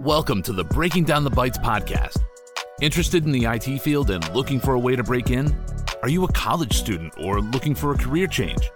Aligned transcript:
Welcome 0.00 0.42
to 0.42 0.52
the 0.52 0.64
Breaking 0.64 1.04
Down 1.04 1.22
the 1.22 1.30
Bytes 1.30 1.62
podcast. 1.62 2.16
Interested 2.80 3.24
in 3.24 3.30
the 3.30 3.44
IT 3.44 3.80
field 3.80 4.10
and 4.10 4.28
looking 4.34 4.58
for 4.58 4.74
a 4.74 4.78
way 4.78 4.96
to 4.96 5.04
break 5.04 5.30
in? 5.30 5.54
Are 6.02 6.08
you 6.08 6.24
a 6.24 6.32
college 6.32 6.72
student 6.72 7.14
or 7.18 7.40
looking 7.40 7.74
for 7.76 7.92
a 7.92 7.96
career 7.96 8.26
change? 8.26 8.70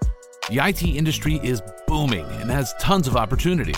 The 0.49 0.65
IT 0.65 0.85
industry 0.85 1.41
is 1.43 1.61
booming 1.89 2.25
and 2.41 2.51
has 2.51 2.73
tons 2.79 3.09
of 3.09 3.17
opportunity. 3.17 3.75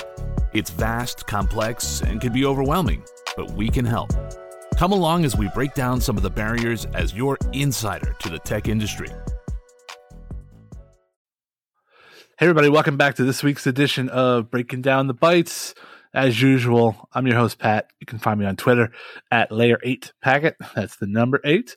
It's 0.52 0.70
vast, 0.70 1.26
complex, 1.26 2.02
and 2.02 2.20
can 2.20 2.32
be 2.32 2.44
overwhelming, 2.44 3.02
but 3.36 3.50
we 3.52 3.68
can 3.70 3.86
help. 3.86 4.10
Come 4.76 4.92
along 4.92 5.24
as 5.24 5.34
we 5.34 5.48
break 5.54 5.72
down 5.74 6.00
some 6.00 6.18
of 6.18 6.22
the 6.22 6.30
barriers 6.30 6.84
as 6.94 7.14
your 7.14 7.38
insider 7.52 8.14
to 8.20 8.28
the 8.28 8.38
tech 8.38 8.68
industry. 8.68 9.08
Hey, 12.38 12.46
everybody, 12.46 12.68
welcome 12.68 12.96
back 12.96 13.16
to 13.16 13.24
this 13.24 13.42
week's 13.42 13.66
edition 13.66 14.08
of 14.10 14.48
Breaking 14.48 14.80
Down 14.80 15.08
the 15.08 15.14
Bytes. 15.14 15.74
As 16.14 16.40
usual, 16.40 17.08
I'm 17.12 17.26
your 17.26 17.34
host, 17.34 17.58
Pat. 17.58 17.90
You 17.98 18.06
can 18.06 18.20
find 18.20 18.38
me 18.38 18.46
on 18.46 18.54
Twitter 18.54 18.92
at 19.32 19.50
Layer8Packet. 19.50 20.54
That's 20.76 20.94
the 20.94 21.08
number 21.08 21.40
eight. 21.42 21.76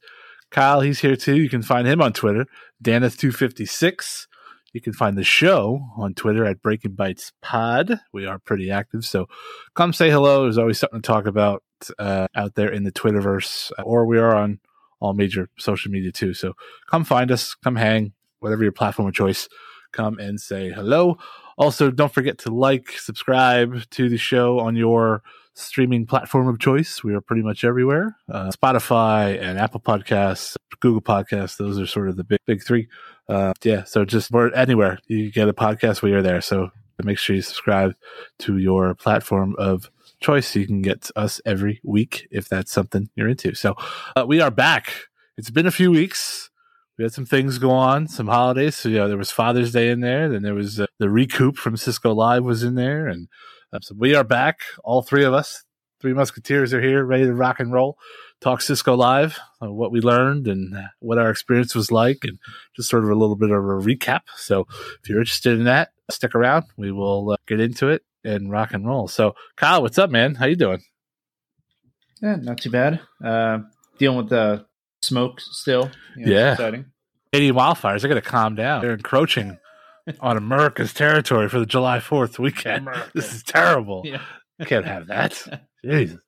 Kyle, 0.51 0.81
he's 0.81 0.99
here 0.99 1.15
too. 1.15 1.35
You 1.35 1.49
can 1.49 1.63
find 1.63 1.87
him 1.87 1.99
on 1.99 2.13
Twitter, 2.13 2.45
Daneth256. 2.83 4.27
You 4.71 4.81
can 4.81 4.93
find 4.93 5.17
the 5.17 5.23
show 5.23 5.81
on 5.97 6.13
Twitter 6.13 6.45
at 6.45 6.61
Breaking 6.61 6.91
Bytes 6.91 7.31
Pod. 7.41 7.99
We 8.13 8.27
are 8.27 8.37
pretty 8.37 8.69
active, 8.69 9.03
so 9.03 9.25
come 9.73 9.93
say 9.93 10.11
hello. 10.11 10.43
There's 10.43 10.59
always 10.59 10.77
something 10.77 11.01
to 11.01 11.07
talk 11.07 11.25
about 11.25 11.63
uh, 11.97 12.27
out 12.35 12.53
there 12.53 12.71
in 12.71 12.83
the 12.83 12.91
Twitterverse, 12.91 13.71
or 13.83 14.05
we 14.05 14.19
are 14.19 14.35
on 14.35 14.59
all 14.99 15.15
major 15.15 15.49
social 15.57 15.91
media 15.91 16.11
too. 16.11 16.35
So 16.35 16.53
come 16.87 17.03
find 17.03 17.31
us, 17.31 17.55
come 17.55 17.77
hang, 17.77 18.13
whatever 18.41 18.61
your 18.61 18.71
platform 18.71 19.07
of 19.07 19.15
choice. 19.15 19.49
Come 19.91 20.19
and 20.19 20.39
say 20.39 20.71
hello. 20.71 21.17
Also, 21.57 21.91
don't 21.91 22.13
forget 22.13 22.37
to 22.39 22.53
like, 22.53 22.91
subscribe 22.91 23.89
to 23.91 24.09
the 24.09 24.17
show 24.17 24.59
on 24.59 24.75
your 24.75 25.21
streaming 25.53 26.05
platform 26.05 26.47
of 26.47 26.59
choice. 26.59 27.03
We 27.03 27.13
are 27.13 27.21
pretty 27.21 27.41
much 27.41 27.63
everywhere 27.63 28.15
uh, 28.29 28.51
Spotify 28.51 29.39
and 29.41 29.59
Apple 29.59 29.81
Podcasts, 29.81 30.55
Google 30.79 31.01
Podcasts. 31.01 31.57
Those 31.57 31.79
are 31.79 31.85
sort 31.85 32.09
of 32.09 32.15
the 32.15 32.23
big, 32.23 32.39
big 32.45 32.63
three. 32.63 32.87
Uh, 33.27 33.53
yeah, 33.63 33.83
so 33.83 34.05
just 34.05 34.31
we're 34.31 34.51
anywhere 34.53 34.99
you 35.07 35.31
get 35.31 35.49
a 35.49 35.53
podcast, 35.53 36.01
we 36.01 36.13
are 36.13 36.21
there. 36.21 36.41
So 36.41 36.69
make 37.03 37.17
sure 37.17 37.35
you 37.35 37.41
subscribe 37.41 37.93
to 38.39 38.57
your 38.57 38.93
platform 38.95 39.55
of 39.57 39.89
choice 40.19 40.47
so 40.47 40.59
you 40.59 40.67
can 40.67 40.81
get 40.81 41.09
us 41.15 41.41
every 41.45 41.81
week 41.83 42.27
if 42.31 42.47
that's 42.47 42.71
something 42.71 43.09
you're 43.15 43.29
into. 43.29 43.55
So 43.55 43.75
uh, 44.15 44.25
we 44.27 44.39
are 44.39 44.51
back. 44.51 44.93
It's 45.37 45.49
been 45.49 45.65
a 45.65 45.71
few 45.71 45.91
weeks 45.91 46.50
we 46.97 47.03
had 47.03 47.13
some 47.13 47.25
things 47.25 47.57
go 47.57 47.71
on, 47.71 48.07
some 48.07 48.27
holidays. 48.27 48.75
So, 48.75 48.89
know, 48.89 49.07
there 49.07 49.17
was 49.17 49.31
Father's 49.31 49.71
Day 49.71 49.89
in 49.89 50.01
there. 50.01 50.29
Then 50.29 50.43
there 50.43 50.53
was 50.53 50.79
uh, 50.79 50.85
the 50.99 51.09
recoup 51.09 51.57
from 51.57 51.77
Cisco 51.77 52.13
Live 52.13 52.43
was 52.43 52.63
in 52.63 52.75
there. 52.75 53.07
And 53.07 53.27
uh, 53.73 53.79
so 53.81 53.95
we 53.97 54.13
are 54.13 54.23
back. 54.23 54.59
All 54.83 55.01
three 55.01 55.23
of 55.23 55.33
us, 55.33 55.63
three 55.99 56.13
Musketeers 56.13 56.73
are 56.73 56.81
here, 56.81 57.03
ready 57.03 57.25
to 57.25 57.33
rock 57.33 57.59
and 57.59 57.71
roll, 57.71 57.97
talk 58.41 58.61
Cisco 58.61 58.95
Live, 58.95 59.39
uh, 59.61 59.71
what 59.71 59.91
we 59.91 60.01
learned 60.01 60.47
and 60.47 60.75
what 60.99 61.17
our 61.17 61.29
experience 61.29 61.73
was 61.73 61.91
like, 61.91 62.19
and 62.23 62.37
just 62.75 62.89
sort 62.89 63.03
of 63.03 63.09
a 63.09 63.15
little 63.15 63.35
bit 63.35 63.51
of 63.51 63.63
a 63.63 63.81
recap. 63.81 64.21
So 64.35 64.67
if 65.01 65.09
you're 65.09 65.19
interested 65.19 65.57
in 65.57 65.65
that, 65.65 65.91
stick 66.09 66.35
around. 66.35 66.65
We 66.77 66.91
will 66.91 67.31
uh, 67.31 67.37
get 67.47 67.59
into 67.59 67.87
it 67.87 68.03
and 68.23 68.51
rock 68.51 68.73
and 68.73 68.85
roll. 68.85 69.07
So, 69.07 69.35
Kyle, 69.55 69.81
what's 69.81 69.97
up, 69.97 70.09
man? 70.09 70.35
How 70.35 70.45
you 70.45 70.55
doing? 70.55 70.83
Yeah, 72.21 72.35
not 72.35 72.59
too 72.59 72.69
bad. 72.69 72.99
Uh, 73.23 73.59
dealing 73.97 74.17
with 74.17 74.29
the 74.29 74.65
smoke 75.01 75.39
still. 75.39 75.91
You 76.15 76.25
know, 76.25 76.31
yeah. 76.31 76.51
Exciting. 76.51 76.85
Canadian 77.31 77.55
wildfires, 77.55 78.01
they 78.01 78.09
got 78.09 78.15
to 78.15 78.21
calm 78.21 78.55
down. 78.55 78.81
They're 78.81 78.93
encroaching 78.93 79.57
on 80.19 80.37
America's 80.37 80.93
territory 80.93 81.47
for 81.49 81.59
the 81.59 81.65
July 81.65 81.99
4th 81.99 82.39
weekend. 82.39 82.87
America. 82.87 83.11
This 83.15 83.33
is 83.33 83.43
terrible. 83.43 84.01
Yeah. 84.05 84.21
Can't 84.65 84.85
have 84.85 85.07
that. 85.07 85.63
Jesus. 85.83 86.19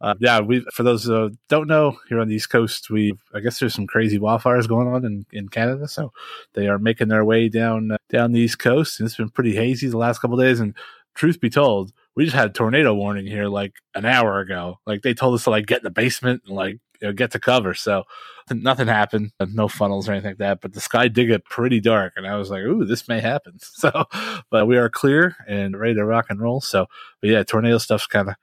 Uh, 0.00 0.14
yeah, 0.20 0.38
we 0.38 0.64
for 0.72 0.84
those 0.84 1.04
who 1.04 1.32
don't 1.48 1.66
know, 1.66 1.96
here 2.08 2.20
on 2.20 2.28
the 2.28 2.36
East 2.36 2.50
Coast, 2.50 2.90
we 2.90 3.14
I 3.34 3.40
guess 3.40 3.58
there's 3.58 3.74
some 3.74 3.88
crazy 3.88 4.20
wildfires 4.20 4.68
going 4.68 4.86
on 4.86 5.04
in, 5.04 5.26
in 5.32 5.48
Canada. 5.48 5.88
So 5.88 6.12
they 6.52 6.68
are 6.68 6.78
making 6.78 7.08
their 7.08 7.24
way 7.24 7.48
down 7.48 7.90
uh, 7.90 7.96
down 8.10 8.30
the 8.30 8.38
East 8.38 8.60
Coast, 8.60 9.00
and 9.00 9.08
it's 9.08 9.16
been 9.16 9.30
pretty 9.30 9.56
hazy 9.56 9.88
the 9.88 9.98
last 9.98 10.20
couple 10.20 10.36
days. 10.36 10.60
And 10.60 10.76
truth 11.16 11.40
be 11.40 11.50
told, 11.50 11.92
we 12.14 12.24
just 12.24 12.36
had 12.36 12.50
a 12.50 12.52
tornado 12.52 12.94
warning 12.94 13.26
here 13.26 13.48
like 13.48 13.74
an 13.96 14.04
hour 14.04 14.38
ago. 14.38 14.78
Like 14.86 15.02
they 15.02 15.14
told 15.14 15.34
us 15.34 15.44
to 15.44 15.50
like 15.50 15.66
get 15.66 15.78
in 15.78 15.84
the 15.84 15.90
basement 15.90 16.42
and 16.46 16.54
like 16.54 16.78
you 17.00 17.08
know, 17.08 17.12
get 17.12 17.30
to 17.32 17.40
cover. 17.40 17.74
So 17.74 18.04
nothing 18.50 18.88
happened, 18.88 19.32
no 19.40 19.68
funnels 19.68 20.08
or 20.08 20.12
anything 20.12 20.30
like 20.30 20.38
that. 20.38 20.60
But 20.60 20.72
the 20.72 20.80
sky 20.80 21.08
did 21.08 21.26
get 21.26 21.44
pretty 21.44 21.80
dark, 21.80 22.14
and 22.16 22.26
I 22.26 22.36
was 22.36 22.50
like, 22.50 22.62
"Ooh, 22.62 22.84
this 22.84 23.08
may 23.08 23.20
happen." 23.20 23.58
So, 23.74 24.04
but 24.50 24.66
we 24.66 24.78
are 24.78 24.88
clear 24.88 25.36
and 25.46 25.78
ready 25.78 25.94
to 25.94 26.04
rock 26.04 26.26
and 26.30 26.40
roll. 26.40 26.60
So, 26.60 26.86
but 27.20 27.30
yeah, 27.30 27.42
tornado 27.42 27.78
stuff's 27.78 28.06
kind 28.06 28.28
of 28.28 28.36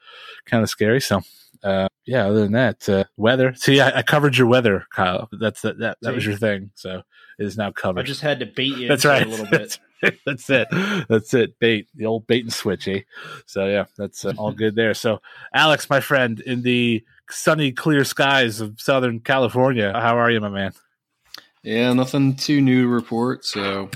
kind 0.45 0.61
of 0.61 0.69
scary. 0.69 1.01
So, 1.01 1.21
uh, 1.63 1.87
yeah. 2.05 2.27
Other 2.27 2.41
than 2.41 2.51
that, 2.51 2.87
uh, 2.89 3.05
weather. 3.17 3.53
See, 3.55 3.79
I, 3.79 3.99
I, 3.99 4.01
covered 4.01 4.37
your 4.37 4.47
weather, 4.47 4.85
Kyle. 4.93 5.29
That's 5.31 5.61
that 5.61 5.79
that, 5.79 5.97
that 6.01 6.13
was 6.13 6.25
your 6.25 6.35
thing. 6.35 6.71
So 6.75 7.01
it 7.41 7.45
is 7.45 7.57
now 7.57 7.71
covered. 7.71 8.01
I 8.01 8.03
just 8.03 8.21
had 8.21 8.39
to 8.39 8.45
bait 8.45 8.77
you. 8.77 8.87
That's 8.87 9.05
right. 9.05 9.25
A 9.25 9.29
little 9.29 9.47
bit. 9.47 9.79
that's 10.25 10.49
it. 10.49 10.67
That's 11.09 11.33
it. 11.33 11.57
Bait 11.59 11.87
the 11.95 12.05
old 12.05 12.27
bait 12.27 12.43
and 12.43 12.53
switch, 12.53 12.87
eh? 12.87 13.01
So 13.47 13.65
yeah, 13.65 13.85
that's 13.97 14.25
uh, 14.25 14.33
all 14.37 14.51
good 14.51 14.75
there. 14.75 14.93
So 14.93 15.21
Alex, 15.53 15.89
my 15.89 15.99
friend, 15.99 16.39
in 16.39 16.61
the 16.61 17.03
sunny, 17.29 17.71
clear 17.71 18.03
skies 18.03 18.61
of 18.61 18.79
Southern 18.79 19.19
California. 19.19 19.91
How 19.91 20.17
are 20.17 20.29
you, 20.29 20.39
my 20.39 20.49
man? 20.49 20.73
Yeah, 21.63 21.93
nothing 21.93 22.35
too 22.35 22.61
new 22.61 22.83
to 22.83 22.87
report. 22.87 23.45
So, 23.45 23.89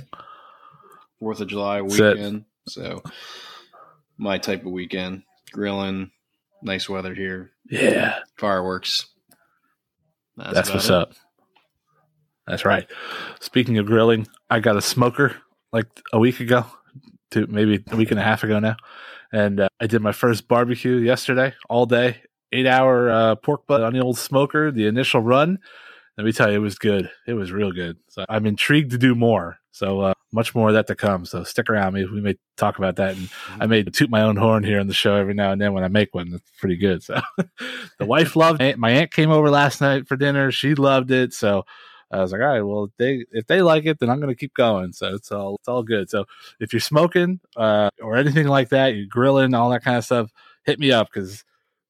Fourth 1.19 1.41
of 1.41 1.47
July 1.47 1.81
weekend. 1.81 2.45
So, 2.67 3.01
my 4.17 4.37
type 4.37 4.65
of 4.65 4.71
weekend: 4.71 5.23
grilling, 5.51 6.11
nice 6.61 6.89
weather 6.89 7.13
here. 7.13 7.51
Yeah, 7.69 8.19
fireworks. 8.37 9.07
That's, 10.37 10.53
That's 10.53 10.69
what's 10.71 10.85
it. 10.89 10.91
up. 10.91 11.13
That's 12.47 12.65
right. 12.65 12.87
Speaking 13.39 13.77
of 13.77 13.85
grilling, 13.85 14.27
I 14.49 14.59
got 14.59 14.77
a 14.77 14.81
smoker 14.81 15.35
like 15.71 15.87
a 16.13 16.19
week 16.19 16.39
ago, 16.39 16.65
to 17.31 17.47
maybe 17.47 17.83
a 17.91 17.95
week 17.95 18.11
and 18.11 18.19
a 18.19 18.23
half 18.23 18.43
ago 18.43 18.59
now, 18.59 18.77
and 19.31 19.59
uh, 19.59 19.69
I 19.79 19.87
did 19.87 20.01
my 20.01 20.11
first 20.11 20.47
barbecue 20.47 20.97
yesterday 20.97 21.53
all 21.69 21.85
day 21.85 22.21
eight 22.55 22.67
hour 22.67 23.09
uh, 23.09 23.35
pork 23.35 23.67
butt 23.67 23.83
on 23.83 23.93
the 23.93 23.99
old 23.99 24.17
smoker, 24.17 24.71
the 24.71 24.87
initial 24.87 25.21
run. 25.21 25.59
Let 26.17 26.23
me 26.23 26.31
tell 26.31 26.49
you, 26.49 26.55
it 26.57 26.61
was 26.61 26.77
good. 26.77 27.11
It 27.27 27.33
was 27.33 27.51
real 27.51 27.71
good. 27.71 27.97
So 28.07 28.25
I'm 28.29 28.45
intrigued 28.45 28.91
to 28.91 28.97
do 28.97 29.15
more. 29.15 29.57
So 29.71 29.99
uh, 29.99 30.13
much 30.31 30.55
more 30.55 30.69
of 30.69 30.73
that 30.75 30.87
to 30.87 30.95
come. 30.95 31.25
So 31.25 31.43
stick 31.43 31.69
around. 31.69 31.93
Me, 31.93 32.05
we 32.05 32.21
may 32.21 32.37
talk 32.55 32.77
about 32.77 32.95
that. 32.95 33.17
And 33.17 33.27
mm-hmm. 33.27 33.61
I 33.61 33.65
may 33.65 33.83
toot 33.83 34.09
my 34.09 34.21
own 34.21 34.37
horn 34.37 34.63
here 34.63 34.79
on 34.79 34.87
the 34.87 34.93
show 34.93 35.15
every 35.15 35.33
now 35.33 35.51
and 35.51 35.59
then 35.59 35.73
when 35.73 35.83
I 35.83 35.89
make 35.89 36.15
one. 36.15 36.33
It's 36.33 36.51
pretty 36.57 36.77
good. 36.77 37.03
So 37.03 37.19
the 37.99 38.05
wife 38.05 38.37
loved 38.37 38.61
it. 38.61 38.79
My 38.79 38.91
aunt 38.91 39.11
came 39.11 39.31
over 39.31 39.49
last 39.49 39.81
night 39.81 40.07
for 40.07 40.15
dinner. 40.15 40.51
She 40.51 40.75
loved 40.75 41.11
it. 41.11 41.33
So 41.33 41.65
I 42.11 42.21
was 42.21 42.31
like, 42.31 42.41
all 42.41 42.47
right, 42.47 42.61
well, 42.61 42.83
if 42.85 42.91
they 42.97 43.25
if 43.31 43.47
they 43.47 43.61
like 43.61 43.85
it, 43.85 43.99
then 43.99 44.09
I'm 44.09 44.19
going 44.19 44.33
to 44.33 44.39
keep 44.39 44.53
going. 44.53 44.93
So 44.93 45.15
it's 45.15 45.31
all 45.31 45.55
it's 45.55 45.67
all 45.67 45.83
good. 45.83 46.09
So 46.09 46.25
if 46.59 46.71
you're 46.71 46.79
smoking 46.79 47.39
uh, 47.55 47.89
or 48.01 48.15
anything 48.15 48.47
like 48.47 48.69
that, 48.69 48.95
you're 48.95 49.07
grilling, 49.07 49.53
all 49.53 49.69
that 49.71 49.83
kind 49.83 49.97
of 49.97 50.05
stuff, 50.05 50.31
hit 50.63 50.79
me 50.79 50.91
up 50.91 51.07
because 51.11 51.43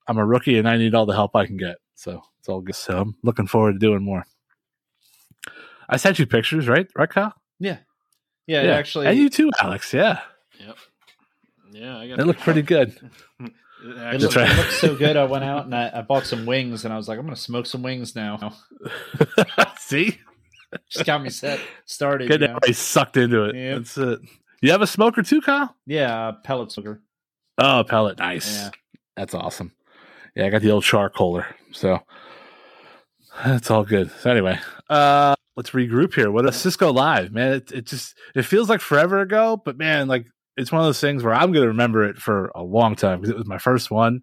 I'm 0.08 0.18
a 0.18 0.26
rookie 0.26 0.58
and 0.58 0.68
I 0.68 0.78
need 0.78 0.96
all 0.96 1.06
the 1.06 1.14
help 1.16 1.36
I 1.36 1.46
can 1.46 1.58
get. 1.58 1.78
So 1.96 2.22
it's 2.40 2.50
all 2.50 2.62
good. 2.62 2.76
So 2.76 3.00
I'm 3.00 3.16
looking 3.24 3.48
forward 3.48 3.74
to 3.74 3.80
doing 3.80 4.04
more. 4.04 4.26
I 5.88 5.98
sent 5.98 6.18
you 6.18 6.26
pictures, 6.26 6.68
right? 6.68 6.88
Right, 6.96 7.10
Kyle? 7.10 7.34
Yeah. 7.60 7.78
Yeah, 8.48 8.64
yeah. 8.64 8.76
actually. 8.76 9.08
And 9.08 9.18
you 9.18 9.30
too, 9.30 9.52
Alex. 9.62 9.94
Yeah. 9.94 10.22
Yep. 10.60 10.78
Yeah, 11.72 11.98
I 11.98 12.08
got 12.08 12.18
They 12.18 12.24
look 12.24 12.40
pretty 12.40 12.62
good. 12.74 12.98
It, 13.86 14.22
looked, 14.22 14.36
right. 14.36 14.50
it 14.50 14.58
looked 14.58 14.74
so 14.74 14.96
good. 14.96 15.18
I 15.18 15.26
went 15.26 15.44
out 15.44 15.66
and 15.66 15.76
I, 15.76 15.92
I, 15.94 16.02
bought 16.02 16.26
some 16.26 16.46
wings 16.46 16.86
and 16.86 16.94
I 16.94 16.98
was 16.98 17.08
like, 17.08 17.20
I'm 17.20 17.26
going 17.26 17.36
to 17.36 17.42
smoke 17.42 17.66
some 17.66 17.84
wings 17.84 18.16
now. 18.16 18.56
See? 19.78 20.20
Just 20.90 21.06
got 21.06 21.22
me 21.24 21.30
set 21.30 21.60
started. 21.86 22.28
Good. 22.28 22.44
I 22.44 22.72
sucked 22.72 23.18
into 23.18 23.46
it. 23.46 23.56
Yep. 23.56 23.78
That's 23.78 23.98
it. 23.98 24.20
You 24.62 24.72
have 24.72 24.82
a 24.82 24.88
smoker 24.88 25.22
too, 25.24 25.42
Kyle? 25.42 25.76
Yeah, 25.86 26.32
pellet 26.44 26.72
smoker. 26.72 27.02
Oh, 27.58 27.84
pellet. 27.88 28.18
Nice. 28.18 28.58
Yeah. 28.58 28.70
That's 29.16 29.34
awesome 29.34 29.72
yeah, 30.36 30.46
I 30.46 30.50
got 30.50 30.62
the 30.62 30.72
old 30.72 30.84
charcoaler. 30.84 31.46
So 31.72 32.00
that's 33.44 33.72
all 33.72 33.84
good. 33.84 34.12
So 34.20 34.30
anyway, 34.30 34.60
uh, 34.90 35.36
let's 35.56 35.72
regroup 35.72 36.14
here. 36.14 36.30
What 36.30 36.46
a 36.46 36.52
Cisco 36.52 36.92
Live, 36.92 37.32
man! 37.32 37.54
It, 37.54 37.72
it 37.72 37.86
just 37.86 38.16
it 38.36 38.44
feels 38.44 38.70
like 38.70 38.82
forever 38.82 39.22
ago, 39.22 39.62
but 39.64 39.78
man, 39.78 40.08
like 40.08 40.26
it's 40.58 40.72
one 40.72 40.82
of 40.82 40.88
those 40.88 41.02
things 41.02 41.24
where 41.24 41.34
I'm 41.34 41.52
going 41.52 41.64
to 41.64 41.70
remember 41.70 42.04
it 42.04 42.18
for 42.18 42.52
a 42.56 42.64
long 42.64 42.96
time 42.96 43.20
because 43.20 43.32
it 43.32 43.38
was 43.38 43.48
my 43.48 43.58
first 43.58 43.92
one, 43.92 44.22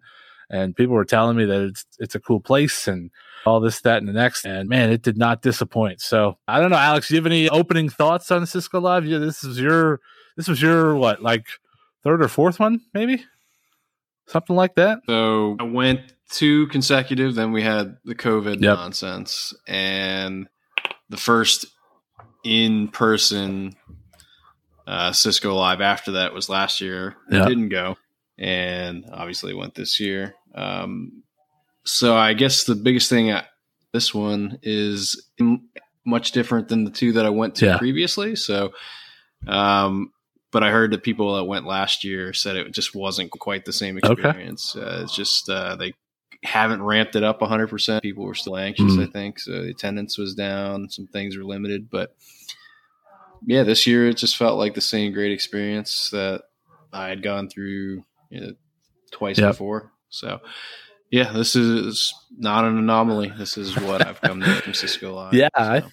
and 0.49 0.75
people 0.75 0.95
were 0.95 1.05
telling 1.05 1.37
me 1.37 1.45
that 1.45 1.61
it's 1.61 1.85
it's 1.99 2.15
a 2.15 2.19
cool 2.19 2.39
place 2.39 2.87
and 2.87 3.11
all 3.45 3.59
this, 3.59 3.81
that, 3.81 3.97
and 3.97 4.07
the 4.07 4.13
next. 4.13 4.45
And 4.45 4.69
man, 4.69 4.89
it 4.89 5.01
did 5.01 5.17
not 5.17 5.41
disappoint. 5.41 6.01
So 6.01 6.37
I 6.47 6.59
don't 6.59 6.69
know, 6.69 6.77
Alex. 6.77 7.07
Do 7.07 7.15
you 7.15 7.19
have 7.19 7.25
any 7.25 7.49
opening 7.49 7.89
thoughts 7.89 8.31
on 8.31 8.45
Cisco 8.45 8.79
Live? 8.79 9.05
Yeah, 9.05 9.19
this 9.19 9.43
is 9.43 9.59
your 9.59 9.99
this 10.37 10.47
was 10.47 10.61
your 10.61 10.95
what 10.95 11.21
like 11.21 11.45
third 12.03 12.23
or 12.23 12.27
fourth 12.27 12.59
one, 12.59 12.81
maybe 12.93 13.23
something 14.27 14.55
like 14.55 14.75
that. 14.75 14.99
So 15.07 15.55
I 15.59 15.63
went 15.63 16.13
two 16.29 16.67
consecutive. 16.67 17.35
Then 17.35 17.51
we 17.51 17.61
had 17.61 17.97
the 18.05 18.15
COVID 18.15 18.61
yep. 18.61 18.77
nonsense, 18.77 19.53
and 19.67 20.47
the 21.09 21.17
first 21.17 21.65
in 22.43 22.89
person 22.89 23.75
uh, 24.87 25.11
Cisco 25.11 25.53
Live 25.55 25.81
after 25.81 26.13
that 26.13 26.33
was 26.33 26.49
last 26.49 26.81
year. 26.81 27.15
It 27.29 27.35
yep. 27.37 27.47
didn't 27.47 27.69
go. 27.69 27.97
and 28.37 29.05
obviously 29.11 29.53
went 29.53 29.75
this 29.75 29.99
year. 29.99 30.35
Um, 30.55 31.23
so 31.85 32.15
I 32.15 32.33
guess 32.33 32.63
the 32.63 32.75
biggest 32.75 33.09
thing 33.09 33.29
at 33.29 33.45
this 33.91 34.13
one 34.13 34.59
is 34.63 35.29
much 36.05 36.31
different 36.31 36.67
than 36.67 36.83
the 36.83 36.91
two 36.91 37.13
that 37.13 37.25
I 37.25 37.29
went 37.29 37.55
to 37.55 37.65
yeah. 37.65 37.77
previously. 37.77 38.35
So, 38.35 38.73
um, 39.47 40.11
but 40.51 40.63
I 40.63 40.71
heard 40.71 40.91
that 40.91 41.03
people 41.03 41.35
that 41.35 41.45
went 41.45 41.65
last 41.65 42.03
year 42.03 42.33
said 42.33 42.55
it 42.55 42.71
just 42.71 42.95
wasn't 42.95 43.31
quite 43.31 43.65
the 43.65 43.73
same 43.73 43.97
experience. 43.97 44.75
Okay. 44.75 44.85
Uh, 44.85 45.03
it's 45.03 45.15
just 45.15 45.49
uh, 45.49 45.75
they 45.75 45.93
haven't 46.43 46.83
ramped 46.83 47.15
it 47.15 47.23
up 47.23 47.39
100%. 47.39 48.01
People 48.01 48.25
were 48.25 48.35
still 48.35 48.57
anxious, 48.57 48.93
mm. 48.93 49.07
I 49.07 49.11
think. 49.11 49.39
So 49.39 49.51
the 49.51 49.69
attendance 49.69 50.17
was 50.17 50.35
down, 50.35 50.89
some 50.89 51.07
things 51.07 51.37
were 51.37 51.45
limited, 51.45 51.89
but 51.89 52.15
yeah, 53.45 53.63
this 53.63 53.85
year 53.87 54.07
it 54.07 54.17
just 54.17 54.37
felt 54.37 54.57
like 54.57 54.73
the 54.73 54.81
same 54.81 55.13
great 55.13 55.31
experience 55.31 56.09
that 56.11 56.43
I 56.91 57.09
had 57.09 57.23
gone 57.23 57.49
through 57.49 58.03
you 58.29 58.41
know, 58.41 58.53
twice 59.11 59.37
yep. 59.37 59.51
before. 59.51 59.91
So 60.09 60.39
yeah, 61.11 61.31
this 61.31 61.55
is 61.55 62.13
not 62.35 62.65
an 62.65 62.77
anomaly. 62.77 63.31
This 63.37 63.57
is 63.57 63.79
what 63.79 64.05
I've 64.05 64.19
come 64.21 64.41
to 64.41 64.55
from 64.55 64.73
Cisco 64.73 65.13
Live. 65.13 65.33
Yeah, 65.43 65.49
so. 65.57 65.87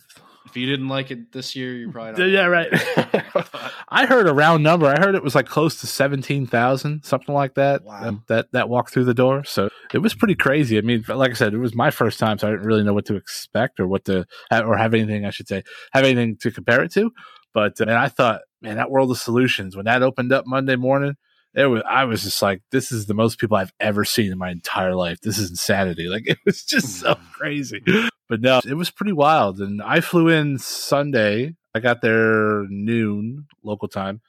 If 0.47 0.57
you 0.57 0.67
didn't 0.67 0.89
like 0.89 1.13
it 1.13 1.31
this 1.31 1.55
year, 1.55 1.75
you 1.75 1.93
probably 1.93 2.33
yeah, 2.33 2.47
right. 2.47 2.69
I 3.89 4.07
heard 4.07 4.27
a 4.27 4.33
round 4.35 4.65
number. 4.65 4.87
I 4.87 4.99
heard 4.99 5.15
it 5.15 5.23
was 5.23 5.37
like 5.37 5.47
close 5.47 5.81
to 5.83 5.87
seventeen 5.87 6.45
thousand, 6.45 7.05
something 7.05 7.33
like 7.33 7.55
that. 7.55 7.85
Wow. 7.85 8.01
Um, 8.03 8.25
that 8.27 8.51
that 8.51 8.69
walked 8.69 8.93
through 8.93 9.05
the 9.05 9.15
door. 9.15 9.45
So 9.45 9.69
it 9.95 9.99
was 9.99 10.13
pretty 10.13 10.35
crazy. 10.35 10.77
I 10.77 10.81
mean, 10.81 11.05
like 11.07 11.31
I 11.31 11.35
said, 11.35 11.55
it 11.55 11.59
was 11.59 11.77
my 11.77 11.93
first 11.93 12.19
time, 12.19 12.39
so 12.39 12.49
I 12.49 12.51
didn't 12.51 12.67
really 12.67 12.83
know 12.83 12.95
what 12.95 13.05
to 13.07 13.15
expect 13.15 13.79
or 13.79 13.87
what 13.87 14.07
to 14.07 14.27
or 14.51 14.77
have 14.77 14.93
anything. 14.93 15.25
I 15.25 15.31
should 15.31 15.47
say 15.47 15.63
have 15.93 16.05
anything 16.05 16.37
to 16.39 16.51
compare 16.51 16.83
it 16.83 16.93
to. 16.95 17.13
But 17.53 17.81
uh, 17.81 17.85
and 17.85 17.93
I 17.93 18.09
thought, 18.09 18.43
man, 18.63 18.77
that 18.77 18.91
World 18.91 19.11
of 19.11 19.19
Solutions 19.19 19.77
when 19.77 19.87
that 19.87 20.03
opened 20.03 20.33
up 20.33 20.47
Monday 20.47 20.77
morning, 20.77 21.17
it 21.55 21.67
was 21.67 21.83
I 21.89 22.05
was 22.05 22.23
just 22.23 22.43
like, 22.43 22.63
this 22.71 22.93
is 22.93 23.07
the 23.07 23.15
most 23.15 23.39
people 23.39 23.57
I've 23.57 23.73
ever 23.81 24.05
seen 24.05 24.33
in 24.33 24.39
my 24.39 24.51
entire 24.51 24.95
life. 24.95 25.21
This 25.21 25.39
is 25.39 25.51
insanity. 25.51 26.09
Like 26.09 26.25
it 26.27 26.39
was 26.45 26.65
just 26.65 27.01
so 27.01 27.15
mm-hmm. 27.15 27.31
crazy. 27.33 27.83
But 28.29 28.41
no, 28.41 28.61
it 28.67 28.75
was 28.75 28.91
pretty 28.91 29.13
wild. 29.13 29.61
And 29.61 29.83
I 29.83 30.01
flew 30.01 30.29
in 30.29 30.59
Sunday. 30.59 31.57
I 31.75 31.81
got 31.81 32.01
there 32.01 32.65
noon 32.69 33.47
local 33.63 33.89
time 33.89 34.21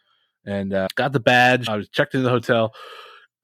and 0.45 0.73
uh, 0.73 0.87
got 0.95 1.11
the 1.11 1.19
badge. 1.19 1.67
I 1.67 1.77
was 1.77 1.89
checked 1.89 2.13
into 2.13 2.23
the 2.23 2.29
hotel, 2.29 2.73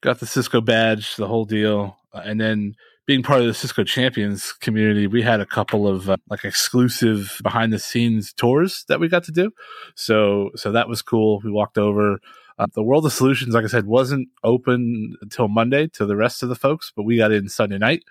got 0.02 0.20
the 0.20 0.26
Cisco 0.26 0.60
badge, 0.60 1.16
the 1.16 1.26
whole 1.26 1.44
deal. 1.44 1.96
Uh, 2.12 2.22
and 2.24 2.40
then 2.40 2.74
being 3.08 3.22
part 3.22 3.40
of 3.40 3.46
the 3.46 3.54
Cisco 3.54 3.84
Champions 3.84 4.52
community, 4.52 5.06
we 5.06 5.22
had 5.22 5.40
a 5.40 5.46
couple 5.46 5.88
of 5.88 6.10
uh, 6.10 6.18
like 6.28 6.44
exclusive 6.44 7.40
behind 7.42 7.72
the 7.72 7.78
scenes 7.78 8.34
tours 8.34 8.84
that 8.88 9.00
we 9.00 9.08
got 9.08 9.24
to 9.24 9.32
do. 9.32 9.50
So 9.94 10.50
so 10.56 10.70
that 10.72 10.88
was 10.88 11.00
cool. 11.00 11.40
We 11.42 11.50
walked 11.50 11.78
over. 11.78 12.20
Uh, 12.58 12.66
the 12.74 12.82
World 12.82 13.06
of 13.06 13.12
Solutions, 13.12 13.54
like 13.54 13.64
I 13.64 13.68
said, 13.68 13.86
wasn't 13.86 14.28
open 14.44 15.16
until 15.22 15.48
Monday 15.48 15.86
to 15.94 16.04
the 16.04 16.16
rest 16.16 16.42
of 16.42 16.50
the 16.50 16.56
folks, 16.56 16.92
but 16.94 17.04
we 17.04 17.16
got 17.16 17.32
in 17.32 17.48
Sunday 17.48 17.78
night. 17.78 18.02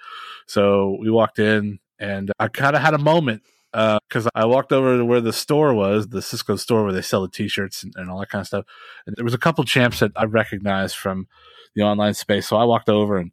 So 0.48 0.98
we 1.00 1.12
walked 1.12 1.38
in 1.38 1.80
and 2.00 2.32
I 2.40 2.48
kind 2.48 2.76
of 2.76 2.82
had 2.82 2.94
a 2.94 2.98
moment 2.98 3.44
because 3.72 4.26
uh, 4.26 4.30
I 4.34 4.46
walked 4.46 4.72
over 4.72 4.98
to 4.98 5.06
where 5.06 5.22
the 5.22 5.34
store 5.34 5.76
was, 5.76 6.08
the 6.08 6.22
Cisco 6.22 6.56
store 6.56 6.84
where 6.86 6.94
they 6.94 7.02
sell 7.02 7.22
the 7.22 7.30
T-shirts 7.30 7.84
and, 7.84 7.94
and 7.98 8.10
all 8.10 8.20
that 8.22 8.30
kind 8.30 8.40
of 8.40 8.48
stuff. 8.48 8.66
And 9.06 9.16
there 9.16 9.26
was 9.26 9.34
a 9.34 9.38
couple 9.38 9.64
champs 9.66 10.00
that 10.00 10.14
I 10.16 10.24
recognized 10.24 10.96
from 10.96 11.28
the 11.76 11.84
online 11.84 12.16
space, 12.16 12.48
so 12.48 12.58
I 12.58 12.64
walked 12.64 12.90
over 12.90 13.18
and 13.18 13.32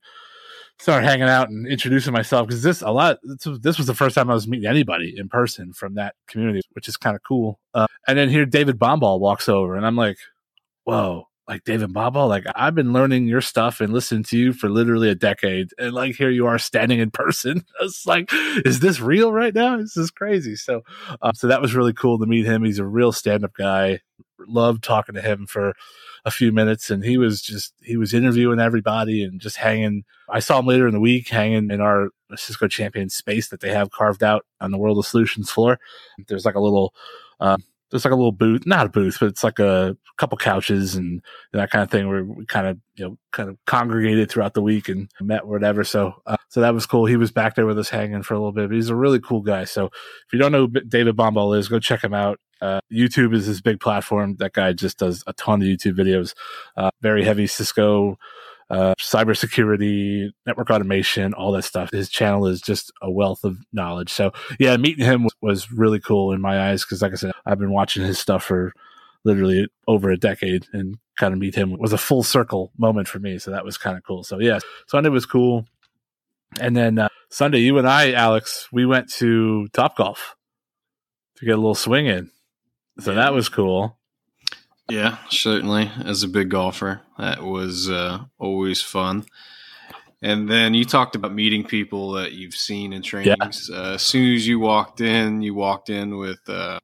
started 0.78 1.06
hanging 1.06 1.28
out 1.28 1.48
and 1.50 1.66
introducing 1.66 2.12
myself 2.12 2.46
because 2.46 2.62
this 2.62 2.82
a 2.82 2.90
lot 2.90 3.18
this 3.22 3.78
was 3.78 3.86
the 3.86 3.94
first 3.94 4.14
time 4.14 4.30
I 4.30 4.34
was 4.34 4.48
meeting 4.48 4.68
anybody 4.68 5.14
in 5.16 5.28
person 5.28 5.72
from 5.72 5.94
that 5.94 6.14
community, 6.26 6.62
which 6.72 6.88
is 6.88 6.96
kind 6.96 7.16
of 7.16 7.22
cool. 7.22 7.58
Uh, 7.72 7.86
and 8.06 8.18
then 8.18 8.28
here 8.28 8.46
David 8.46 8.78
Bombal 8.78 9.20
walks 9.20 9.48
over, 9.48 9.76
and 9.76 9.86
I'm 9.86 9.96
like, 9.96 10.18
whoa, 10.84 11.28
like 11.48 11.64
David 11.64 11.92
Bombal, 11.92 12.28
like 12.28 12.44
I've 12.54 12.74
been 12.74 12.92
learning 12.92 13.26
your 13.26 13.40
stuff 13.40 13.80
and 13.80 13.92
listening 13.92 14.24
to 14.24 14.38
you 14.38 14.52
for 14.52 14.68
literally 14.68 15.10
a 15.10 15.14
decade. 15.14 15.70
And 15.78 15.92
like 15.92 16.14
here 16.16 16.30
you 16.30 16.46
are 16.46 16.58
standing 16.58 17.00
in 17.00 17.10
person. 17.10 17.64
It's 17.80 18.06
like, 18.06 18.30
is 18.64 18.80
this 18.80 19.00
real 19.00 19.32
right 19.32 19.54
now? 19.54 19.76
This 19.76 19.96
is 19.96 20.10
crazy. 20.10 20.56
So, 20.56 20.82
um, 21.20 21.34
so 21.34 21.48
that 21.48 21.60
was 21.60 21.74
really 21.74 21.92
cool 21.92 22.18
to 22.18 22.26
meet 22.26 22.46
him. 22.46 22.64
He's 22.64 22.78
a 22.78 22.86
real 22.86 23.12
stand 23.12 23.44
up 23.44 23.52
guy. 23.54 24.00
Loved 24.46 24.82
talking 24.82 25.14
to 25.16 25.20
him 25.22 25.46
for 25.46 25.74
a 26.24 26.30
few 26.30 26.52
minutes 26.52 26.90
and 26.90 27.04
he 27.04 27.18
was 27.18 27.42
just, 27.42 27.74
he 27.82 27.96
was 27.96 28.14
interviewing 28.14 28.60
everybody 28.60 29.22
and 29.22 29.40
just 29.40 29.56
hanging. 29.56 30.04
I 30.28 30.40
saw 30.40 30.58
him 30.58 30.66
later 30.66 30.86
in 30.86 30.94
the 30.94 31.00
week 31.00 31.28
hanging 31.28 31.70
in 31.70 31.80
our 31.80 32.08
Cisco 32.34 32.66
champion 32.66 33.10
space 33.10 33.48
that 33.48 33.60
they 33.60 33.70
have 33.70 33.90
carved 33.90 34.22
out 34.22 34.46
on 34.60 34.70
the 34.70 34.78
World 34.78 34.98
of 34.98 35.06
Solutions 35.06 35.50
floor. 35.50 35.78
There's 36.26 36.46
like 36.46 36.54
a 36.54 36.60
little, 36.60 36.94
um, 37.40 37.62
there's 37.90 38.04
like 38.04 38.12
a 38.12 38.16
little 38.16 38.32
booth, 38.32 38.66
not 38.66 38.86
a 38.86 38.88
booth, 38.88 39.18
but 39.20 39.28
it's 39.28 39.44
like 39.44 39.58
a 39.58 39.96
couple 40.16 40.36
couches 40.38 40.96
and 40.96 41.22
that 41.52 41.70
kind 41.70 41.82
of 41.82 41.90
thing 41.90 42.08
where 42.08 42.24
we 42.24 42.46
kind 42.46 42.66
of, 42.66 42.78
you 42.96 43.04
know, 43.04 43.18
kind 43.30 43.48
of 43.48 43.56
congregated 43.66 44.30
throughout 44.30 44.54
the 44.54 44.62
week 44.62 44.88
and 44.88 45.10
met 45.20 45.46
whatever. 45.46 45.84
So, 45.84 46.14
uh, 46.26 46.38
so 46.48 46.60
that 46.60 46.74
was 46.74 46.86
cool. 46.86 47.06
He 47.06 47.16
was 47.16 47.30
back 47.30 47.54
there 47.54 47.66
with 47.66 47.78
us 47.78 47.90
hanging 47.90 48.22
for 48.22 48.34
a 48.34 48.38
little 48.38 48.52
bit, 48.52 48.68
but 48.68 48.74
he's 48.74 48.88
a 48.88 48.96
really 48.96 49.20
cool 49.20 49.42
guy. 49.42 49.64
So 49.64 49.86
if 49.86 50.32
you 50.32 50.38
don't 50.38 50.50
know 50.50 50.66
who 50.66 50.80
David 50.80 51.16
Bombal 51.16 51.56
is, 51.56 51.68
go 51.68 51.78
check 51.78 52.02
him 52.02 52.14
out. 52.14 52.40
Uh, 52.60 52.80
YouTube 52.92 53.34
is 53.34 53.46
his 53.46 53.60
big 53.60 53.80
platform. 53.80 54.36
That 54.36 54.52
guy 54.52 54.72
just 54.72 54.98
does 54.98 55.22
a 55.26 55.32
ton 55.34 55.62
of 55.62 55.68
YouTube 55.68 55.96
videos. 55.96 56.34
Uh, 56.76 56.90
very 57.02 57.24
heavy 57.24 57.46
Cisco 57.46 58.18
uh, 58.70 58.94
cybersecurity, 58.98 60.30
network 60.46 60.70
automation, 60.70 61.34
all 61.34 61.52
that 61.52 61.62
stuff. 61.64 61.90
His 61.90 62.08
channel 62.08 62.46
is 62.46 62.60
just 62.60 62.92
a 63.02 63.10
wealth 63.10 63.44
of 63.44 63.58
knowledge. 63.72 64.10
So 64.10 64.32
yeah, 64.58 64.76
meeting 64.76 65.04
him 65.04 65.24
was, 65.24 65.34
was 65.40 65.72
really 65.72 66.00
cool 66.00 66.32
in 66.32 66.40
my 66.40 66.70
eyes 66.70 66.84
because, 66.84 67.02
like 67.02 67.12
I 67.12 67.16
said, 67.16 67.32
I've 67.44 67.58
been 67.58 67.72
watching 67.72 68.02
his 68.02 68.18
stuff 68.18 68.44
for 68.44 68.72
literally 69.24 69.68
over 69.86 70.10
a 70.10 70.18
decade, 70.18 70.66
and 70.72 70.98
kind 71.16 71.32
of 71.32 71.40
meet 71.40 71.54
him 71.54 71.78
was 71.78 71.92
a 71.92 71.98
full 71.98 72.22
circle 72.22 72.72
moment 72.76 73.08
for 73.08 73.18
me. 73.18 73.38
So 73.38 73.50
that 73.50 73.64
was 73.64 73.78
kind 73.78 73.96
of 73.96 74.02
cool. 74.04 74.24
So 74.24 74.38
yeah, 74.38 74.58
Sunday 74.86 75.10
was 75.10 75.26
cool, 75.26 75.66
and 76.60 76.76
then 76.76 76.98
uh, 76.98 77.08
Sunday, 77.30 77.58
you 77.58 77.78
and 77.78 77.88
I, 77.88 78.12
Alex, 78.12 78.68
we 78.72 78.86
went 78.86 79.10
to 79.14 79.68
Top 79.68 79.96
Golf 79.96 80.36
to 81.36 81.44
get 81.44 81.52
a 81.52 81.56
little 81.56 81.74
swing 81.74 82.06
in. 82.06 82.30
So 83.00 83.10
yeah. 83.10 83.16
that 83.16 83.34
was 83.34 83.48
cool. 83.48 83.98
Yeah, 84.88 85.18
certainly. 85.30 85.90
As 86.04 86.22
a 86.22 86.28
big 86.28 86.50
golfer, 86.50 87.00
that 87.18 87.42
was 87.42 87.88
uh, 87.88 88.24
always 88.38 88.82
fun. 88.82 89.24
And 90.22 90.48
then 90.48 90.72
you 90.74 90.84
talked 90.84 91.16
about 91.16 91.34
meeting 91.34 91.64
people 91.64 92.12
that 92.12 92.32
you've 92.32 92.54
seen 92.54 92.92
in 92.92 93.02
trainings. 93.02 93.68
Yeah. 93.70 93.76
Uh, 93.76 93.94
as 93.94 94.02
soon 94.02 94.34
as 94.34 94.46
you 94.46 94.58
walked 94.58 95.00
in, 95.00 95.42
you 95.42 95.54
walked 95.54 95.90
in 95.90 96.16
with 96.16 96.40
uh, 96.48 96.78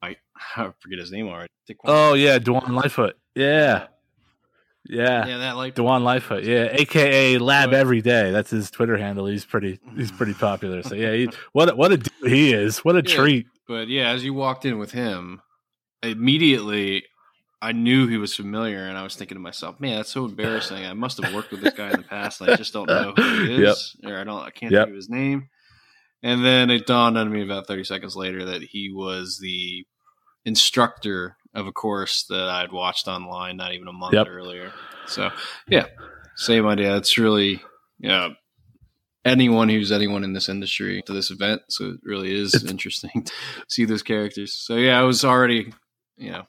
I, 0.00 0.16
I 0.56 0.70
forget 0.80 0.98
his 0.98 1.12
name 1.12 1.28
already. 1.28 1.50
Oh 1.84 2.14
yeah, 2.14 2.38
Dewan 2.38 2.74
Lightfoot. 2.74 3.16
Yeah. 3.34 3.88
Yeah, 4.88 5.26
yeah, 5.26 5.38
that 5.38 5.56
like 5.56 5.74
Dewan 5.74 6.04
Lightfoot, 6.04 6.44
yeah, 6.44 6.68
aka 6.70 7.38
Lab 7.38 7.72
Every 7.72 8.00
Day. 8.00 8.30
That's 8.30 8.50
his 8.50 8.70
Twitter 8.70 8.96
handle. 8.96 9.26
He's 9.26 9.44
pretty, 9.44 9.80
he's 9.96 10.12
pretty 10.12 10.34
popular. 10.38 10.84
So 10.84 10.94
yeah, 10.94 11.12
he, 11.12 11.28
what 11.52 11.76
what 11.76 11.90
a 11.90 11.96
dude 11.96 12.30
he 12.30 12.52
is. 12.52 12.78
What 12.84 12.94
a 12.94 13.02
yeah, 13.04 13.16
treat. 13.16 13.46
But 13.66 13.88
yeah, 13.88 14.10
as 14.10 14.22
you 14.22 14.32
walked 14.32 14.64
in 14.64 14.78
with 14.78 14.92
him, 14.92 15.42
immediately 16.02 17.04
I 17.62 17.72
knew 17.72 18.06
he 18.06 18.18
was 18.18 18.34
familiar, 18.34 18.86
and 18.86 18.98
I 18.98 19.02
was 19.02 19.16
thinking 19.16 19.36
to 19.36 19.40
myself, 19.40 19.80
"Man, 19.80 19.96
that's 19.96 20.12
so 20.12 20.24
embarrassing. 20.24 20.84
I 20.84 20.92
must 20.92 21.22
have 21.22 21.34
worked 21.34 21.50
with 21.50 21.62
this 21.62 21.74
guy 21.74 21.90
in 21.90 21.96
the 21.96 22.06
past, 22.06 22.40
and 22.40 22.50
I 22.50 22.56
just 22.56 22.72
don't 22.72 22.88
know 22.88 23.12
who 23.16 23.46
he 23.46 23.54
is, 23.64 23.96
yep. 24.00 24.12
or 24.12 24.18
I 24.18 24.24
don't, 24.24 24.42
I 24.42 24.50
can't 24.50 24.72
yep. 24.72 24.82
think 24.84 24.90
of 24.90 24.96
his 24.96 25.08
name." 25.08 25.48
And 26.22 26.44
then 26.44 26.70
it 26.70 26.86
dawned 26.86 27.16
on 27.16 27.30
me 27.30 27.42
about 27.42 27.66
thirty 27.66 27.84
seconds 27.84 28.16
later 28.16 28.44
that 28.46 28.62
he 28.62 28.92
was 28.92 29.38
the 29.40 29.86
instructor 30.44 31.36
of 31.54 31.66
a 31.66 31.72
course 31.72 32.24
that 32.28 32.48
I'd 32.48 32.72
watched 32.72 33.08
online 33.08 33.56
not 33.56 33.72
even 33.72 33.88
a 33.88 33.92
month 33.92 34.14
yep. 34.14 34.26
earlier. 34.28 34.72
So, 35.06 35.30
yeah, 35.66 35.86
same 36.36 36.66
idea. 36.66 36.96
It's 36.96 37.16
really, 37.16 37.62
you 37.98 38.08
know, 38.08 38.34
anyone 39.24 39.68
who's 39.68 39.90
anyone 39.90 40.22
in 40.22 40.34
this 40.34 40.48
industry 40.48 41.02
to 41.06 41.12
this 41.12 41.30
event. 41.30 41.62
So 41.68 41.86
it 41.86 42.00
really 42.04 42.32
is 42.32 42.64
interesting 42.64 43.10
to 43.24 43.32
see 43.68 43.84
those 43.84 44.02
characters. 44.02 44.54
So 44.54 44.76
yeah, 44.76 44.98
I 44.98 45.02
was 45.02 45.24
already, 45.24 45.72
you 46.16 46.30
know, 46.30 46.46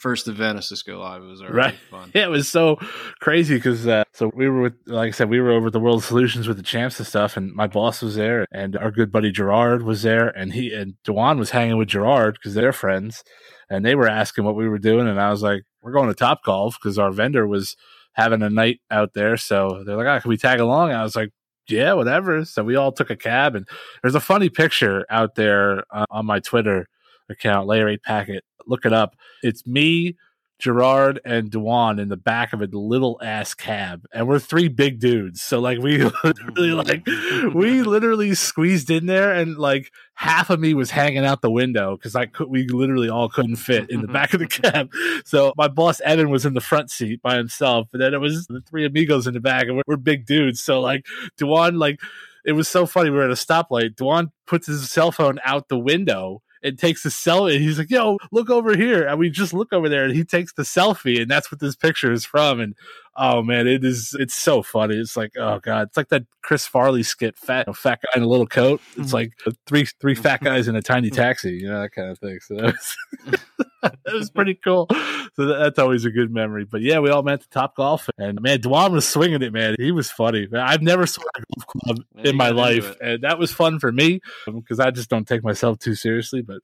first 0.00 0.28
event 0.28 0.56
of 0.56 0.64
Cisco 0.64 0.98
Live. 0.98 1.22
It 1.22 1.26
was 1.26 1.44
right. 1.44 1.74
fun. 1.90 2.10
Yeah, 2.14 2.24
it 2.24 2.30
was 2.30 2.48
so 2.48 2.76
crazy 3.20 3.56
because 3.56 3.86
uh, 3.86 4.04
so 4.12 4.32
we 4.34 4.48
were 4.48 4.62
with, 4.62 4.74
like 4.86 5.08
I 5.08 5.10
said, 5.10 5.28
we 5.28 5.40
were 5.40 5.50
over 5.50 5.66
at 5.66 5.72
the 5.72 5.80
World 5.80 6.02
Solutions 6.02 6.48
with 6.48 6.56
the 6.56 6.62
champs 6.62 6.98
and 6.98 7.06
stuff, 7.06 7.36
and 7.36 7.52
my 7.52 7.66
boss 7.66 8.02
was 8.02 8.16
there, 8.16 8.46
and 8.50 8.76
our 8.76 8.90
good 8.90 9.12
buddy 9.12 9.30
Gerard 9.30 9.82
was 9.82 10.02
there, 10.02 10.28
and 10.28 10.52
he 10.52 10.72
and 10.72 10.94
Dewan 11.04 11.38
was 11.38 11.50
hanging 11.50 11.76
with 11.76 11.88
Gerard 11.88 12.34
because 12.34 12.54
they're 12.54 12.72
friends, 12.72 13.22
and 13.68 13.84
they 13.84 13.94
were 13.94 14.08
asking 14.08 14.44
what 14.44 14.56
we 14.56 14.68
were 14.68 14.78
doing, 14.78 15.06
and 15.06 15.20
I 15.20 15.30
was 15.30 15.42
like, 15.42 15.62
we're 15.82 15.92
going 15.92 16.08
to 16.08 16.14
Top 16.14 16.42
Golf 16.44 16.78
because 16.80 16.98
our 16.98 17.12
vendor 17.12 17.46
was 17.46 17.76
having 18.14 18.42
a 18.42 18.50
night 18.50 18.80
out 18.90 19.12
there, 19.12 19.36
so 19.36 19.84
they're 19.84 19.96
like, 19.96 20.06
ah, 20.06 20.20
can 20.20 20.30
we 20.30 20.36
tag 20.36 20.60
along? 20.60 20.90
And 20.90 20.98
I 20.98 21.02
was 21.02 21.16
like. 21.16 21.30
Yeah, 21.68 21.92
whatever. 21.92 22.44
So 22.46 22.64
we 22.64 22.74
all 22.74 22.90
took 22.90 23.10
a 23.10 23.16
cab, 23.16 23.54
and 23.54 23.68
there's 24.02 24.16
a 24.16 24.20
funny 24.20 24.48
picture 24.48 25.06
out 25.08 25.36
there 25.36 25.84
uh, 25.92 26.06
on 26.10 26.26
my 26.26 26.40
Twitter 26.40 26.88
account, 27.28 27.68
Layer 27.68 27.88
8 27.88 28.02
Packet. 28.02 28.44
Look 28.70 28.86
it 28.86 28.92
up. 28.92 29.16
It's 29.42 29.66
me, 29.66 30.16
Gerard 30.60 31.20
and 31.24 31.50
Dewan 31.50 31.98
in 31.98 32.08
the 32.08 32.16
back 32.16 32.52
of 32.52 32.60
a 32.60 32.66
little 32.66 33.18
ass 33.22 33.54
cab, 33.54 34.04
and 34.12 34.28
we're 34.28 34.38
three 34.38 34.68
big 34.68 35.00
dudes. 35.00 35.42
So 35.42 35.58
like 35.58 35.78
we 35.78 36.04
literally 36.24 36.70
like 36.70 37.06
we 37.54 37.82
literally 37.82 38.34
squeezed 38.34 38.90
in 38.90 39.06
there, 39.06 39.32
and 39.32 39.56
like 39.56 39.90
half 40.14 40.50
of 40.50 40.60
me 40.60 40.74
was 40.74 40.90
hanging 40.90 41.24
out 41.24 41.40
the 41.40 41.50
window 41.50 41.96
because 41.96 42.14
I 42.14 42.26
could 42.26 42.48
we 42.48 42.68
literally 42.68 43.08
all 43.08 43.28
couldn't 43.28 43.56
fit 43.56 43.90
in 43.90 44.02
the 44.02 44.08
back 44.12 44.34
of 44.34 44.40
the 44.40 44.46
cab. 44.46 44.90
So 45.24 45.52
my 45.56 45.66
boss 45.66 46.00
Evan 46.02 46.30
was 46.30 46.46
in 46.46 46.54
the 46.54 46.60
front 46.60 46.90
seat 46.90 47.20
by 47.22 47.36
himself, 47.36 47.88
and 47.92 48.00
then 48.00 48.14
it 48.14 48.20
was 48.20 48.46
the 48.46 48.60
three 48.60 48.84
amigos 48.84 49.26
in 49.26 49.34
the 49.34 49.40
back, 49.40 49.64
and 49.64 49.76
we're, 49.76 49.82
we're 49.86 49.96
big 49.96 50.26
dudes. 50.26 50.60
So 50.60 50.80
like 50.80 51.06
Dewan, 51.38 51.78
like 51.78 51.98
it 52.44 52.52
was 52.52 52.68
so 52.68 52.86
funny. 52.86 53.10
We 53.10 53.16
were 53.16 53.24
at 53.24 53.30
a 53.30 53.34
stoplight. 53.34 53.96
Dewan 53.96 54.30
puts 54.46 54.66
his 54.66 54.90
cell 54.90 55.10
phone 55.10 55.38
out 55.42 55.68
the 55.68 55.78
window 55.78 56.42
and 56.62 56.78
takes 56.78 57.02
the 57.02 57.08
selfie. 57.10 57.58
He's 57.58 57.78
like, 57.78 57.90
"Yo, 57.90 58.18
look 58.30 58.50
over 58.50 58.76
here," 58.76 59.06
and 59.06 59.18
we 59.18 59.30
just 59.30 59.52
look 59.52 59.72
over 59.72 59.88
there, 59.88 60.04
and 60.04 60.14
he 60.14 60.24
takes 60.24 60.52
the 60.52 60.62
selfie, 60.62 61.20
and 61.20 61.30
that's 61.30 61.50
what 61.50 61.60
this 61.60 61.76
picture 61.76 62.12
is 62.12 62.24
from. 62.24 62.60
And 62.60 62.74
oh 63.20 63.42
man, 63.42 63.68
it 63.68 63.84
is 63.84 64.16
it's 64.18 64.34
so 64.34 64.62
funny. 64.62 64.96
It's 64.96 65.16
like 65.16 65.32
oh 65.38 65.60
god, 65.60 65.88
it's 65.88 65.96
like 65.96 66.08
that 66.08 66.24
Chris 66.42 66.66
Farley 66.66 67.02
skit, 67.02 67.38
fat 67.38 67.66
you 67.66 67.70
know, 67.70 67.74
fat 67.74 68.00
guy 68.02 68.18
in 68.18 68.24
a 68.24 68.28
little 68.28 68.46
coat. 68.46 68.80
It's 68.96 69.12
mm-hmm. 69.12 69.14
like 69.14 69.32
three 69.66 69.86
three 70.00 70.14
fat 70.14 70.42
guys 70.42 70.66
in 70.66 70.74
a 70.74 70.82
tiny 70.82 71.10
taxi, 71.10 71.52
you 71.52 71.68
know 71.68 71.82
that 71.82 71.92
kind 71.92 72.10
of 72.10 72.18
thing. 72.18 72.38
So 72.40 72.54
that 72.56 72.74
was 72.74 72.96
that 73.82 74.14
was 74.14 74.30
pretty 74.34 74.54
cool. 74.54 74.88
So 75.34 75.46
that, 75.46 75.58
that's 75.58 75.78
always 75.78 76.04
a 76.04 76.10
good 76.10 76.32
memory. 76.32 76.64
But 76.64 76.80
yeah, 76.80 76.98
we 76.98 77.10
all 77.10 77.22
met 77.22 77.40
the 77.40 77.48
Top 77.50 77.76
Golf, 77.76 78.08
and 78.18 78.40
man, 78.40 78.60
Dwan 78.60 78.92
was 78.92 79.08
swinging 79.08 79.42
it. 79.42 79.52
Man, 79.52 79.76
he 79.78 79.92
was 79.92 80.10
funny. 80.10 80.48
I've 80.54 80.82
never 80.82 81.06
swung 81.06 81.28
a 81.36 81.42
golf 81.54 81.66
club 81.66 81.98
in 82.24 82.36
my 82.36 82.50
life, 82.50 82.96
and 83.02 83.22
that 83.22 83.38
was 83.38 83.52
fun 83.52 83.78
for 83.78 83.92
me 83.92 84.20
because 84.46 84.80
I 84.80 84.90
just 84.90 85.10
don't 85.10 85.28
take 85.28 85.44
myself 85.44 85.78
too 85.78 85.94
seriously. 85.94 86.42
But 86.42 86.60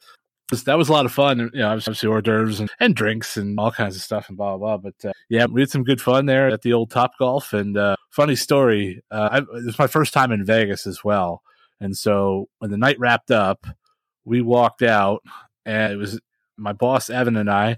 that 0.51 0.79
was 0.79 0.89
a 0.89 0.93
lot 0.93 1.07
of 1.07 1.13
fun. 1.13 1.39
You 1.39 1.51
know, 1.61 1.71
obviously 1.71 2.09
hors 2.09 2.23
d'oeuvres 2.23 2.61
and, 2.61 2.71
and 2.81 2.95
drinks 2.95 3.37
and 3.37 3.59
all 3.59 3.73
kinds 3.73 3.97
of 3.97 4.03
stuff 4.03 4.29
and 4.29 4.37
blah 4.37 4.57
blah. 4.57 4.77
blah. 4.77 4.91
But 4.91 5.09
uh, 5.09 5.13
yeah, 5.29 5.47
we 5.47 5.61
had 5.61 5.71
some 5.71 5.85
good 5.85 6.01
fun 6.01 6.27
there 6.27 6.49
at 6.49 6.63
the 6.63 6.73
old 6.73 6.91
Top 6.91 7.13
Golf. 7.19 7.53
And 7.53 7.77
uh, 7.77 7.97
funny 8.11 8.37
story, 8.37 9.03
uh, 9.11 9.43
it 9.43 9.65
was 9.65 9.79
my 9.79 9.87
first 9.87 10.13
time 10.13 10.33
in 10.33 10.45
Vegas 10.45 10.87
as 10.87 11.03
well. 11.03 11.43
And 11.81 11.97
so 11.97 12.49
when 12.59 12.71
the 12.71 12.79
night 12.79 12.99
wrapped 12.99 13.31
up, 13.31 13.67
we 14.25 14.41
walked 14.41 14.83
out, 14.83 15.23
and 15.65 15.93
it 15.93 15.97
was 15.97 16.21
my 16.57 16.73
boss 16.73 17.11
Evan 17.11 17.37
and 17.37 17.51
I, 17.51 17.77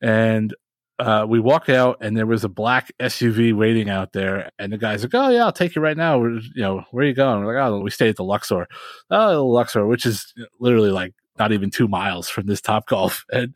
and 0.00 0.54
uh, 0.98 1.26
we 1.28 1.40
walked 1.40 1.68
out 1.68 1.98
and 2.00 2.16
there 2.16 2.26
was 2.26 2.44
a 2.44 2.48
black 2.48 2.92
SUV 3.00 3.54
waiting 3.54 3.90
out 3.90 4.12
there, 4.12 4.50
and 4.58 4.72
the 4.72 4.78
guy's 4.78 5.02
like, 5.02 5.14
"Oh 5.14 5.28
yeah, 5.28 5.44
I'll 5.44 5.52
take 5.52 5.74
you 5.74 5.82
right 5.82 5.96
now." 5.96 6.18
We're, 6.18 6.38
you 6.38 6.62
know, 6.62 6.84
where 6.90 7.04
are 7.04 7.08
you 7.08 7.14
going? 7.14 7.44
We're 7.44 7.54
like, 7.54 7.68
"Oh, 7.68 7.80
we 7.80 7.90
stay 7.90 8.08
at 8.08 8.16
the 8.16 8.24
Luxor." 8.24 8.66
Oh, 9.10 9.32
the 9.32 9.42
Luxor, 9.42 9.86
which 9.86 10.06
is 10.06 10.32
literally 10.60 10.90
like 10.90 11.12
not 11.38 11.52
even 11.52 11.70
two 11.70 11.88
miles 11.88 12.28
from 12.28 12.46
this 12.46 12.60
Top 12.60 12.86
Golf, 12.86 13.24
and 13.32 13.54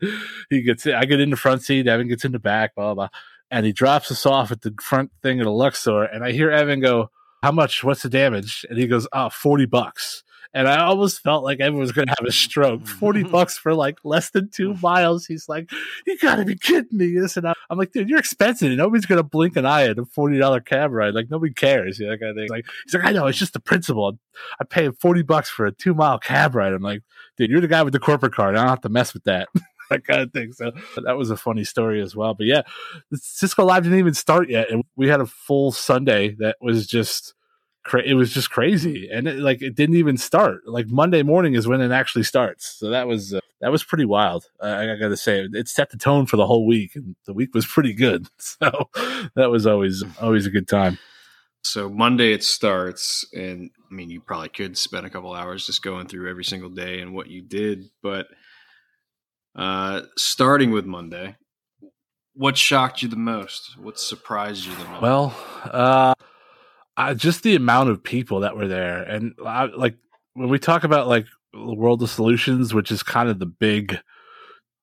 he 0.49 0.61
gets, 0.61 0.85
I 0.87 1.05
get 1.05 1.19
in 1.19 1.29
the 1.29 1.37
front 1.37 1.63
seat, 1.63 1.87
Evan 1.87 2.07
gets 2.07 2.25
in 2.25 2.31
the 2.31 2.39
back, 2.39 2.75
blah 2.75 2.93
blah, 2.93 3.07
blah. 3.07 3.09
and 3.51 3.65
he 3.65 3.71
drops 3.71 4.11
us 4.11 4.25
off 4.25 4.51
at 4.51 4.61
the 4.61 4.73
front 4.81 5.11
thing 5.23 5.39
of 5.39 5.45
the 5.45 5.51
Luxor, 5.51 6.03
and 6.03 6.23
I 6.23 6.31
hear 6.31 6.51
Evan 6.51 6.79
go, 6.81 7.09
"How 7.41 7.51
much? 7.51 7.83
What's 7.83 8.03
the 8.03 8.09
damage?" 8.09 8.65
And 8.69 8.77
he 8.77 8.87
goes, 8.87 9.07
"Oh, 9.13 9.29
40 9.29 9.65
bucks." 9.65 10.23
And 10.53 10.67
I 10.67 10.83
almost 10.83 11.21
felt 11.21 11.43
like 11.43 11.59
everyone 11.59 11.81
was 11.81 11.91
going 11.91 12.07
to 12.07 12.15
have 12.17 12.27
a 12.27 12.31
stroke. 12.31 12.87
Forty 12.99 13.23
bucks 13.23 13.57
for 13.57 13.73
like 13.73 13.99
less 14.03 14.31
than 14.31 14.49
two 14.49 14.73
miles. 14.81 15.25
He's 15.25 15.47
like, 15.47 15.69
"You 16.05 16.17
got 16.17 16.37
to 16.37 16.45
be 16.45 16.55
kidding 16.55 16.97
me!" 16.97 17.13
This 17.19 17.37
and 17.37 17.47
I, 17.47 17.53
am 17.69 17.77
like, 17.77 17.91
"Dude, 17.91 18.09
you're 18.09 18.19
expensive. 18.19 18.71
Nobody's 18.71 19.05
going 19.05 19.17
to 19.17 19.23
blink 19.23 19.55
an 19.55 19.65
eye 19.65 19.87
at 19.87 19.99
a 19.99 20.05
forty 20.05 20.37
dollar 20.37 20.61
cab 20.61 20.91
ride. 20.91 21.13
Like 21.13 21.29
nobody 21.29 21.53
cares." 21.53 21.99
You 21.99 22.05
know, 22.05 22.11
that 22.13 22.19
kind 22.19 22.31
of 22.31 22.37
thing. 22.37 22.49
Like 22.49 22.65
he's 22.85 22.93
like, 22.93 23.05
"I 23.05 23.11
know. 23.11 23.27
It's 23.27 23.37
just 23.37 23.53
the 23.53 23.59
principle. 23.59 24.17
I 24.59 24.63
pay 24.63 24.89
forty 24.91 25.21
bucks 25.21 25.49
for 25.49 25.65
a 25.65 25.71
two 25.71 25.93
mile 25.93 26.19
cab 26.19 26.55
ride." 26.55 26.73
I'm 26.73 26.81
like, 26.81 27.03
"Dude, 27.37 27.49
you're 27.49 27.61
the 27.61 27.67
guy 27.67 27.83
with 27.83 27.93
the 27.93 27.99
corporate 27.99 28.33
card. 28.33 28.55
I 28.55 28.59
don't 28.59 28.69
have 28.69 28.81
to 28.81 28.89
mess 28.89 29.13
with 29.13 29.25
that." 29.25 29.49
that 29.89 30.05
kind 30.05 30.21
of 30.21 30.31
thing. 30.31 30.53
So 30.53 30.71
that 31.03 31.17
was 31.17 31.29
a 31.29 31.37
funny 31.37 31.63
story 31.63 32.01
as 32.01 32.15
well. 32.15 32.33
But 32.33 32.47
yeah, 32.47 32.61
Cisco 33.13 33.65
Live 33.65 33.83
didn't 33.83 33.99
even 33.99 34.13
start 34.13 34.49
yet, 34.49 34.69
and 34.71 34.83
we 34.95 35.07
had 35.07 35.21
a 35.21 35.25
full 35.25 35.71
Sunday 35.71 36.35
that 36.39 36.57
was 36.61 36.87
just 36.87 37.33
cra- 37.83 38.03
it 38.03 38.13
was 38.13 38.33
just 38.33 38.49
crazy, 38.49 39.09
and 39.11 39.27
it, 39.27 39.39
like 39.39 39.61
it 39.61 39.75
didn't 39.75 39.95
even 39.95 40.17
start. 40.17 40.67
Like 40.67 40.87
Monday 40.87 41.23
morning 41.23 41.53
is 41.53 41.67
when 41.67 41.81
it 41.81 41.91
actually 41.91 42.23
starts. 42.23 42.77
So 42.77 42.89
that 42.89 43.07
was 43.07 43.33
uh, 43.33 43.39
that 43.61 43.71
was 43.71 43.83
pretty 43.83 44.05
wild. 44.05 44.45
I, 44.61 44.91
I 44.91 44.95
got 44.95 45.09
to 45.09 45.17
say, 45.17 45.47
it 45.51 45.67
set 45.67 45.89
the 45.89 45.97
tone 45.97 46.25
for 46.25 46.37
the 46.37 46.47
whole 46.47 46.65
week, 46.65 46.95
and 46.95 47.15
the 47.25 47.33
week 47.33 47.53
was 47.53 47.65
pretty 47.65 47.93
good. 47.93 48.27
So 48.39 48.89
that 49.35 49.49
was 49.49 49.65
always 49.65 50.03
always 50.21 50.45
a 50.45 50.49
good 50.49 50.67
time. 50.67 50.97
So 51.63 51.89
Monday 51.89 52.33
it 52.33 52.43
starts, 52.43 53.25
and 53.33 53.69
I 53.89 53.93
mean, 53.93 54.09
you 54.09 54.21
probably 54.21 54.49
could 54.49 54.77
spend 54.77 55.05
a 55.05 55.09
couple 55.09 55.33
hours 55.33 55.65
just 55.65 55.81
going 55.81 56.07
through 56.07 56.29
every 56.29 56.43
single 56.43 56.69
day 56.69 56.99
and 56.99 57.13
what 57.13 57.29
you 57.29 57.41
did, 57.41 57.89
but 58.01 58.27
uh, 59.55 60.01
starting 60.17 60.71
with 60.71 60.85
Monday, 60.85 61.35
what 62.33 62.57
shocked 62.57 63.01
you 63.01 63.09
the 63.09 63.17
most? 63.17 63.77
What 63.77 63.99
surprised 63.99 64.65
you 64.65 64.73
the 64.75 64.85
most? 64.85 65.01
Well, 65.01 65.35
uh, 65.65 66.13
just 67.13 67.43
the 67.43 67.55
amount 67.55 67.89
of 67.89 68.03
people 68.03 68.41
that 68.41 68.55
were 68.55 68.67
there, 68.67 69.03
and 69.03 69.33
I, 69.45 69.65
like 69.65 69.95
when 70.33 70.49
we 70.49 70.59
talk 70.59 70.83
about 70.83 71.07
like 71.07 71.25
the 71.53 71.75
world 71.75 72.01
of 72.03 72.09
solutions, 72.09 72.73
which 72.73 72.91
is 72.91 73.03
kind 73.03 73.29
of 73.29 73.39
the 73.39 73.45
big 73.45 73.99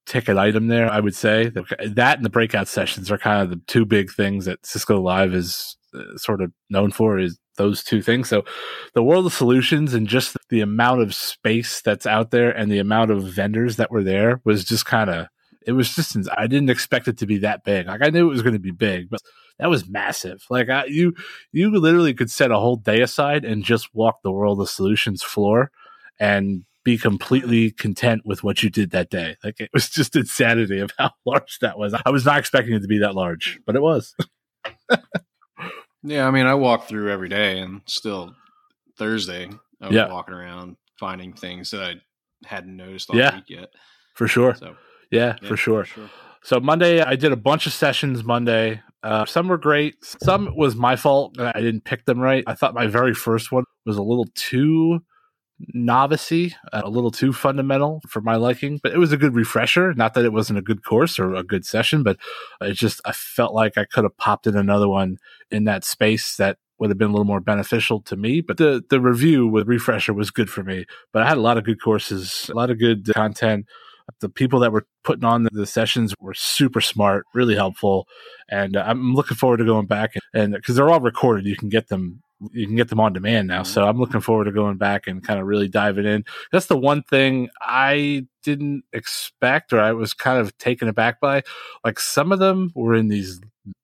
ticket 0.07 0.37
item 0.37 0.69
there, 0.69 0.91
I 0.91 1.01
would 1.01 1.15
say 1.15 1.49
that 1.51 2.17
and 2.17 2.25
the 2.25 2.31
breakout 2.31 2.69
sessions 2.69 3.11
are 3.11 3.19
kind 3.19 3.43
of 3.43 3.51
the 3.51 3.61
two 3.67 3.85
big 3.85 4.11
things 4.11 4.45
that 4.45 4.65
Cisco 4.65 5.01
Live 5.01 5.35
is 5.35 5.77
uh, 5.95 6.17
sort 6.17 6.41
of 6.41 6.53
known 6.71 6.91
for. 6.91 7.19
Is 7.19 7.39
those 7.57 7.83
two 7.83 8.03
things. 8.03 8.29
So 8.29 8.45
the 8.95 9.03
world 9.03 9.27
of 9.27 9.33
solutions 9.33 9.95
and 9.95 10.07
just 10.07 10.37
the 10.51 10.61
amount 10.61 11.03
of 11.03 11.15
space 11.15 11.81
that's 11.83 12.07
out 12.07 12.31
there 12.31 12.51
and 12.51 12.71
the 12.71 12.79
amount 12.79 13.11
of 13.11 13.25
vendors 13.25 13.77
that 13.77 13.91
were 13.91 14.05
there 14.05 14.41
was 14.45 14.65
just 14.65 14.87
kind 14.87 15.11
of 15.11 15.27
it 15.67 15.73
was 15.73 15.95
just 15.95 16.17
I 16.37 16.47
didn't 16.47 16.71
expect 16.71 17.09
it 17.09 17.19
to 17.19 17.27
be 17.27 17.39
that 17.39 17.65
big. 17.65 17.87
Like 17.87 18.03
I 18.03 18.11
knew 18.11 18.27
it 18.27 18.33
was 18.33 18.43
going 18.43 18.55
to 18.55 18.59
be 18.59 18.71
big, 18.71 19.11
but 19.11 19.21
that 19.59 19.69
was 19.71 19.89
massive. 19.89 20.45
Like 20.49 20.69
I, 20.69 20.85
you, 20.85 21.15
you 21.53 21.71
literally 21.71 22.15
could 22.15 22.31
set 22.31 22.51
a 22.51 22.59
whole 22.59 22.77
day 22.77 23.01
aside 23.01 23.45
and 23.45 23.65
just 23.65 23.95
walk 23.95 24.23
the 24.23 24.31
world 24.31 24.61
of 24.61 24.71
solutions 24.71 25.23
floor 25.23 25.71
and 26.21 26.65
be 26.85 26.97
completely 26.97 27.73
content 27.73 28.23
with 28.25 28.45
what 28.45 28.63
you 28.63 28.71
did 28.71 28.93
that 28.93 29.11
day. 29.11 29.37
Like 29.43 29.59
it 29.59 29.71
was 29.75 29.91
just 29.91 30.15
insanity 30.15 30.79
of 30.79 30.93
how 30.97 31.11
large 31.27 31.59
that 31.61 31.79
was. 31.79 31.95
I 31.95 32.11
was 32.11 32.25
not 32.25 32.39
expecting 32.39 32.75
it 32.75 32.81
to 32.83 32.89
be 32.89 32.99
that 32.99 33.17
large, 33.17 33.59
but 33.67 33.75
it 33.75 33.83
was. 33.83 34.15
yeah, 36.05 36.29
I 36.29 36.31
mean, 36.31 36.47
I 36.47 36.55
walk 36.55 36.87
through 36.87 37.11
every 37.11 37.29
day, 37.29 37.59
and 37.59 37.81
still 37.87 38.35
Thursday, 38.97 39.51
I 39.81 39.87
was 39.87 39.95
yeah. 39.95 40.13
walking 40.13 40.35
around 40.35 40.77
finding 40.99 41.33
things 41.33 41.73
that 41.73 41.83
I 41.83 41.95
hadn't 42.47 42.77
noticed 42.77 43.11
all 43.11 43.17
yeah, 43.17 43.35
week 43.35 43.49
yet. 43.49 43.71
For 44.15 44.29
sure. 44.29 44.55
So, 44.55 44.77
yeah, 45.17 45.37
yeah 45.41 45.49
for, 45.49 45.57
sure. 45.57 45.85
for 45.85 46.01
sure. 46.01 46.11
So 46.43 46.61
Monday, 46.61 47.01
I 47.01 47.17
did 47.17 47.33
a 47.33 47.37
bunch 47.37 47.67
of 47.67 47.73
sessions 47.73 48.23
Monday. 48.23 48.81
Uh, 49.03 49.25
some 49.25 49.49
were 49.49 49.59
great. 49.59 49.97
Some 50.05 50.55
was 50.57 50.77
my 50.77 50.97
fault. 50.97 51.41
I 51.41 51.61
didn't 51.61 51.85
pick 51.85 52.05
them 52.05 52.21
right. 52.21 52.45
I 52.47 52.55
thought 52.55 52.75
my 52.75 52.87
very 52.87 53.15
first 53.15 53.51
one 53.51 53.65
was 53.85 53.97
a 53.97 54.03
little 54.03 54.27
too 54.35 55.01
novicey, 55.75 56.55
uh, 56.73 56.83
a 56.85 56.91
little 56.91 57.11
too 57.11 57.33
fundamental 57.33 58.01
for 58.09 58.21
my 58.21 58.37
liking, 58.37 58.79
but 58.83 58.93
it 58.93 58.99
was 58.99 59.13
a 59.13 59.17
good 59.17 59.35
refresher. 59.35 59.95
Not 59.95 60.15
that 60.15 60.25
it 60.25 60.33
wasn't 60.33 60.59
a 60.59 60.63
good 60.63 60.85
course 60.85 61.19
or 61.19 61.35
a 61.35 61.43
good 61.43 61.65
session, 61.65 62.03
but 62.03 62.19
it 62.61 62.75
just, 62.75 63.01
I 63.05 63.13
felt 63.13 63.55
like 63.55 63.79
I 63.79 63.85
could 63.85 64.05
have 64.05 64.17
popped 64.17 64.47
in 64.47 64.57
another 64.57 64.89
one 64.89 65.19
in 65.51 65.65
that 65.65 65.85
space 65.85 66.37
that 66.37 66.59
would 66.79 66.91
have 66.91 66.99
been 66.99 67.09
a 67.09 67.13
little 67.13 67.25
more 67.25 67.41
beneficial 67.41 68.03
to 68.03 68.17
me. 68.17 68.41
But 68.41 68.59
the, 68.59 68.85
the 68.91 69.01
review 69.01 69.47
with 69.47 69.67
refresher 69.67 70.13
was 70.13 70.31
good 70.31 70.51
for 70.51 70.63
me. 70.63 70.85
But 71.13 71.23
I 71.23 71.29
had 71.29 71.39
a 71.39 71.43
lot 71.43 71.57
of 71.57 71.65
good 71.65 71.81
courses, 71.81 72.51
a 72.51 72.55
lot 72.55 72.71
of 72.71 72.79
good 72.79 73.13
content 73.15 73.67
the 74.21 74.29
people 74.29 74.61
that 74.61 74.73
were 74.73 74.87
putting 75.05 75.25
on 75.25 75.49
the, 75.53 75.67
sessions 75.67 76.15
were 76.21 76.35
super 76.35 76.81
smart, 76.81 77.25
really 77.35 77.55
helpful, 77.55 78.07
and 78.49 78.77
uh, 78.77 78.85
I'm 78.87 79.15
looking 79.15 79.37
forward 79.37 79.59
to 79.59 79.65
going 79.65 79.87
back 79.87 80.15
and 80.33 80.53
because 80.55 80.77
they're 80.77 80.91
all 80.91 81.01
recorded, 81.01 81.47
you 81.47 81.57
can 81.57 81.69
get 81.69 81.89
them 81.89 82.23
you 82.53 82.67
can 82.67 82.77
get 82.77 82.89
them 82.89 83.01
on 83.01 83.13
demand 83.13 83.49
now. 83.49 83.63
So 83.63 83.87
I'm 83.87 83.99
looking 83.99 84.21
forward 84.21 84.45
to 84.45 84.53
going 84.53 84.77
back 84.77 85.07
and 85.07 85.25
kind 85.25 85.41
of 85.41 85.47
really 85.47 85.69
diving 85.69 86.05
in. 86.05 86.25
That's 86.53 86.67
the 86.67 86.77
one 86.77 87.03
thing 87.03 87.49
I 87.63 88.27
didn't 88.43 88.85
expect, 88.93 89.73
or 89.73 89.81
I 89.81 89.93
was 89.93 90.13
kind 90.13 90.39
of 90.39 90.57
taken 90.59 90.89
aback 90.89 91.19
by. 91.21 91.43
Like 91.85 91.99
some 91.99 92.33
of 92.33 92.39
them 92.39 92.73
were 92.75 92.95
in 92.95 93.09
these 93.09 93.41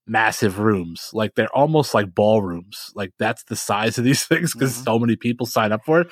massive 0.06 0.58
rooms, 0.58 1.10
like 1.12 1.34
they're 1.34 1.54
almost 1.54 1.94
like 1.94 2.14
ballrooms. 2.14 2.92
Like 2.94 3.12
that's 3.18 3.44
the 3.44 3.56
size 3.56 3.98
of 3.98 4.04
these 4.04 4.24
things 4.26 4.52
because 4.52 4.74
mm-hmm. 4.74 4.84
so 4.84 4.98
many 4.98 5.16
people 5.16 5.46
sign 5.46 5.72
up 5.72 5.84
for 5.84 6.02
it, 6.02 6.08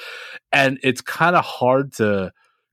and 0.52 0.79
it's 0.83 1.00
kind 1.00 1.37
of 1.37 1.45
hard 1.45 1.93
to 1.95 2.33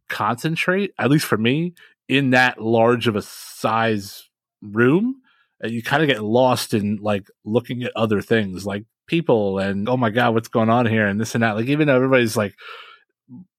concentrate, 0.10 0.92
at 1.00 1.10
least 1.10 1.26
for 1.26 1.38
me, 1.38 1.74
in 2.08 2.32
that 2.32 2.62
large 2.62 3.08
of 3.08 3.16
a 3.16 3.22
size 3.22 4.30
room. 4.62 5.22
And 5.62 5.72
You 5.72 5.82
kind 5.82 6.04
of 6.04 6.10
get 6.10 6.24
lost 6.24 6.74
in 6.74 6.98
like 6.98 7.28
looking 7.46 7.84
at 7.84 7.92
other 7.96 8.22
things 8.22 8.66
like 8.66 8.86
people 9.08 9.60
and 9.60 9.88
oh 9.90 9.98
my 9.98 10.10
god, 10.10 10.34
what's 10.34 10.48
going 10.48 10.70
on 10.70 10.86
here 10.86 11.08
and 11.08 11.20
this 11.20 11.34
and 11.34 11.44
that. 11.44 11.56
Like 11.56 11.68
even 11.68 11.88
though 11.88 11.96
everybody's 11.96 12.38
like 12.38 12.56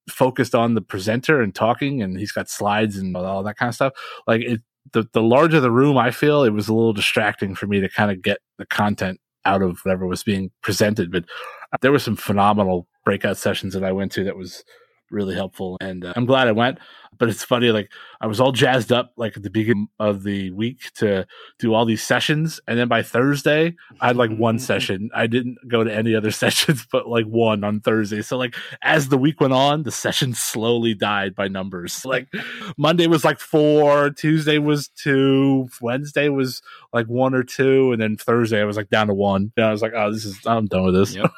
focused 0.08 0.54
on 0.54 0.74
the 0.74 0.80
presenter 0.80 1.42
and 1.42 1.54
talking 1.54 2.02
and 2.02 2.18
he's 2.18 2.32
got 2.32 2.48
slides 2.48 2.96
and 2.96 3.16
all 3.16 3.42
that 3.42 3.56
kind 3.56 3.68
of 3.68 3.74
stuff. 3.74 3.92
Like 4.26 4.42
it 4.42 4.60
the, 4.92 5.06
the 5.12 5.22
larger 5.22 5.60
the 5.60 5.70
room, 5.70 5.98
I 5.98 6.10
feel 6.10 6.44
it 6.44 6.50
was 6.50 6.68
a 6.68 6.74
little 6.74 6.92
distracting 6.92 7.54
for 7.54 7.66
me 7.66 7.80
to 7.80 7.88
kind 7.88 8.10
of 8.10 8.22
get 8.22 8.38
the 8.56 8.66
content 8.66 9.20
out 9.44 9.62
of 9.62 9.80
whatever 9.80 10.06
was 10.06 10.22
being 10.22 10.50
presented. 10.62 11.12
But 11.12 11.24
uh, 11.72 11.76
there 11.80 11.92
were 11.92 11.98
some 11.98 12.16
phenomenal 12.16 12.86
breakout 13.04 13.36
sessions 13.36 13.74
that 13.74 13.84
I 13.84 13.92
went 13.92 14.12
to 14.12 14.24
that 14.24 14.36
was 14.36 14.64
really 15.10 15.34
helpful. 15.34 15.76
And 15.80 16.04
uh, 16.04 16.12
I'm 16.16 16.26
glad 16.26 16.48
I 16.48 16.52
went. 16.52 16.78
But 17.18 17.28
it's 17.28 17.42
funny, 17.42 17.70
like 17.70 17.90
I 18.20 18.26
was 18.28 18.40
all 18.40 18.52
jazzed 18.52 18.92
up 18.92 19.12
like 19.16 19.36
at 19.36 19.42
the 19.42 19.50
beginning 19.50 19.88
of 19.98 20.22
the 20.22 20.50
week 20.52 20.92
to 20.94 21.26
do 21.58 21.74
all 21.74 21.84
these 21.84 22.02
sessions, 22.02 22.60
and 22.68 22.78
then 22.78 22.86
by 22.86 23.02
Thursday 23.02 23.74
I 24.00 24.08
had 24.08 24.16
like 24.16 24.30
one 24.30 24.58
session. 24.58 25.10
I 25.14 25.26
didn't 25.26 25.58
go 25.66 25.82
to 25.82 25.92
any 25.92 26.14
other 26.14 26.30
sessions, 26.38 26.86
but 26.90 27.08
like 27.08 27.26
one 27.26 27.64
on 27.64 27.80
Thursday. 27.80 28.22
So 28.22 28.36
like 28.38 28.54
as 28.82 29.08
the 29.08 29.18
week 29.18 29.40
went 29.40 29.52
on, 29.52 29.82
the 29.82 29.90
sessions 29.90 30.38
slowly 30.38 30.94
died 30.94 31.34
by 31.34 31.48
numbers. 31.48 32.04
Like 32.18 32.32
Monday 32.78 33.06
was 33.06 33.22
like 33.22 33.38
four, 33.38 34.08
Tuesday 34.08 34.56
was 34.56 34.88
two, 34.88 35.68
Wednesday 35.82 36.30
was 36.30 36.62
like 36.90 37.06
one 37.06 37.34
or 37.34 37.42
two, 37.42 37.92
and 37.92 38.00
then 38.00 38.16
Thursday 38.16 38.62
I 38.62 38.64
was 38.64 38.78
like 38.78 38.88
down 38.88 39.08
to 39.08 39.14
one. 39.14 39.52
And 39.58 39.66
I 39.66 39.70
was 39.70 39.82
like, 39.82 39.92
oh, 39.94 40.10
this 40.10 40.24
is 40.24 40.38
I'm 40.46 40.66
done 40.66 40.84
with 40.84 40.94
this. 40.94 41.14
Yep. 41.14 41.30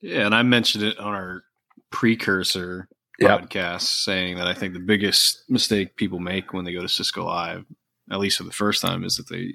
yeah, 0.00 0.26
and 0.26 0.34
I 0.34 0.42
mentioned 0.42 0.82
it 0.82 0.98
on 0.98 1.14
our 1.14 1.44
precursor 1.94 2.88
yep. 3.20 3.42
podcast 3.42 3.82
saying 3.82 4.36
that 4.36 4.48
I 4.48 4.52
think 4.52 4.74
the 4.74 4.80
biggest 4.80 5.44
mistake 5.48 5.96
people 5.96 6.18
make 6.18 6.52
when 6.52 6.64
they 6.64 6.72
go 6.72 6.82
to 6.82 6.88
Cisco 6.88 7.24
Live, 7.24 7.64
at 8.10 8.18
least 8.18 8.38
for 8.38 8.42
the 8.42 8.50
first 8.50 8.82
time, 8.82 9.04
is 9.04 9.16
that 9.16 9.28
they 9.28 9.52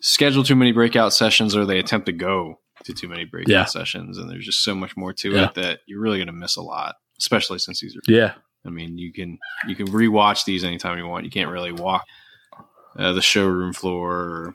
schedule 0.00 0.44
too 0.44 0.54
many 0.54 0.70
breakout 0.70 1.12
sessions 1.12 1.56
or 1.56 1.66
they 1.66 1.80
attempt 1.80 2.06
to 2.06 2.12
go 2.12 2.60
to 2.84 2.94
too 2.94 3.08
many 3.08 3.24
breakout 3.24 3.50
yeah. 3.50 3.64
sessions. 3.64 4.16
And 4.16 4.30
there's 4.30 4.46
just 4.46 4.62
so 4.62 4.74
much 4.74 4.96
more 4.96 5.12
to 5.14 5.32
yeah. 5.32 5.46
it 5.46 5.54
that 5.54 5.80
you're 5.86 6.00
really 6.00 6.18
going 6.18 6.28
to 6.28 6.32
miss 6.32 6.56
a 6.56 6.62
lot, 6.62 6.94
especially 7.18 7.58
since 7.58 7.80
these 7.80 7.96
are. 7.96 8.00
Yeah. 8.06 8.34
I 8.64 8.70
mean, 8.70 8.96
you 8.98 9.12
can 9.12 9.38
you 9.66 9.74
can 9.74 9.88
rewatch 9.88 10.44
these 10.44 10.62
anytime 10.62 10.98
you 10.98 11.06
want. 11.06 11.24
You 11.24 11.30
can't 11.30 11.50
really 11.50 11.72
walk 11.72 12.04
uh, 12.96 13.12
the 13.12 13.22
showroom 13.22 13.72
floor 13.72 14.12
or 14.12 14.54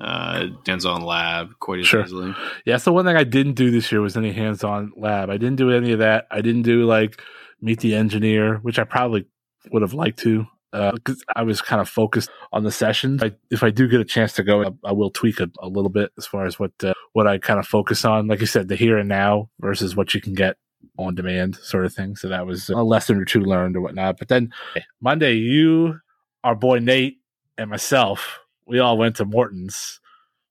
uh, 0.00 0.46
hands-on 0.66 1.02
lab 1.02 1.50
quite 1.58 1.80
as 1.80 1.86
sure. 1.86 2.04
easily. 2.04 2.34
Yeah, 2.64 2.78
so 2.78 2.92
one 2.92 3.04
thing 3.04 3.16
I 3.16 3.24
didn't 3.24 3.54
do 3.54 3.70
this 3.70 3.92
year 3.92 4.00
was 4.00 4.16
any 4.16 4.32
hands-on 4.32 4.92
lab. 4.96 5.30
I 5.30 5.36
didn't 5.36 5.56
do 5.56 5.70
any 5.70 5.92
of 5.92 5.98
that. 5.98 6.26
I 6.30 6.40
didn't 6.40 6.62
do 6.62 6.84
like 6.84 7.22
meet 7.60 7.80
the 7.80 7.94
engineer, 7.94 8.56
which 8.58 8.78
I 8.78 8.84
probably 8.84 9.26
would 9.70 9.82
have 9.82 9.94
liked 9.94 10.18
to 10.20 10.46
because 10.72 11.22
uh, 11.28 11.32
I 11.34 11.42
was 11.42 11.60
kind 11.60 11.80
of 11.80 11.88
focused 11.88 12.30
on 12.52 12.62
the 12.62 12.70
sessions. 12.70 13.22
I, 13.22 13.32
if 13.50 13.62
I 13.62 13.70
do 13.70 13.88
get 13.88 14.00
a 14.00 14.04
chance 14.04 14.32
to 14.34 14.44
go, 14.44 14.64
I, 14.64 14.88
I 14.90 14.92
will 14.92 15.10
tweak 15.10 15.40
a, 15.40 15.50
a, 15.58 15.66
little 15.68 15.90
bit 15.90 16.12
as 16.16 16.26
far 16.26 16.46
as 16.46 16.58
what 16.58 16.72
uh, 16.82 16.94
what 17.12 17.26
I 17.26 17.38
kind 17.38 17.58
of 17.58 17.66
focus 17.66 18.04
on. 18.04 18.28
Like 18.28 18.40
you 18.40 18.46
said, 18.46 18.68
the 18.68 18.76
here 18.76 18.96
and 18.96 19.08
now 19.08 19.50
versus 19.58 19.96
what 19.96 20.14
you 20.14 20.20
can 20.20 20.34
get 20.34 20.56
on 20.96 21.14
demand, 21.14 21.56
sort 21.56 21.86
of 21.86 21.92
thing. 21.92 22.16
So 22.16 22.28
that 22.28 22.46
was 22.46 22.68
a 22.68 22.82
lesson 22.82 23.18
or 23.18 23.24
two 23.24 23.40
learned 23.40 23.76
or 23.76 23.80
whatnot. 23.80 24.18
But 24.18 24.28
then 24.28 24.52
Monday, 25.00 25.34
you, 25.34 25.98
our 26.44 26.54
boy 26.54 26.78
Nate, 26.78 27.18
and 27.58 27.68
myself 27.68 28.39
we 28.70 28.78
all 28.78 28.96
went 28.96 29.16
to 29.16 29.24
Morton's 29.24 30.00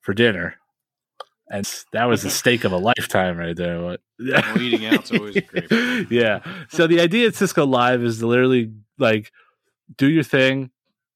for 0.01 0.13
dinner. 0.13 0.55
And 1.51 1.67
that 1.93 2.05
was 2.05 2.21
the 2.21 2.29
steak 2.29 2.63
of 2.63 2.71
a 2.71 2.77
lifetime 2.77 3.37
right 3.37 3.55
there. 3.55 3.81
What? 3.81 4.01
well, 4.19 4.61
eating 4.61 4.85
out's 4.85 5.11
always 5.11 5.41
great. 5.41 5.71
yeah. 6.11 6.43
So 6.69 6.85
the 6.85 6.99
idea 6.99 7.27
at 7.27 7.35
Cisco 7.35 7.65
Live 7.65 8.03
is 8.03 8.19
to 8.19 8.27
literally 8.27 8.71
like 8.99 9.31
do 9.97 10.07
your 10.07 10.23
thing, 10.23 10.69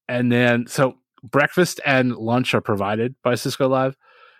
and 0.08 0.32
then 0.32 0.66
so 0.66 0.96
breakfast 1.22 1.80
and 1.86 2.16
lunch 2.16 2.52
are 2.52 2.60
provided 2.60 3.14
by 3.22 3.36
Cisco 3.36 3.68
Live, 3.68 3.96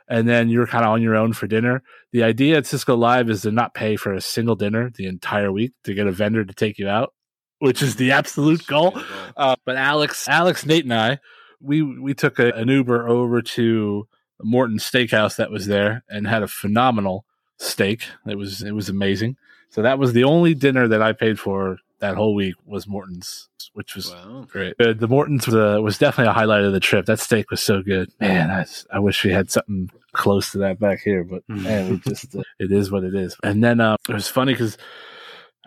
and 0.09 0.29
then 0.29 0.49
you're 0.49 0.67
kind 0.67 0.85
of 0.85 0.91
on 0.91 1.03
your 1.03 1.15
own 1.15 1.33
for 1.33 1.47
dinner. 1.47 1.85
The 2.13 2.25
idea 2.25 2.57
at 2.57 2.67
Cisco 2.67 2.97
Live 2.97 3.31
is 3.31 3.43
to 3.43 3.53
not 3.53 3.75
pay 3.75 3.95
for 3.95 4.13
a 4.13 4.21
single 4.21 4.57
dinner 4.57 4.91
the 4.91 5.07
entire 5.07 5.53
week 5.53 5.75
to 5.85 5.95
get 5.95 6.09
a 6.09 6.13
vendor 6.13 6.45
to 6.45 6.55
take 6.55 6.77
you 6.79 6.89
out, 6.89 7.15
which 7.61 7.83
is 7.83 7.95
the 7.97 8.11
absolute 8.11 8.67
goal. 8.67 8.99
Uh, 9.37 9.55
but 9.65 9.77
Alex, 9.77 10.27
Alex, 10.29 10.67
Nate, 10.67 10.85
and 10.85 10.95
I 10.95 11.21
we 11.65 11.83
we 11.83 12.15
took 12.15 12.39
a, 12.39 12.51
an 12.53 12.69
Uber 12.69 13.09
over 13.09 13.43
to 13.43 14.07
Morton 14.43 14.79
Steakhouse 14.79 15.37
that 15.37 15.51
was 15.51 15.67
there 15.67 16.05
and 16.09 16.27
had 16.27 16.43
a 16.43 16.49
phenomenal 16.49 17.25
steak. 17.59 18.05
It 18.27 18.37
was 18.37 18.63
it 18.63 18.73
was 18.73 18.89
amazing. 18.89 19.37
So 19.71 19.83
that 19.83 19.99
was 19.99 20.13
the 20.13 20.25
only 20.25 20.55
dinner 20.55 20.87
that 20.87 21.03
I 21.03 21.13
paid 21.13 21.41
for 21.41 21.79
that 21.99 22.17
whole 22.17 22.35
week 22.35 22.55
was 22.67 22.87
Morton's, 22.87 23.49
which 23.73 23.97
was 23.97 24.13
wow. 24.13 24.47
great. 24.49 24.75
Uh, 24.79 24.93
the 24.93 25.09
Morton's 25.09 25.47
was, 25.47 25.55
uh, 25.55 25.81
was, 25.81 25.99
definitely 25.99 26.31
a 26.31 26.35
highlight 26.35 26.63
of 26.63 26.73
the 26.73 26.81
trip. 26.81 27.07
That 27.07 27.19
steak 27.19 27.51
was 27.51 27.63
so 27.63 27.83
good, 27.83 28.13
man. 28.21 28.51
I, 28.51 28.67
I 28.95 28.99
wish 28.99 29.25
we 29.25 29.33
had 29.33 29.51
something 29.51 29.91
close 30.13 30.53
to 30.53 30.59
that 30.59 30.79
back 30.79 31.01
here, 31.01 31.25
but 31.25 31.43
hmm. 31.49 31.63
man, 31.63 31.91
we 31.91 31.99
just 31.99 32.37
uh, 32.37 32.43
it 32.59 32.71
is 32.71 32.91
what 32.91 33.05
it 33.05 33.15
is. 33.15 33.37
And 33.43 33.65
then 33.65 33.81
uh, 33.81 33.97
it 34.09 34.13
was 34.13 34.29
funny 34.29 34.53
because 34.53 34.77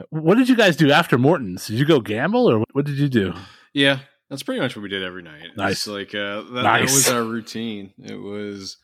what 0.10 0.38
did 0.38 0.48
you 0.48 0.56
guys 0.56 0.75
do 0.75 0.92
after 0.92 1.18
Morton's? 1.18 1.68
Did 1.68 1.80
you 1.80 1.86
go 1.86 2.00
gamble 2.00 2.50
or 2.50 2.63
what 2.72 2.86
did 2.86 2.98
you 2.98 3.10
do? 3.10 3.34
Yeah, 3.74 4.00
that's 4.29 4.43
pretty 4.43 4.60
much 4.60 4.75
what 4.75 4.84
we 4.84 4.89
did 4.89 5.03
every 5.03 5.24
night. 5.24 5.48
Nice. 5.55 5.72
It's 5.72 5.88
like 5.88 6.13
uh, 6.13 6.41
that, 6.41 6.63
nice. 6.63 6.89
that 6.89 6.96
was 6.96 7.10
our 7.10 7.24
routine. 7.24 7.94
It 7.98 8.20
was 8.20 8.77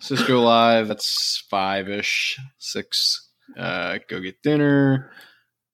Cisco 0.00 0.40
Live. 0.40 0.88
That's 0.88 1.44
five 1.50 1.88
ish, 1.88 2.38
six. 2.58 3.30
Uh, 3.56 3.98
go 4.08 4.20
get 4.20 4.42
dinner, 4.42 5.10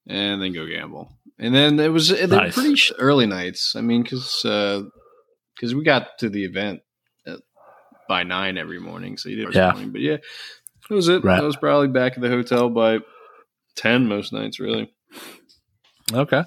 and 0.06 0.42
then 0.42 0.52
go 0.52 0.66
gamble. 0.66 1.16
And 1.38 1.54
then 1.54 1.80
it 1.80 1.88
was 1.88 2.10
nice. 2.10 2.54
pretty 2.54 2.78
early 2.98 3.26
nights. 3.26 3.74
I 3.74 3.80
mean, 3.80 4.02
because 4.02 4.40
because 4.42 5.72
uh, 5.72 5.76
we 5.76 5.84
got 5.84 6.18
to 6.18 6.28
the 6.28 6.44
event 6.44 6.80
at, 7.26 7.38
by 8.08 8.22
nine 8.24 8.58
every 8.58 8.80
morning, 8.80 9.16
so 9.16 9.30
you 9.30 9.36
did 9.36 9.54
yeah. 9.54 9.72
Morning. 9.72 9.92
But 9.92 10.02
yeah, 10.02 10.18
that 10.88 10.94
was 10.94 11.08
it. 11.08 11.24
Right. 11.24 11.40
I 11.40 11.42
was 11.42 11.56
probably 11.56 11.88
back 11.88 12.14
at 12.14 12.20
the 12.20 12.28
hotel 12.28 12.68
by 12.68 12.98
ten 13.76 14.08
most 14.08 14.32
nights, 14.32 14.60
really. 14.60 14.92
Okay. 16.12 16.42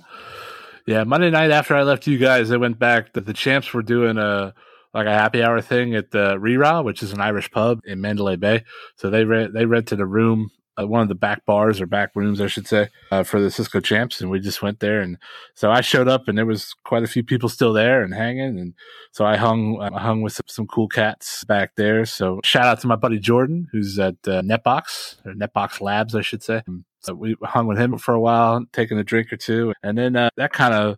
Yeah, 0.86 1.06
Monday 1.06 1.30
night 1.30 1.52
after 1.52 1.76
I 1.76 1.84
left 1.84 2.08
you 2.08 2.18
guys, 2.18 2.52
I 2.52 2.58
went 2.58 2.78
back. 2.78 3.14
The, 3.14 3.22
the 3.22 3.34
champs 3.34 3.74
were 3.74 3.84
doing 3.84 4.18
a 4.18 4.54
like 4.94 5.08
a 5.08 5.14
happy 5.14 5.42
hour 5.42 5.60
thing 5.62 5.96
at 5.96 6.12
the 6.12 6.36
Rí 6.36 6.58
Rá, 6.58 6.84
which 6.84 7.02
is 7.02 7.14
an 7.14 7.22
Irish 7.22 7.50
pub 7.50 7.80
in 7.86 8.02
Mandalay 8.02 8.36
Bay. 8.36 8.64
So 8.98 9.10
they 9.10 9.24
re- 9.24 9.50
they 9.52 9.66
rented 9.66 10.02
a 10.02 10.06
room, 10.06 10.52
uh, 10.78 10.86
one 10.86 11.02
of 11.02 11.08
the 11.08 11.16
back 11.16 11.46
bars 11.46 11.80
or 11.80 11.88
back 11.88 12.12
rooms, 12.16 12.42
I 12.42 12.48
should 12.48 12.68
say, 12.68 12.90
uh, 13.12 13.24
for 13.24 13.40
the 13.40 13.50
Cisco 13.50 13.80
champs, 13.80 14.20
and 14.22 14.30
we 14.30 14.40
just 14.40 14.62
went 14.62 14.82
there. 14.82 15.00
And 15.00 15.18
so 15.56 15.72
I 15.72 15.82
showed 15.82 16.10
up, 16.10 16.28
and 16.28 16.38
there 16.38 16.46
was 16.46 16.74
quite 16.84 17.04
a 17.04 17.08
few 17.08 17.24
people 17.24 17.48
still 17.48 17.74
there 17.74 18.04
and 18.04 18.14
hanging. 18.14 18.60
And 18.60 18.74
so 19.12 19.26
I 19.26 19.38
hung 19.38 19.80
I 19.82 20.00
hung 20.00 20.22
with 20.22 20.34
some, 20.34 20.46
some 20.48 20.68
cool 20.68 20.90
cats 20.90 21.46
back 21.46 21.76
there. 21.76 22.06
So 22.06 22.42
shout 22.44 22.66
out 22.66 22.82
to 22.82 22.88
my 22.88 22.98
buddy 22.98 23.20
Jordan, 23.20 23.68
who's 23.72 23.98
at 24.00 24.16
uh, 24.28 24.42
Netbox 24.42 25.26
or 25.26 25.34
Netbox 25.34 25.80
Labs, 25.80 26.14
I 26.14 26.22
should 26.22 26.44
say. 26.44 26.62
So 27.04 27.14
we 27.14 27.36
hung 27.44 27.68
with 27.68 27.78
him 27.78 27.98
for 27.98 28.14
a 28.14 28.20
while, 28.20 28.66
taking 28.72 28.98
a 28.98 29.04
drink 29.04 29.32
or 29.34 29.38
two, 29.38 29.74
and 29.84 29.98
then 29.98 30.16
uh, 30.16 30.30
that 30.38 30.54
kind 30.54 30.74
of, 30.74 30.98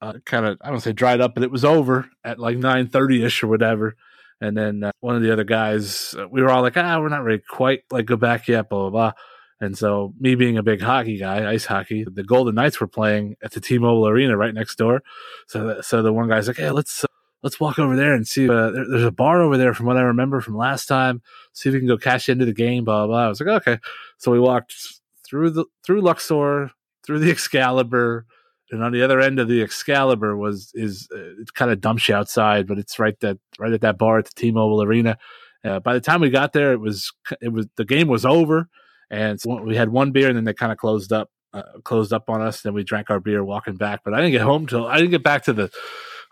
uh, 0.00 0.14
kind 0.24 0.46
of, 0.46 0.58
I 0.62 0.70
don't 0.70 0.80
say 0.80 0.92
dried 0.92 1.20
up, 1.20 1.34
but 1.34 1.42
it 1.42 1.50
was 1.50 1.64
over 1.64 2.08
at 2.24 2.38
like 2.38 2.56
nine 2.56 2.88
thirty 2.88 3.24
ish 3.24 3.42
or 3.42 3.48
whatever. 3.48 3.96
And 4.40 4.56
then 4.56 4.84
uh, 4.84 4.92
one 5.00 5.16
of 5.16 5.22
the 5.22 5.32
other 5.32 5.44
guys, 5.44 6.14
uh, 6.18 6.26
we 6.28 6.40
were 6.40 6.50
all 6.50 6.62
like, 6.62 6.76
ah, 6.76 6.98
we're 7.00 7.08
not 7.08 7.24
ready 7.24 7.42
quite 7.46 7.80
like 7.90 8.06
go 8.06 8.16
back 8.16 8.48
yet, 8.48 8.70
blah 8.70 8.88
blah 8.88 8.90
blah. 8.90 9.12
And 9.60 9.76
so, 9.76 10.14
me 10.18 10.36
being 10.36 10.56
a 10.56 10.62
big 10.62 10.80
hockey 10.80 11.18
guy, 11.18 11.50
ice 11.50 11.66
hockey, 11.66 12.04
the 12.10 12.22
Golden 12.24 12.54
Knights 12.54 12.80
were 12.80 12.86
playing 12.86 13.36
at 13.42 13.52
the 13.52 13.60
T-Mobile 13.60 14.08
Arena 14.08 14.34
right 14.36 14.54
next 14.54 14.76
door. 14.76 15.02
So, 15.48 15.82
so 15.82 16.02
the 16.02 16.12
one 16.14 16.28
guy's 16.30 16.48
like, 16.48 16.56
"Hey, 16.56 16.70
let's 16.70 17.04
uh, 17.04 17.08
let's 17.42 17.60
walk 17.60 17.78
over 17.78 17.94
there 17.94 18.14
and 18.14 18.26
see. 18.26 18.48
Uh, 18.48 18.70
there, 18.70 18.88
there's 18.88 19.04
a 19.04 19.10
bar 19.10 19.42
over 19.42 19.58
there 19.58 19.74
from 19.74 19.84
what 19.86 19.98
I 19.98 20.02
remember 20.02 20.40
from 20.40 20.56
last 20.56 20.86
time. 20.86 21.20
See 21.52 21.68
if 21.68 21.74
we 21.74 21.80
can 21.80 21.88
go 21.88 21.98
cash 21.98 22.30
into 22.30 22.46
the 22.46 22.54
game." 22.54 22.84
Blah. 22.84 23.06
blah. 23.06 23.26
I 23.26 23.28
was 23.28 23.40
like, 23.40 23.50
"Okay." 23.66 23.78
So 24.16 24.32
we 24.32 24.40
walked 24.40 24.99
through 25.30 25.50
the 25.50 25.64
through 25.86 26.02
Luxor, 26.02 26.72
through 27.06 27.20
the 27.20 27.30
Excalibur, 27.36 28.26
and 28.70 28.82
on 28.82 28.92
the 28.92 29.02
other 29.02 29.20
end 29.20 29.38
of 29.38 29.48
the 29.48 29.62
Excalibur 29.62 30.36
was 30.36 30.72
is 30.74 31.08
uh, 31.14 31.40
it 31.40 31.54
kind 31.54 31.70
of 31.70 31.80
dumps 31.80 32.08
you 32.08 32.14
outside, 32.14 32.66
but 32.66 32.78
it's 32.78 32.98
right 32.98 33.18
that 33.20 33.38
right 33.58 33.72
at 33.72 33.80
that 33.80 33.98
bar 33.98 34.18
at 34.18 34.26
the 34.26 34.32
T-Mobile 34.34 34.82
Arena. 34.82 35.16
Uh, 35.64 35.78
by 35.78 35.94
the 35.94 36.00
time 36.00 36.20
we 36.20 36.30
got 36.30 36.52
there, 36.52 36.72
it 36.72 36.80
was 36.80 37.12
it 37.40 37.52
was 37.52 37.66
the 37.76 37.84
game 37.84 38.08
was 38.08 38.26
over, 38.26 38.68
and 39.10 39.40
so 39.40 39.62
we 39.62 39.76
had 39.76 39.90
one 39.90 40.10
beer, 40.10 40.28
and 40.28 40.36
then 40.36 40.44
they 40.44 40.54
kind 40.54 40.72
of 40.72 40.78
closed 40.78 41.12
up 41.12 41.30
uh, 41.52 41.62
closed 41.84 42.12
up 42.12 42.28
on 42.28 42.42
us. 42.42 42.64
And 42.64 42.70
then 42.70 42.74
we 42.74 42.84
drank 42.84 43.10
our 43.10 43.20
beer 43.20 43.44
walking 43.44 43.76
back, 43.76 44.00
but 44.04 44.14
I 44.14 44.18
didn't 44.18 44.32
get 44.32 44.42
home 44.42 44.66
till 44.66 44.86
I 44.86 44.96
didn't 44.96 45.10
get 45.10 45.22
back 45.22 45.44
to 45.44 45.52
the 45.52 45.70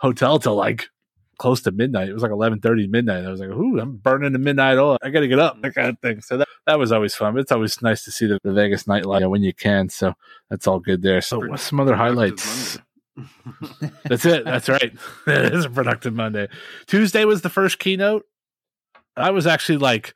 hotel 0.00 0.38
till 0.38 0.54
like 0.54 0.88
close 1.38 1.62
to 1.62 1.70
midnight. 1.70 2.09
It 2.09 2.12
was 2.12 2.22
like 2.22 2.33
eleven 2.33 2.61
thirty 2.61 2.87
midnight. 2.87 3.24
I 3.24 3.31
was 3.31 3.40
like, 3.40 3.51
"Ooh, 3.51 3.79
I'm 3.79 3.96
burning 3.96 4.33
the 4.33 4.38
midnight 4.38 4.77
oil. 4.77 4.98
I 5.03 5.11
got 5.11 5.20
to 5.20 5.29
get 5.29 5.38
up." 5.38 5.61
That 5.62 5.74
kind 5.74 5.88
of 5.88 5.98
thing. 6.01 6.20
So 6.20 6.38
that, 6.38 6.48
that 6.66 6.79
was 6.79 6.92
always 6.92 7.14
fun. 7.14 7.38
It's 7.38 7.53
always 7.53 7.81
nice 7.81 8.05
to 8.05 8.11
see 8.11 8.27
the, 8.27 8.38
the 8.42 8.53
Vegas 8.53 8.85
nightlife 8.85 9.29
when 9.31 9.42
you 9.42 9.55
can. 9.55 9.88
So 9.88 10.14
that's 10.51 10.66
all 10.66 10.81
good 10.81 11.03
there. 11.03 11.20
So 11.20 11.38
what's 11.46 11.62
some 11.62 11.81
other 11.81 11.96
highlights? 11.96 12.79
that's 14.05 14.24
it. 14.24 14.44
That's 14.44 14.68
right. 14.68 14.92
it 15.27 15.55
is 15.55 15.64
a 15.64 15.70
productive 15.70 16.14
Monday. 16.14 16.48
Tuesday 16.87 17.24
was 17.24 17.42
the 17.42 17.51
first 17.51 17.79
keynote. 17.79 18.24
I 19.16 19.31
was 19.31 19.46
actually 19.46 19.79
like, 19.79 20.14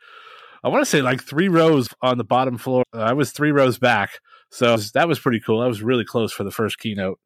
I 0.62 0.68
want 0.68 0.82
to 0.82 0.90
say 0.90 1.02
like 1.02 1.22
three 1.22 1.48
rows 1.48 1.88
on 2.02 2.18
the 2.18 2.24
bottom 2.24 2.58
floor. 2.58 2.84
I 2.92 3.14
was 3.14 3.32
three 3.32 3.50
rows 3.50 3.78
back. 3.78 4.20
So 4.50 4.76
that 4.76 5.08
was 5.08 5.18
pretty 5.18 5.40
cool. 5.40 5.60
I 5.60 5.66
was 5.66 5.82
really 5.82 6.04
close 6.04 6.32
for 6.32 6.44
the 6.44 6.50
first 6.50 6.78
keynote 6.78 7.18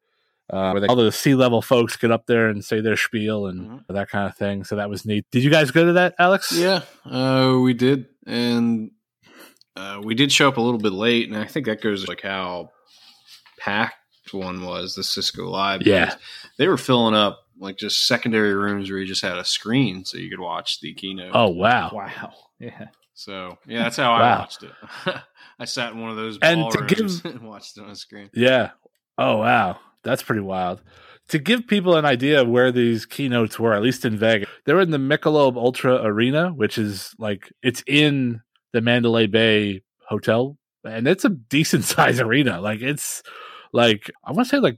uh, 0.49 0.71
where 0.71 0.81
they, 0.81 0.87
all 0.87 0.95
the 0.95 1.11
C 1.11 1.35
level 1.35 1.61
folks 1.61 1.97
get 1.97 2.11
up 2.11 2.25
there 2.25 2.47
and 2.47 2.63
say 2.63 2.81
their 2.81 2.97
spiel 2.97 3.47
and 3.47 3.61
mm-hmm. 3.61 3.93
that 3.93 4.09
kind 4.09 4.27
of 4.27 4.35
thing. 4.35 4.63
So 4.63 4.77
that 4.77 4.89
was 4.89 5.05
neat. 5.05 5.25
Did 5.31 5.43
you 5.43 5.49
guys 5.49 5.71
go 5.71 5.85
to 5.85 5.93
that, 5.93 6.15
Alex? 6.19 6.51
Yeah, 6.51 6.81
uh, 7.05 7.57
we 7.61 7.73
did, 7.73 8.07
and 8.25 8.91
uh, 9.75 10.01
we 10.03 10.15
did 10.15 10.31
show 10.31 10.47
up 10.47 10.57
a 10.57 10.61
little 10.61 10.79
bit 10.79 10.93
late, 10.93 11.27
and 11.27 11.37
I 11.37 11.45
think 11.45 11.65
that 11.65 11.81
goes 11.81 12.07
like 12.07 12.21
how 12.21 12.71
packed 13.59 13.95
one 14.31 14.65
was 14.65 14.95
the 14.95 15.03
Cisco 15.03 15.47
Live. 15.49 15.81
Yeah, 15.83 16.15
they 16.57 16.67
were 16.67 16.77
filling 16.77 17.15
up 17.15 17.39
like 17.59 17.77
just 17.77 18.07
secondary 18.07 18.53
rooms 18.53 18.89
where 18.89 18.99
you 18.99 19.05
just 19.05 19.21
had 19.21 19.37
a 19.37 19.45
screen 19.45 20.05
so 20.05 20.17
you 20.17 20.29
could 20.29 20.39
watch 20.39 20.79
the 20.79 20.93
keynote. 20.93 21.31
Oh 21.33 21.49
wow, 21.49 21.91
wow, 21.93 22.33
yeah. 22.59 22.87
So 23.13 23.57
yeah, 23.65 23.83
that's 23.83 23.97
how 23.97 24.11
wow. 24.11 24.19
I 24.19 24.39
watched 24.39 24.63
it. 24.63 24.71
I 25.59 25.65
sat 25.65 25.93
in 25.93 25.99
one 25.99 26.11
of 26.11 26.17
those 26.17 26.37
and 26.41 26.71
to 26.71 26.85
give, 26.85 27.25
and 27.25 27.41
watched 27.41 27.77
it 27.77 27.81
on 27.81 27.89
the 27.89 27.95
screen. 27.95 28.29
Yeah. 28.33 28.71
Oh 29.17 29.37
wow, 29.37 29.79
that's 30.07 30.23
pretty 30.23 30.41
wild. 30.41 30.81
To 31.29 31.39
give 31.39 31.67
people 31.67 31.95
an 31.97 32.05
idea 32.05 32.41
of 32.41 32.47
where 32.47 32.71
these 32.71 33.05
keynotes 33.05 33.59
were, 33.59 33.73
at 33.73 33.81
least 33.81 34.05
in 34.05 34.17
Vegas, 34.17 34.49
they 34.65 34.73
were 34.73 34.81
in 34.81 34.91
the 34.91 34.97
Michelob 34.97 35.57
Ultra 35.57 36.01
Arena, 36.01 36.49
which 36.49 36.77
is 36.77 37.13
like 37.19 37.51
it's 37.61 37.83
in 37.85 38.41
the 38.71 38.81
Mandalay 38.81 39.27
Bay 39.27 39.81
Hotel, 40.07 40.57
and 40.85 41.07
it's 41.07 41.25
a 41.25 41.29
decent 41.29 41.83
size 41.95 42.19
arena. 42.19 42.61
Like 42.61 42.81
it's 42.81 43.23
like 43.73 44.09
I 44.23 44.31
want 44.31 44.47
to 44.47 44.55
say 44.55 44.59
like 44.59 44.77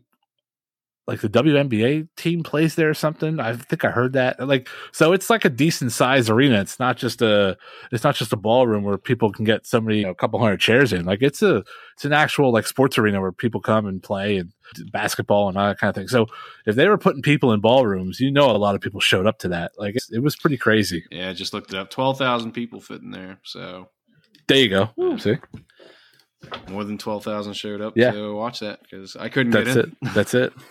like 1.09 1.21
the 1.21 1.29
WNBA 1.29 2.07
team 2.15 2.43
plays 2.43 2.75
there 2.75 2.87
or 2.87 2.93
something. 2.93 3.39
I 3.39 3.55
think 3.55 3.83
I 3.83 3.89
heard 3.89 4.13
that. 4.13 4.47
Like 4.47 4.69
so 4.91 5.11
it's 5.11 5.27
like 5.27 5.43
a 5.43 5.49
decent 5.49 5.91
sized 5.91 6.29
arena. 6.29 6.61
It's 6.61 6.79
not 6.79 6.97
just 6.97 7.23
a 7.23 7.57
it's 7.91 8.03
not 8.03 8.13
just 8.13 8.31
a 8.31 8.37
ballroom 8.37 8.83
where 8.83 8.99
people 8.99 9.31
can 9.31 9.43
get 9.43 9.65
somebody 9.65 9.97
you 9.97 10.03
know, 10.03 10.11
a 10.11 10.15
couple 10.15 10.39
hundred 10.39 10.59
chairs 10.59 10.93
in. 10.93 11.05
Like 11.05 11.23
it's 11.23 11.41
a 11.41 11.63
it's 11.95 12.05
an 12.05 12.13
actual 12.13 12.53
like 12.53 12.67
sports 12.67 12.99
arena 12.99 13.19
where 13.19 13.31
people 13.31 13.59
come 13.59 13.87
and 13.87 14.03
play 14.03 14.37
and 14.37 14.53
basketball 14.91 15.49
and 15.49 15.57
all 15.57 15.69
that 15.69 15.79
kind 15.79 15.89
of 15.89 15.95
thing. 15.95 16.07
So 16.07 16.27
if 16.67 16.75
they 16.75 16.87
were 16.87 16.99
putting 16.99 17.23
people 17.23 17.53
in 17.53 17.59
ballrooms, 17.59 18.19
you 18.19 18.31
know 18.31 18.51
a 18.51 18.57
lot 18.57 18.75
of 18.75 18.81
people 18.81 18.99
showed 18.99 19.25
up 19.25 19.39
to 19.39 19.47
that. 19.47 19.71
Like 19.79 19.95
it, 19.95 20.03
it 20.11 20.21
was 20.21 20.35
pretty 20.35 20.57
crazy. 20.57 21.03
Yeah, 21.09 21.31
I 21.31 21.33
just 21.33 21.53
looked 21.53 21.73
it 21.73 21.79
up. 21.79 21.89
12,000 21.89 22.51
people 22.51 22.81
fit 22.81 23.01
in 23.01 23.09
there. 23.09 23.39
So 23.43 23.89
there 24.47 24.57
you 24.57 24.69
go. 24.69 24.89
Ooh, 24.99 25.17
see? 25.17 25.37
More 26.69 26.83
than 26.83 26.99
12,000 26.99 27.53
showed 27.53 27.81
up 27.81 27.93
yeah. 27.95 28.11
to 28.11 28.35
watch 28.35 28.59
that 28.59 28.81
because 28.83 29.15
I 29.15 29.29
couldn't 29.29 29.51
That's 29.51 29.73
get 29.73 29.85
in. 29.85 29.97
It. 30.03 30.13
That's 30.13 30.33
it. 30.35 30.53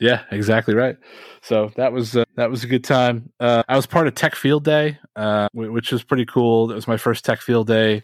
Yeah, 0.00 0.22
exactly 0.30 0.74
right. 0.74 0.96
So 1.42 1.70
that 1.76 1.92
was 1.92 2.16
uh, 2.16 2.24
that 2.36 2.50
was 2.50 2.64
a 2.64 2.66
good 2.66 2.84
time. 2.84 3.30
Uh, 3.38 3.62
I 3.68 3.76
was 3.76 3.86
part 3.86 4.06
of 4.06 4.14
Tech 4.14 4.34
Field 4.34 4.64
Day, 4.64 4.98
uh, 5.16 5.48
which 5.52 5.92
was 5.92 6.02
pretty 6.02 6.26
cool. 6.26 6.70
It 6.70 6.74
was 6.74 6.88
my 6.88 6.96
first 6.96 7.24
Tech 7.24 7.40
Field 7.40 7.66
Day. 7.66 8.02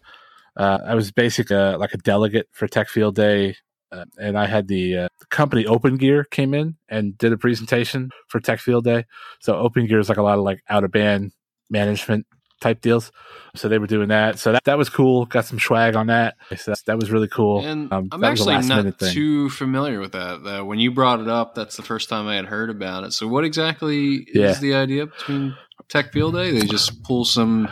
Uh, 0.57 0.79
I 0.85 0.95
was 0.95 1.13
basically 1.13 1.57
uh, 1.57 1.79
like 1.79 1.95
a 1.95 1.99
delegate 1.99 2.49
for 2.53 2.67
Tech 2.69 2.89
Field 2.89 3.15
Day, 3.15 3.57
uh, 3.93 4.05
and 4.19 4.37
I 4.37 4.47
had 4.47 4.69
the, 4.69 4.93
the, 4.93 5.27
company 5.31 5.65
Opengear 5.65 6.29
came 6.31 6.53
in 6.53 6.77
and 6.89 7.17
did 7.17 7.33
a 7.33 7.39
presentation 7.39 8.11
for 8.29 8.41
Tech 8.41 8.61
Field 8.61 8.85
Day. 8.85 9.05
So 9.41 9.55
Opengear 9.55 10.01
is 10.01 10.09
like 10.09 10.19
a 10.19 10.23
lot 10.23 10.39
of 10.39 10.45
like 10.45 10.63
out 10.69 10.85
of 10.85 10.91
band 10.91 11.33
management 11.71 12.27
type 12.61 12.81
deals. 12.81 13.13
So 13.55 13.69
they 13.69 13.79
were 13.79 13.87
doing 13.87 14.09
that. 14.09 14.39
So 14.39 14.53
that, 14.53 14.65
that 14.65 14.79
was 14.79 14.89
cool. 14.89 15.27
Got 15.27 15.47
some 15.47 15.59
swag 15.59 15.97
on 15.97 16.09
that. 16.09 16.37
So 16.57 16.73
that, 16.73 16.83
that 16.87 16.97
was 16.99 17.11
really 17.11 17.29
cool. 17.29 17.65
And 17.65 17.93
um, 17.93 18.09
I'm 18.13 18.25
actually 18.25 18.59
not 18.67 18.99
too 18.99 19.51
familiar 19.51 20.01
with 20.01 20.13
that. 20.13 20.43
Though. 20.43 20.65
When 20.65 20.79
you 20.79 20.91
brought 20.91 21.21
it 21.21 21.29
up, 21.29 21.55
that's 21.55 21.77
the 21.77 21.83
first 21.83 22.09
time 22.09 22.27
I 22.27 22.37
had 22.37 22.47
heard 22.47 22.71
about 22.71 23.05
it. 23.05 23.13
So 23.13 23.27
what 23.27 23.45
exactly 23.45 24.27
yeah. 24.33 24.51
is 24.51 24.61
the 24.61 24.75
idea 24.75 25.07
between 25.07 25.57
Tech 25.89 26.13
Field 26.13 26.35
Day? 26.35 26.53
They 26.53 26.67
just 26.67 27.03
pull 27.03 27.25
some 27.25 27.69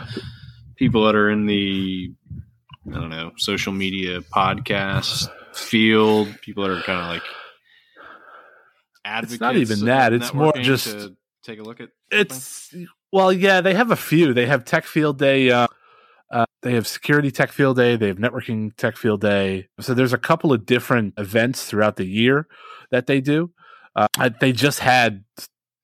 people 0.75 1.05
that 1.05 1.15
are 1.15 1.29
in 1.29 1.45
the 1.45 2.13
I 2.89 2.95
don't 2.95 3.09
know 3.09 3.31
social 3.37 3.73
media 3.73 4.21
podcast 4.21 5.29
field, 5.53 6.33
people 6.41 6.63
that 6.63 6.71
are 6.71 6.81
kind 6.81 6.99
of 6.99 7.07
like 7.07 7.23
advocates. 9.03 9.33
It's 9.33 9.41
not 9.41 9.55
even 9.57 9.85
that. 9.85 10.13
It's 10.13 10.33
more 10.33 10.53
just 10.53 10.95
take 11.43 11.59
a 11.59 11.63
look 11.63 11.81
at. 11.81 11.89
It's 12.11 12.73
well, 13.11 13.31
yeah, 13.31 13.61
they 13.61 13.73
have 13.73 13.91
a 13.91 13.95
few. 13.95 14.33
They 14.33 14.45
have 14.45 14.65
Tech 14.65 14.85
Field 14.85 15.17
Day. 15.17 15.49
Uh, 15.51 15.67
uh, 16.31 16.45
they 16.61 16.73
have 16.73 16.87
Security 16.87 17.31
Tech 17.31 17.51
Field 17.51 17.77
Day. 17.77 17.95
They 17.95 18.07
have 18.07 18.17
Networking 18.17 18.75
Tech 18.75 18.97
Field 18.97 19.21
Day. 19.21 19.67
So 19.79 19.93
there's 19.93 20.13
a 20.13 20.17
couple 20.17 20.51
of 20.51 20.65
different 20.65 21.13
events 21.17 21.65
throughout 21.65 21.95
the 21.95 22.05
year 22.05 22.47
that 22.91 23.07
they 23.07 23.21
do. 23.21 23.51
Uh, 23.95 24.29
they 24.39 24.51
just 24.51 24.79
had 24.79 25.23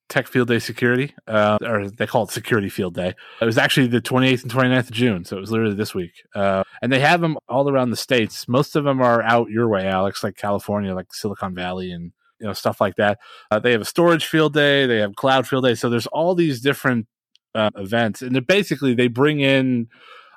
Tech 0.10 0.28
Field 0.28 0.48
Day 0.48 0.60
Security, 0.60 1.16
uh, 1.28 1.58
or 1.64 1.90
they 1.90 2.06
call 2.06 2.24
it 2.24 2.30
Security 2.30 2.70
Field 2.70 2.94
Day. 2.94 3.16
It 3.42 3.46
was 3.46 3.58
actually 3.58 3.88
the 3.88 4.02
28th 4.02 4.44
and 4.44 4.52
29th 4.52 4.80
of 4.80 4.92
June, 4.92 5.26
so 5.26 5.38
it 5.38 5.40
was 5.40 5.50
literally 5.50 5.74
this 5.74 5.96
week. 5.96 6.12
Uh, 6.36 6.64
and 6.82 6.92
they 6.92 7.00
have 7.00 7.22
them 7.22 7.38
all 7.48 7.68
around 7.70 7.90
the 7.90 7.98
states. 7.98 8.48
Most 8.48 8.76
of 8.76 8.84
them 8.84 9.02
are 9.02 9.24
out 9.24 9.50
your 9.50 9.68
way, 9.68 9.88
Alex, 9.88 10.24
like 10.24 10.36
California, 10.36 10.94
like 10.94 11.14
Silicon 11.14 11.56
Valley 11.56 11.92
and 11.92 12.12
you 12.44 12.48
know 12.48 12.54
stuff 12.54 12.80
like 12.80 12.98
that. 12.98 13.18
Uh, 13.50 13.58
they 13.58 13.72
have 13.72 13.82
a 13.82 13.86
storage 13.86 14.26
field 14.26 14.54
day, 14.54 14.86
they 14.86 14.98
have 14.98 15.16
cloud 15.16 15.48
field 15.48 15.64
day. 15.64 15.74
So 15.74 15.90
there's 15.90 16.08
all 16.08 16.36
these 16.36 16.62
different 16.62 17.08
uh, 17.56 17.72
events, 17.76 18.22
and 18.22 18.46
basically 18.46 18.94
they 18.94 19.08
bring 19.08 19.40
in 19.40 19.88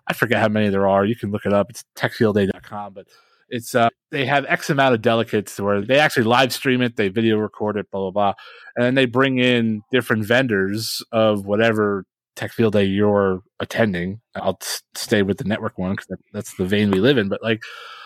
I 0.07 0.13
forget 0.13 0.41
how 0.41 0.49
many 0.49 0.69
there 0.69 0.87
are. 0.87 1.05
You 1.05 1.17
can 1.17 1.31
look 1.31 1.47
it 1.47 1.53
up. 1.53 1.69
It's 1.71 1.85
techfieldday.com, 1.97 2.93
but 2.93 3.07
it's 3.49 3.75
uh, 3.75 3.89
they 4.11 4.25
have 4.27 4.45
X 4.47 4.71
amount 4.71 4.95
of 4.95 5.03
delegates 5.03 5.59
where 5.61 5.81
they 5.81 5.99
actually 5.99 6.25
live 6.25 6.53
stream 6.53 6.83
it, 6.83 6.97
they 6.97 7.09
video 7.09 7.39
record 7.39 7.77
it, 7.77 7.91
blah 7.91 8.03
blah 8.03 8.11
blah, 8.11 8.35
and 8.77 8.85
then 8.85 8.95
they 8.95 9.07
bring 9.07 9.39
in 9.39 9.83
different 9.91 10.25
vendors 10.25 11.03
of 11.13 11.47
whatever 11.47 12.05
tech 12.35 12.53
field 12.53 12.75
day 12.75 12.85
you're 12.85 13.41
attending. 13.61 14.21
I'll 14.35 14.59
stay 14.95 15.23
with 15.23 15.39
the 15.39 15.45
network 15.45 15.79
one 15.79 15.93
because 15.93 16.19
that's 16.33 16.55
the 16.57 16.67
vein 16.67 16.91
we 16.91 17.01
live 17.01 17.19
in. 17.19 17.29
But 17.29 17.43
like, 17.43 17.63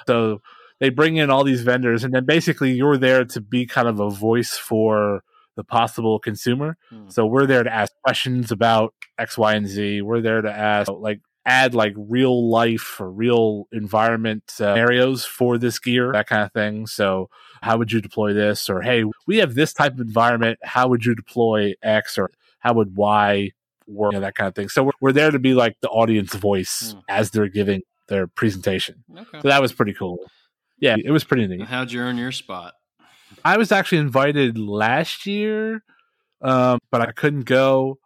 so 0.07 0.41
they 0.81 0.89
bring 0.89 1.17
in 1.17 1.31
all 1.31 1.45
these 1.45 1.63
vendors, 1.63 2.05
and 2.05 2.13
then 2.13 2.25
basically 2.25 2.73
you're 2.73 2.97
there 2.97 3.25
to 3.25 3.41
be 3.41 3.67
kind 3.67 3.87
of 3.87 4.01
a 4.01 4.11
voice 4.11 4.57
for 4.57 5.23
the 5.57 5.65
possible 5.65 6.19
consumer. 6.19 6.77
Hmm. 6.89 7.09
So 7.09 7.27
we're 7.27 7.47
there 7.47 7.63
to 7.63 7.73
ask 7.73 7.93
questions 8.03 8.51
about 8.51 8.95
X, 9.19 9.37
Y, 9.37 9.55
and 9.55 9.69
Z. 9.69 10.03
We're 10.03 10.23
there 10.23 10.41
to 10.41 10.51
ask 10.51 10.91
like 10.91 11.21
add 11.47 11.75
like 11.75 11.95
real 11.97 12.49
life 12.51 13.01
or 13.01 13.11
real 13.11 13.67
environment 13.73 14.45
uh, 14.53 14.75
scenarios 14.75 15.25
for 15.25 15.59
this 15.59 15.79
gear, 15.79 16.13
that 16.13 16.27
kind 16.27 16.43
of 16.43 16.53
thing. 16.53 16.87
So 16.87 17.29
how 17.63 17.77
would 17.79 17.93
you 17.93 18.01
deploy 18.01 18.33
this? 18.33 18.71
Or 18.71 18.81
hey, 18.81 19.05
we 19.27 19.39
have 19.39 19.55
this 19.55 19.73
type 19.73 19.95
of 19.95 20.01
environment. 20.01 20.59
How 20.63 20.89
would 20.89 21.05
you 21.05 21.15
deploy 21.15 21.75
X? 21.83 22.17
Or 22.17 22.31
how 22.61 22.75
would 22.75 22.97
Y 22.97 23.51
work? 23.87 24.13
You 24.13 24.19
know, 24.19 24.25
that 24.25 24.35
kind 24.35 24.49
of 24.49 24.55
thing. 24.55 24.69
So 24.69 24.85
we're, 24.85 24.93
we're 25.01 25.13
there 25.13 25.31
to 25.31 25.39
be 25.39 25.55
like 25.55 25.77
the 25.81 25.89
audience 25.89 26.35
voice 26.35 26.93
hmm. 26.93 27.01
as 27.09 27.31
they're 27.33 27.49
giving 27.49 27.83
their 28.09 28.27
presentation. 28.27 29.05
Okay. 29.15 29.41
So 29.43 29.49
that 29.49 29.61
was 29.61 29.73
pretty 29.73 29.95
cool. 29.95 30.19
Yeah, 30.81 30.97
it 31.03 31.11
was 31.11 31.25
pretty 31.25 31.47
neat. 31.47 31.67
How'd 31.67 31.93
you 31.93 32.01
earn 32.01 32.17
your 32.17 32.33
spot? 32.33 32.75
I 33.45 33.57
was 33.59 33.71
actually 33.71 33.99
invited 33.99 34.59
last 34.59 35.27
year, 35.27 35.85
um, 36.43 36.79
but 36.91 37.01
I 37.01 37.13
couldn't 37.13 37.43
go 37.45 37.99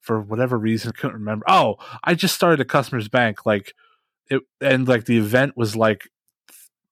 for 0.00 0.20
whatever 0.20 0.58
reason. 0.58 0.92
I 0.94 0.98
couldn't 0.98 1.16
remember. 1.16 1.44
Oh, 1.48 1.76
I 2.04 2.14
just 2.14 2.34
started 2.34 2.60
a 2.60 2.64
Customers 2.64 3.08
Bank 3.08 3.44
like 3.44 3.74
it, 4.30 4.42
and 4.60 4.86
like 4.86 5.06
the 5.06 5.18
event 5.18 5.56
was 5.56 5.74
like 5.74 6.08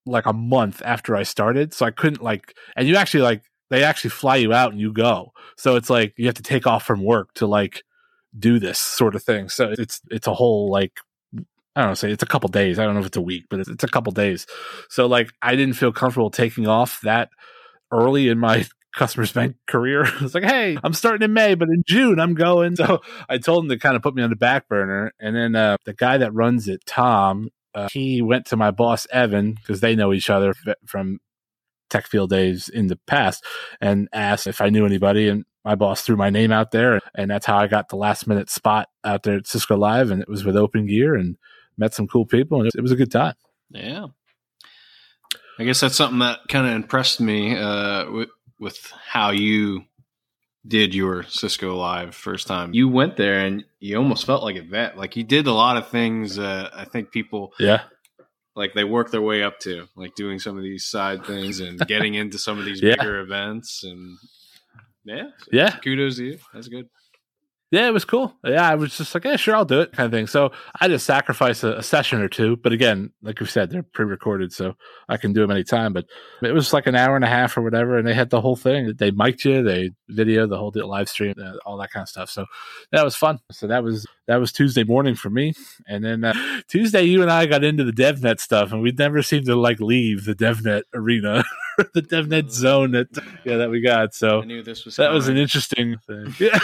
like 0.04 0.26
a 0.26 0.32
month 0.32 0.82
after 0.84 1.16
I 1.16 1.22
started, 1.22 1.74
so 1.74 1.86
I 1.86 1.90
couldn't 1.90 2.22
like. 2.22 2.56
And 2.76 2.88
you 2.88 2.96
actually 2.96 3.22
like 3.22 3.42
they 3.70 3.82
actually 3.84 4.10
fly 4.10 4.36
you 4.36 4.52
out 4.52 4.72
and 4.72 4.80
you 4.80 4.92
go, 4.92 5.32
so 5.56 5.76
it's 5.76 5.90
like 5.90 6.14
you 6.16 6.26
have 6.26 6.34
to 6.36 6.42
take 6.42 6.66
off 6.66 6.84
from 6.84 7.04
work 7.04 7.32
to 7.34 7.46
like 7.46 7.82
do 8.38 8.58
this 8.58 8.78
sort 8.78 9.14
of 9.14 9.22
thing. 9.22 9.48
So 9.48 9.74
it's 9.76 10.00
it's 10.10 10.26
a 10.26 10.34
whole 10.34 10.70
like 10.70 10.92
I 11.76 11.82
don't 11.82 11.90
know, 11.90 11.94
say 11.94 12.10
it's 12.10 12.22
a 12.22 12.26
couple 12.26 12.48
days. 12.48 12.78
I 12.78 12.84
don't 12.84 12.94
know 12.94 13.00
if 13.00 13.06
it's 13.06 13.18
a 13.18 13.22
week, 13.22 13.44
but 13.50 13.60
it's, 13.60 13.68
it's, 13.68 13.84
a 13.84 13.88
couple 13.88 14.10
days. 14.10 14.46
So 14.88 15.06
like 15.06 15.30
I 15.42 15.56
didn't 15.56 15.74
feel 15.74 15.92
comfortable 15.92 16.30
taking 16.30 16.66
off 16.66 17.00
that 17.02 17.28
early 17.92 18.28
in 18.28 18.38
my 18.38 18.66
Customers 18.96 19.30
Bank 19.30 19.56
career. 19.68 20.06
It's 20.22 20.34
like, 20.34 20.44
hey, 20.44 20.78
I'm 20.82 20.94
starting 20.94 21.22
in 21.22 21.34
May, 21.34 21.54
but 21.54 21.68
in 21.68 21.84
June 21.86 22.18
I'm 22.18 22.34
going. 22.34 22.76
So 22.76 23.00
I 23.28 23.36
told 23.36 23.64
him 23.64 23.68
to 23.68 23.78
kind 23.78 23.94
of 23.94 24.02
put 24.02 24.14
me 24.14 24.22
on 24.22 24.30
the 24.30 24.36
back 24.36 24.68
burner. 24.68 25.12
And 25.20 25.36
then 25.36 25.54
uh, 25.54 25.76
the 25.84 25.92
guy 25.92 26.16
that 26.16 26.32
runs 26.32 26.66
it, 26.66 26.80
Tom, 26.86 27.50
uh, 27.74 27.88
he 27.92 28.22
went 28.22 28.46
to 28.46 28.56
my 28.56 28.70
boss 28.70 29.06
Evan 29.12 29.52
because 29.52 29.80
they 29.80 29.94
know 29.94 30.14
each 30.14 30.30
other 30.30 30.54
from 30.86 31.18
tech 31.90 32.06
field 32.06 32.30
days 32.30 32.70
in 32.70 32.86
the 32.86 32.98
past 33.06 33.44
and 33.82 34.08
asked 34.14 34.46
if 34.46 34.62
I 34.62 34.70
knew 34.70 34.86
anybody. 34.86 35.28
And 35.28 35.44
my 35.62 35.74
boss 35.74 36.00
threw 36.00 36.16
my 36.16 36.30
name 36.30 36.52
out 36.52 36.70
there, 36.70 37.00
and 37.14 37.30
that's 37.30 37.44
how 37.44 37.58
I 37.58 37.66
got 37.66 37.90
the 37.90 37.96
last 37.96 38.26
minute 38.26 38.48
spot 38.48 38.88
out 39.04 39.24
there 39.24 39.36
at 39.36 39.46
Cisco 39.46 39.76
Live. 39.76 40.10
And 40.10 40.22
it 40.22 40.28
was 40.28 40.44
with 40.44 40.56
Open 40.56 40.86
Gear 40.86 41.14
and 41.16 41.36
met 41.78 41.94
some 41.94 42.06
cool 42.06 42.26
people, 42.26 42.60
and 42.60 42.70
it 42.74 42.80
was 42.80 42.92
a 42.92 42.96
good 42.96 43.10
time. 43.10 43.34
Yeah. 43.70 44.06
I 45.58 45.64
guess 45.64 45.80
that's 45.80 45.96
something 45.96 46.18
that 46.18 46.40
kind 46.48 46.66
of 46.66 46.74
impressed 46.74 47.20
me 47.20 47.56
uh, 47.56 48.10
with, 48.10 48.28
with 48.58 48.92
how 49.06 49.30
you 49.30 49.84
did 50.66 50.94
your 50.94 51.22
Cisco 51.24 51.76
Live 51.76 52.14
first 52.14 52.46
time. 52.46 52.74
You 52.74 52.88
went 52.88 53.16
there 53.16 53.40
and 53.40 53.64
you 53.78 53.96
almost 53.96 54.26
felt 54.26 54.42
like 54.42 54.56
a 54.56 54.62
vet. 54.62 54.98
Like 54.98 55.16
you 55.16 55.24
did 55.24 55.46
a 55.46 55.52
lot 55.52 55.76
of 55.76 55.88
things 55.88 56.38
uh, 56.38 56.70
I 56.74 56.84
think 56.84 57.12
people 57.12 57.54
yeah 57.58 57.82
like 58.56 58.72
they 58.74 58.84
work 58.84 59.10
their 59.10 59.22
way 59.22 59.42
up 59.42 59.60
to, 59.60 59.86
like 59.94 60.14
doing 60.14 60.38
some 60.38 60.56
of 60.56 60.62
these 60.62 60.86
side 60.86 61.24
things 61.24 61.60
and 61.60 61.78
getting 61.86 62.14
into 62.14 62.38
some 62.38 62.58
of 62.58 62.64
these 62.64 62.82
yeah. 62.82 62.96
bigger 62.96 63.20
events 63.20 63.84
and 63.84 64.16
yeah, 65.04 65.28
so 65.38 65.46
yeah. 65.52 65.70
Kudos 65.76 66.16
to 66.16 66.24
you. 66.24 66.38
That's 66.52 66.68
good 66.68 66.88
yeah, 67.72 67.88
it 67.88 67.92
was 67.92 68.04
cool. 68.04 68.32
Yeah, 68.44 68.68
I 68.68 68.76
was 68.76 68.96
just 68.96 69.12
like, 69.12 69.24
yeah, 69.24 69.34
sure, 69.34 69.56
I'll 69.56 69.64
do 69.64 69.80
it, 69.80 69.92
kind 69.92 70.06
of 70.06 70.12
thing. 70.12 70.28
So 70.28 70.52
I 70.80 70.86
just 70.86 71.04
sacrifice 71.04 71.64
a, 71.64 71.72
a 71.72 71.82
session 71.82 72.20
or 72.20 72.28
two, 72.28 72.56
but 72.56 72.72
again, 72.72 73.10
like 73.22 73.40
we 73.40 73.46
said, 73.46 73.70
they're 73.70 73.82
pre-recorded, 73.82 74.52
so 74.52 74.74
I 75.08 75.16
can 75.16 75.32
do 75.32 75.40
them 75.40 75.50
anytime. 75.50 75.92
But 75.92 76.06
it 76.42 76.52
was 76.52 76.72
like 76.72 76.86
an 76.86 76.94
hour 76.94 77.16
and 77.16 77.24
a 77.24 77.28
half 77.28 77.56
or 77.56 77.62
whatever, 77.62 77.98
and 77.98 78.06
they 78.06 78.14
had 78.14 78.30
the 78.30 78.40
whole 78.40 78.54
thing. 78.54 78.92
They 78.96 79.10
mic'd 79.10 79.44
you, 79.44 79.64
they 79.64 79.90
video 80.08 80.46
the 80.46 80.56
whole 80.56 80.72
live 80.74 81.08
stream, 81.08 81.34
uh, 81.42 81.54
all 81.66 81.76
that 81.78 81.90
kind 81.90 82.02
of 82.02 82.08
stuff. 82.08 82.30
So 82.30 82.46
that 82.92 83.04
was 83.04 83.16
fun. 83.16 83.40
So 83.50 83.66
that 83.66 83.82
was 83.82 84.06
that 84.28 84.36
was 84.36 84.52
Tuesday 84.52 84.84
morning 84.84 85.16
for 85.16 85.30
me, 85.30 85.52
and 85.88 86.04
then 86.04 86.22
uh, 86.22 86.34
Tuesday, 86.68 87.02
you 87.02 87.22
and 87.22 87.30
I 87.32 87.46
got 87.46 87.64
into 87.64 87.82
the 87.82 87.92
DevNet 87.92 88.38
stuff, 88.38 88.70
and 88.70 88.80
we 88.80 88.92
never 88.92 89.22
seemed 89.22 89.46
to 89.46 89.56
like 89.56 89.80
leave 89.80 90.24
the 90.24 90.34
DevNet 90.34 90.82
arena. 90.94 91.42
the 91.94 92.02
DevNet 92.02 92.50
zone 92.50 92.92
that 92.92 93.08
yeah 93.44 93.56
that 93.56 93.70
we 93.70 93.80
got. 93.80 94.14
So 94.14 94.40
I 94.40 94.44
knew 94.44 94.62
this 94.62 94.84
was 94.84 94.96
that 94.96 95.06
coming. 95.06 95.14
was 95.16 95.28
an 95.28 95.36
interesting 95.36 95.96
thing. 96.06 96.34
Yeah. 96.38 96.58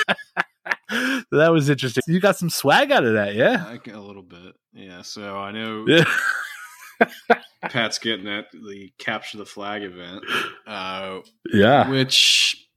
That 1.31 1.51
was 1.53 1.69
interesting. 1.69 2.03
You 2.07 2.21
got 2.21 2.37
some 2.37 2.51
swag 2.51 2.91
out 2.93 3.05
of 3.05 3.15
that, 3.15 3.35
yeah? 3.35 3.65
I 3.67 3.77
got 3.77 3.95
a 3.95 4.01
little 4.01 4.23
bit, 4.23 4.55
yeah. 4.73 5.03
So 5.03 5.39
I 5.39 5.53
know 5.53 5.87
Pat's 7.63 7.99
getting 7.99 8.29
at 8.29 8.47
the 8.53 8.93
capture 8.99 9.39
the 9.39 9.47
flag 9.47 9.83
event, 9.83 10.25
uh, 10.67 11.21
yeah, 11.53 11.89
which 11.89 12.69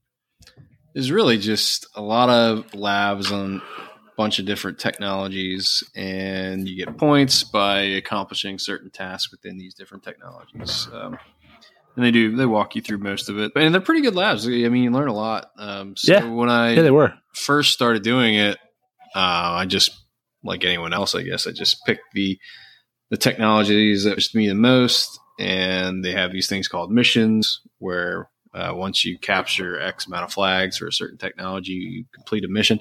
is 0.94 1.12
really 1.12 1.38
just 1.38 1.88
a 1.96 2.02
lot 2.02 2.30
of 2.30 2.74
labs 2.74 3.32
on 3.32 3.62
a 3.62 4.16
bunch 4.16 4.40
of 4.40 4.46
different 4.46 4.80
technologies, 4.80 5.84
and 5.96 6.68
you 6.68 6.86
get 6.86 6.98
points 6.98 7.44
by 7.44 7.82
accomplishing 7.82 8.60
certain 8.60 8.90
tasks 8.90 9.32
within 9.32 9.58
these 9.58 9.74
different 9.74 10.04
technologies. 10.04 10.88
Um, 10.94 11.18
and 11.96 12.06
they 12.06 12.12
do 12.12 12.36
they 12.36 12.46
walk 12.46 12.76
you 12.76 12.82
through 12.82 13.00
most 13.00 13.30
of 13.30 13.38
it, 13.38 13.52
and 13.56 13.74
they're 13.74 13.82
pretty 13.82 14.02
good 14.02 14.16
labs. 14.16 14.48
I 14.48 14.52
mean, 14.52 14.84
you 14.84 14.92
learn 14.92 15.08
a 15.08 15.14
lot. 15.14 15.52
Um, 15.58 15.96
so 15.96 16.14
yeah. 16.14 16.26
when 16.26 16.50
I 16.50 16.74
yeah, 16.74 16.82
they 16.82 16.92
were 16.92 17.14
first 17.34 17.74
started 17.74 18.04
doing 18.04 18.36
it, 18.36 18.58
uh, 19.16 19.20
I 19.60 19.66
just 19.66 19.92
like 20.44 20.64
anyone 20.64 20.94
else, 20.94 21.16
I 21.16 21.24
guess, 21.24 21.48
I 21.48 21.52
just 21.52 21.84
picked 21.86 22.14
the 22.14 22.38
the 23.10 23.18
technologies 23.18 24.04
that 24.04 24.12
interest 24.12 24.36
me 24.36 24.48
the 24.48 24.56
most, 24.56 25.20
and 25.40 26.04
they 26.04 26.12
have 26.12 26.32
these 26.32 26.48
things 26.48 26.68
called 26.68 26.92
missions 26.92 27.62
where 27.80 28.30
uh, 28.54 28.72
once 28.74 29.04
you 29.04 29.18
capture 29.20 29.80
X 29.80 30.08
amount 30.08 30.24
of 30.24 30.34
flags 30.34 30.78
for 30.78 30.88
a 30.88 30.94
certain 30.94 31.18
technology, 31.18 31.74
you 31.74 32.06
complete 32.14 32.46
a 32.46 32.48
mission. 32.48 32.80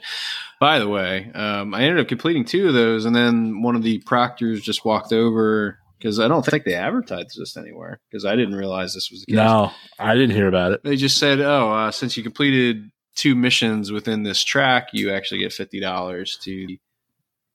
By 0.61 0.79
the 0.79 0.88
way, 0.88 1.31
um, 1.35 1.74
I 1.74 1.83
ended 1.83 2.00
up 2.00 2.09
completing 2.09 2.44
two 2.44 2.68
of 2.68 2.74
those, 2.74 3.05
and 3.05 3.14
then 3.14 3.62
one 3.62 3.74
of 3.74 3.83
the 3.83 3.98
proctors 4.00 4.62
just 4.62 4.85
walked 4.85 5.12
over 5.12 5.79
because 5.98 6.20
I 6.20 6.28
don't 6.28 6.44
think 6.44 6.64
they 6.64 6.74
advertised 6.74 7.38
this 7.38 7.57
anywhere 7.57 8.00
because 8.11 8.24
I 8.24 8.37
didn't 8.37 8.57
realize 8.57 8.94
this 8.94 9.11
was 9.11 9.20
the 9.20 9.33
case. 9.33 9.37
No, 9.37 9.72
I 9.98 10.14
didn't 10.14 10.37
hear 10.37 10.48
about 10.48 10.72
it. 10.72 10.83
They 10.85 10.96
just 10.96 11.18
said, 11.18 11.40
"Oh, 11.40 11.70
uh, 11.70 11.90
since 11.90 12.16
you 12.16 12.22
completed 12.22 12.90
two 13.14 13.35
missions 13.35 13.92
within 13.92 14.22
this 14.22 14.42
track, 14.42 14.88
you 14.92 15.12
actually 15.12 15.40
get 15.40 15.52
fifty 15.52 15.80
dollars 15.80 16.38
to 16.42 16.66
the 16.66 16.80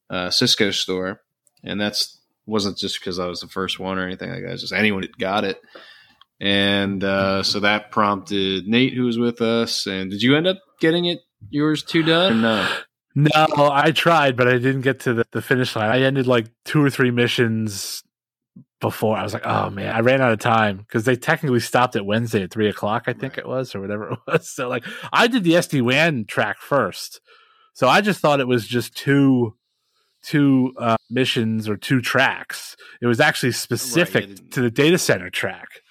uh, 0.09 0.29
Cisco 0.29 0.71
store," 0.71 1.21
and 1.63 1.79
that's 1.79 2.19
wasn't 2.45 2.77
just 2.77 2.99
because 2.99 3.19
I 3.19 3.27
was 3.27 3.41
the 3.41 3.47
first 3.47 3.79
one 3.79 3.97
or 3.97 4.05
anything 4.05 4.31
like 4.31 4.41
that. 4.41 4.53
It's 4.53 4.61
just 4.61 4.73
anyone 4.73 5.01
that 5.01 5.17
got 5.17 5.43
it. 5.43 5.61
And 6.41 7.03
uh, 7.03 7.43
so 7.43 7.59
that 7.59 7.91
prompted 7.91 8.67
Nate, 8.67 8.93
who 8.93 9.03
was 9.03 9.19
with 9.19 9.41
us. 9.41 9.85
And 9.85 10.09
did 10.09 10.21
you 10.21 10.35
end 10.35 10.47
up 10.47 10.57
getting 10.79 11.05
it 11.05 11.19
yours 11.49 11.83
too 11.83 12.03
done? 12.03 12.41
no. 12.41 12.67
No, 13.15 13.47
I 13.57 13.91
tried, 13.91 14.37
but 14.37 14.47
I 14.47 14.53
didn't 14.53 14.81
get 14.81 15.01
to 15.01 15.13
the, 15.13 15.25
the 15.31 15.41
finish 15.41 15.75
line. 15.75 15.89
I 15.89 16.01
ended 16.01 16.27
like 16.27 16.45
two 16.63 16.81
or 16.81 16.89
three 16.89 17.11
missions 17.11 18.03
before. 18.79 19.17
I 19.17 19.23
was 19.23 19.33
like, 19.33 19.45
oh 19.45 19.69
man, 19.69 19.93
I 19.93 19.99
ran 19.99 20.21
out 20.21 20.31
of 20.31 20.39
time 20.39 20.77
because 20.77 21.03
they 21.03 21.15
technically 21.15 21.59
stopped 21.59 21.95
at 21.95 22.05
Wednesday 22.05 22.43
at 22.43 22.51
three 22.51 22.69
o'clock, 22.69 23.03
I 23.07 23.13
think 23.13 23.33
right. 23.33 23.39
it 23.39 23.47
was, 23.47 23.75
or 23.75 23.81
whatever 23.81 24.11
it 24.11 24.19
was. 24.27 24.49
So 24.49 24.67
like, 24.67 24.85
I 25.11 25.27
did 25.27 25.43
the 25.43 25.53
SD 25.53 25.81
WAN 25.81 26.25
track 26.25 26.57
first, 26.59 27.21
so 27.73 27.87
I 27.87 28.01
just 28.01 28.19
thought 28.19 28.39
it 28.39 28.47
was 28.47 28.67
just 28.67 28.95
two 28.95 29.55
two 30.21 30.73
uh, 30.77 30.97
missions 31.09 31.69
or 31.69 31.77
two 31.77 32.01
tracks. 32.01 32.75
It 33.01 33.07
was 33.07 33.19
actually 33.19 33.53
specific 33.53 34.27
right, 34.27 34.51
to 34.51 34.61
the 34.61 34.71
data 34.71 34.97
center 34.97 35.29
track. 35.29 35.81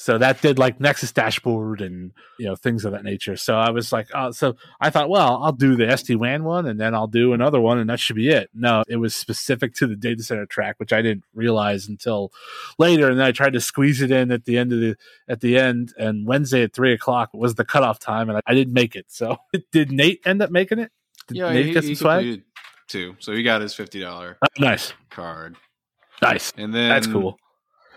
So 0.00 0.16
that 0.16 0.40
did 0.40 0.58
like 0.58 0.80
Nexus 0.80 1.12
dashboard 1.12 1.82
and 1.82 2.12
you 2.38 2.46
know 2.46 2.56
things 2.56 2.86
of 2.86 2.92
that 2.92 3.04
nature. 3.04 3.36
So 3.36 3.54
I 3.54 3.68
was 3.68 3.92
like, 3.92 4.08
oh, 4.14 4.30
so 4.30 4.56
I 4.80 4.88
thought, 4.88 5.10
well, 5.10 5.42
I'll 5.42 5.52
do 5.52 5.76
the 5.76 5.84
SD 5.84 6.16
WAN 6.16 6.42
one 6.42 6.66
and 6.66 6.80
then 6.80 6.94
I'll 6.94 7.06
do 7.06 7.34
another 7.34 7.60
one 7.60 7.76
and 7.76 7.90
that 7.90 8.00
should 8.00 8.16
be 8.16 8.30
it. 8.30 8.48
No, 8.54 8.82
it 8.88 8.96
was 8.96 9.14
specific 9.14 9.74
to 9.74 9.86
the 9.86 9.96
data 9.96 10.22
center 10.22 10.46
track, 10.46 10.76
which 10.80 10.94
I 10.94 11.02
didn't 11.02 11.24
realize 11.34 11.86
until 11.86 12.32
later. 12.78 13.10
And 13.10 13.18
then 13.18 13.26
I 13.26 13.32
tried 13.32 13.52
to 13.52 13.60
squeeze 13.60 14.00
it 14.00 14.10
in 14.10 14.32
at 14.32 14.46
the 14.46 14.56
end 14.56 14.72
of 14.72 14.80
the 14.80 14.96
at 15.28 15.42
the 15.42 15.58
end. 15.58 15.92
And 15.98 16.26
Wednesday 16.26 16.62
at 16.62 16.72
three 16.72 16.94
o'clock 16.94 17.28
was 17.34 17.56
the 17.56 17.66
cutoff 17.66 17.98
time, 17.98 18.30
and 18.30 18.38
I, 18.38 18.40
I 18.46 18.54
didn't 18.54 18.72
make 18.72 18.96
it. 18.96 19.04
So 19.08 19.36
did 19.70 19.92
Nate 19.92 20.22
end 20.24 20.40
up 20.40 20.50
making 20.50 20.78
it? 20.78 20.92
Did 21.28 21.36
yeah, 21.36 21.52
Nate 21.52 21.66
he, 21.66 21.72
get 21.74 21.84
some 21.84 21.94
swag? 21.94 22.42
Too. 22.88 23.16
So 23.18 23.32
he 23.32 23.42
got 23.42 23.60
his 23.60 23.74
fifty 23.74 24.00
dollar 24.00 24.38
oh, 24.40 24.46
nice 24.58 24.94
card. 25.10 25.56
Nice. 26.22 26.54
And 26.56 26.74
then 26.74 26.88
that's 26.88 27.06
cool 27.06 27.38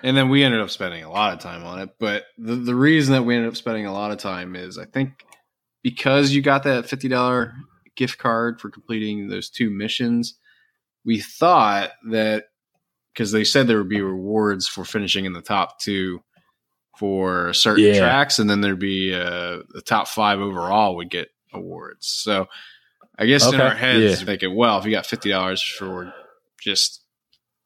and 0.03 0.17
then 0.17 0.29
we 0.29 0.43
ended 0.43 0.59
up 0.59 0.69
spending 0.69 1.03
a 1.03 1.11
lot 1.11 1.33
of 1.33 1.39
time 1.39 1.63
on 1.63 1.79
it. 1.79 1.89
But 1.97 2.25
the, 2.37 2.55
the 2.55 2.75
reason 2.75 3.13
that 3.13 3.23
we 3.23 3.35
ended 3.35 3.49
up 3.49 3.57
spending 3.57 3.85
a 3.85 3.93
lot 3.93 4.11
of 4.11 4.17
time 4.17 4.55
is 4.55 4.77
I 4.77 4.85
think 4.85 5.25
because 5.81 6.31
you 6.31 6.41
got 6.41 6.63
that 6.63 6.85
$50 6.85 7.53
gift 7.95 8.17
card 8.17 8.59
for 8.59 8.69
completing 8.69 9.29
those 9.29 9.49
two 9.49 9.69
missions, 9.69 10.37
we 11.05 11.19
thought 11.21 11.91
that 12.09 12.45
because 13.13 13.31
they 13.31 13.43
said 13.45 13.67
there 13.67 13.77
would 13.77 13.89
be 13.89 14.01
rewards 14.01 14.67
for 14.67 14.83
finishing 14.83 15.25
in 15.25 15.33
the 15.33 15.41
top 15.41 15.79
two 15.79 16.21
for 16.97 17.53
certain 17.53 17.85
yeah. 17.85 17.99
tracks, 17.99 18.39
and 18.39 18.49
then 18.49 18.61
there'd 18.61 18.79
be 18.79 19.13
uh, 19.13 19.59
the 19.69 19.83
top 19.85 20.07
five 20.07 20.39
overall 20.39 20.95
would 20.95 21.09
get 21.09 21.29
awards. 21.53 22.07
So 22.07 22.47
I 23.17 23.25
guess 23.25 23.45
okay. 23.45 23.55
in 23.55 23.61
our 23.61 23.75
heads, 23.75 24.19
yeah. 24.19 24.25
thinking, 24.25 24.55
well, 24.55 24.79
if 24.79 24.85
you 24.85 24.91
got 24.91 25.05
fifty 25.05 25.29
dollars 25.29 25.61
for 25.61 26.13
just 26.59 27.02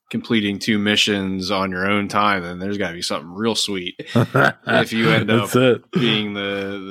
completing 0.10 0.58
two 0.58 0.78
missions 0.78 1.52
on 1.52 1.72
your 1.72 1.86
own 1.86 2.08
time, 2.08 2.44
then 2.44 2.60
there's 2.60 2.78
got 2.78 2.90
to 2.90 2.94
be 2.94 3.02
something 3.02 3.30
real 3.34 3.56
sweet 3.56 3.96
if 4.16 4.94
you 4.94 5.10
end 5.10 5.30
up 5.30 5.52
being 5.92 6.34
the 6.34 6.42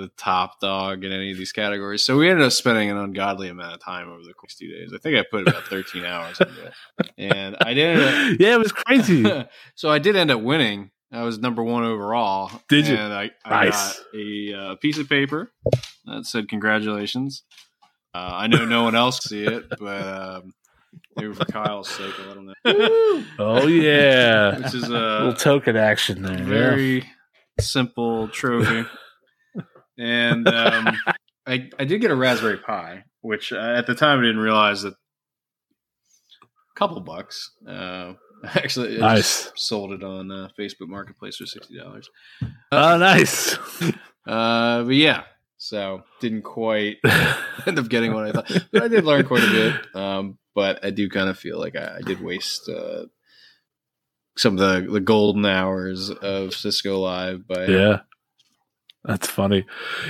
the 0.06 0.10
top 0.16 0.60
dog 0.60 1.04
in 1.04 1.12
any 1.12 1.30
of 1.32 1.38
these 1.38 1.52
categories. 1.52 2.04
So 2.04 2.16
we 2.16 2.28
ended 2.28 2.44
up 2.44 2.52
spending 2.52 2.90
an 2.90 2.96
ungodly 2.96 3.48
amount 3.48 3.74
of 3.74 3.80
time 3.80 4.10
over 4.10 4.22
the 4.22 4.34
course 4.34 4.54
two 4.54 4.68
days. 4.68 4.92
I 4.94 4.98
think 4.98 5.16
I 5.16 5.24
put 5.30 5.48
about 5.48 5.64
13 5.64 6.04
hours 6.06 6.40
into 6.40 6.66
it, 6.66 7.10
and 7.18 7.56
I 7.60 7.74
did. 7.74 8.00
Up, 8.00 8.36
yeah, 8.40 8.54
it 8.54 8.58
was 8.58 8.72
crazy. 8.72 9.24
so 9.74 9.90
I 9.90 9.98
did 9.98 10.16
end 10.16 10.30
up 10.30 10.40
winning. 10.40 10.90
I 11.12 11.22
was 11.22 11.38
number 11.38 11.62
one 11.62 11.84
overall. 11.84 12.50
Did 12.68 12.88
you? 12.88 12.96
And 12.96 13.12
I, 13.12 13.30
I 13.44 13.66
nice. 13.66 13.98
got 13.98 14.04
a 14.14 14.54
uh, 14.54 14.74
piece 14.76 14.98
of 14.98 15.08
paper 15.08 15.52
that 16.04 16.26
said 16.26 16.48
congratulations. 16.48 17.44
Uh, 18.12 18.30
I 18.32 18.46
know 18.46 18.64
no 18.64 18.82
one 18.82 18.94
else 18.94 19.22
see 19.22 19.44
it, 19.44 19.68
but 19.78 20.02
um, 20.02 20.54
Maybe 21.16 21.32
for 21.32 21.44
Kyle's 21.46 21.88
sake, 21.88 22.12
I 22.20 22.28
let 22.28 22.36
him 22.36 22.46
know. 22.46 23.24
oh 23.38 23.66
yeah, 23.66 24.58
which 24.58 24.74
is 24.74 24.84
a 24.84 24.88
little 24.88 25.34
token 25.34 25.76
action 25.76 26.22
there. 26.22 26.44
Very 26.44 26.98
yeah. 26.98 27.04
simple 27.60 28.28
trophy, 28.28 28.84
and 29.98 30.46
um, 30.48 30.96
I 31.46 31.68
I 31.78 31.84
did 31.84 32.00
get 32.00 32.10
a 32.10 32.16
Raspberry 32.16 32.58
Pi, 32.58 33.04
which 33.22 33.52
uh, 33.52 33.74
at 33.76 33.86
the 33.86 33.94
time 33.94 34.18
I 34.18 34.22
didn't 34.22 34.40
realize 34.40 34.82
that 34.82 34.94
a 34.94 36.78
couple 36.78 37.00
bucks. 37.00 37.50
Uh, 37.66 38.14
actually, 38.44 38.96
I 38.96 39.14
nice. 39.14 39.50
sold 39.56 39.92
it 39.92 40.02
on 40.02 40.30
uh, 40.30 40.48
Facebook 40.58 40.88
Marketplace 40.88 41.36
for 41.36 41.46
sixty 41.46 41.78
dollars. 41.78 42.08
Oh, 42.72 42.98
nice. 42.98 43.56
Uh, 44.26 44.82
but 44.82 44.94
yeah, 44.94 45.22
so 45.58 46.02
didn't 46.20 46.42
quite 46.42 46.96
end 47.66 47.78
up 47.78 47.88
getting 47.88 48.12
what 48.12 48.26
I 48.26 48.32
thought, 48.32 48.66
but 48.72 48.82
I 48.82 48.88
did 48.88 49.04
learn 49.04 49.24
quite 49.26 49.44
a 49.44 49.50
bit. 49.50 49.96
Um, 49.96 50.38
but 50.54 50.84
I 50.84 50.90
do 50.90 51.08
kind 51.08 51.28
of 51.28 51.38
feel 51.38 51.58
like 51.58 51.76
I, 51.76 51.96
I 51.96 52.00
did 52.00 52.20
waste 52.20 52.68
uh, 52.68 53.04
some 54.36 54.58
of 54.58 54.84
the, 54.84 54.90
the 54.90 55.00
golden 55.00 55.44
hours 55.46 56.10
of 56.10 56.54
Cisco 56.54 56.98
Live. 56.98 57.46
But 57.46 57.68
yeah, 57.68 58.00
that's 59.04 59.28
funny. 59.28 59.66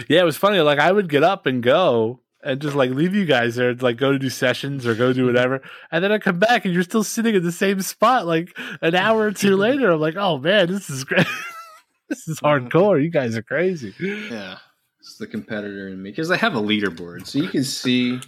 Yeah, 0.09 0.21
it 0.21 0.25
was 0.25 0.37
funny. 0.37 0.61
Like 0.61 0.79
I 0.79 0.93
would 0.93 1.09
get 1.09 1.23
up 1.23 1.47
and 1.47 1.63
go 1.63 2.21
and 2.43 2.61
just 2.61 2.77
like 2.77 2.91
leave 2.91 3.15
you 3.15 3.25
guys 3.25 3.57
there, 3.57 3.75
like 3.75 3.97
go 3.97 4.13
to 4.13 4.19
do 4.19 4.31
sessions 4.31 4.87
or 4.87 4.95
go 4.95 5.13
do 5.13 5.27
whatever, 5.27 5.63
and 5.91 6.03
then 6.03 6.13
I 6.13 6.19
come 6.19 6.39
back 6.39 6.65
and 6.65 6.73
you're 6.75 6.83
still 6.83 7.05
sitting 7.05 7.35
in 7.35 7.43
the 7.43 7.53
same 7.53 7.81
spot 7.81 8.27
like 8.27 8.57
an 8.83 8.95
hour 8.95 9.21
or 9.21 9.33
two 9.33 9.57
later. 9.57 9.91
I'm 9.91 10.01
like, 10.01 10.17
oh 10.17 10.39
man, 10.39 10.69
this 10.69 10.91
is 10.91 11.05
great. 11.05 11.27
this 12.09 12.29
is 12.29 12.41
hardcore. 12.41 13.03
You 13.03 13.11
guys 13.11 13.37
are 13.37 13.43
crazy. 13.43 13.95
Yeah. 13.99 14.59
It's 15.07 15.19
the 15.19 15.27
competitor 15.29 15.87
in 15.87 16.03
me 16.03 16.11
because 16.11 16.33
I 16.33 16.37
have 16.37 16.57
a 16.57 16.61
leaderboard, 16.61 17.29
so 17.29 17.39
you 17.39 17.47
can 17.47 17.63
see 17.63 18.21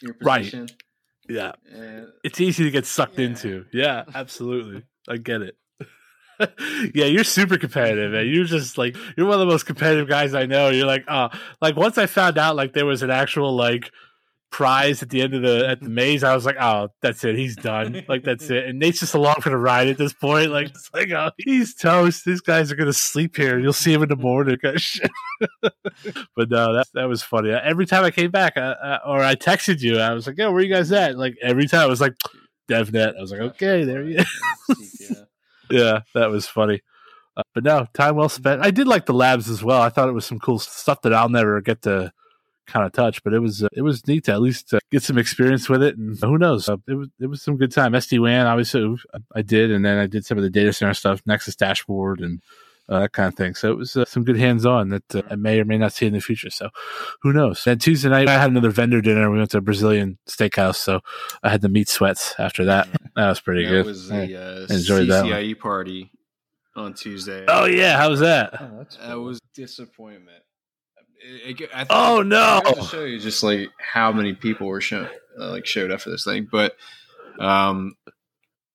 your 0.00 0.14
position. 0.14 0.60
Right. 0.60 0.72
Yeah. 1.28 1.52
And, 1.70 2.08
it's 2.24 2.40
easy 2.40 2.64
to 2.64 2.70
get 2.70 2.86
sucked 2.86 3.18
yeah. 3.18 3.26
into. 3.26 3.66
Yeah, 3.74 4.04
absolutely. 4.14 4.84
I 5.06 5.18
get 5.18 5.42
it. 5.42 5.56
yeah, 6.94 7.04
you're 7.04 7.24
super 7.24 7.58
competitive, 7.58 8.12
man. 8.12 8.26
You're 8.26 8.46
just 8.46 8.78
like 8.78 8.96
you're 9.18 9.26
one 9.26 9.34
of 9.34 9.40
the 9.40 9.52
most 9.52 9.66
competitive 9.66 10.08
guys 10.08 10.32
I 10.32 10.46
know. 10.46 10.70
You're 10.70 10.86
like, 10.86 11.04
oh, 11.08 11.28
like 11.60 11.76
once 11.76 11.98
I 11.98 12.06
found 12.06 12.38
out 12.38 12.56
like 12.56 12.72
there 12.72 12.86
was 12.86 13.02
an 13.02 13.10
actual 13.10 13.54
like 13.54 13.92
prize 14.54 15.02
at 15.02 15.10
the 15.10 15.20
end 15.20 15.34
of 15.34 15.42
the 15.42 15.68
at 15.68 15.80
the 15.80 15.88
maze, 15.88 16.22
I 16.22 16.32
was 16.32 16.46
like, 16.46 16.54
oh, 16.60 16.88
that's 17.02 17.24
it. 17.24 17.34
He's 17.34 17.56
done. 17.56 18.04
Like 18.06 18.22
that's 18.22 18.48
it. 18.50 18.66
And 18.66 18.78
Nate's 18.78 19.00
just 19.00 19.14
along 19.14 19.40
for 19.40 19.50
the 19.50 19.56
ride 19.56 19.88
at 19.88 19.98
this 19.98 20.12
point. 20.12 20.52
Like 20.52 20.68
it's 20.68 20.88
like, 20.94 21.10
oh, 21.10 21.32
he's 21.38 21.74
toast. 21.74 22.24
These 22.24 22.40
guys 22.40 22.70
are 22.70 22.76
gonna 22.76 22.92
sleep 22.92 23.36
here. 23.36 23.58
You'll 23.58 23.72
see 23.72 23.92
him 23.92 24.04
in 24.04 24.08
the 24.08 24.16
morning. 24.16 24.56
but 24.62 26.50
no, 26.50 26.72
that 26.72 26.86
that 26.94 27.08
was 27.08 27.20
funny. 27.20 27.50
Every 27.50 27.84
time 27.84 28.04
I 28.04 28.12
came 28.12 28.30
back, 28.30 28.56
uh, 28.56 28.76
uh, 28.80 28.98
or 29.04 29.24
I 29.24 29.34
texted 29.34 29.80
you, 29.80 29.98
I 29.98 30.12
was 30.12 30.28
like, 30.28 30.38
yo, 30.38 30.52
where 30.52 30.62
you 30.62 30.72
guys 30.72 30.92
at? 30.92 31.18
Like 31.18 31.34
every 31.42 31.66
time, 31.66 31.80
I 31.80 31.86
was 31.86 32.00
like, 32.00 32.14
DevNet. 32.70 33.16
I 33.18 33.20
was 33.20 33.32
like, 33.32 33.40
okay, 33.40 33.82
there 33.82 34.04
you. 34.04 34.22
yeah. 35.00 35.08
yeah, 35.68 36.00
that 36.14 36.30
was 36.30 36.46
funny. 36.46 36.80
Uh, 37.36 37.42
but 37.56 37.64
no, 37.64 37.88
time 37.92 38.14
well 38.14 38.28
spent. 38.28 38.62
I 38.62 38.70
did 38.70 38.86
like 38.86 39.06
the 39.06 39.14
labs 39.14 39.50
as 39.50 39.64
well. 39.64 39.82
I 39.82 39.88
thought 39.88 40.08
it 40.08 40.12
was 40.12 40.26
some 40.26 40.38
cool 40.38 40.60
stuff 40.60 41.02
that 41.02 41.12
I'll 41.12 41.28
never 41.28 41.60
get 41.60 41.82
to 41.82 42.12
kind 42.66 42.86
of 42.86 42.92
touch, 42.92 43.22
but 43.22 43.34
it 43.34 43.40
was 43.40 43.62
uh, 43.62 43.68
it 43.72 43.82
was 43.82 44.06
neat 44.06 44.24
to 44.24 44.32
at 44.32 44.40
least 44.40 44.72
uh, 44.74 44.78
get 44.90 45.02
some 45.02 45.18
experience 45.18 45.68
with 45.68 45.82
it. 45.82 45.96
And 45.96 46.18
who 46.20 46.38
knows, 46.38 46.68
uh, 46.68 46.76
it 46.86 46.94
was 46.94 47.08
it 47.20 47.26
was 47.26 47.42
some 47.42 47.56
good 47.56 47.72
time. 47.72 47.92
SD 47.92 48.20
WAN, 48.20 48.46
obviously, 48.46 48.96
I 49.34 49.42
did, 49.42 49.70
and 49.70 49.84
then 49.84 49.98
I 49.98 50.06
did 50.06 50.24
some 50.24 50.38
of 50.38 50.44
the 50.44 50.50
data 50.50 50.72
center 50.72 50.94
stuff, 50.94 51.22
Nexus 51.26 51.56
dashboard, 51.56 52.20
and 52.20 52.42
uh, 52.88 53.00
that 53.00 53.12
kind 53.12 53.28
of 53.28 53.34
thing. 53.34 53.54
So 53.54 53.70
it 53.70 53.78
was 53.78 53.96
uh, 53.96 54.04
some 54.04 54.24
good 54.24 54.36
hands 54.36 54.66
on 54.66 54.90
that 54.90 55.14
uh, 55.14 55.22
I 55.30 55.36
may 55.36 55.60
or 55.60 55.64
may 55.64 55.78
not 55.78 55.92
see 55.92 56.06
in 56.06 56.12
the 56.12 56.20
future. 56.20 56.50
So 56.50 56.70
who 57.22 57.32
knows? 57.32 57.66
And 57.66 57.80
Tuesday 57.80 58.08
night, 58.08 58.28
I 58.28 58.38
had 58.38 58.50
another 58.50 58.70
vendor 58.70 59.00
dinner. 59.00 59.30
We 59.30 59.38
went 59.38 59.50
to 59.52 59.58
a 59.58 59.62
Brazilian 59.62 60.18
steakhouse. 60.28 60.76
So 60.76 61.00
I 61.42 61.48
had 61.48 61.62
the 61.62 61.68
meat 61.68 61.88
sweats 61.88 62.34
after 62.38 62.64
that. 62.66 62.88
That 63.16 63.28
was 63.28 63.40
pretty 63.40 63.64
that 63.64 63.70
good. 63.70 63.86
was 63.86 64.08
the 64.08 64.36
uh, 64.36 64.74
enjoyed 64.74 65.08
that 65.08 65.24
CCIE 65.24 65.58
party 65.58 66.10
on 66.76 66.94
Tuesday. 66.94 67.44
Oh, 67.48 67.64
yeah. 67.64 67.96
How 67.96 68.10
was 68.10 68.20
that? 68.20 68.60
Oh, 68.60 68.86
That 69.06 69.20
was 69.20 69.40
disappointment. 69.54 70.43
It- 71.26 71.60
it- 71.60 71.70
I 71.74 71.86
Oh, 71.90 72.22
no. 72.22 72.60
To 72.74 72.82
show 72.84 73.04
you 73.04 73.18
just 73.18 73.42
like 73.42 73.70
how 73.78 74.12
many 74.12 74.34
people 74.34 74.66
were 74.66 74.80
shown, 74.80 75.08
uh, 75.40 75.50
like 75.50 75.66
showed 75.66 75.90
up 75.90 76.00
for 76.02 76.10
this 76.10 76.24
thing. 76.24 76.46
But 76.50 76.76
um, 77.38 77.94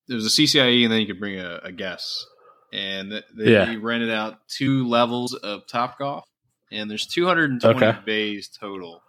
there 0.08 0.16
was 0.16 0.26
a 0.26 0.30
CCIE, 0.30 0.84
and 0.84 0.92
then 0.92 1.00
you 1.02 1.08
could 1.08 1.20
bring 1.20 1.40
a, 1.40 1.60
a 1.64 1.72
guest, 1.72 2.26
and 2.74 3.12
th- 3.12 3.24
they 3.38 3.52
Yeah. 3.54 3.76
rented 3.80 4.10
out 4.12 4.48
two 4.48 4.88
levels 4.88 5.34
of 5.36 5.68
Top 5.68 6.00
Golf, 6.00 6.26
and 6.72 6.90
there's 6.90 7.06
220 7.06 7.86
Okay. 7.86 7.98
bays 8.06 8.48
total. 8.50 9.02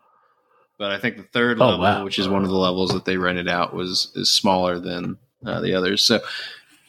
But 0.79 0.93
I 0.93 0.99
think 0.99 1.17
the 1.17 1.25
third 1.25 1.61
Oh, 1.61 1.67
level, 1.71 1.81
wow. 1.81 2.05
which 2.05 2.19
is 2.19 2.29
one 2.29 2.43
of 2.43 2.49
the 2.51 2.55
levels 2.57 2.93
that 2.93 3.05
they 3.05 3.17
rented 3.17 3.49
out, 3.49 3.75
was 3.75 4.13
is 4.15 4.31
smaller 4.33 4.79
than 4.79 5.17
uh, 5.45 5.61
the 5.61 5.75
others. 5.75 6.03
So, 6.03 6.21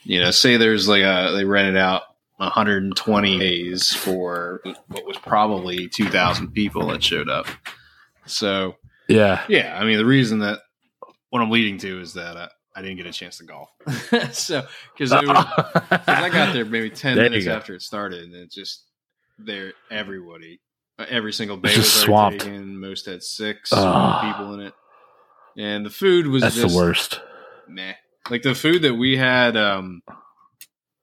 you 0.04 0.20
know, 0.22 0.32
say 0.32 0.58
there's 0.58 0.88
like 0.88 1.04
a 1.04 1.32
they 1.36 1.46
rented 1.46 1.78
out 1.78 2.04
120 2.41 3.39
days 3.39 3.93
for 3.93 4.62
what 4.88 5.06
was 5.06 5.17
probably 5.17 5.88
2,000 5.88 6.51
people 6.54 6.88
that 6.88 7.04
showed 7.04 7.30
up. 7.30 7.45
So, 8.25 8.75
Yeah. 9.08 9.43
yeah, 9.47 9.77
I 9.80 9.86
mean, 9.86 9.97
the 9.97 10.06
reason 10.06 10.39
that 10.39 10.60
what 11.30 11.41
I'm 11.41 11.49
leading 11.51 11.77
to 11.80 12.01
is 12.01 12.13
that 12.13 12.36
uh, 12.38 12.49
I 12.75 12.82
didn't 12.82 12.97
get 12.97 13.06
a 13.06 13.12
chance 13.12 13.38
to 13.38 13.43
golf. 13.45 13.69
so, 14.34 14.63
because 14.93 15.12
I 15.12 16.30
got 16.30 16.54
there 16.54 16.65
maybe 16.65 16.89
10 16.91 17.15
There 17.15 17.30
minutes 17.30 17.47
after 17.47 17.75
it 17.75 17.82
started, 17.82 18.23
and 18.23 18.36
it's 18.36 18.56
just 18.56 18.86
there, 19.38 19.73
everybody, 19.89 20.60
uh, 20.99 21.06
every 21.10 21.34
single 21.34 21.58
bay 21.58 21.75
was 21.77 21.91
swamped. 21.91 22.41
taken. 22.41 22.80
Most 22.80 23.06
had 23.06 23.23
six 23.23 23.71
Ah. 23.73 24.34
people 24.34 24.54
in 24.56 24.62
it. 24.62 24.73
And 25.58 25.86
the 25.86 25.89
food 25.89 26.27
was 26.27 26.41
That's 26.43 26.56
just 26.56 26.69
the 26.73 26.75
worst. 26.77 27.19
meh. 27.67 27.93
Like 28.30 28.41
the 28.43 28.56
food 28.56 28.84
that 28.84 28.93
we 28.95 29.17
had 29.17 29.58
um, 29.58 30.01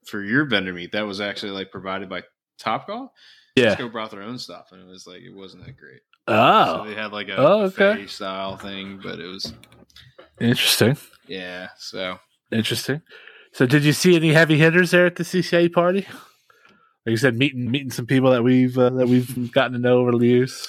for 0.09 0.23
your 0.23 0.44
vendor 0.47 0.73
meat, 0.73 0.92
that 0.92 1.07
was 1.07 1.21
actually 1.21 1.53
like 1.53 1.71
provided 1.71 2.09
by 2.09 2.23
Topgolf. 2.61 3.09
Yeah. 3.55 3.71
Cisco 3.71 3.88
brought 3.88 4.11
their 4.11 4.23
own 4.23 4.38
stuff, 4.38 4.68
and 4.73 4.81
it 4.81 4.87
was 4.87 5.07
like 5.07 5.23
it 5.23 5.35
wasn't 5.35 5.64
that 5.66 5.77
great. 5.77 6.01
So 6.29 6.35
Oh, 6.35 6.85
they 6.87 6.94
had 6.94 7.12
like 7.12 7.29
a 7.29 7.37
Oh, 7.37 7.62
okay. 7.62 8.07
style 8.07 8.57
thing, 8.57 9.01
but 9.03 9.18
it 9.18 9.27
was 9.27 9.53
interesting. 10.40 10.97
yeah. 11.27 11.68
So 11.79 12.18
Interesting. 12.53 13.03
So, 13.53 13.66
did 13.66 13.83
you 13.85 13.92
see 13.92 14.14
any 14.14 14.33
heavy 14.33 14.59
hitters 14.59 14.90
there 14.90 15.07
at 15.07 15.16
the 15.16 15.25
CCA 15.25 15.73
party? 15.73 16.01
Like 17.07 17.12
you 17.12 17.16
said, 17.16 17.37
meeting 17.37 17.71
meeting 17.71 17.90
some 17.90 18.07
people 18.07 18.31
that 18.31 18.42
we've 18.44 18.77
uh, 18.79 18.90
that 18.90 19.09
we've 19.09 19.51
gotten 19.53 19.73
to 19.73 19.79
know 19.79 19.99
over 20.01 20.12
the 20.12 20.27
years. 20.27 20.68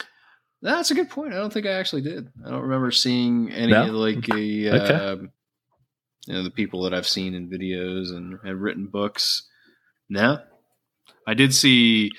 that's 0.61 0.89
a 0.91 0.93
good 0.95 1.09
point. 1.09 1.33
I 1.33 1.37
don't 1.37 1.51
think 1.51 1.65
I 1.65 1.71
actually 1.71 2.01
did. 2.01 2.29
I 2.45 2.49
don't 2.49 2.61
remember 2.63 2.91
seeing 2.91 3.51
any 3.51 3.71
No? 3.73 3.85
like 3.87 4.27
a 4.29 4.69
Okay. 4.69 4.93
um, 4.93 5.31
you 6.29 6.35
know 6.35 6.43
the 6.43 6.51
people 6.51 6.83
that 6.83 6.93
I've 6.93 7.07
seen 7.07 7.33
in 7.33 7.49
videos 7.49 8.15
and 8.15 8.39
have 8.45 8.59
written 8.59 8.85
books. 8.85 9.47
No, 10.09 10.39
I 11.27 11.33
did 11.33 11.53
see 11.53 12.11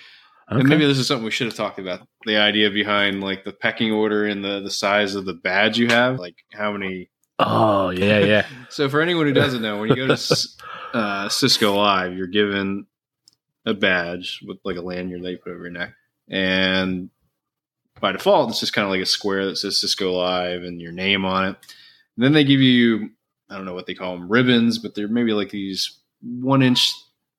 Okay. 0.51 0.61
And 0.61 0.68
maybe 0.68 0.85
this 0.85 0.99
is 0.99 1.07
something 1.07 1.25
we 1.25 1.31
should 1.31 1.46
have 1.46 1.55
talked 1.55 1.79
about. 1.79 2.01
The 2.27 2.37
idea 2.37 2.70
behind 2.70 3.23
like 3.23 3.44
the 3.44 3.53
pecking 3.53 3.92
order 3.92 4.27
and 4.27 4.44
the 4.44 4.61
the 4.61 4.70
size 4.70 5.14
of 5.14 5.25
the 5.25 5.33
badge 5.33 5.79
you 5.79 5.87
have, 5.88 6.18
like 6.18 6.35
how 6.53 6.73
many. 6.73 7.09
oh 7.38 7.90
yeah, 7.90 8.18
yeah. 8.18 8.46
So 8.68 8.88
for 8.88 9.01
anyone 9.01 9.27
who 9.27 9.33
doesn't 9.33 9.62
know, 9.62 9.79
when 9.79 9.90
you 9.90 9.96
go 9.96 10.09
to 10.12 10.49
uh, 10.92 11.29
Cisco 11.29 11.77
Live, 11.77 12.14
you're 12.14 12.27
given 12.27 12.87
a 13.64 13.75
badge 13.75 14.40
with 14.44 14.59
like 14.64 14.77
a 14.77 14.81
lanyard 14.81 15.23
that 15.23 15.31
you 15.31 15.38
put 15.38 15.53
over 15.53 15.62
your 15.62 15.70
neck, 15.70 15.92
and 16.29 17.11
by 18.01 18.11
default, 18.11 18.51
it's 18.51 18.61
just 18.61 18.73
kind 18.73 18.85
of 18.85 18.90
like 18.90 19.03
a 19.03 19.07
square 19.07 19.46
that 19.46 19.57
says 19.57 19.79
Cisco 19.79 20.12
Live 20.12 20.64
and 20.64 20.81
your 20.81 20.92
name 20.92 21.25
on 21.25 21.44
it. 21.44 21.57
And 22.16 22.25
then 22.25 22.33
they 22.33 22.44
give 22.44 22.61
you, 22.61 23.11
I 23.50 23.56
don't 23.56 23.64
know 23.64 23.74
what 23.74 23.86
they 23.86 23.94
call 23.94 24.16
them, 24.16 24.28
ribbons, 24.28 24.78
but 24.78 24.94
they're 24.94 25.08
maybe 25.08 25.32
like 25.32 25.50
these 25.50 25.98
one 26.22 26.62
inch 26.62 26.92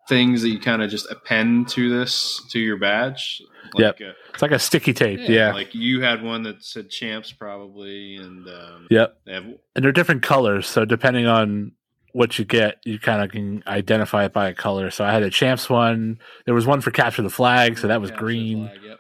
things 0.10 0.42
that 0.42 0.50
you 0.50 0.60
kind 0.60 0.82
of 0.82 0.90
just 0.90 1.10
append 1.10 1.70
to 1.70 1.90
this 1.90 2.42
to 2.50 2.60
your 2.60 2.78
badge. 2.78 3.42
Like 3.74 4.00
Yep. 4.00 4.02
uh, 4.02 4.14
It's 4.34 4.42
like 4.42 4.52
a 4.52 4.60
sticky 4.60 4.94
tape. 4.94 5.20
Yeah. 5.24 5.54
Like 5.54 5.74
you 5.74 6.02
had 6.02 6.22
one 6.24 6.44
that 6.44 6.64
said 6.64 6.90
champs 6.90 7.32
probably, 7.32 8.18
and 8.18 8.48
um, 8.48 8.88
yep. 8.90 9.18
they 9.26 9.34
have 9.34 9.46
And 9.76 9.86
they're 9.86 9.92
different 9.92 10.24
colors, 10.24 10.68
so 10.68 10.84
depending 10.86 11.28
on 11.28 11.74
what 12.14 12.38
you 12.38 12.44
get, 12.44 12.80
you 12.84 13.00
kind 13.00 13.24
of 13.24 13.32
can 13.32 13.64
identify 13.68 14.26
it 14.26 14.34
by 14.34 14.50
a 14.50 14.54
color. 14.54 14.92
So 14.92 15.06
I 15.06 15.14
had 15.14 15.24
a 15.24 15.30
champs 15.30 15.70
one. 15.70 16.20
There 16.46 16.54
was 16.54 16.66
one 16.66 16.82
for 16.82 16.92
capture 16.92 17.22
the 17.22 17.30
flag, 17.30 17.78
so 17.78 17.88
that 17.88 18.02
was 18.02 18.10
capture 18.10 18.26
green. 18.26 18.68
flag, 18.68 18.80
yep. 18.84 19.00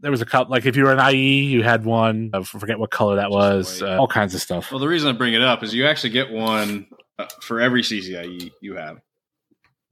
There 0.00 0.10
was 0.10 0.20
a 0.20 0.26
couple, 0.26 0.50
like 0.52 0.64
if 0.64 0.76
you 0.76 0.84
were 0.84 0.92
an 0.92 1.14
IE, 1.14 1.44
you 1.44 1.62
had 1.62 1.84
one. 1.84 2.30
I 2.32 2.42
forget 2.44 2.78
what 2.78 2.90
color 2.90 3.16
that 3.16 3.30
was. 3.30 3.82
Uh, 3.82 3.96
all 3.98 4.06
kinds 4.06 4.34
of 4.34 4.40
stuff. 4.40 4.70
Well, 4.70 4.78
the 4.78 4.86
reason 4.88 5.08
I 5.08 5.12
bring 5.12 5.34
it 5.34 5.42
up 5.42 5.62
is 5.64 5.74
you 5.74 5.86
actually 5.86 6.10
get 6.10 6.30
one 6.30 6.86
uh, 7.18 7.26
for 7.42 7.60
every 7.60 7.82
CCIE 7.82 8.52
you 8.60 8.76
have. 8.76 8.98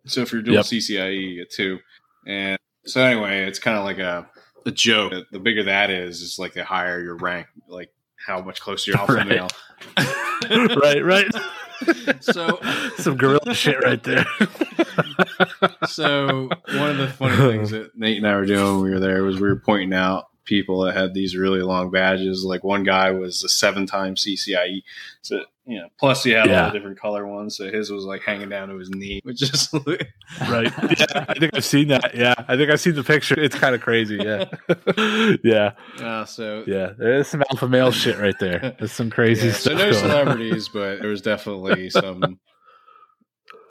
So 0.07 0.21
if 0.21 0.33
you're 0.33 0.42
doing 0.42 0.55
Yep. 0.57 0.64
CCIE, 0.66 1.21
you 1.31 1.37
get 1.37 1.51
two. 1.51 1.81
And 2.27 2.57
so 2.85 3.03
anyway, 3.03 3.45
it's 3.47 3.59
kind 3.59 3.77
of 3.77 3.85
like 3.85 3.99
a, 3.99 4.29
a 4.64 4.71
joke. 4.71 5.12
The 5.33 5.40
bigger 5.40 5.64
that 5.64 5.90
is, 5.90 6.23
is 6.23 6.38
like 6.38 6.55
the 6.55 6.64
higher 6.64 7.01
your 7.03 7.16
rank, 7.16 7.49
like 7.69 7.90
how 8.25 8.40
much 8.40 8.61
closer 8.61 8.92
you're 8.92 9.01
alpha 9.01 9.14
Right. 9.14 9.27
male. 9.27 9.49
right, 10.81 11.05
right. 11.05 11.27
So- 12.21 12.61
some 12.99 13.17
gorilla 13.17 13.55
shit 13.55 13.83
right 13.83 14.03
there. 14.03 14.27
so 15.89 16.49
one 16.69 16.91
of 16.91 16.99
the 16.99 17.09
funny 17.09 17.37
things 17.37 17.71
that 17.71 17.97
Nate 17.97 18.19
and 18.19 18.27
I 18.27 18.35
were 18.37 18.47
doing 18.47 18.75
when 18.75 18.83
we 18.83 18.91
were 18.91 19.01
there 19.01 19.23
was 19.23 19.37
we 19.41 19.49
were 19.49 19.57
pointing 19.57 19.93
out 19.93 20.29
people 20.45 20.83
that 20.83 20.97
had 20.97 21.12
these 21.15 21.37
really 21.37 21.62
long 21.62 21.91
badges. 21.91 22.45
Like 22.45 22.65
one 22.65 22.85
guy 22.85 23.11
was 23.11 23.43
a 23.45 23.49
seven-time 23.49 24.15
CCIE, 24.15 24.83
so 25.23 25.45
you 25.67 25.79
know. 25.79 25.89
Plus, 25.99 26.23
he 26.25 26.31
had 26.31 26.51
all 26.51 26.67
the 26.71 26.79
different 26.79 26.99
color 26.99 27.27
ones, 27.27 27.57
so 27.57 27.71
his 27.71 27.91
was 27.91 28.05
like 28.05 28.23
hanging 28.23 28.49
down 28.49 28.69
to 28.69 28.77
his 28.79 28.89
knee, 28.91 29.21
which 29.25 29.43
is 29.43 29.69
right. 30.49 30.73
Yeah, 30.99 31.25
I 31.29 31.35
think 31.39 31.55
I've 31.55 31.65
seen 31.65 31.89
that. 31.89 32.15
Yeah, 32.15 32.35
I 32.49 32.57
think 32.57 32.71
I've 32.71 32.81
seen 32.81 32.95
the 32.95 33.05
picture. 33.05 33.39
It's 33.39 33.57
kind 33.57 33.75
of 33.75 33.81
crazy. 33.81 34.17
Yeah, 34.17 34.45
yeah, 35.45 35.73
uh, 36.01 36.25
so 36.25 36.65
yeah. 36.67 36.93
There's 36.97 37.29
some 37.29 37.43
alpha 37.51 37.69
male 37.69 37.91
shit 37.93 38.19
right 38.19 38.39
there. 38.39 38.75
There's 38.79 38.93
some 38.93 39.11
crazy 39.11 39.49
Yeah, 39.49 39.53
so 39.53 39.59
stuff. 39.61 39.73
no 39.79 39.91
going 39.91 39.95
celebrities, 39.95 40.69
but 40.69 41.01
there 41.01 41.11
was 41.11 41.23
definitely 41.23 41.91
some 41.91 42.39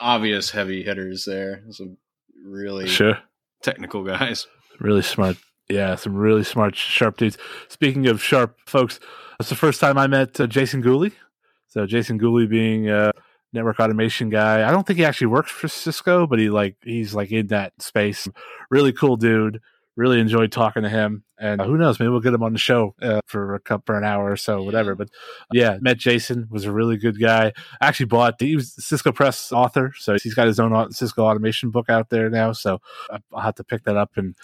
obvious 0.00 0.50
heavy 0.50 0.82
hitters 0.82 1.24
there. 1.24 1.62
Some 1.70 1.96
really 2.44 2.86
Sure. 2.88 3.18
technical 3.62 4.04
guys. 4.04 4.46
Really 4.80 5.02
smart. 5.02 5.36
Yeah, 5.68 5.96
some 5.96 6.14
really 6.14 6.44
smart, 6.44 6.76
sharp 6.76 7.16
dudes. 7.16 7.38
Speaking 7.68 8.06
of 8.06 8.22
sharp 8.22 8.56
folks, 8.66 9.00
that's 9.38 9.48
the 9.48 9.56
first 9.56 9.80
time 9.80 9.98
I 9.98 10.06
met 10.06 10.38
uh, 10.38 10.46
Jason 10.46 10.80
Gooley. 10.80 11.12
So 11.76 11.84
Jason 11.84 12.16
Gooley 12.16 12.46
being 12.46 12.88
a 12.88 13.12
network 13.52 13.78
automation 13.80 14.30
guy. 14.30 14.66
I 14.66 14.70
don't 14.70 14.86
think 14.86 14.98
he 14.98 15.04
actually 15.04 15.26
works 15.26 15.50
for 15.50 15.68
Cisco, 15.68 16.26
but 16.26 16.38
he 16.38 16.48
like 16.48 16.76
he's 16.82 17.14
like 17.14 17.30
in 17.30 17.48
that 17.48 17.74
space. 17.82 18.26
Really 18.70 18.94
cool 18.94 19.18
dude. 19.18 19.60
Really 19.94 20.18
enjoyed 20.18 20.52
talking 20.52 20.84
to 20.84 20.88
him. 20.88 21.24
And 21.38 21.60
uh, 21.60 21.64
who 21.64 21.76
knows, 21.76 22.00
maybe 22.00 22.08
we'll 22.08 22.20
get 22.20 22.32
him 22.32 22.42
on 22.42 22.54
the 22.54 22.58
show 22.58 22.94
uh, 23.02 23.20
for 23.26 23.54
a 23.54 23.60
cup 23.60 23.82
for 23.84 23.98
an 23.98 24.04
hour 24.04 24.30
or 24.30 24.38
so, 24.38 24.62
whatever. 24.62 24.94
But 24.94 25.10
yeah, 25.52 25.76
met 25.82 25.98
Jason 25.98 26.48
was 26.50 26.64
a 26.64 26.72
really 26.72 26.96
good 26.96 27.20
guy. 27.20 27.52
Actually 27.82 28.06
bought 28.06 28.40
he 28.40 28.56
was 28.56 28.72
Cisco 28.82 29.12
Press 29.12 29.52
author, 29.52 29.92
so 29.98 30.16
he's 30.22 30.34
got 30.34 30.46
his 30.46 30.58
own 30.58 30.92
Cisco 30.92 31.24
automation 31.24 31.68
book 31.70 31.90
out 31.90 32.08
there 32.08 32.30
now. 32.30 32.52
So 32.52 32.80
I'll 33.34 33.42
have 33.42 33.56
to 33.56 33.64
pick 33.64 33.84
that 33.84 33.98
up 33.98 34.12
and 34.16 34.34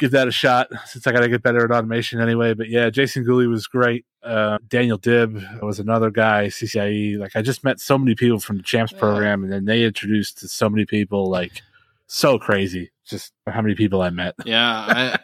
give 0.00 0.10
that 0.10 0.26
a 0.26 0.32
shot 0.32 0.68
since 0.86 1.06
I 1.06 1.12
got 1.12 1.20
to 1.20 1.28
get 1.28 1.42
better 1.42 1.64
at 1.64 1.70
automation 1.70 2.20
anyway. 2.20 2.54
But 2.54 2.68
yeah, 2.68 2.90
Jason 2.90 3.22
Gooley 3.22 3.46
was 3.46 3.68
great. 3.68 4.04
Uh, 4.22 4.58
Daniel 4.68 4.98
Dib 4.98 5.40
was 5.62 5.78
another 5.78 6.10
guy, 6.10 6.46
CCIE. 6.46 7.18
Like 7.18 7.36
I 7.36 7.42
just 7.42 7.62
met 7.62 7.78
so 7.78 7.96
many 7.96 8.14
people 8.16 8.40
from 8.40 8.56
the 8.56 8.62
Champs 8.64 8.92
Yeah. 8.92 8.98
program, 8.98 9.44
and 9.44 9.52
then 9.52 9.64
they 9.66 9.84
introduced 9.84 10.38
to 10.38 10.48
so 10.48 10.68
many 10.68 10.84
people. 10.86 11.30
Like 11.30 11.62
so 12.08 12.38
crazy, 12.38 12.90
just 13.06 13.32
how 13.46 13.62
many 13.62 13.76
people 13.76 14.02
I 14.02 14.10
met. 14.10 14.34
Yeah, 14.44 14.66
I, 14.66 15.18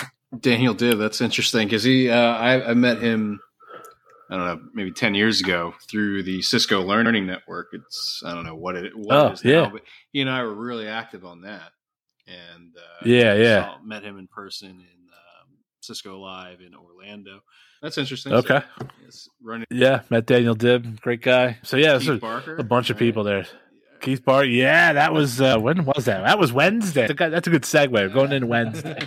Daniel 0.40 0.74
Dib. 0.74 0.98
That's 0.98 1.20
interesting 1.20 1.66
because 1.66 1.84
he. 1.84 2.08
Uh, 2.08 2.16
I, 2.16 2.70
I 2.70 2.74
met 2.74 3.02
him. 3.02 3.40
I 4.30 4.36
don't 4.36 4.46
know, 4.46 4.60
maybe 4.74 4.92
ten 4.92 5.14
years 5.14 5.40
ago 5.40 5.74
through 5.90 6.22
the 6.22 6.42
Cisco 6.42 6.82
Learning 6.82 7.26
Network. 7.26 7.68
It's 7.72 8.22
I 8.26 8.34
don't 8.34 8.44
know 8.44 8.54
what 8.56 8.76
it 8.76 8.92
what 8.94 9.16
Oh, 9.16 9.34
yeah. 9.42 9.62
now, 9.62 9.70
but 9.70 9.82
he 10.12 10.20
and 10.20 10.28
I 10.28 10.42
were 10.42 10.54
really 10.54 10.86
active 10.86 11.24
on 11.24 11.42
that. 11.42 11.70
And 12.28 12.76
uh, 12.76 13.04
Yeah, 13.04 13.34
yeah. 13.34 13.64
saw- 13.64 13.78
met 13.82 14.02
him 14.04 14.18
in 14.18 14.26
person 14.28 14.68
in 14.70 14.76
um, 14.76 15.48
Cisco 15.80 16.18
Live 16.18 16.60
in 16.60 16.74
Orlando. 16.74 17.40
That's 17.82 17.96
interesting. 17.98 18.32
Okay. 18.34 18.60
So, 18.80 18.86
yes, 19.04 19.28
running 19.42 19.66
Yeah, 19.70 20.02
met 20.10 20.26
Daniel 20.26 20.54
Dib, 20.54 21.00
great 21.00 21.22
guy. 21.22 21.58
So 21.62 21.76
yeah, 21.76 21.96
Keith 21.98 22.06
so 22.06 22.18
Barker, 22.18 22.56
a 22.56 22.62
bunch 22.64 22.90
of 22.90 22.96
right? 22.96 23.00
people 23.00 23.24
there. 23.24 23.38
Yeah. 23.40 23.46
Keith 24.00 24.24
Bart, 24.24 24.48
yeah, 24.48 24.92
that 24.92 25.12
was 25.12 25.40
uh, 25.40 25.58
when 25.58 25.84
was 25.84 26.04
that? 26.04 26.22
That 26.24 26.38
was 26.38 26.52
Wednesday. 26.52 27.00
That's 27.02 27.10
a 27.10 27.14
good- 27.14 27.32
That's 27.32 27.48
a 27.48 27.50
good 27.50 27.62
segue. 27.62 27.90
We're 27.90 28.08
going 28.08 28.30
in 28.32 28.46
Wednesday. 28.46 28.96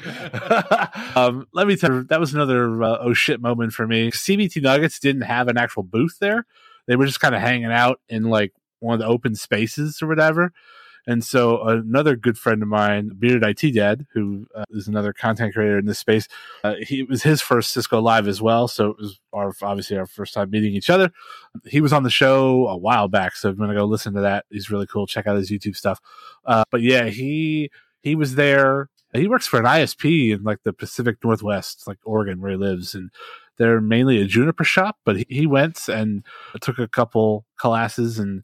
um, 1.15 1.47
let 1.53 1.67
me 1.67 1.75
tell 1.77 1.91
you, 1.93 2.03
that 2.03 2.19
was 2.19 2.33
another 2.33 2.83
uh, 2.83 2.97
oh 2.99 3.13
shit 3.13 3.41
moment 3.41 3.71
for 3.73 3.87
me. 3.87 4.11
CBT 4.11 4.61
Nuggets 4.61 4.99
didn't 4.99 5.21
have 5.23 5.47
an 5.47 5.57
actual 5.57 5.83
booth 5.83 6.17
there; 6.19 6.45
they 6.87 6.95
were 6.97 7.05
just 7.05 7.19
kind 7.21 7.33
of 7.35 7.41
hanging 7.41 7.71
out 7.71 8.01
in 8.09 8.23
like 8.23 8.53
one 8.79 8.93
of 8.93 8.99
the 8.99 9.05
open 9.05 9.35
spaces 9.35 10.01
or 10.01 10.07
whatever. 10.07 10.51
And 11.07 11.23
so 11.23 11.63
another 11.63 12.15
good 12.15 12.37
friend 12.37 12.61
of 12.61 12.67
mine, 12.67 13.11
Bearded 13.17 13.43
IT 13.43 13.73
Dad, 13.73 14.05
who 14.13 14.47
uh, 14.55 14.65
is 14.69 14.87
another 14.87 15.13
content 15.13 15.53
creator 15.53 15.79
in 15.79 15.85
this 15.85 15.99
space, 15.99 16.27
uh, 16.63 16.75
he 16.79 17.03
was 17.03 17.23
his 17.23 17.41
first 17.41 17.71
Cisco 17.71 17.99
Live 17.99 18.27
as 18.27 18.41
well. 18.41 18.67
So 18.67 18.91
it 18.91 18.97
was 18.97 19.19
our 19.33 19.53
obviously 19.61 19.97
our 19.97 20.05
first 20.05 20.33
time 20.33 20.51
meeting 20.51 20.73
each 20.73 20.89
other. 20.89 21.11
He 21.65 21.81
was 21.81 21.93
on 21.93 22.03
the 22.03 22.09
show 22.09 22.67
a 22.67 22.77
while 22.77 23.07
back, 23.07 23.35
so 23.35 23.49
I'm 23.49 23.57
gonna 23.57 23.73
go 23.73 23.85
listen 23.85 24.13
to 24.13 24.21
that. 24.21 24.45
He's 24.49 24.69
really 24.69 24.87
cool. 24.87 25.07
Check 25.07 25.27
out 25.27 25.37
his 25.37 25.49
YouTube 25.49 25.75
stuff. 25.75 25.99
Uh, 26.45 26.63
but 26.71 26.81
yeah, 26.81 27.05
he 27.05 27.71
he 28.03 28.15
was 28.15 28.35
there. 28.35 28.89
He 29.13 29.27
works 29.27 29.47
for 29.47 29.59
an 29.59 29.65
ISP 29.65 30.33
in 30.33 30.43
like 30.43 30.59
the 30.63 30.71
Pacific 30.71 31.17
Northwest, 31.23 31.87
like 31.87 31.97
Oregon, 32.05 32.39
where 32.39 32.51
he 32.51 32.57
lives, 32.57 32.95
and 32.95 33.09
they're 33.57 33.81
mainly 33.81 34.21
a 34.21 34.25
Juniper 34.25 34.63
shop. 34.63 34.97
But 35.03 35.17
he, 35.17 35.25
he 35.29 35.47
went 35.47 35.89
and 35.89 36.23
took 36.61 36.79
a 36.79 36.87
couple 36.87 37.45
classes 37.57 38.19
and 38.19 38.43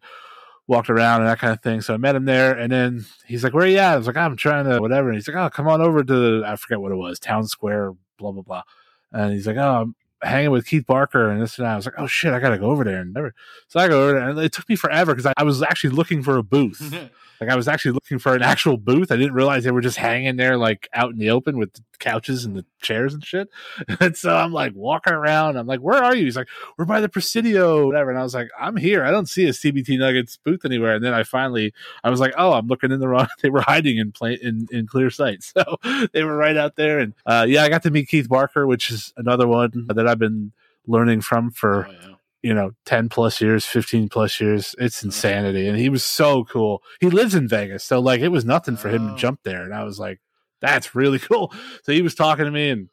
walked 0.67 0.89
around 0.89 1.21
and 1.21 1.29
that 1.29 1.39
kind 1.39 1.53
of 1.53 1.61
thing. 1.61 1.81
So 1.81 1.93
I 1.93 1.97
met 1.97 2.15
him 2.15 2.25
there, 2.25 2.57
and 2.57 2.71
then 2.71 3.05
he's 3.25 3.43
like, 3.43 3.53
"Where 3.53 3.63
are 3.65 3.67
you 3.67 3.77
at?" 3.77 3.93
I 3.93 3.97
was 3.97 4.07
like, 4.07 4.17
"I'm 4.17 4.35
trying 4.35 4.65
to 4.65 4.79
whatever." 4.79 5.09
And 5.09 5.17
he's 5.17 5.27
like, 5.27 5.37
"Oh, 5.37 5.49
come 5.49 5.67
on 5.67 5.81
over 5.81 6.03
to 6.03 6.43
I 6.45 6.55
forget 6.55 6.81
what 6.81 6.91
it 6.91 6.95
was, 6.95 7.19
Town 7.19 7.47
Square, 7.47 7.93
blah 8.17 8.31
blah 8.31 8.43
blah." 8.43 8.63
And 9.11 9.33
he's 9.33 9.47
like, 9.47 9.57
"Oh, 9.57 9.81
I'm 9.81 9.95
hanging 10.21 10.51
with 10.51 10.65
Keith 10.67 10.85
Barker 10.85 11.29
and 11.29 11.41
this 11.41 11.57
and 11.57 11.65
that." 11.65 11.73
I 11.73 11.75
was 11.77 11.85
like, 11.85 11.95
"Oh 11.97 12.07
shit, 12.07 12.33
I 12.33 12.39
gotta 12.39 12.57
go 12.57 12.71
over 12.71 12.83
there." 12.83 13.01
And 13.01 13.13
never, 13.13 13.33
so 13.67 13.79
I 13.79 13.87
go 13.87 14.03
over 14.03 14.13
there, 14.13 14.29
and 14.29 14.39
it 14.39 14.51
took 14.51 14.67
me 14.69 14.75
forever 14.75 15.13
because 15.13 15.25
I, 15.25 15.33
I 15.37 15.43
was 15.43 15.61
actually 15.63 15.91
looking 15.91 16.21
for 16.23 16.37
a 16.37 16.43
booth. 16.43 16.93
Like 17.39 17.49
I 17.49 17.55
was 17.55 17.67
actually 17.67 17.91
looking 17.91 18.19
for 18.19 18.35
an 18.35 18.41
actual 18.41 18.77
booth. 18.77 19.11
I 19.11 19.15
didn't 19.15 19.33
realize 19.33 19.63
they 19.63 19.71
were 19.71 19.81
just 19.81 19.97
hanging 19.97 20.37
there 20.37 20.57
like 20.57 20.89
out 20.93 21.11
in 21.11 21.17
the 21.17 21.29
open 21.29 21.57
with 21.57 21.73
the 21.73 21.81
couches 21.99 22.45
and 22.45 22.55
the 22.55 22.65
chairs 22.81 23.13
and 23.13 23.23
shit. 23.23 23.49
And 23.99 24.15
so 24.15 24.35
I'm 24.35 24.53
like 24.53 24.73
walking 24.75 25.13
around. 25.13 25.57
I'm 25.57 25.65
like, 25.65 25.79
where 25.79 26.01
are 26.01 26.15
you? 26.15 26.25
He's 26.25 26.35
like, 26.35 26.47
we're 26.77 26.85
by 26.85 27.01
the 27.01 27.09
Presidio, 27.09 27.87
whatever. 27.87 28.09
And 28.09 28.19
I 28.19 28.23
was 28.23 28.33
like, 28.33 28.49
I'm 28.59 28.75
here. 28.75 29.03
I 29.03 29.11
don't 29.11 29.27
see 29.27 29.45
a 29.45 29.51
CBT 29.51 29.97
Nuggets 29.97 30.37
booth 30.37 30.65
anywhere. 30.65 30.95
And 30.95 31.03
then 31.03 31.13
I 31.13 31.23
finally, 31.23 31.73
I 32.03 32.09
was 32.09 32.19
like, 32.19 32.33
oh, 32.37 32.53
I'm 32.53 32.67
looking 32.67 32.91
in 32.91 32.99
the 32.99 33.07
wrong. 33.07 33.27
They 33.41 33.49
were 33.49 33.61
hiding 33.61 33.97
in 33.97 34.11
plain 34.11 34.39
in, 34.41 34.67
in 34.71 34.87
clear 34.87 35.09
sight. 35.09 35.43
So 35.57 35.77
they 36.11 36.23
were 36.23 36.35
right 36.35 36.57
out 36.57 36.75
there. 36.75 36.99
And 36.99 37.13
uh, 37.25 37.45
yeah, 37.47 37.63
I 37.63 37.69
got 37.69 37.83
to 37.83 37.91
meet 37.91 38.09
Keith 38.09 38.29
Barker, 38.29 38.67
which 38.67 38.91
is 38.91 39.13
another 39.17 39.47
one 39.47 39.87
that 39.87 40.07
I've 40.07 40.19
been 40.19 40.51
learning 40.85 41.21
from 41.21 41.51
for. 41.51 41.87
Oh, 41.87 41.91
yeah 41.91 42.16
you 42.41 42.53
know 42.53 42.71
10 42.85 43.09
plus 43.09 43.41
years 43.41 43.65
15 43.65 44.09
plus 44.09 44.39
years. 44.39 44.75
It's 44.77 45.03
insanity. 45.03 45.67
And 45.67 45.77
he 45.77 45.89
was 45.89 46.03
so 46.03 46.45
cool. 46.45 46.81
He 46.99 47.09
lives 47.09 47.35
in 47.35 47.47
vegas 47.47 47.83
so 47.83 47.99
like 47.99 48.21
it 48.21 48.29
was 48.29 48.45
nothing 48.45 48.77
for 48.77 48.89
him 48.89 49.07
to 49.07 49.13
oh. 49.13 49.17
jump 49.17 49.39
there. 49.43 49.63
And 49.63 49.73
i 49.73 49.83
was 49.83 49.99
like 49.99 50.19
that's 50.61 50.95
really 50.95 51.19
cool. 51.19 51.53
So 51.83 51.91
he 51.91 52.01
was 52.01 52.15
talking 52.15 52.45
to 52.45 52.51
me 52.51 52.69
and 52.69 52.89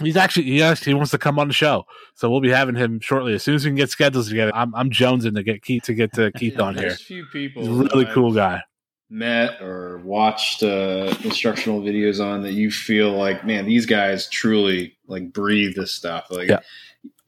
he's 0.00 0.16
actually 0.16 0.44
he 0.44 0.62
actually 0.62 0.94
wants 0.94 1.10
to 1.12 1.18
come 1.18 1.38
on 1.38 1.48
the 1.48 1.54
show. 1.54 1.84
So 2.14 2.30
we'll 2.30 2.40
be 2.40 2.50
having 2.50 2.74
him 2.74 3.00
shortly. 3.00 3.34
As 3.34 3.42
soon 3.42 3.54
as 3.54 3.64
we 3.64 3.70
can 3.70 3.76
get 3.76 3.90
schedules 3.90 4.28
together 4.28 4.52
i'm, 4.54 4.74
I'm 4.74 4.90
jonesing 4.90 5.34
to 5.34 5.42
get 5.42 5.62
keith 5.62 5.84
to 5.84 5.94
get 5.94 6.12
to 6.14 6.32
keith 6.36 6.58
on 6.58 6.76
here. 6.76 6.94
Few 6.94 7.26
people 7.26 7.62
he's 7.62 7.70
a 7.70 7.72
really 7.72 8.06
cool 8.06 8.32
guy. 8.32 8.62
met 9.10 9.60
or 9.60 9.98
watched 9.98 10.62
uh, 10.62 11.14
instructional 11.22 11.80
videos 11.80 12.24
on 12.24 12.42
that 12.42 12.52
you 12.52 12.70
feel 12.70 13.12
like 13.12 13.44
man 13.44 13.66
these 13.66 13.86
guys 13.86 14.28
truly 14.28 14.96
like 15.06 15.32
breathe 15.32 15.74
this 15.76 15.92
stuff. 15.92 16.26
Like 16.30 16.48
yeah 16.48 16.60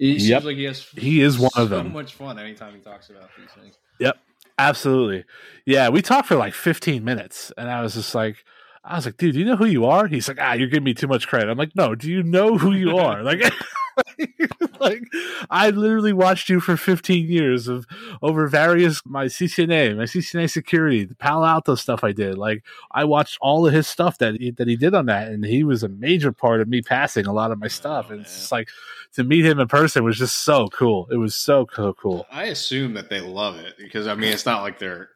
he 0.05 0.19
seems 0.19 0.29
yep. 0.29 0.45
like 0.45 0.57
he 0.57 0.65
has. 0.65 0.87
He 0.97 1.23
is 1.23 1.39
one 1.39 1.51
of 1.57 1.71
them. 1.71 1.87
So 1.87 1.93
much 1.93 2.15
fun 2.15 2.39
anytime 2.39 2.75
he 2.75 2.81
talks 2.81 3.09
about 3.09 3.31
these 3.39 3.51
things. 3.51 3.79
Yep, 4.01 4.19
absolutely. 4.59 5.25
Yeah, 5.65 5.89
we 5.89 6.03
talked 6.03 6.29
for 6.29 6.37
like 6.37 6.53
15 6.53 7.03
minutes, 7.03 7.53
and 7.57 7.71
I 7.71 7.81
was 7.81 7.95
just 7.95 8.15
like, 8.15 8.45
I 8.85 8.97
was 8.97 9.07
like, 9.07 9.17
dude, 9.17 9.33
do 9.33 9.39
you 9.39 9.47
know 9.47 9.57
who 9.57 9.65
you 9.65 9.87
are? 9.87 10.07
He's 10.07 10.29
like, 10.29 10.37
ah, 10.41 10.53
you're 10.53 10.69
giving 10.69 10.85
me 10.85 10.95
too 10.95 11.09
much 11.09 11.27
credit. 11.27 11.49
I'm 11.49 11.57
like, 11.57 11.75
no, 11.75 11.95
do 11.95 12.11
you 12.11 12.23
know 12.23 12.59
who 12.59 12.73
you 12.73 12.99
are? 12.99 13.23
like, 13.23 13.41
like 14.81 15.03
I 15.51 15.71
literally 15.71 16.13
watched 16.13 16.49
you 16.49 16.61
for 16.61 16.77
15 16.77 17.27
years 17.27 17.67
of 17.67 17.87
over 18.21 18.47
various 18.47 19.01
my 19.07 19.27
CCNA, 19.27 19.97
my 19.97 20.03
CCNA 20.05 20.51
security, 20.51 21.05
the 21.05 21.15
Palo 21.15 21.47
Alto 21.47 21.75
stuff 21.75 22.05
I 22.05 22.13
did. 22.13 22.37
Like 22.37 22.63
I 22.91 23.05
watched 23.05 23.39
all 23.41 23.67
of 23.67 23.73
his 23.73 23.87
stuff 23.87 24.19
that 24.19 24.35
he, 24.35 24.51
that 24.53 24.69
he 24.69 24.77
did 24.77 24.95
on 24.95 25.07
that, 25.07 25.29
and 25.29 25.45
he 25.45 25.65
was 25.65 25.83
a 25.83 25.89
major 25.89 26.33
part 26.33 26.61
of 26.61 26.69
me 26.69 26.83
passing 26.83 27.27
a 27.27 27.33
lot 27.33 27.51
of 27.51 27.59
my 27.59 27.69
stuff. 27.69 28.07
Oh, 28.09 28.13
and 28.13 28.23
it's 28.23 28.35
just 28.35 28.53
like 28.53 28.69
to 29.15 29.25
meet 29.25 29.47
him 29.47 29.61
in 29.61 29.69
person 29.69 30.05
was 30.05 30.19
just 30.19 30.39
so 30.39 30.69
cool. 30.69 31.09
It 31.11 31.17
was 31.17 31.35
so 31.35 31.67
cool. 31.67 32.27
I 32.31 32.45
assume 32.45 32.95
that 32.95 33.09
they 33.09 33.21
love 33.21 33.57
it 33.57 33.75
because 33.79 34.07
I 34.07 34.15
mean 34.15 34.33
it's 34.33 34.47
not 34.47 34.63
like 34.63 34.79
they're 34.79 35.11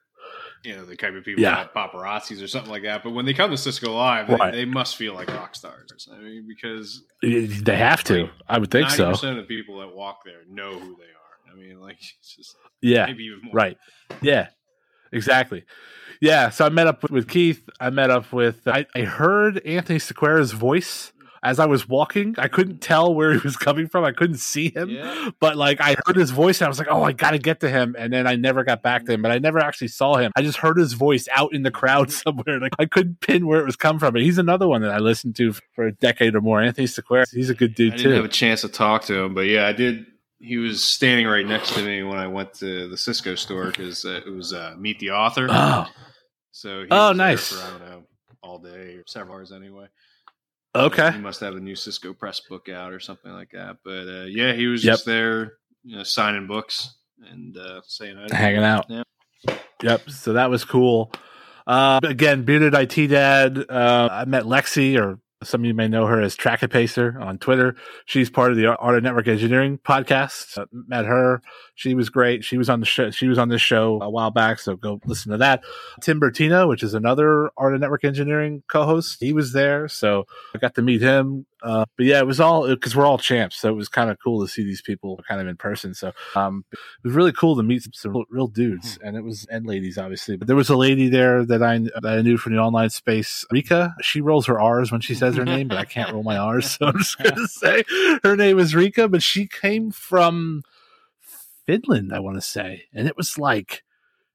you 0.64 0.76
know 0.76 0.84
the 0.84 0.96
type 0.96 1.14
of 1.14 1.24
people 1.24 1.42
yeah. 1.42 1.66
paparazzis 1.74 2.42
or 2.42 2.48
something 2.48 2.70
like 2.70 2.82
that. 2.82 3.02
But 3.02 3.10
when 3.10 3.24
they 3.24 3.34
come 3.34 3.50
to 3.50 3.56
Cisco 3.56 3.94
Live, 3.94 4.28
right. 4.28 4.52
they, 4.52 4.58
they, 4.58 4.64
must 4.64 4.96
feel 4.96 5.14
like 5.14 5.28
rock 5.28 5.54
stars. 5.54 6.08
I 6.12 6.18
mean, 6.18 6.46
because 6.48 7.02
they 7.22 7.76
have 7.76 8.04
to. 8.04 8.22
Like 8.22 8.30
I 8.48 8.58
would 8.58 8.70
think 8.70 8.90
so. 8.90 9.10
Percent 9.10 9.38
of 9.38 9.48
the 9.48 9.56
people 9.56 9.78
that 9.80 9.94
walk 9.94 10.20
there 10.24 10.42
know 10.48 10.78
who 10.78 10.96
they 10.96 11.04
are. 11.04 11.52
I 11.52 11.56
mean, 11.56 11.80
like 11.80 11.98
just 12.36 12.56
yeah, 12.80 13.06
maybe 13.06 13.24
even 13.24 13.40
more. 13.44 13.54
Right. 13.54 13.78
Yeah. 14.22 14.48
Exactly. 15.12 15.64
Yeah. 16.20 16.50
So 16.50 16.66
I 16.66 16.68
met 16.68 16.86
up 16.86 17.10
with 17.10 17.28
Keith. 17.28 17.68
I 17.80 17.90
met 17.90 18.10
up 18.10 18.32
with. 18.32 18.66
I, 18.68 18.86
I 18.94 19.02
heard 19.02 19.58
Anthony 19.64 19.98
Sequeira's 19.98 20.52
voice 20.52 21.12
as 21.42 21.58
I 21.58 21.66
was 21.66 21.88
walking. 21.88 22.34
I 22.38 22.48
couldn't 22.48 22.78
tell 22.80 23.14
where 23.14 23.32
he 23.32 23.38
was 23.38 23.56
coming 23.56 23.88
from. 23.88 24.04
I 24.04 24.12
couldn't 24.12 24.38
see 24.38 24.70
him, 24.70 24.90
yeah. 24.90 25.30
but 25.40 25.56
like 25.56 25.80
I 25.80 25.96
heard 26.06 26.16
his 26.16 26.30
voice 26.30 26.60
and 26.60 26.66
I 26.66 26.68
was 26.68 26.78
like, 26.78 26.88
"Oh, 26.90 27.02
I 27.02 27.12
got 27.12 27.32
to 27.32 27.38
get 27.38 27.60
to 27.60 27.70
him." 27.70 27.94
And 27.98 28.12
then 28.12 28.26
I 28.26 28.36
never 28.36 28.64
got 28.64 28.82
back 28.82 29.04
to 29.06 29.12
him, 29.12 29.22
but 29.22 29.30
I 29.30 29.38
never 29.38 29.58
actually 29.58 29.88
saw 29.88 30.16
him. 30.16 30.32
I 30.36 30.42
just 30.42 30.58
heard 30.58 30.76
his 30.76 30.92
voice 30.92 31.28
out 31.34 31.54
in 31.54 31.62
the 31.62 31.70
crowd 31.70 32.10
somewhere. 32.12 32.60
Like 32.60 32.74
I 32.78 32.86
couldn't 32.86 33.20
pin 33.20 33.46
where 33.46 33.60
it 33.60 33.66
was 33.66 33.76
coming 33.76 33.98
from. 33.98 34.12
But 34.12 34.22
he's 34.22 34.38
another 34.38 34.68
one 34.68 34.82
that 34.82 34.90
I 34.90 34.98
listened 34.98 35.36
to 35.36 35.52
for 35.74 35.86
a 35.86 35.92
decade 35.92 36.34
or 36.34 36.40
more. 36.40 36.60
Anthony 36.60 36.86
Sequeira. 36.86 37.32
He's 37.32 37.50
a 37.50 37.54
good 37.54 37.74
dude 37.74 37.94
I 37.94 37.96
too. 37.96 38.00
I 38.00 38.02
didn't 38.04 38.16
have 38.16 38.24
a 38.24 38.28
chance 38.28 38.62
to 38.62 38.68
talk 38.68 39.04
to 39.04 39.14
him, 39.14 39.34
but 39.34 39.42
yeah, 39.42 39.66
I 39.66 39.72
did. 39.72 40.06
He 40.40 40.56
was 40.56 40.84
standing 40.84 41.26
right 41.26 41.44
next 41.44 41.74
to 41.74 41.82
me 41.82 42.04
when 42.04 42.16
I 42.16 42.28
went 42.28 42.54
to 42.54 42.88
the 42.88 42.96
Cisco 42.96 43.34
store 43.34 43.66
because 43.66 44.04
uh, 44.04 44.20
it 44.24 44.30
was 44.30 44.52
uh, 44.52 44.76
Meet 44.78 45.00
the 45.00 45.10
Author. 45.10 45.48
Oh, 45.50 45.86
so 46.52 46.84
oh, 46.90 47.12
nice. 47.12 47.52
For, 47.52 47.60
I 47.60 47.70
don't 47.70 47.80
know, 47.80 48.02
all 48.40 48.58
day 48.58 48.94
or 48.94 49.04
several 49.06 49.36
hours 49.36 49.50
anyway. 49.50 49.86
Okay. 50.74 51.12
He 51.12 51.18
must 51.18 51.40
have 51.40 51.56
a 51.56 51.60
new 51.60 51.74
Cisco 51.74 52.12
Press 52.12 52.40
book 52.40 52.68
out 52.68 52.92
or 52.92 53.00
something 53.00 53.32
like 53.32 53.50
that. 53.52 53.78
But 53.84 54.08
uh, 54.08 54.24
yeah, 54.26 54.52
he 54.52 54.66
was 54.66 54.84
yep. 54.84 54.94
just 54.94 55.06
there, 55.06 55.54
you 55.82 55.96
know, 55.96 56.02
signing 56.02 56.46
books 56.46 56.96
and 57.30 57.56
uh, 57.56 57.80
saying 57.86 58.16
hanging 58.30 58.64
out. 58.64 58.86
Yeah. 58.88 59.02
Yep. 59.82 60.10
So 60.10 60.34
that 60.34 60.50
was 60.50 60.64
cool. 60.64 61.12
Uh, 61.66 62.00
again, 62.02 62.44
bearded 62.44 62.74
IT 62.74 63.08
dad. 63.08 63.58
Uh, 63.68 64.08
I 64.10 64.24
met 64.24 64.44
Lexi, 64.44 64.98
or 64.98 65.20
some 65.42 65.60
of 65.60 65.66
you 65.66 65.74
may 65.74 65.88
know 65.88 66.06
her 66.06 66.20
as 66.20 66.34
Track 66.34 66.68
Pacer 66.70 67.18
on 67.20 67.38
Twitter. 67.38 67.76
She's 68.06 68.30
part 68.30 68.50
of 68.50 68.56
the 68.56 68.66
Art 68.66 68.96
of 68.96 69.02
Network 69.02 69.28
Engineering 69.28 69.78
podcast. 69.78 70.58
Uh, 70.58 70.66
met 70.72 71.04
her. 71.04 71.42
She 71.78 71.94
was 71.94 72.10
great. 72.10 72.42
She 72.42 72.58
was 72.58 72.68
on 72.68 72.80
the 72.80 72.86
show. 72.86 73.12
She 73.12 73.28
was 73.28 73.38
on 73.38 73.50
this 73.50 73.62
show 73.62 74.00
a 74.02 74.10
while 74.10 74.32
back, 74.32 74.58
so 74.58 74.74
go 74.74 75.00
listen 75.06 75.30
to 75.30 75.38
that. 75.38 75.62
Tim 76.02 76.20
Bertino, 76.20 76.68
which 76.68 76.82
is 76.82 76.92
another 76.92 77.52
Art 77.56 77.72
of 77.72 77.80
Network 77.80 78.04
Engineering 78.04 78.64
co-host, 78.66 79.18
he 79.20 79.32
was 79.32 79.52
there, 79.52 79.86
so 79.86 80.24
I 80.52 80.58
got 80.58 80.74
to 80.74 80.82
meet 80.82 81.00
him. 81.00 81.46
Uh, 81.62 81.84
but 81.96 82.06
yeah, 82.06 82.18
it 82.18 82.26
was 82.26 82.40
all 82.40 82.66
because 82.66 82.96
we're 82.96 83.06
all 83.06 83.16
champs, 83.16 83.58
so 83.58 83.68
it 83.68 83.76
was 83.76 83.88
kind 83.88 84.10
of 84.10 84.18
cool 84.20 84.44
to 84.44 84.52
see 84.52 84.64
these 84.64 84.82
people 84.82 85.20
kind 85.28 85.40
of 85.40 85.46
in 85.46 85.56
person. 85.56 85.94
So 85.94 86.10
um, 86.34 86.64
it 86.72 86.78
was 87.04 87.14
really 87.14 87.30
cool 87.30 87.54
to 87.54 87.62
meet 87.62 87.84
some, 87.84 87.92
some 87.92 88.24
real 88.28 88.48
dudes, 88.48 88.96
hmm. 88.96 89.06
and 89.06 89.16
it 89.16 89.22
was 89.22 89.46
and 89.48 89.64
ladies 89.64 89.98
obviously. 89.98 90.36
But 90.36 90.48
there 90.48 90.56
was 90.56 90.70
a 90.70 90.76
lady 90.76 91.08
there 91.08 91.44
that 91.44 91.62
I 91.62 91.78
that 91.78 92.06
I 92.18 92.22
knew 92.22 92.38
from 92.38 92.54
the 92.54 92.58
online 92.58 92.90
space, 92.90 93.44
Rika. 93.52 93.94
She 94.02 94.20
rolls 94.20 94.46
her 94.46 94.58
R's 94.60 94.90
when 94.90 95.00
she 95.00 95.14
says 95.14 95.36
her 95.36 95.44
name, 95.44 95.68
but 95.68 95.78
I 95.78 95.84
can't 95.84 96.12
roll 96.12 96.24
my 96.24 96.38
R's, 96.38 96.70
so 96.76 96.86
I'm 96.86 96.98
just 96.98 97.18
gonna 97.18 97.46
say 97.46 97.84
her 98.24 98.34
name 98.34 98.58
is 98.58 98.74
Rika. 98.74 99.08
But 99.08 99.22
she 99.22 99.46
came 99.46 99.92
from 99.92 100.64
Finland, 101.68 102.14
I 102.14 102.18
want 102.20 102.38
to 102.38 102.40
say, 102.40 102.84
and 102.94 103.06
it 103.06 103.14
was 103.14 103.36
like 103.36 103.82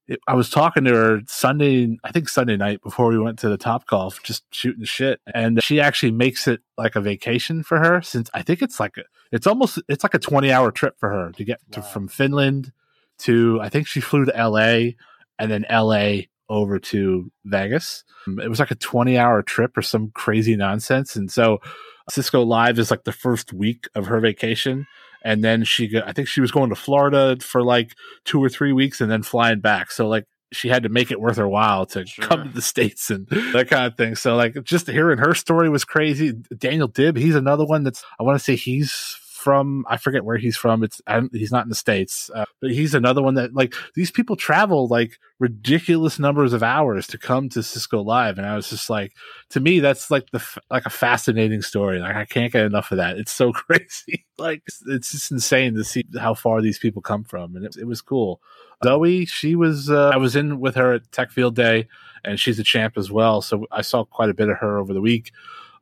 it, 0.07 0.19
I 0.27 0.35
was 0.35 0.51
talking 0.51 0.83
to 0.83 0.93
her 0.93 1.21
Sunday, 1.25 1.97
I 2.03 2.11
think 2.11 2.29
Sunday 2.29 2.57
night 2.57 2.83
before 2.83 3.07
we 3.07 3.17
went 3.17 3.39
to 3.39 3.49
the 3.49 3.57
Top 3.57 3.87
Golf, 3.87 4.21
just 4.21 4.43
shooting 4.53 4.83
shit. 4.83 5.19
And 5.33 5.63
she 5.63 5.79
actually 5.79 6.11
makes 6.11 6.47
it 6.47 6.61
like 6.77 6.95
a 6.95 7.01
vacation 7.01 7.63
for 7.63 7.79
her 7.79 8.03
since 8.03 8.29
I 8.35 8.43
think 8.43 8.61
it's 8.61 8.79
like 8.79 8.97
a, 8.97 9.03
it's 9.31 9.47
almost 9.47 9.79
it's 9.87 10.03
like 10.03 10.13
a 10.13 10.19
20 10.19 10.51
hour 10.51 10.71
trip 10.71 10.99
for 10.99 11.09
her 11.09 11.31
to 11.31 11.43
get 11.43 11.59
wow. 11.69 11.81
to, 11.81 11.81
from 11.81 12.07
Finland 12.07 12.71
to 13.19 13.59
I 13.61 13.69
think 13.69 13.87
she 13.87 13.99
flew 13.99 14.25
to 14.25 14.31
LA 14.31 14.91
and 15.39 15.49
then 15.49 15.65
LA 15.71 16.25
over 16.49 16.77
to 16.77 17.31
Vegas. 17.45 18.03
Um, 18.27 18.39
it 18.39 18.49
was 18.49 18.59
like 18.59 18.71
a 18.71 18.75
20 18.75 19.17
hour 19.17 19.41
trip 19.41 19.75
or 19.75 19.81
some 19.81 20.11
crazy 20.13 20.55
nonsense. 20.55 21.15
And 21.15 21.31
so 21.31 21.61
Cisco 22.09 22.43
Live 22.43 22.77
is 22.77 22.91
like 22.91 23.05
the 23.05 23.11
first 23.11 23.53
week 23.53 23.87
of 23.95 24.05
her 24.05 24.19
vacation 24.19 24.85
and 25.23 25.43
then 25.43 25.63
she 25.63 25.89
I 26.05 26.11
think 26.11 26.27
she 26.27 26.41
was 26.41 26.51
going 26.51 26.69
to 26.69 26.75
Florida 26.75 27.37
for 27.41 27.63
like 27.63 27.95
two 28.25 28.43
or 28.43 28.49
three 28.49 28.73
weeks 28.73 29.01
and 29.01 29.09
then 29.09 29.23
flying 29.23 29.59
back. 29.59 29.91
So 29.91 30.07
like 30.07 30.25
she 30.51 30.69
had 30.69 30.83
to 30.83 30.89
make 30.89 31.11
it 31.11 31.19
worth 31.19 31.37
her 31.37 31.47
while 31.47 31.85
to 31.87 32.05
sure. 32.05 32.25
come 32.25 32.43
to 32.43 32.49
the 32.49 32.61
states 32.61 33.09
and 33.09 33.27
that 33.27 33.67
kind 33.69 33.87
of 33.87 33.97
thing. 33.97 34.15
So 34.15 34.35
like 34.35 34.55
just 34.63 34.87
hearing 34.87 35.17
her 35.17 35.33
story 35.33 35.69
was 35.69 35.83
crazy. 35.83 36.33
Daniel 36.57 36.87
Dib, 36.87 37.17
he's 37.17 37.35
another 37.35 37.65
one 37.65 37.83
that's 37.83 38.03
I 38.19 38.23
want 38.23 38.37
to 38.37 38.43
say 38.43 38.55
he's 38.55 39.17
from 39.43 39.85
I 39.89 39.97
forget 39.97 40.23
where 40.23 40.37
he's 40.37 40.55
from. 40.55 40.83
It's 40.83 41.01
he's 41.33 41.51
not 41.51 41.65
in 41.65 41.69
the 41.69 41.75
states, 41.75 42.31
uh, 42.33 42.45
but 42.61 42.71
he's 42.71 42.93
another 42.93 43.21
one 43.21 43.33
that 43.33 43.53
like 43.53 43.75
these 43.93 44.09
people 44.09 44.37
travel 44.37 44.87
like 44.87 45.19
ridiculous 45.37 46.17
numbers 46.17 46.53
of 46.53 46.63
hours 46.63 47.07
to 47.07 47.17
come 47.17 47.49
to 47.49 47.61
Cisco 47.61 48.01
Live, 48.01 48.37
and 48.37 48.47
I 48.47 48.55
was 48.55 48.69
just 48.69 48.89
like, 48.89 49.11
to 49.49 49.59
me, 49.59 49.81
that's 49.81 50.09
like 50.09 50.31
the 50.31 50.41
like 50.71 50.85
a 50.85 50.89
fascinating 50.89 51.61
story. 51.61 51.99
Like 51.99 52.15
I 52.15 52.23
can't 52.23 52.53
get 52.53 52.65
enough 52.65 52.91
of 52.91 52.97
that. 52.99 53.17
It's 53.17 53.33
so 53.33 53.51
crazy. 53.51 54.25
like 54.37 54.63
it's 54.87 55.11
just 55.11 55.29
insane 55.29 55.75
to 55.75 55.83
see 55.83 56.05
how 56.17 56.33
far 56.33 56.61
these 56.61 56.79
people 56.79 57.01
come 57.01 57.25
from, 57.25 57.57
and 57.57 57.65
it, 57.65 57.75
it 57.75 57.85
was 57.85 58.01
cool. 58.01 58.39
Zoe, 58.85 59.25
she 59.25 59.55
was 59.55 59.89
uh, 59.89 60.11
I 60.13 60.17
was 60.17 60.37
in 60.37 60.61
with 60.61 60.75
her 60.75 60.93
at 60.93 61.11
Tech 61.11 61.31
Field 61.31 61.55
Day, 61.55 61.89
and 62.23 62.39
she's 62.39 62.59
a 62.59 62.63
champ 62.63 62.97
as 62.97 63.11
well. 63.11 63.41
So 63.41 63.67
I 63.71 63.81
saw 63.81 64.05
quite 64.05 64.29
a 64.29 64.33
bit 64.33 64.47
of 64.47 64.57
her 64.59 64.77
over 64.77 64.93
the 64.93 65.01
week. 65.01 65.31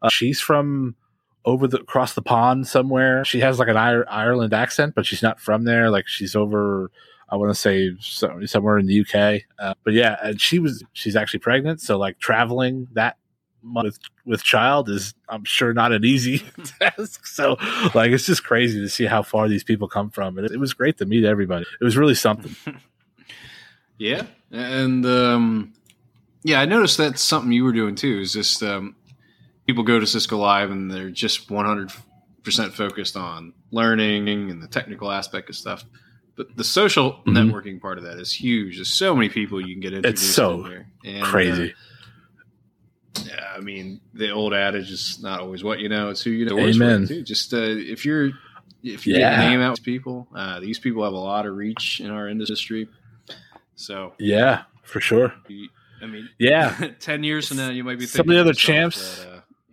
Uh, 0.02 0.10
she's 0.10 0.42
from 0.42 0.96
over 1.46 1.68
the 1.68 1.80
across 1.80 2.14
the 2.14 2.22
pond 2.22 2.68
somewhere. 2.68 3.26
She 3.26 3.40
has 3.40 3.60
like 3.60 3.68
an 3.68 3.78
Ireland 3.78 4.54
accent, 4.54 4.96
but 4.96 5.06
she's 5.06 5.24
not 5.24 5.40
from 5.40 5.64
there. 5.64 5.90
Like 5.90 6.08
she's 6.08 6.36
over. 6.36 6.92
I 7.30 7.38
want 7.38 7.50
to 7.50 7.56
say 7.56 7.92
somewhere 8.00 8.78
in 8.78 8.88
the 8.88 9.02
UK. 9.02 9.44
Uh, 9.58 9.74
but 9.84 9.94
yeah, 9.94 10.18
and 10.22 10.40
she 10.40 10.60
was 10.60 10.84
she's 10.94 11.16
actually 11.16 11.40
pregnant, 11.40 11.82
so 11.82 11.98
like 11.98 12.20
traveling 12.20 12.88
that 12.94 13.18
with 13.64 14.00
with 14.26 14.44
child 14.44 14.90
is 14.90 15.14
I'm 15.30 15.44
sure 15.44 15.74
not 15.74 15.92
an 15.92 16.04
easy 16.04 16.40
task. 16.80 17.26
So 17.26 17.58
like 17.94 18.12
it's 18.12 18.26
just 18.26 18.44
crazy 18.44 18.80
to 18.82 18.90
see 18.90 19.06
how 19.06 19.24
far 19.24 19.48
these 19.48 19.64
people 19.64 19.88
come 19.88 20.10
from. 20.10 20.38
And 20.38 20.46
it, 20.46 20.54
it 20.54 20.58
was 20.58 20.74
great 20.74 20.98
to 20.98 21.06
meet 21.06 21.26
everybody. 21.26 21.66
It 21.80 21.84
was 21.84 21.98
really 21.98 22.16
something. 22.16 22.56
yeah, 23.98 24.24
and 24.52 25.06
um, 25.06 25.74
yeah, 26.44 26.60
I 26.60 26.66
noticed 26.66 26.98
that's 26.98 27.22
something 27.22 27.52
you 27.52 27.64
were 27.64 27.74
doing 27.74 27.96
too. 27.96 28.20
Is 28.20 28.34
just 28.34 28.64
um, 28.64 28.96
people 29.72 29.84
go 29.84 30.02
to 30.02 30.06
Cisco 30.06 30.38
Live 30.38 30.70
and 30.70 30.92
they're 30.92 31.10
just 31.10 31.50
100 31.50 31.92
percent 32.44 32.74
focused 32.74 33.16
on 33.16 33.54
learning 33.72 34.28
and 34.28 34.62
the 34.62 34.68
technical 34.68 35.10
aspect 35.10 35.50
of 35.50 35.56
stuff. 35.56 35.86
But 36.36 36.58
the 36.58 36.64
social 36.66 37.14
mm-hmm. 37.14 37.38
networking 37.38 37.80
part 37.80 37.98
of 37.98 38.04
that 38.04 38.18
is 38.18 38.34
huge. 38.34 38.76
There's 38.76 38.92
so 38.92 39.16
many 39.16 39.30
people 39.30 39.62
you 39.62 39.74
can 39.74 39.80
get 39.80 39.94
introduced 39.94 40.24
it's 40.24 40.36
so 40.36 40.66
and, 41.06 41.24
crazy. 41.24 41.74
Uh, 43.16 43.22
yeah, 43.26 43.54
I 43.56 43.62
mean, 43.62 44.02
the 44.14 44.32
old 44.32 44.54
adage 44.54 44.92
is 44.92 45.20
not 45.22 45.40
always 45.40 45.64
what 45.64 45.80
you 45.80 45.88
know; 45.88 46.10
it's 46.10 46.22
who 46.22 46.32
you 46.32 46.46
know. 46.46 46.60
Amen. 46.60 47.08
Too. 47.08 47.22
Just 47.22 47.54
uh, 47.54 47.58
if 47.62 48.06
you're 48.06 48.32
if 48.84 49.08
you 49.08 49.18
yeah. 49.18 49.38
name 49.38 49.62
out 49.62 49.82
people, 49.84 50.28
uh, 50.36 50.60
these 50.60 50.80
people 50.80 51.04
have 51.04 51.14
a 51.14 51.18
lot 51.18 51.46
of 51.46 51.56
reach 51.56 52.02
in 52.02 52.10
our 52.10 52.28
industry. 52.28 52.90
So 53.76 54.14
yeah, 54.18 54.64
for 54.84 55.00
sure. 55.00 55.34
I 56.02 56.08
mean, 56.08 56.30
yeah, 56.40 56.92
ten 57.00 57.24
years 57.24 57.48
from 57.48 57.58
now, 57.58 57.70
you 57.70 57.84
might 57.84 58.00
be 58.00 58.06
some 58.06 58.22
of 58.22 58.28
the 58.28 58.40
other 58.40 58.54
champs. 58.54 59.20
That, 59.20 59.28
uh, 59.28 59.31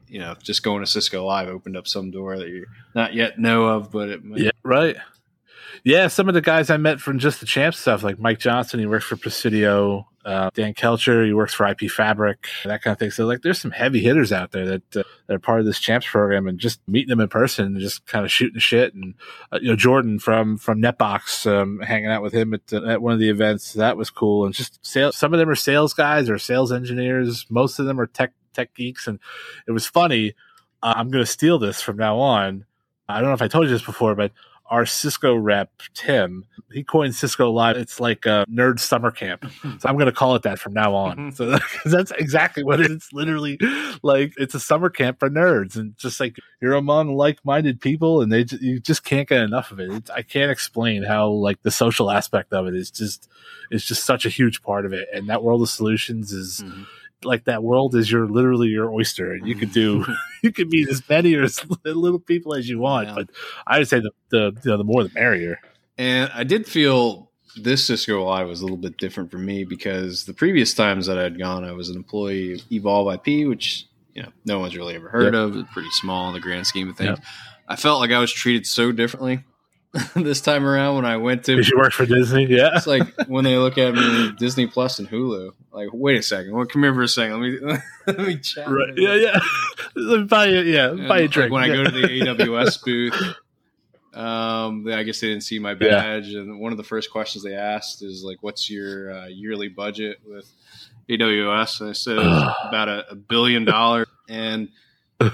you 0.08 0.18
know, 0.18 0.34
just 0.42 0.62
going 0.62 0.80
to 0.80 0.86
Cisco 0.86 1.24
Live 1.24 1.48
opened 1.48 1.76
up 1.76 1.86
some 1.86 2.10
door 2.10 2.38
that 2.38 2.48
you 2.48 2.66
not 2.94 3.14
yet 3.14 3.38
know 3.38 3.64
of, 3.64 3.90
but 3.90 4.08
it 4.08 4.24
might. 4.24 4.40
yeah, 4.40 4.50
right. 4.62 4.96
Yeah, 5.84 6.08
some 6.08 6.28
of 6.28 6.34
the 6.34 6.40
guys 6.40 6.70
I 6.70 6.76
met 6.76 7.00
from 7.00 7.18
just 7.18 7.40
the 7.40 7.46
champ 7.46 7.74
stuff, 7.74 8.02
like 8.02 8.18
Mike 8.18 8.38
Johnson, 8.38 8.80
he 8.80 8.86
works 8.86 9.04
for 9.04 9.16
Presidio. 9.16 10.08
Uh, 10.24 10.50
Dan 10.52 10.74
Kelcher, 10.74 11.24
he 11.24 11.32
works 11.32 11.54
for 11.54 11.66
IP 11.66 11.90
Fabric, 11.90 12.48
that 12.64 12.82
kind 12.82 12.92
of 12.92 12.98
thing. 12.98 13.10
So, 13.10 13.24
like, 13.24 13.40
there's 13.40 13.60
some 13.60 13.70
heavy 13.70 14.00
hitters 14.00 14.30
out 14.30 14.50
there 14.50 14.66
that, 14.66 14.96
uh, 14.96 15.02
that 15.26 15.34
are 15.34 15.38
part 15.38 15.60
of 15.60 15.64
this 15.64 15.78
champs 15.78 16.06
program, 16.06 16.46
and 16.46 16.58
just 16.58 16.80
meeting 16.86 17.08
them 17.08 17.20
in 17.20 17.28
person, 17.28 17.66
and 17.66 17.80
just 17.80 18.04
kind 18.06 18.26
of 18.26 18.30
shooting 18.30 18.60
shit. 18.60 18.92
And 18.92 19.14
uh, 19.50 19.58
you 19.62 19.70
know, 19.70 19.76
Jordan 19.76 20.18
from 20.18 20.58
from 20.58 20.82
Netbox, 20.82 21.50
um, 21.50 21.80
hanging 21.80 22.10
out 22.10 22.22
with 22.22 22.34
him 22.34 22.52
at, 22.52 22.70
uh, 22.72 22.84
at 22.84 23.00
one 23.00 23.14
of 23.14 23.20
the 23.20 23.30
events, 23.30 23.72
that 23.74 23.96
was 23.96 24.10
cool. 24.10 24.44
And 24.44 24.54
just 24.54 24.84
sales, 24.84 25.16
some 25.16 25.32
of 25.32 25.38
them 25.38 25.48
are 25.48 25.54
sales 25.54 25.94
guys 25.94 26.28
or 26.28 26.38
sales 26.38 26.72
engineers. 26.72 27.46
Most 27.48 27.78
of 27.78 27.86
them 27.86 27.98
are 27.98 28.06
tech 28.06 28.32
tech 28.58 28.74
geeks, 28.74 29.06
and 29.06 29.18
it 29.66 29.72
was 29.72 29.86
funny. 29.86 30.34
Uh, 30.82 30.94
I'm 30.96 31.10
going 31.10 31.24
to 31.24 31.30
steal 31.30 31.58
this 31.58 31.80
from 31.80 31.96
now 31.96 32.18
on. 32.18 32.64
I 33.08 33.20
don't 33.20 33.28
know 33.28 33.34
if 33.34 33.42
I 33.42 33.48
told 33.48 33.64
you 33.64 33.70
this 33.70 33.82
before, 33.82 34.14
but 34.14 34.32
our 34.70 34.84
Cisco 34.84 35.34
rep, 35.34 35.70
Tim, 35.94 36.44
he 36.70 36.84
coined 36.84 37.14
Cisco 37.14 37.50
Live. 37.50 37.76
It's 37.76 38.00
like 38.00 38.26
a 38.26 38.44
nerd 38.52 38.78
summer 38.80 39.10
camp. 39.10 39.50
So 39.80 39.88
I'm 39.88 39.94
going 39.94 40.06
to 40.06 40.12
call 40.12 40.34
it 40.34 40.42
that 40.42 40.58
from 40.58 40.72
now 40.72 40.94
on. 40.94 41.30
so 41.32 41.56
that's 41.84 42.10
exactly 42.12 42.64
what 42.64 42.80
it 42.80 42.86
is. 42.86 42.96
It's 42.96 43.12
literally 43.12 43.58
like 44.02 44.32
it's 44.36 44.54
a 44.54 44.60
summer 44.60 44.90
camp 44.90 45.20
for 45.20 45.30
nerds 45.30 45.76
and 45.76 45.96
just 45.96 46.18
like 46.18 46.36
you're 46.60 46.74
among 46.74 47.14
like-minded 47.14 47.80
people 47.80 48.20
and 48.20 48.32
they 48.32 48.44
you 48.60 48.80
just 48.80 49.04
can't 49.04 49.28
get 49.28 49.42
enough 49.42 49.70
of 49.70 49.78
it. 49.78 49.92
It's, 49.92 50.10
I 50.10 50.22
can't 50.22 50.50
explain 50.50 51.04
how 51.04 51.28
like 51.28 51.62
the 51.62 51.70
social 51.70 52.10
aspect 52.10 52.52
of 52.52 52.66
it 52.66 52.74
is 52.74 52.90
just 52.90 53.28
it's 53.70 53.84
just 53.84 54.04
such 54.04 54.26
a 54.26 54.30
huge 54.30 54.62
part 54.62 54.84
of 54.84 54.92
it. 54.92 55.08
And 55.12 55.28
that 55.28 55.44
world 55.44 55.62
of 55.62 55.68
solutions 55.68 56.32
is 56.32 56.62
mm-hmm 56.64 56.82
like 57.24 57.44
that 57.44 57.62
world 57.62 57.94
is 57.94 58.10
your 58.10 58.26
literally 58.26 58.68
your 58.68 58.90
oyster 58.90 59.32
and 59.32 59.46
you 59.46 59.54
could 59.54 59.72
do 59.72 60.04
you 60.42 60.52
could 60.52 60.68
meet 60.68 60.88
as 60.88 61.06
many 61.08 61.34
or 61.34 61.42
as 61.42 61.64
little 61.84 62.18
people 62.18 62.54
as 62.54 62.68
you 62.68 62.78
want 62.78 63.08
yeah. 63.08 63.14
but 63.14 63.30
i 63.66 63.78
would 63.78 63.88
say 63.88 64.00
the 64.00 64.10
the, 64.30 64.52
you 64.64 64.70
know, 64.70 64.76
the 64.76 64.84
more 64.84 65.02
the 65.04 65.10
merrier 65.14 65.60
and 65.96 66.30
i 66.34 66.44
did 66.44 66.66
feel 66.66 67.30
this 67.56 67.84
cisco 67.86 68.24
live 68.24 68.46
was 68.46 68.60
a 68.60 68.64
little 68.64 68.76
bit 68.76 68.96
different 68.98 69.30
for 69.30 69.38
me 69.38 69.64
because 69.64 70.24
the 70.26 70.34
previous 70.34 70.74
times 70.74 71.06
that 71.06 71.18
i'd 71.18 71.38
gone 71.38 71.64
i 71.64 71.72
was 71.72 71.88
an 71.88 71.96
employee 71.96 72.54
of 72.54 72.60
evolve 72.70 73.12
ip 73.14 73.48
which 73.48 73.86
you 74.14 74.22
know 74.22 74.30
no 74.44 74.58
one's 74.58 74.76
really 74.76 74.94
ever 74.94 75.08
heard 75.08 75.34
yep. 75.34 75.42
of 75.42 75.56
it's 75.56 75.72
pretty 75.72 75.90
small 75.90 76.28
in 76.28 76.34
the 76.34 76.40
grand 76.40 76.66
scheme 76.66 76.90
of 76.90 76.96
things 76.96 77.18
yep. 77.18 77.24
i 77.68 77.74
felt 77.74 78.00
like 78.00 78.10
i 78.10 78.18
was 78.18 78.32
treated 78.32 78.66
so 78.66 78.92
differently 78.92 79.42
this 80.14 80.40
time 80.40 80.66
around 80.66 80.96
when 80.96 81.04
I 81.06 81.16
went 81.16 81.44
to. 81.44 81.56
Did 81.56 81.68
you 81.68 81.78
work 81.78 81.92
for 81.92 82.04
Disney? 82.04 82.46
Yeah. 82.46 82.70
It's 82.74 82.86
like 82.86 83.02
when 83.26 83.44
they 83.44 83.56
look 83.56 83.78
at 83.78 83.94
me, 83.94 84.32
Disney 84.38 84.66
Plus 84.66 84.98
and 84.98 85.08
Hulu. 85.08 85.52
Like, 85.72 85.88
wait 85.92 86.18
a 86.18 86.22
second. 86.22 86.54
Well, 86.54 86.66
come 86.66 86.82
here 86.82 86.94
for 86.94 87.02
a 87.02 87.08
second. 87.08 87.40
Let 87.40 87.62
me 87.62 87.78
let 88.06 88.18
me 88.18 88.36
chat. 88.38 88.68
Right. 88.68 88.92
Yeah, 88.96 89.14
yeah. 89.14 89.38
let 89.96 90.28
buy 90.28 90.46
you. 90.46 90.60
Yeah, 90.60 90.90
and 90.90 91.08
buy 91.08 91.20
a 91.20 91.28
drink. 91.28 91.52
Like 91.52 91.70
when 91.70 91.80
yeah. 91.80 91.80
I 91.80 91.84
go 91.84 91.90
to 91.90 92.00
the 92.06 92.20
AWS 92.20 92.84
booth, 92.84 93.36
um, 94.14 94.86
I 94.88 95.04
guess 95.04 95.20
they 95.20 95.28
didn't 95.28 95.44
see 95.44 95.58
my 95.58 95.74
badge, 95.74 96.28
yeah. 96.28 96.40
and 96.40 96.58
one 96.58 96.72
of 96.72 96.78
the 96.78 96.84
first 96.84 97.10
questions 97.10 97.44
they 97.44 97.54
asked 97.54 98.02
is 98.02 98.24
like, 98.24 98.38
"What's 98.42 98.68
your 98.68 99.12
uh, 99.12 99.26
yearly 99.26 99.68
budget 99.68 100.18
with 100.26 100.50
AWS?" 101.08 101.80
And 101.80 101.90
I 101.90 101.92
said 101.92 102.18
about 102.68 102.88
a, 102.88 103.10
a 103.10 103.14
billion 103.14 103.64
dollars, 103.64 104.08
and 104.28 104.68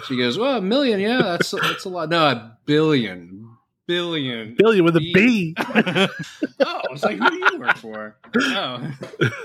she 0.06 0.16
goes, 0.16 0.38
"Well, 0.38 0.58
a 0.58 0.60
million, 0.60 1.00
yeah, 1.00 1.22
that's 1.22 1.50
that's 1.50 1.84
a 1.84 1.88
lot. 1.88 2.08
No, 2.08 2.26
a 2.26 2.58
billion, 2.66 3.43
billion. 3.86 4.54
Billion 4.56 4.84
with 4.84 4.96
a 4.96 5.00
B. 5.00 5.54
oh, 5.58 6.80
it's 6.90 7.02
like 7.02 7.18
who 7.18 7.30
do 7.30 7.36
you 7.36 7.58
work 7.58 7.76
for? 7.76 8.16
Oh, 8.36 8.90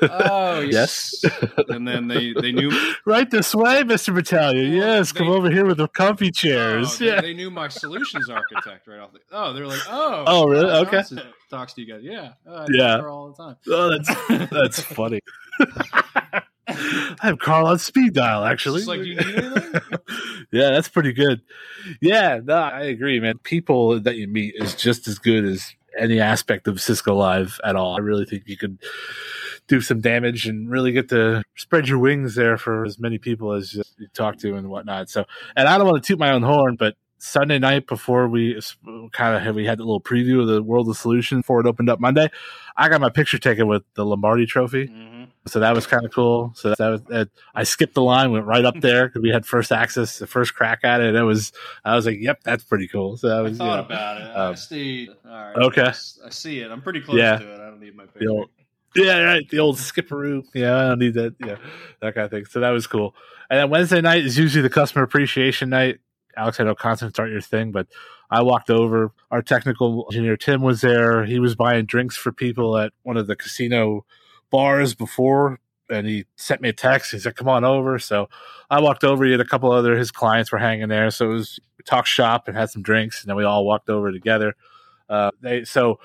oh 0.04 0.60
yes. 0.62 1.24
And 1.70 1.88
then 1.88 2.08
they 2.08 2.34
they 2.34 2.52
knew 2.52 2.72
right 3.06 3.30
this 3.30 3.54
way, 3.54 3.84
Mister 3.84 4.12
Battalion. 4.12 4.72
Well, 4.72 4.98
yes, 4.98 5.12
they, 5.12 5.20
come 5.20 5.30
over 5.30 5.50
here 5.50 5.66
with 5.66 5.78
the 5.78 5.88
comfy 5.88 6.28
oh, 6.28 6.32
chairs. 6.32 7.02
Oh, 7.02 7.06
yeah, 7.06 7.22
they, 7.22 7.28
they, 7.28 7.34
knew 7.34 7.52
my 7.52 7.68
solutions 7.68 8.30
architect 8.30 8.88
right 8.88 9.00
off. 9.00 9.14
The, 9.14 9.20
oh, 9.32 9.54
they're 9.54 9.68
like, 9.68 9.82
oh, 9.88 10.24
oh, 10.26 10.48
really? 10.48 10.72
Okay. 10.72 11.04
Talks 11.50 11.74
to 11.74 11.82
you 11.82 11.94
guys. 11.94 12.02
Yeah, 12.04 12.34
oh, 12.48 12.66
yeah, 12.70 13.02
all 13.02 13.32
the 13.32 13.44
time. 13.44 13.56
Oh, 13.68 13.90
that's 13.90 14.50
that's 14.50 14.82
funny. 14.82 15.22
I 16.70 17.28
have 17.28 17.40
Carl 17.40 17.68
on 17.68 17.80
speed 17.80 18.14
dial, 18.14 18.44
actually. 18.44 18.84
Like, 18.84 19.02
yeah, 20.52 20.70
that's 20.70 20.90
pretty 20.90 21.14
good. 21.14 21.42
Yeah, 22.02 22.40
no, 22.44 22.56
I 22.56 22.84
agree, 22.84 23.20
man. 23.20 23.38
People 23.40 24.00
that 24.02 24.16
you 24.16 24.28
meet 24.28 24.56
is 24.56 24.76
just 24.76 25.08
as 25.08 25.20
good 25.20 25.46
as 25.46 25.76
any 25.98 26.20
aspect 26.20 26.68
of 26.68 26.82
Cisco 26.82 27.16
Live 27.16 27.60
at 27.64 27.76
all. 27.76 27.96
I 27.96 28.00
really 28.00 28.26
think 28.26 28.44
you 28.46 28.58
could 28.58 28.78
do 29.68 29.82
some 29.82 30.02
damage 30.02 30.48
and 30.48 30.70
really 30.70 30.92
get 30.92 31.10
to 31.10 31.44
spread 31.56 31.88
your 31.88 32.00
wings 32.00 32.36
there 32.36 32.58
for 32.58 32.86
as 32.86 33.00
many 33.00 33.18
people 33.18 33.54
as 33.54 33.74
you 33.74 34.08
talk 34.14 34.38
to 34.40 34.56
and 34.56 34.70
whatnot. 34.70 35.10
So, 35.10 35.26
and 35.56 35.68
I 35.68 35.78
don't 35.78 35.88
want 35.88 36.04
to 36.04 36.08
toot 36.08 36.20
my 36.20 36.32
own 36.32 36.42
horn, 36.44 36.76
but 36.76 36.96
Sunday 37.20 37.60
night 37.60 37.86
before 37.86 38.28
we 38.28 38.60
kind 39.12 39.36
of 39.36 39.42
had, 39.42 39.54
we 39.54 39.66
had 39.66 39.80
a 39.80 39.84
little 39.84 40.02
preview 40.02 40.42
of 40.42 40.48
the 40.48 40.64
World 40.64 40.90
of 40.90 40.98
Solution 40.98 41.40
before 41.40 41.60
it 41.60 41.68
opened 41.68 41.90
up 41.90 42.00
Monday, 42.00 42.30
I 42.78 42.88
got 42.88 43.02
my 43.02 43.10
picture 43.10 43.38
taken 43.38 43.68
with 43.68 43.84
the 43.96 44.06
Lombardi 44.06 44.46
Trophy. 44.46 44.88
Mm-hmm 44.88 45.09
so 45.50 45.60
that 45.60 45.74
was 45.74 45.88
kind 45.88 46.06
of 46.06 46.14
cool. 46.14 46.54
So 46.56 46.74
that 46.78 46.90
was 46.90 47.04
that, 47.04 47.30
I 47.56 47.64
skipped 47.64 47.94
the 47.94 48.02
line, 48.02 48.32
went 48.32 48.46
right 48.46 48.66
up 48.66 48.76
there 48.82 49.08
because 49.08 49.22
we 49.22 49.30
had 49.30 49.46
first 49.46 49.72
access, 49.72 50.20
the 50.20 50.28
first 50.28 50.56
crack 50.56 50.80
at 50.84 51.02
it. 51.02 51.16
It 51.16 51.24
was 51.24 51.52
I 51.84 51.96
was 51.96 52.06
like, 52.06 52.18
"Yep, 52.20 52.44
that's 52.44 52.64
pretty 52.64 52.88
cool." 52.88 53.18
So 53.18 53.30
I 53.30 53.42
was 53.42 53.60
I 53.60 53.64
thought 53.64 53.72
you 53.72 53.76
know, 53.78 53.86
about 53.86 54.22
it. 54.22 54.38
Um, 54.38 54.52
I 54.52 54.56
see. 54.56 55.10
All 55.26 55.32
right, 55.32 55.56
okay, 55.58 55.92
I 56.26 56.30
see 56.30 56.60
it. 56.60 56.72
I'm 56.72 56.82
pretty 56.82 57.02
close 57.02 57.18
yeah. 57.18 57.38
to 57.38 57.54
it. 57.54 57.60
I 57.60 57.70
don't 57.70 57.80
need 57.80 57.96
my. 57.96 58.06
Old, 58.28 58.50
yeah, 58.96 59.22
right. 59.22 59.50
The 59.50 59.60
old 59.60 59.78
skipperoo. 59.78 60.44
Yeah, 60.54 60.78
I 60.78 60.88
don't 60.90 61.00
need 61.00 61.14
that. 61.16 61.36
Yeah, 61.40 61.58
that 62.02 62.16
kind 62.16 62.26
of 62.26 62.32
thing. 62.32 62.46
So 62.46 62.60
that 62.60 62.72
was 62.72 62.88
cool. 62.88 63.16
And 63.50 63.60
then 63.60 63.70
Wednesday 63.70 64.02
night 64.02 64.26
is 64.26 64.38
usually 64.38 64.62
the 64.62 64.70
customer 64.70 65.04
appreciation 65.04 65.70
night. 65.70 66.00
Alex, 66.38 66.60
I 66.60 66.64
know 66.64 66.76
constant 66.76 67.14
start 67.14 67.32
your 67.32 67.42
thing, 67.42 67.72
but 67.72 67.88
I 68.30 68.44
walked 68.44 68.70
over. 68.70 69.12
Our 69.32 69.42
technical 69.42 70.08
engineer 70.12 70.38
Tim 70.38 70.62
was 70.62 70.82
there. 70.82 71.26
He 71.26 71.40
was 71.40 71.56
buying 71.56 71.86
drinks 71.86 72.16
for 72.16 72.32
people 72.32 72.78
at 72.78 72.94
one 73.04 73.18
of 73.18 73.28
the 73.28 73.36
casino 73.36 74.06
bars 74.50 74.96
before 74.96 75.60
and 75.90 76.08
he 76.08 76.26
sent 76.36 76.62
me 76.62 76.70
a 76.70 76.74
text. 76.74 77.12
He 77.12 77.20
said, 77.20 77.36
"Come 77.36 77.48
on 77.48 77.64
over." 77.64 78.00
So 78.00 78.30
I 78.70 78.80
walked 78.80 79.04
over. 79.04 79.26
He 79.26 79.32
had 79.32 79.42
a 79.42 79.46
couple 79.46 79.72
other 79.72 79.98
his 79.98 80.12
clients 80.12 80.52
were 80.52 80.60
hanging 80.60 80.88
there, 80.88 81.10
so 81.10 81.32
it 81.32 81.34
was 81.34 81.60
we 81.78 81.84
talked 81.84 82.08
shop 82.08 82.48
and 82.48 82.56
had 82.56 82.70
some 82.70 82.82
drinks, 82.82 83.22
and 83.22 83.30
then 83.30 83.36
we 83.36 83.44
all 83.44 83.66
walked 83.66 83.90
over 83.90 84.12
together. 84.12 84.56
Uh, 85.10 85.32
they 85.42 85.64
so 85.64 86.00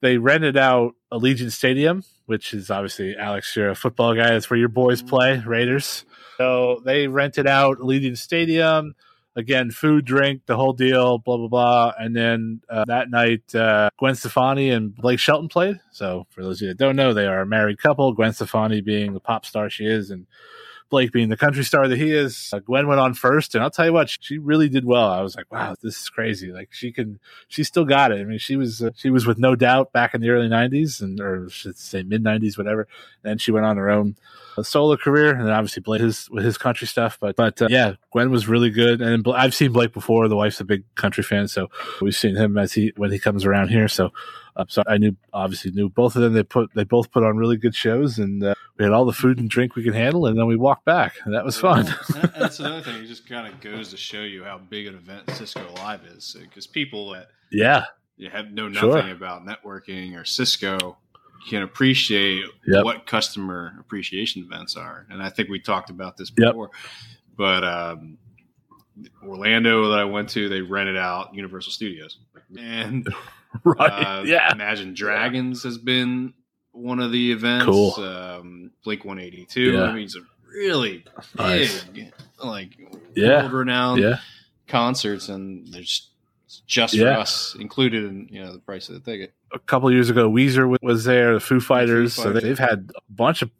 they 0.00 0.18
rented 0.18 0.56
out 0.56 0.94
Allegiant 1.12 1.52
Stadium, 1.52 2.04
which 2.26 2.54
is 2.54 2.70
obviously 2.70 3.16
Alex, 3.16 3.54
you're 3.56 3.70
a 3.70 3.74
football 3.74 4.14
guy. 4.14 4.30
That's 4.30 4.50
where 4.50 4.58
your 4.58 4.68
boys 4.68 5.00
mm-hmm. 5.00 5.08
play, 5.08 5.42
Raiders. 5.44 6.04
So 6.36 6.80
they 6.84 7.08
rented 7.08 7.46
out 7.46 7.78
Allegiant 7.78 8.18
Stadium. 8.18 8.94
Again, 9.36 9.70
food, 9.70 10.04
drink, 10.04 10.42
the 10.46 10.56
whole 10.56 10.72
deal, 10.72 11.18
blah 11.18 11.36
blah 11.36 11.48
blah. 11.48 11.92
And 11.98 12.14
then 12.14 12.60
uh, 12.68 12.84
that 12.86 13.10
night, 13.10 13.54
uh, 13.54 13.90
Gwen 13.98 14.14
Stefani 14.14 14.70
and 14.70 14.94
Blake 14.94 15.18
Shelton 15.18 15.48
played. 15.48 15.80
So 15.92 16.26
for 16.30 16.42
those 16.42 16.58
of 16.58 16.62
you 16.62 16.68
that 16.68 16.78
don't 16.78 16.96
know, 16.96 17.12
they 17.12 17.26
are 17.26 17.40
a 17.40 17.46
married 17.46 17.78
couple. 17.78 18.12
Gwen 18.12 18.32
Stefani 18.32 18.80
being 18.80 19.14
the 19.14 19.20
pop 19.20 19.44
star 19.46 19.70
she 19.70 19.86
is, 19.86 20.10
and 20.10 20.26
Blake 20.90 21.12
being 21.12 21.28
the 21.28 21.36
country 21.36 21.64
star 21.64 21.88
that 21.88 21.96
he 21.96 22.10
is. 22.10 22.50
Uh, 22.52 22.58
Gwen 22.58 22.86
went 22.86 23.00
on 23.00 23.14
first, 23.14 23.54
and 23.54 23.64
I'll 23.64 23.70
tell 23.70 23.86
you 23.86 23.92
what, 23.92 24.10
she 24.10 24.38
really 24.38 24.68
did 24.68 24.84
well. 24.84 25.08
I 25.08 25.22
was 25.22 25.36
like, 25.36 25.50
wow, 25.50 25.76
this 25.82 26.00
is 26.00 26.10
crazy. 26.10 26.52
Like 26.52 26.68
she 26.72 26.92
can, 26.92 27.18
she 27.48 27.64
still 27.64 27.84
got 27.84 28.12
it. 28.12 28.20
I 28.20 28.24
mean, 28.24 28.38
she 28.38 28.56
was 28.56 28.82
uh, 28.82 28.90
she 28.96 29.10
was 29.10 29.26
with 29.26 29.38
No 29.38 29.54
Doubt 29.54 29.92
back 29.92 30.14
in 30.14 30.20
the 30.20 30.30
early 30.30 30.48
'90s, 30.48 31.00
and 31.00 31.20
or 31.20 31.48
should 31.48 31.78
say 31.78 32.02
mid 32.02 32.22
'90s, 32.22 32.58
whatever. 32.58 32.82
And 33.22 33.30
then 33.30 33.38
she 33.38 33.52
went 33.52 33.66
on 33.66 33.76
her 33.76 33.88
own 33.88 34.16
uh, 34.58 34.62
solo 34.62 34.96
career, 34.96 35.30
and 35.30 35.46
then 35.46 35.52
obviously 35.52 35.82
Blake 35.82 36.00
his 36.00 36.28
with 36.30 36.44
his 36.44 36.58
country 36.58 36.86
stuff. 36.86 37.18
But 37.20 37.36
but 37.36 37.62
uh, 37.62 37.68
yeah, 37.70 37.94
Gwen 38.12 38.30
was 38.30 38.48
really 38.48 38.70
good, 38.70 39.00
and 39.00 39.24
I've 39.28 39.54
seen 39.54 39.72
Blake 39.72 39.92
before. 39.92 40.28
The 40.28 40.36
wife's 40.36 40.60
a 40.60 40.64
big 40.64 40.84
country 40.96 41.22
fan, 41.22 41.48
so 41.48 41.68
we've 42.00 42.16
seen 42.16 42.36
him 42.36 42.58
as 42.58 42.72
he 42.72 42.92
when 42.96 43.10
he 43.10 43.18
comes 43.18 43.44
around 43.44 43.68
here. 43.68 43.88
So 43.88 44.10
uh, 44.56 44.64
so 44.68 44.82
I 44.86 44.98
knew 44.98 45.16
obviously 45.32 45.70
knew 45.70 45.88
both 45.88 46.16
of 46.16 46.22
them. 46.22 46.32
They 46.32 46.42
put 46.42 46.70
they 46.74 46.84
both 46.84 47.10
put 47.12 47.22
on 47.22 47.36
really 47.36 47.56
good 47.56 47.74
shows, 47.74 48.18
and 48.18 48.42
uh, 48.42 48.54
we 48.76 48.84
had 48.84 48.92
all 48.92 49.04
the 49.04 49.12
food 49.12 49.38
and 49.38 49.48
drink 49.48 49.76
we 49.76 49.84
could 49.84 49.94
handle, 49.94 50.26
and 50.26 50.38
then 50.38 50.46
we 50.46 50.56
walked 50.56 50.84
back, 50.84 51.14
and 51.24 51.34
that 51.34 51.44
was 51.44 51.56
fun. 51.56 51.86
that's 52.36 52.58
another 52.60 52.82
thing. 52.82 53.02
It 53.02 53.06
just 53.06 53.28
kind 53.28 53.46
of 53.46 53.60
goes 53.60 53.90
to 53.90 53.96
show 53.96 54.22
you 54.22 54.44
how 54.44 54.58
big 54.58 54.86
an 54.86 54.94
event 54.94 55.30
Cisco 55.30 55.66
Live 55.76 56.04
is, 56.04 56.36
because 56.40 56.66
people 56.66 57.10
that 57.12 57.28
yeah 57.50 57.84
you 58.16 58.30
have 58.30 58.50
know 58.50 58.68
nothing 58.68 58.90
sure. 58.90 59.10
about 59.10 59.46
networking 59.46 60.20
or 60.20 60.24
Cisco 60.24 60.98
can 61.48 61.62
appreciate 61.62 62.44
yep. 62.66 62.84
what 62.84 63.06
customer 63.06 63.74
appreciation 63.80 64.42
events 64.42 64.76
are, 64.76 65.06
and 65.10 65.22
I 65.22 65.30
think 65.30 65.48
we 65.48 65.60
talked 65.60 65.90
about 65.90 66.16
this 66.16 66.30
before, 66.30 66.70
yep. 66.72 66.82
but. 67.36 67.64
Um, 67.64 68.18
Orlando 69.26 69.88
that 69.88 69.98
I 69.98 70.04
went 70.04 70.28
to, 70.30 70.50
they 70.50 70.60
rented 70.60 70.98
out 70.98 71.34
Universal 71.34 71.72
Studios, 71.72 72.18
and 72.58 73.08
right. 73.64 73.90
Uh, 73.90 74.22
yeah. 74.24 74.52
Imagine 74.52 74.94
Dragons 74.94 75.62
has 75.62 75.78
been 75.78 76.34
one 76.72 77.00
of 77.00 77.12
the 77.12 77.32
events. 77.32 77.66
Cool. 77.66 77.94
Um, 77.96 78.70
Blink 78.84 79.04
182. 79.04 79.60
Yeah. 79.60 79.82
I 79.82 79.92
mean, 79.92 80.04
it's 80.04 80.16
a 80.16 80.20
really 80.52 81.04
nice. 81.36 81.84
big, 81.84 82.12
like, 82.42 82.78
yeah. 83.14 83.42
world 83.42 83.52
renowned 83.52 84.02
yeah. 84.02 84.18
concerts, 84.66 85.28
and 85.28 85.66
there's 85.72 86.10
just 86.66 86.94
yeah. 86.94 87.14
for 87.14 87.20
us 87.20 87.56
included 87.58 88.04
in 88.04 88.28
you 88.30 88.42
know 88.42 88.52
the 88.52 88.58
price 88.58 88.88
of 88.88 88.94
the 88.94 89.10
ticket. 89.10 89.34
A 89.52 89.58
couple 89.58 89.90
years 89.92 90.10
ago, 90.10 90.30
Weezer 90.30 90.76
was 90.82 91.04
there, 91.04 91.34
the 91.34 91.40
Foo 91.40 91.60
Fighters, 91.60 92.14
Foo 92.14 92.22
Fighters. 92.22 92.40
so 92.40 92.46
they've 92.46 92.58
had 92.58 92.90
a 92.96 93.12
bunch 93.12 93.42
of 93.42 93.50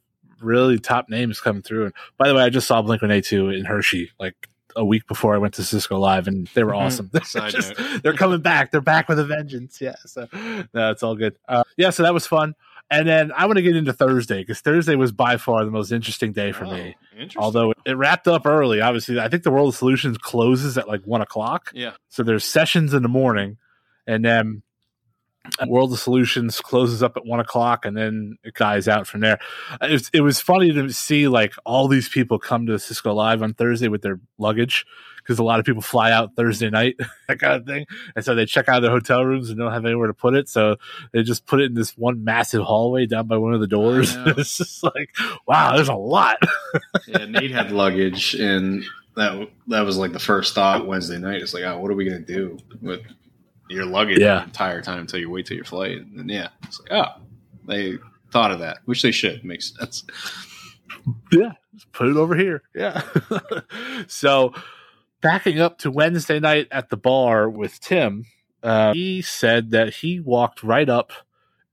really 0.40 0.78
top 0.78 1.08
names 1.08 1.40
coming 1.40 1.62
through. 1.62 1.86
And 1.86 1.94
by 2.16 2.28
the 2.28 2.34
way, 2.34 2.42
I 2.42 2.48
just 2.48 2.66
saw 2.66 2.82
Blink 2.82 3.02
182 3.02 3.50
in 3.50 3.64
Hershey 3.64 4.10
like 4.18 4.48
a 4.76 4.84
week 4.84 5.06
before 5.06 5.34
I 5.34 5.38
went 5.38 5.54
to 5.54 5.64
Cisco 5.64 5.98
Live, 5.98 6.28
and 6.28 6.46
they 6.54 6.64
were 6.64 6.72
mm-hmm. 6.72 6.86
awesome. 6.86 7.10
they're, 7.12 7.50
just, 7.50 7.74
they're 8.02 8.14
coming 8.14 8.40
back. 8.40 8.70
They're 8.70 8.80
back 8.80 9.08
with 9.08 9.18
a 9.18 9.24
vengeance. 9.24 9.80
Yeah, 9.80 9.96
so 10.06 10.28
no, 10.74 10.90
it's 10.90 11.02
all 11.02 11.16
good. 11.16 11.36
Uh, 11.48 11.64
yeah, 11.76 11.90
so 11.90 12.02
that 12.02 12.14
was 12.14 12.26
fun. 12.26 12.54
And 12.92 13.06
then 13.06 13.30
I 13.32 13.46
want 13.46 13.56
to 13.56 13.62
get 13.62 13.76
into 13.76 13.92
Thursday 13.92 14.40
because 14.40 14.60
Thursday 14.60 14.96
was 14.96 15.12
by 15.12 15.36
far 15.36 15.64
the 15.64 15.70
most 15.70 15.92
interesting 15.92 16.32
day 16.32 16.50
for 16.50 16.64
oh, 16.64 16.72
me. 16.72 16.96
Although 17.36 17.72
it 17.86 17.96
wrapped 17.96 18.26
up 18.26 18.46
early, 18.46 18.80
obviously, 18.80 19.20
I 19.20 19.28
think 19.28 19.44
the 19.44 19.50
World 19.52 19.68
of 19.68 19.76
Solutions 19.76 20.18
closes 20.18 20.76
at 20.76 20.88
like 20.88 21.02
one 21.04 21.20
o'clock. 21.20 21.70
Yeah. 21.72 21.92
So 22.08 22.24
there's 22.24 22.44
sessions 22.44 22.92
in 22.92 23.02
the 23.02 23.08
morning, 23.08 23.58
and 24.08 24.24
then 24.24 24.62
Uh, 25.58 25.66
World 25.68 25.92
of 25.92 25.98
Solutions 25.98 26.60
closes 26.60 27.02
up 27.02 27.16
at 27.16 27.26
one 27.26 27.40
o'clock, 27.40 27.84
and 27.84 27.96
then 27.96 28.36
it 28.44 28.54
dies 28.54 28.88
out 28.88 29.06
from 29.06 29.20
there. 29.20 29.38
Uh, 29.72 29.86
it 29.88 29.92
was, 29.92 30.10
it 30.12 30.20
was 30.20 30.40
funny 30.40 30.72
to 30.72 30.90
see 30.90 31.28
like 31.28 31.54
all 31.64 31.88
these 31.88 32.08
people 32.08 32.38
come 32.38 32.66
to 32.66 32.78
Cisco 32.78 33.12
Live 33.12 33.42
on 33.42 33.54
Thursday 33.54 33.88
with 33.88 34.02
their 34.02 34.20
luggage 34.38 34.86
because 35.18 35.38
a 35.38 35.44
lot 35.44 35.60
of 35.60 35.66
people 35.66 35.82
fly 35.82 36.10
out 36.12 36.34
Thursday 36.36 36.70
night, 36.70 36.96
that 37.28 37.38
kind 37.38 37.54
of 37.54 37.66
thing, 37.66 37.86
and 38.16 38.24
so 38.24 38.34
they 38.34 38.46
check 38.46 38.68
out 38.68 38.80
their 38.80 38.90
hotel 38.90 39.24
rooms 39.24 39.50
and 39.50 39.58
don't 39.58 39.72
have 39.72 39.84
anywhere 39.84 40.06
to 40.06 40.14
put 40.14 40.34
it, 40.34 40.48
so 40.48 40.76
they 41.12 41.22
just 41.22 41.46
put 41.46 41.60
it 41.60 41.64
in 41.64 41.74
this 41.74 41.96
one 41.96 42.24
massive 42.24 42.62
hallway 42.62 43.06
down 43.06 43.26
by 43.26 43.36
one 43.36 43.54
of 43.54 43.60
the 43.60 43.66
doors. 43.66 44.14
it's 44.26 44.58
just 44.58 44.82
like, 44.82 45.14
wow, 45.46 45.74
there's 45.76 45.88
a 45.88 45.94
lot. 45.94 46.38
yeah, 47.06 47.24
Nate 47.26 47.50
had 47.50 47.70
luggage, 47.70 48.34
and 48.34 48.84
that 49.16 49.48
that 49.68 49.82
was 49.82 49.96
like 49.96 50.12
the 50.12 50.18
first 50.18 50.54
thought 50.54 50.86
Wednesday 50.86 51.18
night. 51.18 51.42
It's 51.42 51.54
like, 51.54 51.64
oh, 51.64 51.78
what 51.78 51.90
are 51.90 51.94
we 51.94 52.04
gonna 52.04 52.20
do 52.20 52.58
with 52.80 53.02
your 53.70 53.86
luggage 53.86 54.18
yeah. 54.18 54.40
the 54.40 54.44
entire 54.44 54.82
time 54.82 55.00
until 55.00 55.20
you 55.20 55.30
wait 55.30 55.46
till 55.46 55.56
your 55.56 55.64
flight. 55.64 55.98
And 55.98 56.28
yeah, 56.30 56.48
it's 56.64 56.80
like, 56.80 56.92
oh, 56.92 57.22
they 57.66 57.98
thought 58.32 58.50
of 58.50 58.58
that, 58.60 58.78
which 58.84 59.02
they 59.02 59.12
should. 59.12 59.44
Makes 59.44 59.76
sense. 59.78 60.04
Yeah, 61.32 61.52
just 61.74 61.90
put 61.92 62.08
it 62.08 62.16
over 62.16 62.36
here. 62.36 62.62
Yeah. 62.74 63.02
so, 64.06 64.52
backing 65.20 65.60
up 65.60 65.78
to 65.78 65.90
Wednesday 65.90 66.40
night 66.40 66.68
at 66.70 66.90
the 66.90 66.96
bar 66.96 67.48
with 67.48 67.80
Tim, 67.80 68.26
uh, 68.62 68.92
he 68.92 69.22
said 69.22 69.70
that 69.70 69.94
he 69.94 70.20
walked 70.20 70.62
right 70.62 70.88
up 70.88 71.12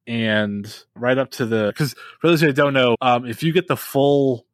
and 0.05 0.83
right 0.95 1.17
up 1.17 1.31
to 1.31 1.45
the 1.45 1.67
because 1.67 1.93
for 2.21 2.27
those 2.27 2.41
who 2.41 2.53
don't 2.53 2.73
know, 2.73 2.95
um, 3.01 3.25
if 3.25 3.43
you 3.43 3.51
get 3.51 3.67
the 3.67 3.77
full 3.77 4.46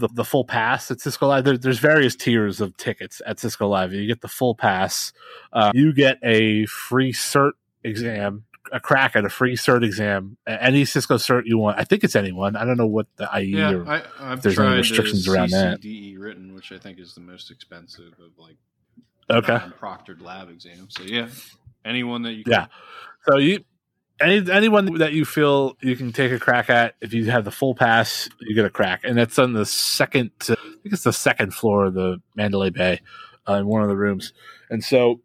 the, 0.00 0.08
the 0.12 0.24
full 0.24 0.44
pass 0.44 0.90
at 0.90 1.00
Cisco 1.00 1.28
Live. 1.28 1.44
There, 1.44 1.58
there's 1.58 1.78
various 1.78 2.16
tiers 2.16 2.60
of 2.60 2.76
tickets 2.76 3.20
at 3.26 3.38
Cisco 3.40 3.68
Live. 3.68 3.92
You 3.92 4.06
get 4.06 4.20
the 4.20 4.28
full 4.28 4.54
pass. 4.54 5.12
Uh, 5.52 5.72
you 5.74 5.92
get 5.92 6.18
a 6.22 6.66
free 6.66 7.12
cert 7.12 7.52
exam, 7.84 8.44
a 8.72 8.80
crack 8.80 9.16
at 9.16 9.24
a 9.24 9.28
free 9.28 9.56
cert 9.56 9.84
exam, 9.84 10.36
any 10.46 10.84
Cisco 10.84 11.16
cert 11.16 11.42
you 11.44 11.58
want. 11.58 11.78
I 11.78 11.84
think 11.84 12.04
it's 12.04 12.16
anyone. 12.16 12.56
I 12.56 12.64
don't 12.64 12.76
know 12.76 12.86
what 12.86 13.06
the 13.16 13.28
IE 13.38 13.56
yeah, 13.56 13.72
or 13.72 13.88
I, 13.88 14.02
have 14.18 14.42
there's 14.42 14.58
any 14.58 14.76
restrictions 14.76 15.28
around 15.28 15.50
that. 15.50 15.80
CCDE 15.80 16.18
written, 16.18 16.54
which 16.54 16.72
I 16.72 16.78
think 16.78 16.98
is 16.98 17.14
the 17.14 17.20
most 17.20 17.50
expensive 17.50 18.12
of 18.18 18.38
like 18.38 18.56
okay 19.30 19.58
proctored 19.80 20.22
lab 20.22 20.48
exams. 20.50 20.94
So 20.96 21.04
yeah, 21.04 21.28
anyone 21.84 22.22
that 22.22 22.32
you 22.32 22.44
can. 22.44 22.52
yeah. 22.52 22.66
So 23.28 23.38
you 23.38 23.64
any 24.20 24.50
anyone 24.50 24.98
that 24.98 25.12
you 25.12 25.24
feel 25.24 25.76
you 25.80 25.96
can 25.96 26.12
take 26.12 26.32
a 26.32 26.38
crack 26.38 26.70
at 26.70 26.94
if 27.00 27.12
you 27.12 27.30
have 27.30 27.44
the 27.44 27.50
full 27.50 27.74
pass 27.74 28.28
you 28.40 28.54
get 28.54 28.64
a 28.64 28.70
crack. 28.70 29.02
And 29.04 29.16
that's 29.16 29.38
on 29.38 29.52
the 29.52 29.66
second 29.66 30.30
i 30.40 30.54
think 30.54 30.92
it's 30.92 31.04
the 31.04 31.12
second 31.12 31.54
floor 31.54 31.86
of 31.86 31.94
the 31.94 32.20
mandalay 32.34 32.70
bay 32.70 33.00
uh, 33.48 33.54
in 33.54 33.66
one 33.66 33.82
of 33.82 33.88
the 33.88 33.96
rooms. 33.96 34.32
And 34.70 34.82
so 34.82 35.20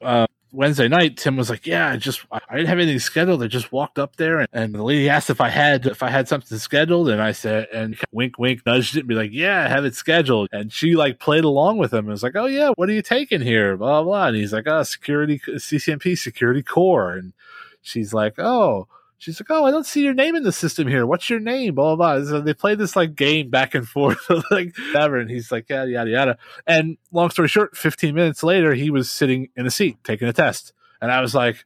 uh, 0.00 0.26
wednesday 0.50 0.86
night 0.88 1.16
tim 1.16 1.34
was 1.34 1.48
like 1.48 1.66
yeah 1.66 1.88
i 1.88 1.96
just 1.96 2.26
i 2.30 2.56
didn't 2.56 2.68
have 2.68 2.78
anything 2.78 2.98
scheduled. 2.98 3.42
I 3.42 3.46
just 3.46 3.72
walked 3.72 3.98
up 3.98 4.16
there 4.16 4.40
and, 4.40 4.48
and, 4.52 4.74
the 4.74 4.82
lady 4.82 5.08
asked 5.08 5.30
if 5.30 5.40
i 5.40 5.48
had 5.48 5.86
if 5.86 6.02
i 6.02 6.10
had 6.10 6.28
something 6.28 6.58
scheduled. 6.58 7.08
And 7.08 7.22
i 7.22 7.32
said 7.32 7.68
and 7.72 7.96
wink 8.10 8.38
wink 8.38 8.64
nudged 8.66 8.96
it 8.96 9.00
and 9.00 9.08
be 9.08 9.14
like 9.14 9.30
yeah 9.32 9.64
i 9.64 9.68
have 9.68 9.84
it 9.84 9.94
scheduled. 9.94 10.48
And 10.50 10.72
she 10.72 10.94
like 10.94 11.20
played 11.20 11.44
along 11.44 11.78
with 11.78 11.92
him 11.92 12.00
and 12.00 12.08
was 12.08 12.22
like 12.22 12.36
oh 12.36 12.46
yeah 12.46 12.70
what 12.76 12.88
are 12.88 12.92
you 12.92 13.02
taking 13.02 13.42
here? 13.42 13.76
Blah 13.76 14.02
blah. 14.02 14.28
And 14.28 14.36
he's 14.36 14.52
like 14.52 14.66
oh 14.66 14.82
security 14.82 15.38
CCNP, 15.38 16.18
security 16.18 16.62
core. 16.62 17.12
And 17.12 17.34
she's 17.82 18.14
like, 18.14 18.38
oh, 18.38 18.88
she's 19.18 19.40
like, 19.40 19.50
oh, 19.50 19.64
I 19.64 19.70
don't 19.70 19.86
see 19.86 20.02
your 20.02 20.14
name 20.14 20.34
in 20.34 20.42
the 20.42 20.52
system 20.52 20.88
here. 20.88 21.06
What's 21.06 21.28
your 21.28 21.40
name? 21.40 21.74
Blah 21.74 21.96
blah. 21.96 22.18
blah. 22.18 22.24
So 22.24 22.40
they 22.40 22.54
play 22.54 22.74
this 22.74 22.96
like 22.96 23.14
game 23.14 23.50
back 23.50 23.74
and 23.74 23.86
forth, 23.88 24.18
like 24.50 24.74
whatever. 24.92 25.18
And 25.18 25.30
he's 25.30 25.52
like, 25.52 25.68
yada 25.68 25.90
yada 25.90 26.10
yada. 26.10 26.38
And 26.66 26.96
long 27.12 27.30
story 27.30 27.48
short, 27.48 27.76
15 27.76 28.14
minutes 28.14 28.42
later, 28.42 28.74
he 28.74 28.90
was 28.90 29.10
sitting 29.10 29.48
in 29.56 29.66
a 29.66 29.70
seat 29.70 29.98
taking 30.04 30.28
a 30.28 30.32
test, 30.32 30.72
and 31.00 31.12
I 31.12 31.20
was 31.20 31.34
like, 31.34 31.64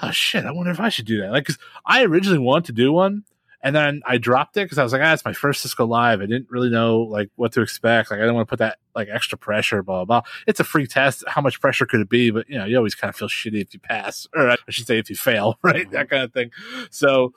oh 0.00 0.10
shit, 0.10 0.44
I 0.44 0.50
wonder 0.52 0.70
if 0.70 0.80
I 0.80 0.88
should 0.88 1.06
do 1.06 1.20
that. 1.20 1.30
Like, 1.30 1.46
cause 1.46 1.58
I 1.86 2.04
originally 2.04 2.38
wanted 2.38 2.66
to 2.66 2.72
do 2.72 2.92
one, 2.92 3.24
and 3.62 3.76
then 3.76 4.02
I 4.04 4.18
dropped 4.18 4.56
it 4.56 4.64
because 4.64 4.78
I 4.78 4.82
was 4.82 4.92
like, 4.92 5.02
ah, 5.02 5.12
it's 5.12 5.24
my 5.24 5.32
first 5.32 5.62
Cisco 5.62 5.86
Live. 5.86 6.20
I 6.20 6.26
didn't 6.26 6.50
really 6.50 6.68
know 6.68 6.98
like 7.00 7.30
what 7.36 7.52
to 7.52 7.62
expect. 7.62 8.10
Like, 8.10 8.18
I 8.18 8.22
didn't 8.22 8.34
want 8.34 8.48
to 8.48 8.50
put 8.50 8.58
that 8.58 8.78
like 8.94 9.08
extra 9.10 9.38
pressure, 9.38 9.82
blah, 9.84 10.04
blah, 10.04 10.20
blah. 10.20 10.30
It's 10.48 10.58
a 10.58 10.64
free 10.64 10.86
test. 10.86 11.22
How 11.28 11.40
much 11.40 11.60
pressure 11.60 11.86
could 11.86 12.00
it 12.00 12.08
be? 12.08 12.30
But 12.30 12.48
you 12.48 12.58
know, 12.58 12.64
you 12.64 12.76
always 12.76 12.96
kind 12.96 13.08
of 13.08 13.14
feel 13.16 13.28
shitty 13.28 13.62
if 13.62 13.72
you 13.72 13.78
pass, 13.78 14.26
or 14.34 14.50
I 14.50 14.56
should 14.68 14.86
say 14.86 14.98
if 14.98 15.08
you 15.08 15.16
fail, 15.16 15.58
right? 15.62 15.88
That 15.92 16.10
kind 16.10 16.24
of 16.24 16.32
thing. 16.32 16.50
So, 16.90 17.34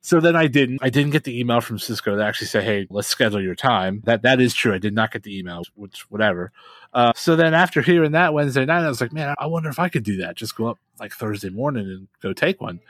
so 0.00 0.18
then 0.18 0.34
I 0.34 0.48
didn't. 0.48 0.80
I 0.82 0.90
didn't 0.90 1.12
get 1.12 1.22
the 1.22 1.38
email 1.38 1.60
from 1.60 1.78
Cisco 1.78 2.16
to 2.16 2.24
actually 2.24 2.48
say, 2.48 2.64
"Hey, 2.64 2.88
let's 2.90 3.06
schedule 3.06 3.40
your 3.40 3.54
time." 3.54 4.02
That 4.04 4.22
that 4.22 4.40
is 4.40 4.54
true. 4.54 4.74
I 4.74 4.78
did 4.78 4.94
not 4.94 5.12
get 5.12 5.22
the 5.22 5.38
email, 5.38 5.62
which 5.76 6.10
whatever. 6.10 6.50
Uh, 6.92 7.12
so 7.14 7.36
then 7.36 7.54
after 7.54 7.82
hearing 7.82 8.12
that 8.12 8.34
Wednesday 8.34 8.64
night, 8.64 8.84
I 8.84 8.88
was 8.88 9.00
like, 9.00 9.12
"Man, 9.12 9.32
I 9.38 9.46
wonder 9.46 9.68
if 9.68 9.78
I 9.78 9.88
could 9.88 10.02
do 10.02 10.16
that. 10.16 10.34
Just 10.34 10.56
go 10.56 10.66
up 10.66 10.80
like 10.98 11.12
Thursday 11.12 11.50
morning 11.50 11.86
and 11.86 12.08
go 12.20 12.32
take 12.32 12.60
one." 12.60 12.80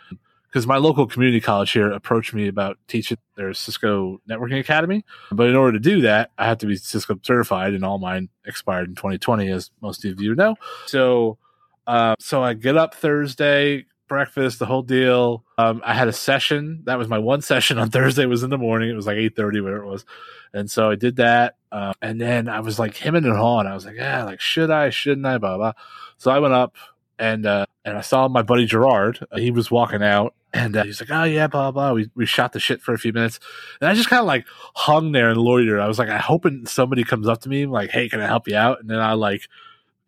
Because 0.52 0.66
my 0.66 0.76
local 0.76 1.06
community 1.06 1.40
college 1.40 1.72
here 1.72 1.90
approached 1.90 2.34
me 2.34 2.46
about 2.46 2.76
teaching 2.86 3.16
their 3.36 3.54
Cisco 3.54 4.20
Networking 4.28 4.60
Academy. 4.60 5.02
But 5.30 5.48
in 5.48 5.56
order 5.56 5.72
to 5.72 5.78
do 5.78 6.02
that, 6.02 6.30
I 6.36 6.44
had 6.44 6.60
to 6.60 6.66
be 6.66 6.76
Cisco 6.76 7.18
certified, 7.22 7.72
and 7.72 7.82
all 7.82 7.98
mine 7.98 8.28
expired 8.44 8.90
in 8.90 8.94
2020, 8.94 9.48
as 9.48 9.70
most 9.80 10.04
of 10.04 10.20
you 10.20 10.34
know. 10.34 10.56
So, 10.86 11.38
uh, 11.86 12.16
so 12.18 12.42
I 12.42 12.52
get 12.52 12.76
up 12.76 12.94
Thursday, 12.94 13.86
breakfast, 14.08 14.58
the 14.58 14.66
whole 14.66 14.82
deal. 14.82 15.42
Um, 15.56 15.80
I 15.86 15.94
had 15.94 16.08
a 16.08 16.12
session. 16.12 16.82
That 16.84 16.98
was 16.98 17.08
my 17.08 17.18
one 17.18 17.40
session 17.40 17.78
on 17.78 17.88
Thursday. 17.90 18.24
It 18.24 18.26
was 18.26 18.42
in 18.42 18.50
the 18.50 18.58
morning. 18.58 18.90
It 18.90 18.94
was 18.94 19.06
like 19.06 19.16
8:30, 19.16 19.62
whatever 19.62 19.84
it 19.84 19.88
was. 19.88 20.04
And 20.52 20.70
so 20.70 20.90
I 20.90 20.96
did 20.96 21.16
that. 21.16 21.56
Uh, 21.70 21.94
and 22.02 22.20
then 22.20 22.50
I 22.50 22.60
was 22.60 22.78
like 22.78 22.94
hemming 22.98 23.24
and 23.24 23.34
hawing. 23.34 23.66
I 23.66 23.72
was 23.72 23.86
like, 23.86 23.96
yeah, 23.96 24.24
like 24.24 24.42
should 24.42 24.70
I, 24.70 24.90
shouldn't 24.90 25.24
I, 25.26 25.38
blah 25.38 25.56
blah. 25.56 25.72
So 26.18 26.30
I 26.30 26.40
went 26.40 26.52
up 26.52 26.76
and 27.18 27.46
uh, 27.46 27.64
and 27.86 27.96
I 27.96 28.02
saw 28.02 28.28
my 28.28 28.42
buddy 28.42 28.66
Gerard. 28.66 29.26
He 29.34 29.50
was 29.50 29.70
walking 29.70 30.02
out 30.02 30.34
And 30.54 30.76
uh, 30.76 30.84
he's 30.84 31.00
like, 31.00 31.10
oh, 31.10 31.24
yeah, 31.24 31.46
blah, 31.46 31.70
blah. 31.70 31.92
We, 31.92 32.10
we 32.14 32.26
shot 32.26 32.52
the 32.52 32.60
shit 32.60 32.82
for 32.82 32.92
a 32.92 32.98
few 32.98 33.12
minutes. 33.12 33.40
And 33.80 33.88
I 33.88 33.94
just 33.94 34.10
kind 34.10 34.20
of 34.20 34.26
like 34.26 34.46
hung 34.74 35.12
there 35.12 35.30
and 35.30 35.38
loitered. 35.40 35.80
I 35.80 35.88
was 35.88 35.98
like, 35.98 36.10
I 36.10 36.18
hoping 36.18 36.66
somebody 36.66 37.04
comes 37.04 37.26
up 37.26 37.40
to 37.42 37.48
me, 37.48 37.64
like, 37.64 37.90
hey, 37.90 38.08
can 38.08 38.20
I 38.20 38.26
help 38.26 38.46
you 38.46 38.56
out? 38.56 38.80
And 38.80 38.90
then 38.90 39.00
I 39.00 39.14
like 39.14 39.48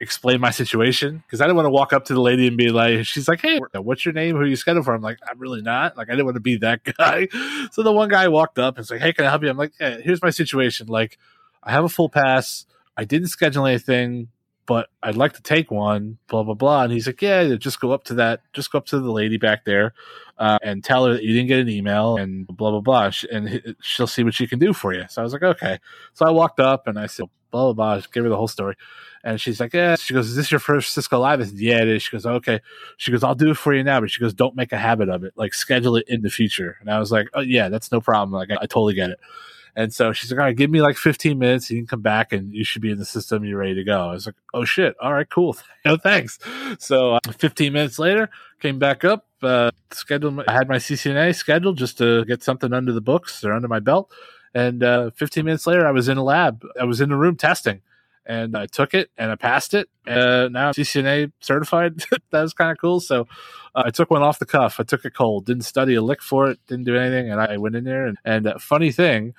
explain 0.01 0.41
my 0.41 0.51
situation 0.51 1.23
because 1.27 1.41
I 1.41 1.45
didn't 1.45 1.57
want 1.57 1.67
to 1.67 1.71
walk 1.71 1.93
up 1.95 2.05
to 2.07 2.15
the 2.15 2.21
lady 2.21 2.47
and 2.47 2.57
be 2.59 2.69
like, 2.69 3.07
she's 3.07 3.27
like, 3.27 3.41
hey, 3.41 3.59
what's 3.73 4.05
your 4.05 4.13
name? 4.13 4.37
Who 4.37 4.43
are 4.43 4.47
you 4.47 4.57
scheduled 4.57 4.85
for? 4.85 4.93
I'm 4.93 5.01
like, 5.01 5.19
I'm 5.27 5.39
really 5.39 5.63
not. 5.63 5.97
Like, 5.97 6.09
I 6.09 6.13
didn't 6.13 6.27
want 6.27 6.37
to 6.37 6.41
be 6.41 6.57
that 6.59 6.85
guy. 6.99 7.29
So 7.73 7.83
the 7.83 7.93
one 7.93 8.11
guy 8.11 8.29
walked 8.29 8.59
up 8.59 8.77
and 8.77 8.83
was 8.83 8.91
like, 8.91 9.01
hey, 9.01 9.13
can 9.13 9.25
I 9.25 9.31
help 9.31 9.43
you? 9.43 9.49
I'm 9.49 9.57
like, 9.57 9.73
yeah, 9.81 9.99
here's 9.99 10.23
my 10.23 10.31
situation. 10.31 10.89
Like, 10.89 11.19
I 11.63 11.73
have 11.73 11.85
a 11.85 11.89
full 11.89 12.11
pass. 12.11 12.67
I 12.97 13.05
didn't 13.05 13.29
schedule 13.29 13.67
anything 13.67 14.29
but 14.67 14.89
I'd 15.03 15.17
like 15.17 15.35
to 15.35 15.43
take 15.43 15.71
one, 15.71 16.19
blah, 16.29 16.43
blah, 16.43 16.55
blah. 16.55 16.85
And 16.85 16.93
he's 16.93 17.07
like, 17.07 17.21
yeah, 17.21 17.55
just 17.57 17.81
go 17.81 17.93
up 17.93 18.05
to 18.05 18.15
that, 18.15 18.41
just 18.53 18.73
go 18.73 18.79
up 18.79 18.87
to 18.87 19.01
the 19.01 19.13
lady 19.13 19.37
back 19.37 19.65
there 19.65 19.95
uh, 20.39 20.59
and 20.63 20.83
tell 20.83 21.07
her 21.07 21.15
that 21.15 21.23
you 21.23 21.33
didn't 21.33 21.49
get 21.49 21.61
an 21.61 21.69
email 21.69 22.17
and 22.17 22.47
blah, 22.47 22.71
blah, 22.71 22.81
blah. 22.81 23.11
And 23.31 23.75
she'll 23.81 24.07
see 24.07 24.25
what 24.25 24.35
she 24.35 24.47
can 24.47 24.59
do 24.59 24.73
for 24.73 24.95
you. 24.95 25.05
So 25.09 25.23
I 25.23 25.25
was 25.25 25.33
like, 25.33 25.43
okay. 25.43 25.79
So 26.15 26.27
I 26.27 26.31
walked 26.31 26.61
up 26.61 26.87
and 26.87 26.99
I 26.99 27.07
said, 27.07 27.27
blah, 27.51 27.73
blah, 27.73 27.97
blah, 27.97 28.07
give 28.13 28.25
her 28.25 28.31
the 28.31 28.37
whole 28.37 28.49
story. 28.49 28.77
And 29.23 29.41
she's 29.41 29.61
like, 29.61 29.73
yeah. 29.73 29.97
She 29.97 30.13
goes, 30.13 30.29
is 30.29 30.37
this 30.37 30.51
your 30.51 30.61
first 30.61 30.93
Cisco 30.93 31.19
Live? 31.19 31.41
I 31.41 31.45
said, 31.45 31.59
yeah, 31.59 31.81
it 31.81 31.89
is. 31.89 32.03
She 32.03 32.11
goes, 32.11 32.27
okay. 32.27 32.61
She 32.97 33.11
goes, 33.11 33.23
I'll 33.23 33.35
do 33.35 33.51
it 33.51 33.57
for 33.57 33.73
you 33.73 33.83
now. 33.83 34.01
But 34.01 34.11
she 34.11 34.21
goes, 34.21 34.35
don't 34.35 34.57
make 34.57 34.73
a 34.73 34.79
habit 34.79 35.09
of 35.09 35.25
it. 35.25 35.33
Like, 35.37 35.55
schedule 35.55 35.97
it 35.97 36.05
in 36.09 36.23
the 36.23 36.31
future. 36.31 36.77
And 36.81 36.91
I 36.91 36.99
was 36.99 37.11
like, 37.11 37.29
oh, 37.33 37.41
yeah, 37.41 37.69
that's 37.71 37.91
no 37.91 38.01
problem. 38.01 38.33
Like, 38.33 38.51
I, 38.51 38.63
I 38.63 38.67
totally 38.67 38.95
get 38.95 39.11
it. 39.11 39.21
And 39.77 39.93
so 39.93 40.13
she's 40.13 40.31
like, 40.31 40.39
all 40.39 40.47
right, 40.47 40.57
give 40.57 40.71
me 40.71 40.81
like 40.81 40.97
15 40.97 41.39
minutes. 41.39 41.71
You 41.71 41.79
can 41.79 41.87
come 41.87 42.01
back 42.01 42.33
and 42.33 42.53
you 42.55 42.65
should 42.65 42.83
be 42.83 42.91
in 42.91 42.99
the 42.99 43.05
system. 43.05 43.45
You're 43.45 43.59
ready 43.59 43.75
to 43.75 43.85
go. 43.85 44.09
I 44.09 44.13
was 44.13 44.27
like, 44.27 44.37
oh 44.53 44.65
shit. 44.65 44.95
All 45.01 45.13
right, 45.13 45.29
cool. 45.29 45.57
no 45.85 45.97
thanks. 45.97 46.39
So 46.79 47.15
uh, 47.15 47.21
15 47.39 47.73
minutes 47.73 47.99
later, 47.99 48.31
came 48.61 48.79
back 48.79 49.05
up, 49.05 49.27
uh, 49.43 49.71
scheduled. 49.91 50.35
My, 50.35 50.45
I 50.47 50.53
had 50.53 50.69
my 50.69 50.77
CCNA 50.77 51.35
scheduled 51.35 51.77
just 51.77 51.99
to 51.99 52.25
get 52.25 52.43
something 52.43 52.73
under 52.73 52.93
the 52.93 53.01
books 53.01 53.45
or 53.45 53.53
under 53.53 53.69
my 53.69 53.81
belt. 53.81 54.13
And 54.55 54.85
uh, 54.85 55.11
15 55.17 55.45
minutes 55.45 55.67
later, 55.67 55.87
I 55.87 55.91
was 55.91 56.09
in 56.09 56.17
a 56.17 56.25
lab. 56.25 56.65
I 56.81 56.85
was 56.85 57.01
in 57.01 57.09
the 57.09 57.17
room 57.17 57.37
testing 57.37 57.83
and 58.27 58.57
I 58.57 58.67
took 58.67 58.95
it 58.95 59.11
and 59.19 59.31
I 59.31 59.37
passed 59.37 59.75
it. 59.75 59.89
And 60.07 60.53
now 60.53 60.73
CCNA 60.73 61.33
certified. 61.41 62.05
that 62.31 62.43
was 62.43 62.55
kind 62.55 62.71
of 62.71 62.79
cool. 62.79 63.01
So 63.01 63.27
uh, 63.75 63.83
I 63.87 63.91
took 63.91 64.11
one 64.11 64.23
off 64.23 64.39
the 64.39 64.47
cuff. 64.47 64.79
I 64.81 64.85
took 64.85 65.05
it 65.05 65.15
cold. 65.15 65.47
Didn't 65.47 65.65
study 65.65 65.95
a 65.95 66.03
lick 66.03 66.23
for 66.23 66.49
it. 66.51 66.59
Didn't 66.67 66.85
do 66.85 66.97
anything. 66.97 67.31
And 67.31 67.41
I 67.41 67.57
went 67.57 67.77
in 67.77 67.85
there. 67.85 68.07
And, 68.07 68.19
and 68.25 68.47
uh, 68.47 68.59
funny 68.59 68.93
thing, 68.93 69.35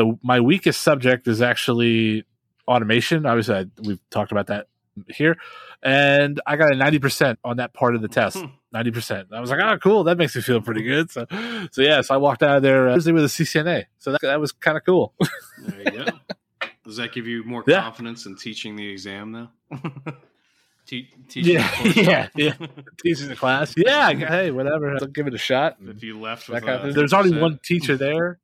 the 0.00 0.18
my 0.22 0.40
weakest 0.40 0.80
subject 0.80 1.28
is 1.28 1.42
actually 1.42 2.24
automation. 2.66 3.26
Obviously, 3.26 3.54
I, 3.54 3.66
we've 3.82 4.00
talked 4.10 4.32
about 4.32 4.46
that 4.46 4.66
here, 5.08 5.36
and 5.82 6.40
I 6.46 6.56
got 6.56 6.72
a 6.72 6.76
ninety 6.76 6.98
percent 6.98 7.38
on 7.44 7.58
that 7.58 7.74
part 7.74 7.94
of 7.94 8.00
the 8.00 8.08
test. 8.08 8.38
Hmm. 8.38 8.46
Ninety 8.72 8.92
percent. 8.92 9.28
I 9.30 9.40
was 9.40 9.50
like, 9.50 9.60
oh, 9.60 9.76
cool. 9.78 10.04
That 10.04 10.16
makes 10.16 10.34
me 10.34 10.40
feel 10.40 10.62
pretty 10.62 10.82
good. 10.82 11.10
So, 11.10 11.26
so 11.70 11.82
yeah. 11.82 12.00
So 12.00 12.14
I 12.14 12.16
walked 12.16 12.42
out 12.42 12.56
of 12.56 12.62
there 12.62 12.88
uh, 12.88 12.94
with 12.94 13.06
a 13.06 13.28
CCNA. 13.28 13.86
So 13.98 14.12
that, 14.12 14.22
that 14.22 14.40
was 14.40 14.52
kind 14.52 14.78
of 14.78 14.84
cool. 14.84 15.12
there 15.66 15.92
you 15.92 16.04
go. 16.04 16.12
Does 16.84 16.96
that 16.96 17.12
give 17.12 17.26
you 17.26 17.44
more 17.44 17.62
yeah. 17.66 17.82
confidence 17.82 18.24
in 18.24 18.36
teaching 18.36 18.76
the 18.76 18.88
exam 18.88 19.32
though? 19.32 19.76
Te- 20.86 21.08
yeah, 21.34 21.70
yeah, 21.94 22.28
yeah. 22.34 22.54
Teaching 23.04 23.28
the 23.28 23.36
class. 23.36 23.74
Yeah, 23.76 24.12
hey, 24.12 24.50
whatever. 24.50 24.96
I'll 25.00 25.06
give 25.06 25.28
it 25.28 25.34
a 25.34 25.38
shot. 25.38 25.76
If 25.80 26.02
you 26.02 26.18
left, 26.18 26.48
with, 26.48 26.64
kind 26.64 26.92
there's 26.92 27.12
only 27.12 27.38
one 27.38 27.60
teacher 27.62 27.96
there. 27.96 28.40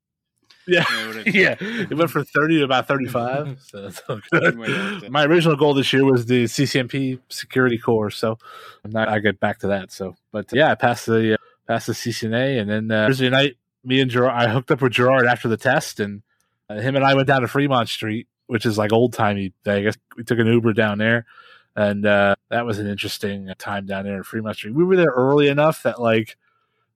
Yeah, 0.66 0.84
yeah. 1.26 1.56
It 1.60 1.96
went 1.96 2.10
from 2.10 2.24
thirty 2.24 2.58
to 2.58 2.64
about 2.64 2.88
thirty-five. 2.88 3.58
so 3.66 3.90
so. 3.90 4.20
My 5.08 5.24
original 5.24 5.56
goal 5.56 5.74
this 5.74 5.92
year 5.92 6.04
was 6.04 6.26
the 6.26 6.44
CCNP 6.44 7.20
security 7.28 7.78
course, 7.78 8.16
so 8.16 8.38
not, 8.84 9.08
I 9.08 9.20
get 9.20 9.40
back 9.40 9.60
to 9.60 9.68
that. 9.68 9.92
So, 9.92 10.16
but 10.32 10.46
yeah, 10.52 10.70
I 10.70 10.74
passed 10.74 11.06
the 11.06 11.34
uh, 11.34 11.36
passed 11.66 11.86
the 11.86 11.92
CCNA, 11.92 12.60
and 12.60 12.70
then 12.70 12.90
uh, 12.90 13.06
Thursday 13.06 13.30
night, 13.30 13.56
me 13.84 14.00
and 14.00 14.10
Gerard, 14.10 14.34
I 14.34 14.48
hooked 14.48 14.70
up 14.70 14.82
with 14.82 14.92
Gerard 14.92 15.26
after 15.26 15.48
the 15.48 15.56
test, 15.56 16.00
and 16.00 16.22
uh, 16.68 16.76
him 16.76 16.96
and 16.96 17.04
I 17.04 17.14
went 17.14 17.28
down 17.28 17.42
to 17.42 17.48
Fremont 17.48 17.88
Street, 17.88 18.26
which 18.46 18.66
is 18.66 18.76
like 18.76 18.92
old 18.92 19.12
timey 19.12 19.52
Vegas. 19.64 19.96
We 20.16 20.24
took 20.24 20.38
an 20.38 20.46
Uber 20.46 20.72
down 20.72 20.98
there, 20.98 21.26
and 21.76 22.04
uh, 22.04 22.34
that 22.50 22.66
was 22.66 22.78
an 22.78 22.88
interesting 22.88 23.52
time 23.58 23.86
down 23.86 24.04
there 24.04 24.16
in 24.16 24.24
Fremont 24.24 24.56
Street. 24.56 24.74
We 24.74 24.84
were 24.84 24.96
there 24.96 25.12
early 25.14 25.48
enough 25.48 25.84
that 25.84 26.00
like 26.00 26.36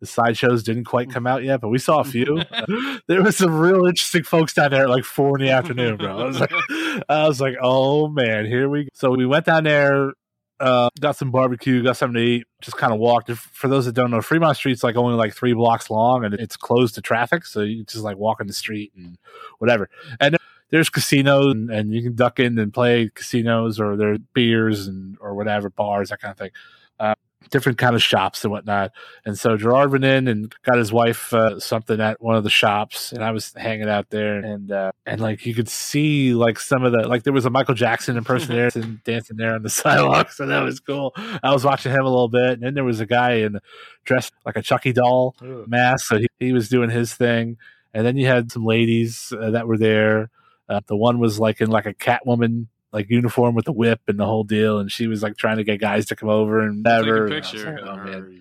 the 0.01 0.07
sideshows 0.07 0.63
didn't 0.63 0.85
quite 0.85 1.11
come 1.11 1.27
out 1.27 1.45
yet, 1.45 1.61
but 1.61 1.69
we 1.69 1.79
saw 1.79 2.01
a 2.01 2.05
few. 2.05 2.43
there 3.07 3.23
was 3.23 3.37
some 3.37 3.55
real 3.55 3.87
interesting 3.87 4.23
folks 4.23 4.55
down 4.55 4.71
there 4.71 4.85
at 4.85 4.91
like 4.91 5.05
four 5.05 5.39
in 5.39 5.45
the 5.45 5.53
afternoon, 5.53 5.97
bro. 5.97 6.19
I 6.19 6.25
was 6.25 6.41
like, 6.41 6.53
I 7.09 7.29
was 7.29 7.41
like, 7.41 7.57
oh 7.61 8.09
man, 8.09 8.47
here 8.47 8.69
we 8.69 8.85
go. 8.85 8.89
So 8.95 9.11
we 9.11 9.27
went 9.27 9.47
down 9.47 9.65
there, 9.65 10.13
uh, 10.59 10.89
got 11.01 11.17
some 11.17 11.31
barbecue, 11.31 11.83
got 11.83 11.97
something 11.97 12.15
to 12.15 12.29
eat, 12.29 12.47
just 12.61 12.77
kind 12.77 12.93
of 12.93 12.99
walked. 12.99 13.31
For 13.31 13.69
those 13.69 13.87
that 13.87 13.93
don't 13.93 14.11
know, 14.11 14.23
Fremont 14.23 14.57
Street's 14.57 14.83
like 14.83 14.97
only 14.97 15.15
like 15.15 15.35
three 15.35 15.53
blocks 15.53 15.91
long 15.91 16.25
and 16.25 16.35
it's 16.35 16.57
closed 16.57 16.95
to 16.97 17.03
traffic. 17.03 17.45
So 17.45 17.61
you 17.61 17.85
just 17.85 18.05
like 18.05 18.17
walk 18.17 18.41
in 18.41 18.47
the 18.47 18.53
street 18.53 18.93
and 18.97 19.19
whatever. 19.59 19.91
And 20.19 20.37
there's 20.71 20.89
casinos 20.89 21.53
and, 21.53 21.71
and 21.71 21.93
you 21.93 22.03
can 22.03 22.15
duck 22.15 22.39
in 22.39 22.59
and 22.59 22.73
play 22.73 23.11
casinos 23.15 23.81
or 23.81 23.97
there's 23.97 24.19
beers 24.35 24.87
and 24.87 25.17
or 25.21 25.35
whatever, 25.35 25.69
bars, 25.69 26.11
that 26.11 26.21
kind 26.21 26.33
of 26.33 26.39
thing. 26.39 26.51
Uh, 26.99 27.15
different 27.51 27.79
kind 27.79 27.95
of 27.95 28.03
shops 28.03 28.45
and 28.45 28.53
whatnot. 28.53 28.93
And 29.25 29.39
so 29.39 29.57
Gerard 29.57 29.91
went 29.91 30.05
in 30.05 30.29
and 30.29 30.55
got 30.63 30.79
his 30.79 30.93
wife 30.93 31.33
uh, 31.33 31.59
something 31.59 32.01
at 32.01 32.21
one 32.21 32.37
of 32.37 32.45
the 32.45 32.51
shops, 32.51 33.13
and 33.13 33.25
I 33.25 33.31
was 33.31 33.53
hanging 33.55 33.89
out 33.89 34.11
there, 34.11 34.39
and 34.39 34.71
uh, 34.71 34.93
and 35.07 35.21
like 35.21 35.47
you 35.47 35.55
could 35.55 35.69
see 35.69 36.35
like 36.35 36.59
some 36.59 36.85
of 36.85 36.93
the 36.93 37.09
like 37.09 37.23
there 37.23 37.33
was 37.33 37.47
a 37.47 37.51
Michael 37.51 37.75
Jackson 37.75 38.17
impersonator 38.17 38.79
and 38.79 39.03
dancing 39.05 39.37
there 39.37 39.55
on 39.55 39.63
the 39.63 39.71
sidewalk, 39.71 40.33
so 40.33 40.47
that 40.47 40.63
was 40.63 40.81
cool. 40.81 41.15
I 41.43 41.53
was 41.53 41.65
watching 41.65 41.93
him 41.93 42.05
a 42.05 42.11
little 42.11 42.29
bit, 42.29 42.53
and 42.53 42.63
then 42.63 42.75
there 42.75 42.85
was 42.85 43.01
a 43.01 43.07
guy 43.07 43.35
in 43.37 43.59
dressed 44.05 44.33
like 44.45 44.57
a 44.57 44.63
Chucky 44.63 44.93
doll 44.93 45.35
mask, 45.41 46.07
so 46.07 46.19
he, 46.19 46.29
he 46.39 46.53
was 46.53 46.69
doing 46.69 46.91
his 46.91 47.15
thing, 47.15 47.57
and 47.95 48.07
then 48.07 48.17
you 48.17 48.27
had 48.27 48.53
some 48.53 48.65
ladies 48.65 49.33
uh, 49.39 49.51
that 49.51 49.67
were 49.67 49.79
there. 49.79 50.31
Uh, 50.69 50.81
the 50.87 50.97
one 50.97 51.19
was 51.19 51.41
like 51.41 51.61
in 51.61 51.69
like 51.69 51.87
a 51.87 51.95
Catwoman 51.95 52.69
like 52.93 53.09
uniform 53.09 53.55
with 53.55 53.65
the 53.65 53.73
whip 53.73 54.01
and 54.09 54.19
the 54.19 54.27
whole 54.27 54.45
deal, 54.45 54.79
and 54.79 54.91
she 54.91 55.07
was 55.07 55.23
like 55.23 55.37
trying 55.37 55.57
to 55.59 55.65
get 55.65 55.81
guys 55.81 56.07
to 56.07 56.17
come 56.17 56.29
over 56.29 56.61
and 56.61 56.83
never. 56.83 57.29
picture. 57.29 57.79
Like, 57.81 58.07
oh, 58.07 58.33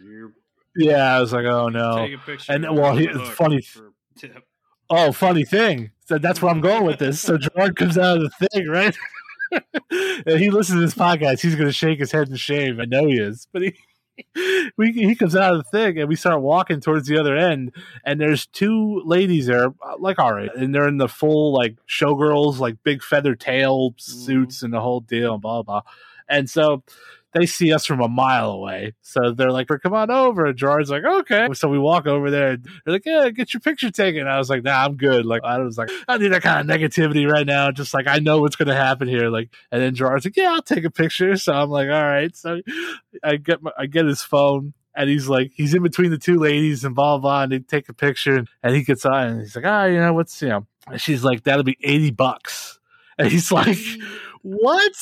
yeah, 0.75 1.15
I 1.15 1.19
was 1.19 1.33
like, 1.33 1.45
oh 1.45 1.69
no. 1.69 1.97
Take 1.97 2.15
a 2.15 2.17
picture. 2.19 2.51
And 2.53 2.77
well, 2.77 2.95
he, 2.95 3.07
funny. 3.31 3.61
Oh, 4.89 5.11
funny 5.11 5.45
thing. 5.45 5.91
So 6.07 6.17
that's 6.17 6.41
where 6.41 6.51
I'm 6.51 6.61
going 6.61 6.85
with 6.85 6.97
this. 6.97 7.21
So 7.21 7.37
Gerard 7.37 7.75
comes 7.75 7.97
out 7.97 8.17
of 8.17 8.23
the 8.23 8.47
thing, 8.47 8.67
right? 8.67 8.97
and 10.25 10.39
he 10.39 10.49
listens 10.49 10.77
to 10.77 10.81
this 10.81 10.95
podcast. 10.95 11.41
He's 11.41 11.55
going 11.55 11.67
to 11.67 11.73
shake 11.73 11.99
his 11.99 12.11
head 12.11 12.29
in 12.29 12.35
shame. 12.35 12.79
I 12.79 12.85
know 12.85 13.05
he 13.07 13.19
is, 13.19 13.47
but 13.51 13.61
he 13.61 13.75
we, 14.77 14.91
he 14.91 15.15
comes 15.15 15.35
out 15.35 15.55
of 15.55 15.63
the 15.63 15.69
thing 15.69 15.99
and 15.99 16.09
we 16.09 16.15
start 16.15 16.41
walking 16.41 16.79
towards 16.79 17.07
the 17.07 17.17
other 17.17 17.35
end 17.35 17.73
and 18.05 18.19
there's 18.19 18.45
two 18.47 19.01
ladies 19.05 19.47
there 19.47 19.67
uh, 19.67 19.95
like 19.99 20.19
all 20.19 20.33
right 20.33 20.53
and 20.55 20.73
they're 20.73 20.87
in 20.87 20.97
the 20.97 21.07
full 21.07 21.53
like 21.53 21.77
showgirls 21.87 22.59
like 22.59 22.75
big 22.83 23.01
feather 23.01 23.35
tail 23.35 23.91
mm-hmm. 23.91 24.25
suits 24.25 24.59
mm. 24.59 24.63
and 24.63 24.73
the 24.73 24.81
whole 24.81 25.01
deal 25.01 25.33
and 25.33 25.41
blah 25.41 25.61
blah 25.61 25.81
and 26.27 26.49
so 26.49 26.83
they 27.33 27.45
see 27.45 27.73
us 27.73 27.85
from 27.85 28.01
a 28.01 28.07
mile 28.07 28.51
away. 28.51 28.93
So 29.01 29.31
they're 29.31 29.51
like, 29.51 29.67
come 29.67 29.93
on 29.93 30.09
over. 30.09 30.45
And 30.45 30.57
Gerard's 30.57 30.89
like, 30.89 31.03
okay. 31.03 31.47
So 31.53 31.67
we 31.67 31.77
walk 31.77 32.07
over 32.07 32.31
there 32.31 32.51
and 32.51 32.63
they're 32.63 32.93
like, 32.93 33.05
yeah, 33.05 33.29
get 33.29 33.53
your 33.53 33.61
picture 33.61 33.91
taken. 33.91 34.27
I 34.27 34.37
was 34.37 34.49
like, 34.49 34.63
nah, 34.63 34.85
I'm 34.85 34.97
good. 34.97 35.25
Like, 35.25 35.43
I 35.43 35.59
was 35.59 35.77
like, 35.77 35.89
I 36.07 36.17
need 36.17 36.31
that 36.31 36.41
kind 36.41 36.69
of 36.69 36.75
negativity 36.75 37.29
right 37.29 37.45
now. 37.45 37.71
Just 37.71 37.93
like, 37.93 38.07
I 38.07 38.19
know 38.19 38.39
what's 38.39 38.55
going 38.55 38.67
to 38.67 38.75
happen 38.75 39.07
here. 39.07 39.29
Like, 39.29 39.53
and 39.71 39.81
then 39.81 39.95
Gerard's 39.95 40.25
like, 40.25 40.37
yeah, 40.37 40.53
I'll 40.53 40.61
take 40.61 40.85
a 40.85 40.91
picture. 40.91 41.35
So 41.37 41.53
I'm 41.53 41.69
like, 41.69 41.89
all 41.89 42.03
right. 42.03 42.35
So 42.35 42.61
I 43.23 43.35
get 43.35 43.61
my, 43.61 43.71
I 43.77 43.85
get 43.85 44.05
his 44.05 44.21
phone 44.21 44.73
and 44.95 45.09
he's 45.09 45.29
like, 45.29 45.51
he's 45.53 45.73
in 45.73 45.83
between 45.83 46.11
the 46.11 46.17
two 46.17 46.37
ladies 46.37 46.83
and 46.83 46.95
blah, 46.95 47.17
blah, 47.19 47.43
and 47.43 47.51
they 47.51 47.59
take 47.59 47.89
a 47.89 47.93
picture 47.93 48.43
and 48.63 48.75
he 48.75 48.83
gets 48.83 49.05
on 49.05 49.27
and 49.27 49.41
he's 49.41 49.55
like, 49.55 49.65
ah, 49.65 49.83
oh, 49.83 49.85
you 49.85 49.99
know, 49.99 50.13
what's, 50.13 50.41
you 50.41 50.49
know, 50.49 50.67
and 50.87 50.99
she's 50.99 51.23
like, 51.23 51.43
that'll 51.43 51.63
be 51.63 51.77
80 51.81 52.11
bucks. 52.11 52.79
And 53.17 53.29
he's 53.29 53.51
like, 53.51 53.77
what? 54.41 54.93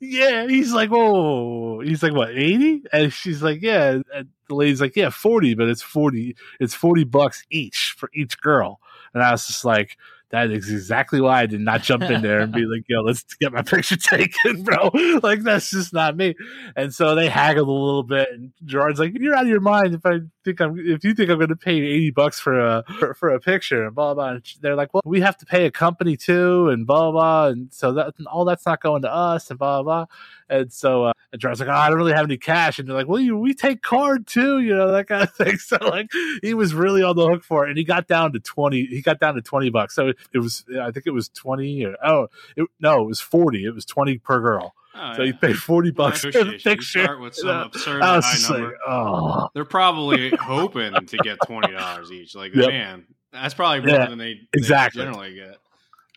Yeah, 0.00 0.46
he's 0.46 0.72
like, 0.72 0.90
oh, 0.92 1.80
he's 1.80 2.02
like, 2.02 2.12
what, 2.12 2.30
80? 2.30 2.82
And 2.92 3.12
she's 3.12 3.42
like, 3.42 3.62
yeah. 3.62 4.00
And 4.14 4.28
the 4.48 4.54
lady's 4.54 4.80
like, 4.80 4.96
yeah, 4.96 5.10
40, 5.10 5.54
but 5.54 5.68
it's 5.68 5.82
40, 5.82 6.36
it's 6.60 6.74
40 6.74 7.04
bucks 7.04 7.44
each 7.50 7.94
for 7.96 8.10
each 8.14 8.40
girl. 8.40 8.80
And 9.14 9.22
I 9.22 9.30
was 9.30 9.46
just 9.46 9.64
like, 9.64 9.96
that 10.30 10.50
is 10.50 10.68
exactly 10.70 11.20
why 11.20 11.42
I 11.42 11.46
did 11.46 11.60
not 11.60 11.82
jump 11.82 12.02
in 12.02 12.20
there 12.20 12.40
and 12.40 12.52
be 12.52 12.64
like, 12.66 12.82
yo, 12.88 13.00
let's 13.00 13.22
get 13.40 13.52
my 13.52 13.62
picture 13.62 13.96
taken, 13.96 14.64
bro. 14.64 14.90
like, 15.22 15.42
that's 15.42 15.70
just 15.70 15.92
not 15.92 16.16
me. 16.16 16.34
And 16.74 16.92
so 16.92 17.14
they 17.14 17.28
haggled 17.28 17.68
a 17.68 17.70
little 17.70 18.02
bit. 18.02 18.28
And 18.32 18.52
Gerard's 18.64 18.98
like, 18.98 19.12
you're 19.14 19.36
out 19.36 19.44
of 19.44 19.48
your 19.48 19.60
mind 19.60 19.94
if 19.94 20.04
I 20.04 20.20
think 20.44 20.60
I'm, 20.60 20.78
if 20.78 21.04
you 21.04 21.14
think 21.14 21.30
I'm 21.30 21.38
going 21.38 21.50
to 21.50 21.56
pay 21.56 21.76
80 21.76 22.10
bucks 22.10 22.40
for 22.40 22.58
a, 22.58 22.84
for, 22.98 23.14
for, 23.14 23.28
a 23.28 23.40
picture 23.40 23.84
and 23.84 23.94
blah, 23.94 24.14
blah. 24.14 24.30
And 24.30 24.42
they're 24.60 24.74
like, 24.74 24.92
well, 24.92 25.02
we 25.04 25.20
have 25.20 25.36
to 25.38 25.46
pay 25.46 25.64
a 25.66 25.70
company 25.70 26.16
too 26.16 26.70
and 26.70 26.86
blah, 26.88 27.12
blah. 27.12 27.46
And 27.48 27.72
so 27.72 27.92
that, 27.92 28.14
all 28.26 28.44
that's 28.44 28.66
not 28.66 28.82
going 28.82 29.02
to 29.02 29.12
us 29.12 29.48
and 29.50 29.58
blah, 29.60 29.84
blah. 29.84 30.06
And 30.48 30.72
so, 30.72 31.04
uh, 31.04 31.12
and 31.32 31.40
Gerard's 31.40 31.60
like, 31.60 31.68
oh, 31.68 31.72
I 31.72 31.88
don't 31.88 31.98
really 31.98 32.12
have 32.12 32.24
any 32.24 32.36
cash. 32.36 32.78
And 32.78 32.88
they're 32.88 32.96
like, 32.96 33.08
well, 33.08 33.20
you, 33.20 33.36
we 33.36 33.54
take 33.54 33.82
card 33.82 34.26
too, 34.26 34.60
you 34.60 34.74
know, 34.74 34.90
that 34.90 35.06
kind 35.06 35.22
of 35.22 35.32
thing. 35.36 35.56
So 35.58 35.76
like, 35.82 36.10
he 36.42 36.54
was 36.54 36.74
really 36.74 37.02
on 37.02 37.14
the 37.14 37.28
hook 37.28 37.44
for 37.44 37.64
it. 37.64 37.70
And 37.70 37.78
he 37.78 37.84
got 37.84 38.08
down 38.08 38.32
to 38.32 38.40
20, 38.40 38.86
he 38.86 39.02
got 39.02 39.20
down 39.20 39.34
to 39.34 39.42
20 39.42 39.70
bucks. 39.70 39.94
So 39.94 40.12
it 40.32 40.38
was, 40.38 40.64
I 40.80 40.90
think 40.90 41.06
it 41.06 41.12
was 41.12 41.28
20 41.30 41.84
or, 41.84 41.96
oh, 42.04 42.28
it, 42.56 42.68
no, 42.80 43.02
it 43.02 43.06
was 43.06 43.20
40. 43.20 43.64
It 43.64 43.74
was 43.74 43.84
20 43.84 44.18
per 44.18 44.40
girl. 44.40 44.74
Oh, 44.98 45.14
so 45.14 45.22
yeah. 45.22 45.26
you 45.26 45.34
pay 45.34 45.52
forty 45.52 45.90
bucks 45.90 46.22
for 46.22 46.30
the 46.30 46.52
picture. 46.52 47.00
You 47.00 47.04
start 47.04 47.20
with 47.20 47.34
some 47.34 47.66
absurd 47.66 48.02
high 48.02 48.22
number. 48.48 48.68
Like, 48.68 48.74
oh. 48.86 49.48
They're 49.52 49.66
probably 49.66 50.30
hoping 50.30 50.94
to 50.94 51.16
get 51.18 51.38
twenty 51.46 51.72
dollars 51.72 52.10
each. 52.10 52.34
Like 52.34 52.54
yep. 52.54 52.68
man, 52.68 53.04
that's 53.30 53.52
probably 53.52 53.80
more 53.80 53.98
yeah, 54.00 54.06
than 54.06 54.18
they, 54.18 54.40
exactly. 54.54 55.00
They 55.00 55.04
generally 55.04 55.34
get. 55.34 55.58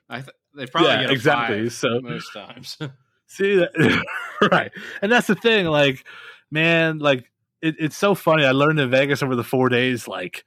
I 0.10 0.22
th- 0.22 0.36
they 0.56 0.66
probably 0.66 0.91
yeah, 0.91 1.02
get 1.02 1.12
exactly. 1.12 1.70
so 1.70 2.00
most 2.02 2.32
times. 2.32 2.78
see 3.28 3.58
that 3.58 4.06
right, 4.52 4.72
and 5.02 5.12
that's 5.12 5.28
the 5.28 5.36
thing. 5.36 5.66
Like, 5.66 6.06
man, 6.50 7.00
like 7.00 7.30
it, 7.62 7.76
it's 7.80 7.97
so 7.97 8.16
funny. 8.16 8.45
I 8.45 8.52
learned 8.52 8.80
in 8.80 8.89
Vegas 8.89 9.22
over 9.22 9.36
the 9.36 9.43
four 9.43 9.70
days, 9.70 10.08
like, 10.08 10.45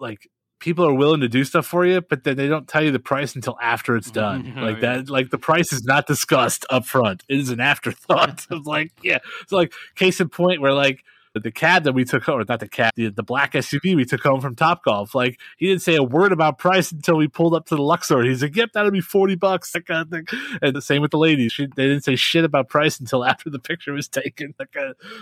like 0.00 0.28
people 0.62 0.86
are 0.86 0.94
willing 0.94 1.20
to 1.20 1.28
do 1.28 1.44
stuff 1.44 1.66
for 1.66 1.84
you, 1.84 2.00
but 2.00 2.22
then 2.22 2.36
they 2.36 2.46
don't 2.46 2.68
tell 2.68 2.82
you 2.82 2.92
the 2.92 3.00
price 3.00 3.34
until 3.34 3.58
after 3.60 3.96
it's 3.96 4.10
mm-hmm. 4.10 4.14
done. 4.14 4.54
Oh, 4.62 4.64
like 4.64 4.82
yeah. 4.82 4.98
that, 4.98 5.10
like 5.10 5.30
the 5.30 5.38
price 5.38 5.72
is 5.72 5.82
not 5.82 6.06
discussed 6.06 6.64
up 6.70 6.84
front. 6.84 7.24
It 7.28 7.40
is 7.40 7.50
an 7.50 7.58
afterthought. 7.58 8.46
it's 8.50 8.66
like, 8.66 8.92
yeah. 9.02 9.18
It's 9.40 9.50
like 9.50 9.72
case 9.96 10.20
in 10.20 10.28
point 10.28 10.60
where 10.60 10.72
like 10.72 11.02
the 11.34 11.50
cab 11.50 11.84
that 11.84 11.94
we 11.94 12.04
took 12.04 12.22
home, 12.24 12.40
or 12.40 12.44
not 12.46 12.60
the 12.60 12.68
cab, 12.68 12.92
the, 12.94 13.08
the 13.08 13.22
black 13.22 13.54
SUV 13.54 13.96
we 13.96 14.04
took 14.04 14.22
home 14.22 14.40
from 14.40 14.54
Top 14.54 14.84
Golf. 14.84 15.14
Like 15.14 15.40
he 15.56 15.66
didn't 15.66 15.82
say 15.82 15.96
a 15.96 16.02
word 16.02 16.30
about 16.30 16.58
price 16.58 16.92
until 16.92 17.16
we 17.16 17.26
pulled 17.26 17.54
up 17.54 17.66
to 17.66 17.76
the 17.76 17.82
Luxor. 17.82 18.22
He's 18.22 18.42
like, 18.42 18.54
"Yep, 18.54 18.72
that'll 18.74 18.90
be 18.90 19.00
forty 19.00 19.34
bucks." 19.34 19.72
That 19.72 19.86
kind 19.86 20.02
of 20.02 20.10
thing. 20.10 20.26
And 20.60 20.76
the 20.76 20.82
same 20.82 21.00
with 21.00 21.10
the 21.10 21.18
ladies. 21.18 21.52
She, 21.52 21.66
they 21.66 21.88
didn't 21.88 22.04
say 22.04 22.16
shit 22.16 22.44
about 22.44 22.68
price 22.68 23.00
until 23.00 23.24
after 23.32 23.48
the 23.48 23.58
picture 23.58 23.92
was 23.92 24.08
taken. 24.08 24.54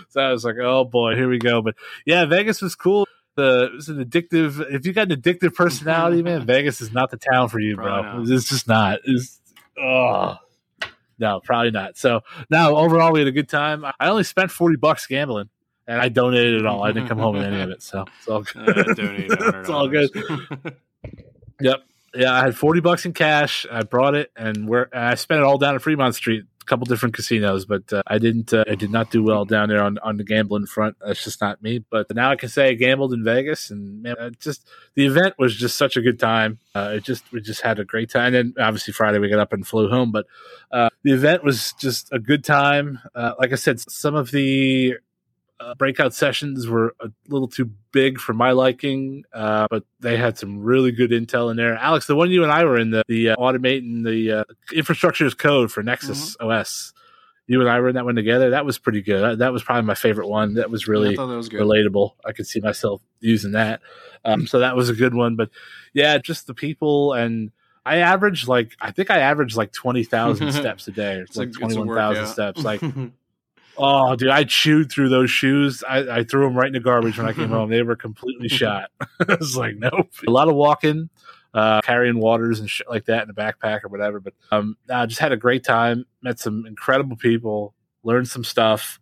so 0.09 0.21
I 0.21 0.31
was 0.31 0.43
like, 0.43 0.57
"Oh 0.61 0.83
boy, 0.83 1.15
here 1.15 1.29
we 1.29 1.39
go." 1.39 1.61
But 1.61 1.75
yeah, 2.05 2.25
Vegas 2.25 2.61
was 2.61 2.75
cool 2.75 3.07
the 3.35 3.71
it's 3.75 3.87
an 3.87 4.03
addictive. 4.03 4.73
If 4.73 4.85
you 4.85 4.93
got 4.93 5.11
an 5.11 5.21
addictive 5.21 5.53
personality, 5.53 6.21
man, 6.21 6.45
Vegas 6.45 6.81
is 6.81 6.91
not 6.91 7.11
the 7.11 7.17
town 7.17 7.49
for 7.49 7.59
you, 7.59 7.75
bro. 7.75 8.01
Not. 8.01 8.29
It's 8.29 8.49
just 8.49 8.67
not. 8.67 8.99
It's 9.05 9.39
oh 9.79 10.37
no, 11.19 11.39
probably 11.43 11.71
not. 11.71 11.97
So 11.97 12.21
now 12.49 12.75
overall, 12.75 13.13
we 13.13 13.19
had 13.19 13.27
a 13.27 13.31
good 13.31 13.49
time. 13.49 13.85
I 13.85 14.09
only 14.09 14.23
spent 14.23 14.51
forty 14.51 14.75
bucks 14.75 15.07
gambling, 15.07 15.49
and 15.87 16.01
I 16.01 16.09
donated 16.09 16.61
it 16.61 16.65
all. 16.65 16.83
I 16.83 16.91
didn't 16.91 17.07
come 17.07 17.19
home 17.19 17.35
with 17.35 17.45
any 17.45 17.61
of 17.61 17.69
it, 17.69 17.81
so 17.81 18.05
it's 18.19 18.27
all 18.27 18.41
good. 18.53 18.59
Uh, 18.67 18.79
it's 19.59 19.69
all 19.69 19.87
good. 19.87 20.09
yep. 21.61 21.83
Yeah, 22.13 22.33
I 22.33 22.41
had 22.41 22.57
forty 22.57 22.81
bucks 22.81 23.05
in 23.05 23.13
cash. 23.13 23.65
I 23.71 23.83
brought 23.83 24.15
it, 24.15 24.31
and 24.35 24.67
where 24.67 24.89
I 24.93 25.15
spent 25.15 25.39
it 25.39 25.43
all 25.45 25.57
down 25.57 25.75
at 25.75 25.81
Fremont 25.81 26.15
Street 26.15 26.45
a 26.61 26.65
couple 26.65 26.85
different 26.85 27.15
casinos, 27.15 27.65
but 27.65 27.91
uh, 27.91 28.03
I 28.07 28.17
didn't. 28.17 28.53
Uh, 28.53 28.63
I 28.67 28.75
did 28.75 28.91
not 28.91 29.11
do 29.11 29.23
well 29.23 29.45
down 29.45 29.69
there 29.69 29.81
on, 29.81 29.97
on 29.99 30.17
the 30.17 30.23
gambling 30.23 30.65
front. 30.65 30.97
That's 31.05 31.23
just 31.23 31.41
not 31.41 31.61
me. 31.61 31.83
But 31.89 32.13
now 32.13 32.31
I 32.31 32.35
can 32.35 32.49
say 32.49 32.69
I 32.69 32.73
gambled 32.73 33.13
in 33.13 33.23
Vegas, 33.23 33.71
and 33.71 34.03
man, 34.03 34.35
just 34.39 34.67
the 34.95 35.05
event 35.05 35.35
was 35.37 35.55
just 35.55 35.77
such 35.77 35.97
a 35.97 36.01
good 36.01 36.19
time. 36.19 36.59
Uh, 36.75 36.93
it 36.95 37.03
just 37.03 37.31
we 37.31 37.41
just 37.41 37.61
had 37.61 37.79
a 37.79 37.85
great 37.85 38.09
time. 38.09 38.33
And 38.33 38.35
then 38.35 38.53
obviously 38.63 38.93
Friday 38.93 39.19
we 39.19 39.29
got 39.29 39.39
up 39.39 39.53
and 39.53 39.65
flew 39.65 39.89
home, 39.89 40.11
but 40.11 40.25
uh, 40.71 40.89
the 41.03 41.13
event 41.13 41.43
was 41.43 41.73
just 41.73 42.09
a 42.11 42.19
good 42.19 42.43
time. 42.43 42.99
Uh, 43.15 43.33
like 43.39 43.51
I 43.51 43.55
said, 43.55 43.79
some 43.79 44.15
of 44.15 44.31
the 44.31 44.95
uh, 45.61 45.75
breakout 45.75 46.13
sessions 46.13 46.67
were 46.67 46.95
a 46.99 47.09
little 47.27 47.47
too 47.47 47.69
big 47.91 48.19
for 48.19 48.33
my 48.33 48.51
liking, 48.51 49.23
uh, 49.33 49.67
but 49.69 49.83
they 49.99 50.17
had 50.17 50.37
some 50.37 50.59
really 50.59 50.91
good 50.91 51.11
intel 51.11 51.51
in 51.51 51.57
there. 51.57 51.75
Alex, 51.75 52.07
the 52.07 52.15
one 52.15 52.31
you 52.31 52.43
and 52.43 52.51
I 52.51 52.65
were 52.65 52.77
in, 52.77 52.91
the, 52.91 53.03
the 53.07 53.29
uh, 53.29 53.35
automating 53.35 54.03
the 54.03 54.39
uh, 54.39 54.43
infrastructure 54.73 55.25
as 55.25 55.33
code 55.33 55.71
for 55.71 55.83
Nexus 55.83 56.35
mm-hmm. 56.35 56.49
OS. 56.49 56.93
You 57.47 57.59
and 57.59 57.69
I 57.69 57.79
were 57.79 57.89
in 57.89 57.95
that 57.95 58.05
one 58.05 58.15
together. 58.15 58.51
That 58.51 58.65
was 58.65 58.77
pretty 58.77 59.01
good. 59.01 59.39
That 59.39 59.51
was 59.51 59.61
probably 59.61 59.83
my 59.83 59.95
favorite 59.95 60.27
one. 60.27 60.53
That 60.55 60.71
was 60.71 60.87
really 60.87 61.15
yeah, 61.15 61.25
that 61.25 61.35
was 61.35 61.49
relatable. 61.49 62.11
I 62.25 62.31
could 62.31 62.47
see 62.47 62.61
myself 62.61 63.01
using 63.19 63.51
that. 63.51 63.81
Um, 64.23 64.47
so 64.47 64.59
that 64.59 64.75
was 64.75 64.89
a 64.89 64.93
good 64.93 65.13
one. 65.13 65.35
But 65.35 65.49
yeah, 65.93 66.17
just 66.17 66.47
the 66.47 66.53
people 66.53 67.13
and 67.13 67.51
I 67.85 67.97
averaged 67.97 68.47
like 68.47 68.73
I 68.79 68.91
think 68.91 69.09
I 69.09 69.19
averaged 69.19 69.57
like 69.57 69.73
twenty 69.73 70.03
thousand 70.03 70.51
steps 70.53 70.87
a 70.87 70.91
day, 70.91 71.17
it's 71.17 71.35
like 71.35 71.51
twenty 71.51 71.77
one 71.77 71.89
thousand 71.89 72.27
steps. 72.27 72.63
Like 72.63 72.81
Oh, 73.83 74.15
dude, 74.15 74.29
I 74.29 74.43
chewed 74.43 74.91
through 74.91 75.09
those 75.09 75.31
shoes. 75.31 75.83
I, 75.83 76.19
I, 76.19 76.23
threw 76.23 76.45
them 76.45 76.55
right 76.55 76.67
in 76.67 76.73
the 76.73 76.79
garbage 76.79 77.17
when 77.17 77.27
I 77.27 77.33
came 77.33 77.49
home. 77.49 77.71
They 77.71 77.81
were 77.81 77.95
completely 77.95 78.47
shot. 78.47 78.91
I 79.27 79.35
was 79.39 79.57
like, 79.57 79.75
nope. 79.75 80.11
A 80.27 80.29
lot 80.29 80.47
of 80.47 80.53
walking, 80.53 81.09
uh, 81.55 81.81
carrying 81.81 82.19
waters 82.19 82.59
and 82.59 82.69
shit 82.69 82.87
like 82.87 83.05
that 83.05 83.23
in 83.23 83.31
a 83.31 83.33
backpack 83.33 83.83
or 83.83 83.87
whatever. 83.87 84.19
But 84.19 84.33
um, 84.51 84.77
I 84.87 85.07
just 85.07 85.19
had 85.19 85.31
a 85.31 85.37
great 85.37 85.63
time. 85.63 86.05
Met 86.21 86.37
some 86.37 86.67
incredible 86.67 87.17
people. 87.17 87.73
Learned 88.03 88.27
some 88.27 88.43
stuff. 88.43 88.99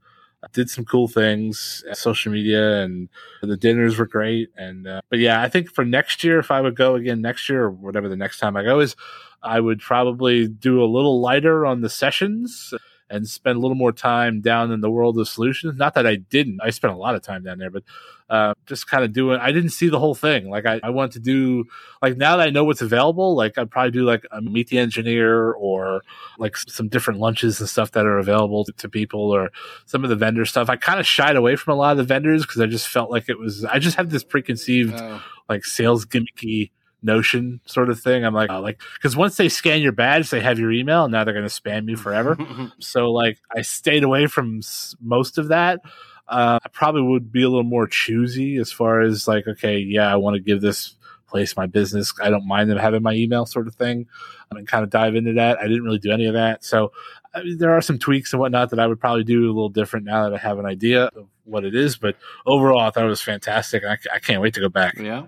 Did 0.53 0.69
some 0.69 0.85
cool 0.85 1.09
things. 1.09 1.83
Social 1.91 2.31
media 2.31 2.81
and 2.81 3.09
the 3.41 3.57
dinners 3.57 3.97
were 3.97 4.07
great. 4.07 4.47
And 4.55 4.87
uh, 4.87 5.01
but 5.09 5.19
yeah, 5.19 5.41
I 5.41 5.49
think 5.49 5.69
for 5.69 5.83
next 5.83 6.23
year, 6.23 6.39
if 6.39 6.51
I 6.51 6.61
would 6.61 6.77
go 6.77 6.95
again 6.95 7.19
next 7.19 7.49
year 7.49 7.63
or 7.63 7.71
whatever 7.71 8.07
the 8.07 8.15
next 8.15 8.39
time 8.39 8.55
I 8.55 8.63
go 8.63 8.79
is, 8.79 8.95
I 9.43 9.59
would 9.59 9.81
probably 9.81 10.47
do 10.47 10.81
a 10.81 10.87
little 10.87 11.19
lighter 11.19 11.65
on 11.65 11.81
the 11.81 11.89
sessions 11.89 12.73
and 13.09 13.27
spend 13.27 13.57
a 13.57 13.59
little 13.59 13.75
more 13.75 13.91
time 13.91 14.41
down 14.41 14.71
in 14.71 14.81
the 14.81 14.89
world 14.89 15.17
of 15.19 15.27
solutions. 15.27 15.77
Not 15.77 15.95
that 15.95 16.05
I 16.05 16.15
didn't, 16.15 16.59
I 16.61 16.69
spent 16.69 16.93
a 16.93 16.97
lot 16.97 17.15
of 17.15 17.21
time 17.21 17.43
down 17.43 17.57
there, 17.57 17.69
but 17.69 17.83
uh, 18.29 18.53
just 18.67 18.87
kind 18.87 19.03
of 19.03 19.11
doing. 19.11 19.39
I 19.39 19.51
didn't 19.51 19.71
see 19.71 19.89
the 19.89 19.97
whole 19.97 20.13
thing. 20.13 20.49
Like 20.49 20.65
I, 20.65 20.79
I 20.83 20.91
want 20.91 21.13
to 21.13 21.19
do 21.19 21.65
like 22.01 22.15
now 22.15 22.37
that 22.37 22.47
I 22.47 22.51
know 22.51 22.63
what's 22.63 22.81
available. 22.81 23.35
Like 23.35 23.57
I'd 23.57 23.71
probably 23.71 23.91
do 23.91 24.03
like 24.03 24.23
a 24.31 24.41
meet 24.41 24.67
the 24.67 24.77
engineer 24.77 25.51
or 25.53 26.03
like 26.37 26.55
some 26.55 26.89
different 26.89 27.19
lunches 27.19 27.59
and 27.59 27.67
stuff 27.67 27.91
that 27.91 28.05
are 28.05 28.19
available 28.19 28.65
to, 28.65 28.71
to 28.73 28.89
people 28.89 29.31
or 29.31 29.49
some 29.85 30.03
of 30.03 30.11
the 30.11 30.15
vendor 30.15 30.45
stuff. 30.45 30.69
I 30.69 30.75
kind 30.75 30.99
of 30.99 31.07
shied 31.07 31.35
away 31.35 31.55
from 31.55 31.73
a 31.73 31.77
lot 31.77 31.91
of 31.91 31.97
the 31.97 32.03
vendors 32.03 32.43
because 32.43 32.61
I 32.61 32.67
just 32.67 32.87
felt 32.87 33.09
like 33.09 33.29
it 33.29 33.39
was. 33.39 33.65
I 33.65 33.79
just 33.79 33.97
had 33.97 34.11
this 34.11 34.23
preconceived 34.23 34.93
oh. 34.95 35.23
like 35.47 35.65
sales 35.65 36.05
gimmicky 36.05 36.69
notion 37.01 37.59
sort 37.65 37.89
of 37.89 37.99
thing. 37.99 38.25
I'm 38.25 38.33
like, 38.33 38.49
uh, 38.49 38.61
like 38.61 38.81
because 38.95 39.15
once 39.15 39.37
they 39.37 39.49
scan 39.49 39.81
your 39.81 39.91
badge, 39.91 40.29
they 40.29 40.41
have 40.41 40.59
your 40.59 40.71
email, 40.71 41.05
and 41.05 41.11
now 41.11 41.23
they're 41.23 41.33
going 41.33 41.47
to 41.47 41.53
spam 41.61 41.89
you 41.89 41.97
forever. 41.97 42.37
so 42.79 43.11
like, 43.11 43.39
I 43.55 43.61
stayed 43.61 44.03
away 44.03 44.27
from 44.27 44.59
s- 44.59 44.95
most 45.01 45.37
of 45.37 45.47
that. 45.49 45.79
Uh, 46.27 46.59
I 46.63 46.69
probably 46.69 47.01
would 47.01 47.31
be 47.31 47.41
a 47.41 47.49
little 47.49 47.63
more 47.63 47.87
choosy 47.87 48.57
as 48.57 48.71
far 48.71 49.01
as 49.01 49.27
like, 49.27 49.47
okay, 49.47 49.79
yeah, 49.79 50.11
I 50.11 50.15
want 50.17 50.35
to 50.35 50.39
give 50.39 50.61
this 50.61 50.95
place 51.27 51.55
my 51.57 51.65
business. 51.65 52.13
I 52.21 52.29
don't 52.29 52.47
mind 52.47 52.69
them 52.69 52.77
having 52.77 53.01
my 53.01 53.13
email, 53.13 53.45
sort 53.45 53.67
of 53.67 53.75
thing, 53.75 54.07
I 54.51 54.57
and 54.57 54.67
kind 54.67 54.83
of 54.83 54.89
dive 54.89 55.15
into 55.15 55.33
that. 55.33 55.59
I 55.59 55.63
didn't 55.67 55.83
really 55.83 55.99
do 55.99 56.11
any 56.11 56.25
of 56.25 56.33
that, 56.33 56.63
so 56.63 56.91
I 57.33 57.43
mean, 57.43 57.57
there 57.59 57.71
are 57.71 57.81
some 57.81 57.99
tweaks 57.99 58.33
and 58.33 58.39
whatnot 58.39 58.71
that 58.71 58.79
I 58.79 58.87
would 58.87 58.99
probably 58.99 59.23
do 59.23 59.45
a 59.45 59.53
little 59.53 59.69
different 59.69 60.05
now 60.05 60.23
that 60.29 60.33
I 60.35 60.39
have 60.39 60.57
an 60.59 60.65
idea 60.65 61.05
of 61.15 61.27
what 61.45 61.63
it 61.63 61.75
is. 61.75 61.95
But 61.95 62.15
overall, 62.45 62.79
I 62.79 62.89
thought 62.89 63.05
it 63.05 63.09
was 63.09 63.21
fantastic, 63.21 63.83
and 63.83 63.91
I, 63.91 64.15
I 64.15 64.19
can't 64.19 64.41
wait 64.41 64.55
to 64.55 64.59
go 64.59 64.69
back. 64.69 64.97
Yeah. 64.97 65.27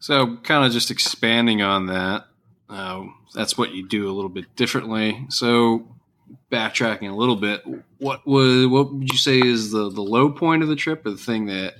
So, 0.00 0.36
kind 0.38 0.64
of 0.64 0.72
just 0.72 0.90
expanding 0.90 1.62
on 1.62 1.86
that, 1.86 2.24
uh, 2.68 3.04
that's 3.34 3.56
what 3.56 3.72
you 3.72 3.86
do 3.86 4.10
a 4.10 4.12
little 4.12 4.30
bit 4.30 4.56
differently. 4.56 5.26
So, 5.28 5.86
backtracking 6.50 7.10
a 7.10 7.14
little 7.14 7.36
bit, 7.36 7.62
what 7.98 8.26
was 8.26 8.66
what 8.66 8.92
would 8.92 9.12
you 9.12 9.18
say 9.18 9.40
is 9.40 9.70
the 9.70 9.90
the 9.90 10.02
low 10.02 10.30
point 10.30 10.62
of 10.62 10.68
the 10.68 10.76
trip, 10.76 11.06
or 11.06 11.10
the 11.10 11.16
thing 11.16 11.46
that 11.46 11.74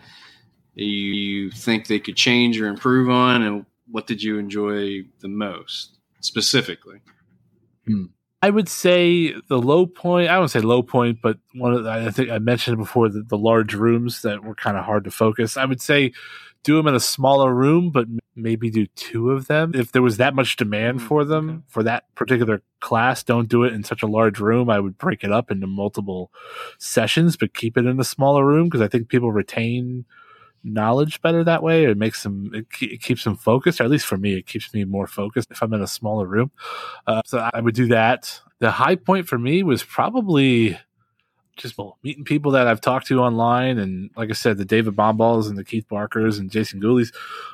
you 0.75 1.51
think 1.51 1.87
they 1.87 1.99
could 1.99 2.17
change 2.17 2.61
or 2.61 2.67
improve 2.67 3.09
on, 3.11 3.43
and 3.43 3.67
what 3.91 4.07
did 4.07 4.23
you 4.23 4.39
enjoy 4.39 5.03
the 5.21 5.29
most 5.29 5.97
specifically? 6.21 7.01
Hmm. 7.87 8.05
I 8.43 8.49
would 8.49 8.69
say 8.69 9.35
the 9.49 9.59
low 9.59 9.85
point. 9.87 10.31
I 10.31 10.39
wouldn't 10.39 10.51
say 10.51 10.61
low 10.61 10.83
point, 10.83 11.19
but 11.23 11.39
one 11.55 11.75
of 11.75 11.85
the, 11.85 11.91
I 11.91 12.11
think 12.11 12.31
I 12.31 12.39
mentioned 12.39 12.79
before 12.79 13.11
the, 13.11 13.23
the 13.23 13.37
large 13.37 13.75
rooms 13.75 14.23
that 14.23 14.43
were 14.43 14.55
kind 14.55 14.79
of 14.79 14.85
hard 14.85 15.05
to 15.05 15.11
focus. 15.11 15.59
I 15.59 15.67
would 15.67 15.83
say 15.83 16.13
do 16.63 16.77
them 16.77 16.87
in 16.87 16.95
a 16.95 17.01
smaller 17.01 17.55
room, 17.55 17.91
but 17.91 18.07
maybe 18.37 18.71
do 18.71 18.87
two 18.87 19.31
of 19.31 19.47
them. 19.47 19.73
If 19.75 19.93
there 19.93 20.03
was 20.03 20.17
that 20.19 20.35
much 20.35 20.57
demand 20.57 21.01
mm, 21.01 21.07
for 21.07 21.25
them 21.25 21.51
okay. 21.51 21.61
for 21.69 21.83
that 21.83 22.15
particular 22.15 22.63
class, 22.81 23.23
don't 23.23 23.49
do 23.49 23.65
it 23.65 23.73
in 23.73 23.85
such 23.85 24.03
a 24.03 24.07
large 24.07 24.39
room. 24.41 24.69
I 24.69 24.81
would 24.81 24.99
break 24.99 25.25
it 25.25 25.33
up 25.33 25.51
into 25.51 25.67
multiple 25.67 26.31
sessions, 26.79 27.37
but 27.37 27.55
keep 27.55 27.77
it 27.77 27.87
in 27.87 27.99
a 28.01 28.05
smaller 28.05 28.45
room 28.45 28.69
because 28.69 28.83
I 28.83 28.89
think 28.89 29.09
people 29.09 29.33
retain 29.33 30.05
knowledge 30.63 31.23
better 31.23 31.43
that 31.45 31.63
way. 31.63 31.85
It 31.85 31.97
makes 31.97 32.23
them, 32.23 32.51
it, 32.55 32.67
it, 32.83 33.01
keeps 33.01 33.25
them 33.25 33.37
focused, 33.37 33.81
or 33.81 33.85
at 33.85 33.91
least 33.91 34.07
for 34.07 34.19
me, 34.19 34.35
it 34.35 34.47
keeps 34.47 34.73
me 34.75 34.85
more 34.85 35.07
focused 35.07 35.51
if 35.51 35.63
I'm 35.63 35.73
in 35.73 35.83
a 35.83 35.87
smaller 35.87 36.27
room. 36.27 36.51
Uh, 37.07 37.23
so 37.25 37.49
I 37.53 37.61
would 37.61 37.75
do 37.75 37.87
that. 37.89 38.41
The 38.59 38.71
high 38.71 38.97
point 38.97 39.27
for 39.27 39.39
me 39.39 39.63
was 39.63 39.83
probably 39.83 40.79
just 41.61 41.79
meeting 42.03 42.25
people 42.25 42.53
that 42.53 42.67
I've 42.67 42.81
talked 42.81 43.07
to 43.09 43.21
online, 43.21 43.79
and 43.79 44.11
like 44.17 44.31
I 44.31 44.33
said, 44.33 44.57
the 44.57 44.65
David 44.65 44.97
Bombals 44.97 45.49
and 45.49 45.57
the 45.57 45.65
Keith 45.65 45.87
Barkers 45.89 46.39
and 46.39 46.51
Jason 46.51 46.81
Gooleys 46.81 47.13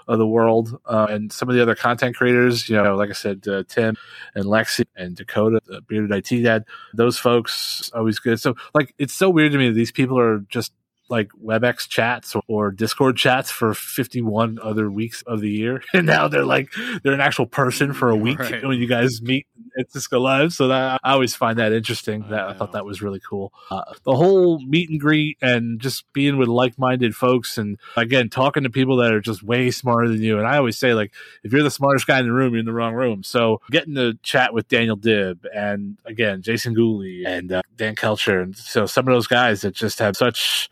of 0.08 0.18
the 0.18 0.26
world, 0.26 0.78
uh, 0.86 1.08
and 1.10 1.32
some 1.32 1.48
of 1.48 1.54
the 1.54 1.62
other 1.62 1.74
content 1.74 2.16
creators. 2.16 2.68
You 2.68 2.82
know, 2.82 2.96
like 2.96 3.10
I 3.10 3.14
said, 3.14 3.46
uh, 3.48 3.64
Tim 3.68 3.96
and 4.34 4.44
Lexi 4.44 4.86
and 4.96 5.16
Dakota, 5.16 5.60
the 5.66 5.80
bearded 5.82 6.12
IT 6.12 6.42
dad. 6.42 6.64
Those 6.94 7.18
folks 7.18 7.90
always 7.94 8.18
good. 8.18 8.40
So 8.40 8.54
like, 8.74 8.94
it's 8.98 9.14
so 9.14 9.28
weird 9.28 9.52
to 9.52 9.58
me 9.58 9.68
that 9.68 9.74
these 9.74 9.92
people 9.92 10.18
are 10.18 10.38
just 10.48 10.72
like 11.08 11.30
WebEx 11.42 11.88
chats 11.88 12.34
or 12.48 12.70
Discord 12.70 13.16
chats 13.16 13.50
for 13.50 13.74
51 13.74 14.58
other 14.62 14.90
weeks 14.90 15.22
of 15.26 15.40
the 15.40 15.50
year. 15.50 15.82
And 15.96 16.06
now 16.06 16.28
they're 16.28 16.44
like, 16.44 16.70
they're 17.02 17.14
an 17.14 17.22
actual 17.22 17.46
person 17.46 17.94
for 17.94 18.10
a 18.10 18.16
week 18.16 18.38
right. 18.38 18.62
when 18.62 18.78
you 18.78 18.86
guys 18.86 19.22
meet 19.22 19.46
at 19.78 19.90
Cisco 19.90 20.20
Live. 20.20 20.52
So 20.52 20.68
that 20.68 21.00
I 21.02 21.12
always 21.12 21.34
find 21.34 21.58
that 21.58 21.72
interesting. 21.72 22.26
That 22.28 22.48
I 22.48 22.52
thought 22.52 22.72
that 22.72 22.84
was 22.84 23.00
really 23.00 23.20
cool. 23.20 23.50
Uh, 23.70 23.94
the 24.04 24.14
whole 24.14 24.58
meet 24.60 24.90
and 24.90 25.00
greet 25.00 25.38
and 25.40 25.80
just 25.80 26.04
being 26.12 26.36
with 26.36 26.48
like 26.48 26.78
minded 26.78 27.16
folks 27.16 27.56
and 27.56 27.78
again, 27.96 28.28
talking 28.28 28.64
to 28.64 28.70
people 28.70 28.96
that 28.98 29.14
are 29.14 29.22
just 29.22 29.42
way 29.42 29.70
smarter 29.70 30.08
than 30.08 30.20
you. 30.20 30.38
And 30.38 30.46
I 30.46 30.58
always 30.58 30.76
say, 30.76 30.92
like, 30.92 31.14
if 31.42 31.52
you're 31.52 31.62
the 31.62 31.70
smartest 31.70 32.06
guy 32.06 32.18
in 32.20 32.26
the 32.26 32.32
room, 32.32 32.52
you're 32.52 32.60
in 32.60 32.66
the 32.66 32.74
wrong 32.74 32.92
room. 32.92 33.22
So 33.22 33.62
getting 33.70 33.94
to 33.94 34.18
chat 34.22 34.52
with 34.52 34.68
Daniel 34.68 34.96
Dib 34.96 35.46
and 35.54 35.96
again, 36.04 36.42
Jason 36.42 36.74
Gooley 36.74 37.24
and 37.24 37.52
uh, 37.52 37.62
Dan 37.76 37.94
Kelcher. 37.94 38.42
And 38.42 38.56
so 38.56 38.84
some 38.84 39.08
of 39.08 39.14
those 39.14 39.26
guys 39.26 39.62
that 39.62 39.74
just 39.74 39.98
have 39.98 40.16
such 40.16 40.68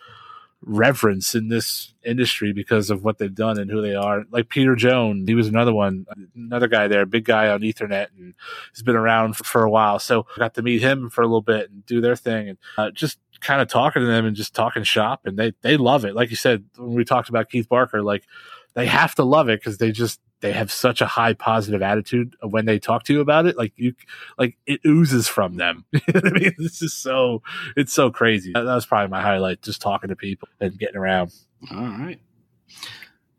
reverence 0.67 1.35
in 1.35 1.49
this 1.49 1.95
industry 2.05 2.53
because 2.53 2.91
of 2.91 3.05
what 3.05 3.19
they've 3.19 3.35
done 3.35 3.59
and 3.59 3.71
who 3.71 3.83
they 3.83 3.95
are. 3.95 4.25
Like 4.31 4.49
Peter 4.49 4.75
Jones, 4.75 5.29
he 5.29 5.35
was 5.35 5.49
another 5.49 5.73
one, 5.73 6.07
another 6.35 6.69
guy 6.69 6.89
there, 6.89 7.07
big 7.07 7.25
guy 7.25 7.49
on 7.49 7.61
Ethernet, 7.61 8.09
and 8.17 8.35
he's 8.73 8.83
been 8.83 8.97
around 8.97 9.37
for, 9.37 9.45
for 9.45 9.65
a 9.65 9.71
while. 9.71 9.99
So 9.99 10.27
I 10.37 10.39
got 10.39 10.55
to 10.55 10.63
meet 10.63 10.81
him 10.81 11.11
for 11.11 11.23
a 11.23 11.27
little 11.27 11.43
bit 11.43 11.71
and 11.71 11.85
do 11.87 12.01
their 12.01 12.17
thing, 12.17 12.51
and 12.51 12.59
uh, 12.77 12.91
just 12.91 13.19
kind 13.41 13.61
of 13.61 13.69
talking 13.69 14.01
to 14.01 14.07
them 14.07 14.27
and 14.27 14.37
just 14.37 14.55
talking 14.55 14.83
shop, 14.83 15.23
and 15.25 15.39
they 15.39 15.53
they 15.63 15.77
love 15.77 16.05
it. 16.05 16.15
Like 16.15 16.31
you 16.31 16.37
said 16.37 16.65
when 16.77 16.95
we 16.95 17.05
talked 17.05 17.29
about 17.29 17.51
Keith 17.51 17.69
Barker, 17.69 18.03
like 18.03 18.25
they 18.75 18.87
have 18.87 19.15
to 19.17 19.25
love 19.25 19.49
it 19.49 19.61
because 19.61 19.79
they 19.79 19.93
just 19.93 20.21
they 20.45 20.53
have 20.53 20.71
such 20.71 21.01
a 21.01 21.07
high 21.07 21.33
positive 21.33 21.81
attitude 21.81 22.37
when 22.43 22.67
they 22.67 22.79
talk 22.79 23.05
to 23.05 23.15
you 23.15 23.23
about 23.23 23.47
it. 23.47 23.57
Like 23.57 23.73
you, 23.77 23.95
like 24.37 24.59
it 24.67 24.79
oozes 24.87 25.27
from 25.27 25.57
them. 25.57 25.87
I 25.95 26.21
mean, 26.33 26.53
this 26.59 26.83
is 26.83 26.93
so 26.93 27.41
it's 27.79 27.95
so 27.95 28.11
crazy. 28.11 28.53
That, 28.53 28.65
that 28.65 28.75
was 28.75 28.85
probably 28.85 29.09
my 29.09 29.23
highlight, 29.23 29.63
just 29.63 29.81
talking 29.81 30.11
to 30.11 30.17
people 30.17 30.47
and 30.61 30.79
getting 30.79 30.97
around. 30.97 31.33
All 31.71 31.79
right. 31.79 32.21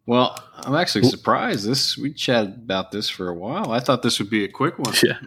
Well, 0.08 0.44
I'm 0.56 0.74
actually 0.74 1.04
surprised. 1.04 1.68
This 1.68 1.96
we 1.96 2.12
chatted 2.12 2.56
about 2.56 2.92
this 2.92 3.08
for 3.08 3.28
a 3.28 3.36
while. 3.36 3.72
I 3.72 3.82
thought 3.82 4.02
this 4.02 4.18
would 4.18 4.32
be 4.32 4.44
a 4.44 4.50
quick 4.50 4.80
one. 4.80 4.96
Yeah. 5.04 5.20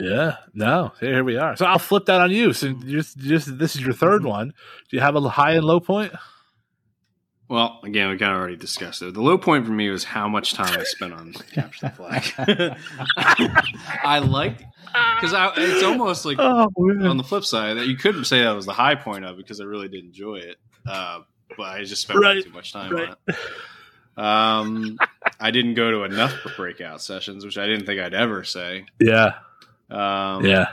Yeah, 0.00 0.36
no, 0.54 0.92
here 1.00 1.24
we 1.24 1.36
are. 1.36 1.56
So 1.56 1.66
I'll 1.66 1.80
flip 1.80 2.06
that 2.06 2.20
on 2.20 2.30
you. 2.30 2.52
So 2.52 2.72
just, 2.72 3.18
just 3.18 3.58
this 3.58 3.74
is 3.74 3.82
your 3.82 3.92
third 3.92 4.20
mm-hmm. 4.20 4.30
one. 4.30 4.48
Do 4.88 4.96
you 4.96 5.00
have 5.00 5.16
a 5.16 5.28
high 5.28 5.54
and 5.54 5.64
low 5.64 5.80
point? 5.80 6.12
Well, 7.48 7.80
again, 7.82 8.10
we 8.10 8.18
kind 8.18 8.32
of 8.32 8.38
already 8.38 8.56
discussed 8.56 9.00
it. 9.00 9.14
The 9.14 9.22
low 9.22 9.38
point 9.38 9.64
for 9.64 9.72
me 9.72 9.88
was 9.88 10.04
how 10.04 10.28
much 10.28 10.52
time 10.52 10.78
I 10.78 10.84
spent 10.84 11.14
on 11.14 11.32
capture 11.52 11.86
the 11.86 11.92
flag. 11.92 12.76
I 14.04 14.18
liked 14.18 14.64
because 15.20 15.32
it's 15.56 15.82
almost 15.82 16.24
like 16.26 16.38
oh, 16.38 16.70
on 16.76 17.16
the 17.16 17.24
flip 17.24 17.44
side 17.44 17.78
that 17.78 17.86
you 17.86 17.96
couldn't 17.96 18.24
say 18.24 18.42
that 18.42 18.52
was 18.52 18.66
the 18.66 18.72
high 18.72 18.94
point 18.94 19.24
of 19.24 19.38
it 19.38 19.38
because 19.38 19.60
I 19.60 19.64
really 19.64 19.88
did 19.88 20.04
enjoy 20.04 20.36
it, 20.36 20.56
uh, 20.86 21.20
but 21.56 21.64
I 21.64 21.84
just 21.84 22.02
spent 22.02 22.20
right. 22.20 22.44
too 22.44 22.50
much 22.50 22.72
time 22.72 22.92
right. 22.92 23.08
on 23.08 23.16
it. 23.28 23.36
Um, 24.18 24.98
I 25.38 25.50
didn't 25.50 25.74
go 25.74 25.90
to 25.90 26.02
enough 26.02 26.34
breakout 26.56 27.00
sessions, 27.00 27.44
which 27.44 27.56
I 27.56 27.66
didn't 27.66 27.86
think 27.86 28.00
I'd 28.00 28.14
ever 28.14 28.44
say. 28.44 28.84
Yeah. 29.00 29.34
Um, 29.90 30.44
yeah. 30.44 30.72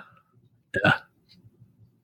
Yeah. 0.84 0.94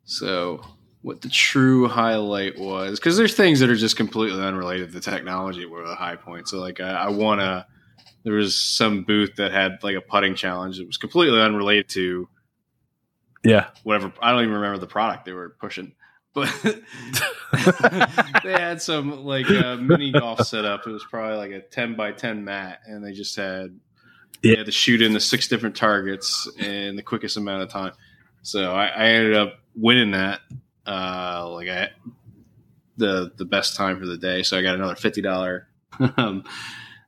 So 0.05 0.61
what 1.01 1.21
the 1.21 1.29
true 1.29 1.87
highlight 1.87 2.59
was 2.59 2.99
because 2.99 3.17
there's 3.17 3.33
things 3.33 3.59
that 3.59 3.69
are 3.69 3.75
just 3.75 3.97
completely 3.97 4.41
unrelated 4.41 4.91
to 4.91 4.99
technology 4.99 5.65
were 5.65 5.87
the 5.87 5.95
high 5.95 6.15
point. 6.15 6.47
So 6.47 6.59
like 6.59 6.79
I, 6.79 6.91
I 6.91 7.09
want 7.09 7.41
to. 7.41 7.65
There 8.23 8.33
was 8.33 8.59
some 8.61 9.03
booth 9.03 9.37
that 9.37 9.51
had 9.51 9.79
like 9.81 9.95
a 9.95 10.01
putting 10.01 10.35
challenge 10.35 10.77
that 10.77 10.85
was 10.85 10.97
completely 10.97 11.41
unrelated 11.41 11.89
to. 11.89 12.29
Yeah. 13.43 13.69
Whatever. 13.83 14.13
I 14.21 14.31
don't 14.31 14.43
even 14.43 14.53
remember 14.53 14.77
the 14.77 14.85
product 14.85 15.25
they 15.25 15.33
were 15.33 15.55
pushing, 15.59 15.93
but 16.35 16.47
they 18.43 18.51
had 18.51 18.79
some 18.79 19.25
like 19.25 19.49
uh, 19.49 19.77
mini 19.77 20.11
golf 20.11 20.45
setup. 20.45 20.85
It 20.85 20.91
was 20.91 21.03
probably 21.09 21.37
like 21.37 21.51
a 21.51 21.61
ten 21.61 21.95
by 21.95 22.11
ten 22.11 22.43
mat, 22.43 22.81
and 22.85 23.03
they 23.03 23.13
just 23.13 23.35
had 23.35 23.79
yeah. 24.43 24.51
they 24.51 24.57
had 24.57 24.65
to 24.67 24.71
shoot 24.71 25.01
in 25.01 25.13
the 25.13 25.19
six 25.19 25.47
different 25.47 25.75
targets 25.75 26.47
in 26.59 26.95
the 26.95 27.01
quickest 27.01 27.37
amount 27.37 27.63
of 27.63 27.69
time. 27.69 27.93
So 28.43 28.71
I, 28.71 28.85
I 28.85 29.05
ended 29.07 29.35
up 29.35 29.55
winning 29.75 30.11
that 30.11 30.41
uh, 30.85 31.49
like 31.51 31.69
I 31.69 31.89
the 32.97 33.31
the 33.37 33.45
best 33.45 33.75
time 33.75 33.99
for 33.99 34.05
the 34.05 34.17
day. 34.17 34.43
So 34.43 34.57
I 34.57 34.61
got 34.61 34.75
another 34.75 34.95
fifty 34.95 35.21
dollar 35.21 35.67
um, 36.17 36.43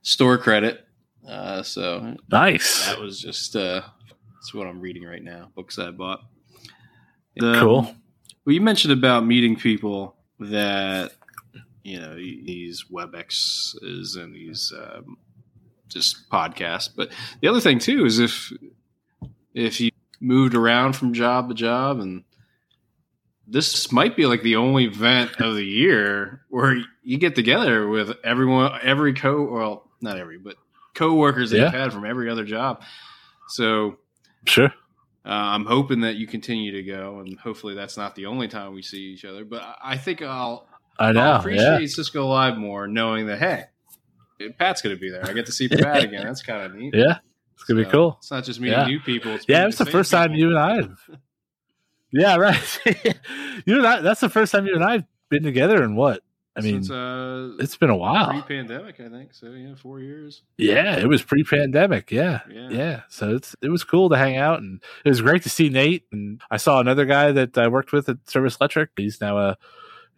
store 0.02 0.38
credit. 0.38 0.84
Uh, 1.26 1.62
so 1.62 2.16
nice. 2.30 2.86
That 2.86 3.00
was 3.00 3.20
just 3.20 3.56
uh, 3.56 3.82
that's 4.34 4.52
what 4.52 4.66
I'm 4.66 4.80
reading 4.80 5.04
right 5.04 5.22
now. 5.22 5.50
Books 5.54 5.78
I 5.78 5.90
bought. 5.90 6.20
The, 7.36 7.58
cool. 7.58 7.94
Well, 8.44 8.52
you 8.52 8.60
mentioned 8.60 8.92
about 8.92 9.26
meeting 9.26 9.56
people 9.56 10.16
that 10.38 11.12
you 11.82 11.98
know 11.98 12.14
these 12.14 12.84
WebExes 12.92 14.16
and 14.16 14.34
these 14.34 14.72
um, 14.76 15.16
just 15.88 16.28
podcasts. 16.30 16.90
But 16.94 17.10
the 17.40 17.48
other 17.48 17.60
thing 17.60 17.78
too 17.78 18.04
is 18.04 18.18
if 18.18 18.52
if 19.54 19.80
you 19.80 19.90
moved 20.20 20.54
around 20.54 20.94
from 20.94 21.12
job 21.12 21.48
to 21.48 21.54
job 21.54 22.00
and 22.00 22.24
this 23.46 23.92
might 23.92 24.16
be 24.16 24.26
like 24.26 24.42
the 24.42 24.56
only 24.56 24.84
event 24.84 25.40
of 25.40 25.54
the 25.54 25.64
year 25.64 26.42
where 26.48 26.76
you 27.02 27.18
get 27.18 27.34
together 27.34 27.86
with 27.88 28.12
everyone, 28.24 28.78
every 28.82 29.12
co, 29.12 29.44
well, 29.44 29.90
not 30.00 30.18
every, 30.18 30.38
but 30.38 30.56
co-workers 30.94 31.50
that 31.50 31.58
yeah. 31.58 31.64
you've 31.64 31.74
had 31.74 31.92
from 31.92 32.04
every 32.04 32.30
other 32.30 32.44
job. 32.44 32.82
So, 33.48 33.98
sure. 34.46 34.72
Uh, 35.26 35.30
I'm 35.30 35.64
hoping 35.64 36.00
that 36.00 36.16
you 36.16 36.26
continue 36.26 36.72
to 36.72 36.82
go, 36.82 37.20
and 37.20 37.38
hopefully 37.38 37.74
that's 37.74 37.96
not 37.96 38.14
the 38.14 38.26
only 38.26 38.46
time 38.46 38.74
we 38.74 38.82
see 38.82 39.04
each 39.04 39.24
other. 39.24 39.44
But 39.44 39.62
I 39.82 39.96
think 39.96 40.20
I'll, 40.20 40.66
I 40.98 41.12
know, 41.12 41.20
I'll 41.20 41.40
appreciate 41.40 41.80
yeah. 41.80 41.86
Cisco 41.86 42.26
Live 42.26 42.58
more, 42.58 42.86
knowing 42.86 43.26
that 43.28 43.38
hey, 43.38 43.64
Pat's 44.58 44.82
going 44.82 44.94
to 44.94 45.00
be 45.00 45.10
there. 45.10 45.24
I 45.26 45.32
get 45.32 45.46
to 45.46 45.52
see 45.52 45.68
Pat 45.70 46.04
again. 46.04 46.24
That's 46.24 46.42
kind 46.42 46.62
of 46.62 46.74
neat. 46.74 46.94
Yeah, 46.94 47.18
it's 47.54 47.64
gonna 47.64 47.82
so, 47.82 47.84
be 47.86 47.90
cool. 47.90 48.16
It's 48.18 48.30
not 48.30 48.44
just 48.44 48.60
meeting 48.60 48.78
yeah. 48.78 48.86
new 48.86 49.00
people. 49.00 49.32
It's 49.32 49.46
yeah, 49.48 49.66
it's 49.66 49.78
the, 49.78 49.84
the 49.84 49.90
first 49.90 50.10
people. 50.10 50.26
time 50.26 50.34
you 50.34 50.48
and 50.50 50.58
I 50.58 50.74
have 50.76 50.98
yeah, 52.14 52.36
right. 52.36 52.80
you 53.66 53.74
know 53.76 53.82
that 53.82 54.02
that's 54.02 54.20
the 54.20 54.28
first 54.28 54.52
time 54.52 54.66
you 54.66 54.74
and 54.74 54.84
I've 54.84 55.04
been 55.30 55.42
together 55.42 55.82
in 55.82 55.96
what? 55.96 56.22
I 56.56 56.60
mean, 56.60 56.84
Since, 56.84 56.90
uh, 56.92 57.50
it's 57.58 57.76
been 57.76 57.90
a 57.90 57.96
while. 57.96 58.30
Pre-pandemic, 58.30 59.00
I 59.00 59.08
think. 59.08 59.34
So 59.34 59.50
yeah, 59.50 59.74
four 59.74 59.98
years. 59.98 60.42
Yeah, 60.56 60.96
it 60.96 61.08
was 61.08 61.20
pre-pandemic. 61.20 62.12
Yeah, 62.12 62.42
yeah, 62.48 62.68
yeah. 62.70 63.00
So 63.08 63.34
it's 63.34 63.56
it 63.60 63.70
was 63.70 63.82
cool 63.82 64.08
to 64.10 64.16
hang 64.16 64.36
out, 64.36 64.60
and 64.60 64.80
it 65.04 65.08
was 65.08 65.20
great 65.20 65.42
to 65.42 65.50
see 65.50 65.68
Nate. 65.68 66.04
And 66.12 66.40
I 66.52 66.56
saw 66.58 66.78
another 66.78 67.06
guy 67.06 67.32
that 67.32 67.58
I 67.58 67.66
worked 67.66 67.92
with 67.92 68.08
at 68.08 68.30
Service 68.30 68.56
Electric. 68.60 68.90
He's 68.96 69.20
now 69.20 69.38
a 69.38 69.58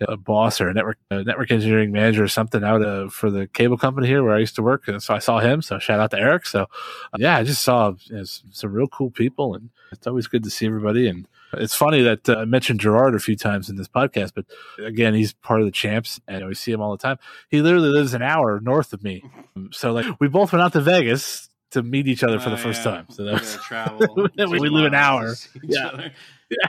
a 0.00 0.16
boss 0.16 0.60
or 0.60 0.68
a 0.68 0.74
network 0.74 0.98
a 1.10 1.22
network 1.22 1.50
engineering 1.50 1.92
manager 1.92 2.24
or 2.24 2.28
something 2.28 2.62
out 2.62 2.82
of, 2.82 3.12
for 3.12 3.30
the 3.30 3.46
cable 3.46 3.78
company 3.78 4.06
here 4.06 4.22
where 4.22 4.34
I 4.34 4.38
used 4.38 4.56
to 4.56 4.62
work. 4.62 4.88
And 4.88 5.02
so 5.02 5.14
I 5.14 5.18
saw 5.18 5.38
him. 5.38 5.62
So 5.62 5.78
shout 5.78 6.00
out 6.00 6.10
to 6.10 6.18
Eric. 6.18 6.46
So 6.46 6.62
uh, 6.62 7.16
yeah, 7.18 7.36
I 7.36 7.44
just 7.44 7.62
saw 7.62 7.94
you 8.04 8.16
know, 8.16 8.24
some, 8.24 8.50
some 8.52 8.72
real 8.72 8.88
cool 8.88 9.10
people, 9.10 9.54
and 9.54 9.70
it's 9.92 10.06
always 10.06 10.26
good 10.26 10.44
to 10.44 10.50
see 10.50 10.66
everybody. 10.66 11.08
And 11.08 11.26
it's 11.54 11.74
funny 11.74 12.02
that 12.02 12.28
uh, 12.28 12.38
I 12.38 12.44
mentioned 12.44 12.80
Gerard 12.80 13.14
a 13.14 13.18
few 13.18 13.36
times 13.36 13.68
in 13.70 13.76
this 13.76 13.88
podcast, 13.88 14.32
but 14.34 14.46
again, 14.84 15.14
he's 15.14 15.32
part 15.32 15.60
of 15.60 15.66
the 15.66 15.72
champs, 15.72 16.20
and 16.28 16.46
we 16.46 16.54
see 16.54 16.72
him 16.72 16.80
all 16.80 16.90
the 16.90 17.02
time. 17.02 17.18
He 17.48 17.62
literally 17.62 17.88
lives 17.88 18.14
an 18.14 18.22
hour 18.22 18.60
north 18.60 18.92
of 18.92 19.02
me, 19.02 19.22
so 19.70 19.92
like 19.92 20.06
we 20.20 20.28
both 20.28 20.52
went 20.52 20.62
out 20.62 20.72
to 20.74 20.80
Vegas 20.80 21.48
to 21.70 21.82
meet 21.82 22.06
each 22.06 22.22
other 22.22 22.38
for 22.38 22.50
the 22.50 22.56
oh, 22.56 22.58
first 22.58 22.84
yeah. 22.84 22.90
time. 22.90 23.06
So 23.10 23.24
that 23.24 23.40
was 23.40 23.56
travel. 23.56 24.28
we 24.36 24.68
live 24.68 24.86
an 24.86 24.94
hour. 24.94 25.34
Yeah. 25.62 26.10
yeah. 26.48 26.68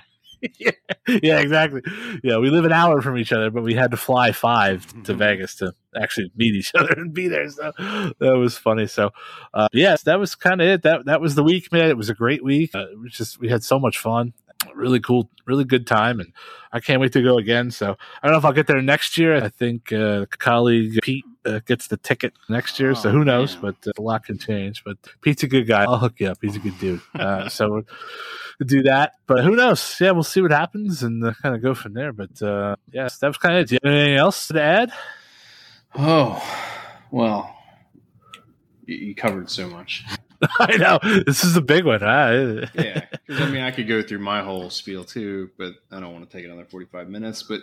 Yeah, 0.60 0.72
yeah, 1.08 1.40
exactly. 1.40 1.82
Yeah, 2.24 2.38
we 2.38 2.50
live 2.50 2.66
an 2.66 2.72
hour 2.72 3.02
from 3.02 3.18
each 3.18 3.32
other, 3.32 3.50
but 3.50 3.64
we 3.64 3.74
had 3.74 3.92
to 3.92 3.98
fly 3.98 4.32
five 4.32 4.86
to 4.88 4.96
mm-hmm. 4.96 5.18
Vegas 5.18 5.56
to 5.56 5.74
actually 6.00 6.32
meet 6.36 6.56
each 6.56 6.72
other 6.76 6.94
and 6.94 7.14
be 7.14 7.28
there. 7.28 7.50
So 7.50 7.72
that 8.20 8.38
was 8.38 8.58
funny. 8.58 8.88
So, 8.88 9.12
uh, 9.54 9.68
yes, 9.74 10.04
that 10.04 10.20
was 10.20 10.36
kind 10.36 10.62
of 10.62 10.68
it. 10.68 10.82
That 10.84 11.06
that 11.06 11.22
was 11.22 11.36
the 11.36 11.44
week, 11.44 11.72
man. 11.72 11.90
It 11.90 11.98
was 11.98 12.10
a 12.10 12.16
great 12.16 12.44
week. 12.44 12.76
Uh, 12.76 12.90
it 12.92 13.00
was 13.00 13.14
just 13.14 13.40
we 13.40 13.50
had 13.50 13.64
so 13.64 13.80
much 13.80 13.98
fun 13.98 14.34
really 14.74 15.00
cool, 15.00 15.30
really 15.46 15.64
good 15.64 15.88
time, 15.88 16.20
and 16.20 16.34
I 16.72 16.80
can't 16.80 17.02
wait 17.02 17.14
to 17.14 17.22
go 17.22 17.38
again. 17.38 17.72
So 17.72 17.96
I 18.22 18.28
don't 18.28 18.34
know 18.34 18.40
if 18.40 18.46
I'll 18.46 18.54
get 18.54 18.68
there 18.68 18.82
next 18.82 19.18
year. 19.18 19.36
I 19.44 19.50
think 19.50 19.92
uh, 19.92 20.26
colleague 20.30 21.00
Pete 21.02 21.26
uh, 21.48 21.60
gets 21.66 21.88
the 21.88 21.98
ticket 21.98 22.34
next 22.50 22.80
year, 22.80 22.92
oh, 22.92 22.96
so 22.96 23.10
who 23.10 23.24
knows? 23.24 23.56
Man. 23.56 23.62
But 23.62 23.90
uh, 23.90 23.94
a 23.98 24.02
lot 24.02 24.26
can 24.26 24.38
change. 24.38 24.84
But 24.84 24.98
Pete's 25.22 25.44
a 25.44 25.48
good 25.48 25.68
guy. 25.68 25.84
I'll 25.84 25.98
hook 25.98 26.20
you 26.20 26.28
up. 26.28 26.38
He's 26.42 26.56
a 26.56 26.60
good 26.60 26.78
dude. 26.80 27.02
Uh, 27.16 27.50
so 27.58 27.70
we'll 27.70 28.68
do 28.68 28.84
that. 28.84 29.14
But 29.26 29.44
who 29.44 29.56
knows? 29.56 29.98
Yeah, 30.00 30.12
we'll 30.12 30.24
see 30.24 30.42
what 30.42 30.52
happens 30.52 31.04
and 31.04 31.24
uh, 31.24 31.34
kind 31.42 31.56
of 31.56 31.62
go 31.62 31.74
from 31.74 31.94
there. 31.94 32.14
But 32.14 32.42
uh, 32.42 32.76
yes, 32.92 33.20
that 33.20 33.28
was 33.28 33.38
kind 33.38 33.56
of 33.56 33.62
it. 33.62 33.70
Do 33.70 33.76
you 33.76 33.80
have 33.84 33.94
anything 33.94 34.18
else 34.18 34.48
to 34.50 34.62
add? 34.62 34.92
Oh, 35.96 36.44
well, 37.12 37.56
you 38.86 39.16
covered 39.16 39.50
so 39.50 39.70
much. 39.70 40.06
I 40.60 40.78
know 40.78 41.00
this 41.26 41.44
is 41.44 41.56
a 41.56 41.62
big 41.62 41.86
one. 41.86 42.02
Huh? 42.02 42.68
yeah, 42.76 43.06
because 43.26 43.42
I 43.42 43.50
mean, 43.50 43.62
I 43.62 43.72
could 43.72 43.88
go 43.88 44.04
through 44.04 44.20
my 44.20 44.44
whole 44.44 44.70
spiel 44.70 45.04
too, 45.04 45.50
but 45.58 45.74
I 45.92 46.00
don't 46.00 46.14
want 46.14 46.30
to 46.30 46.38
take 46.38 46.46
another 46.46 46.66
forty-five 46.66 47.10
minutes. 47.10 47.42
But 47.42 47.62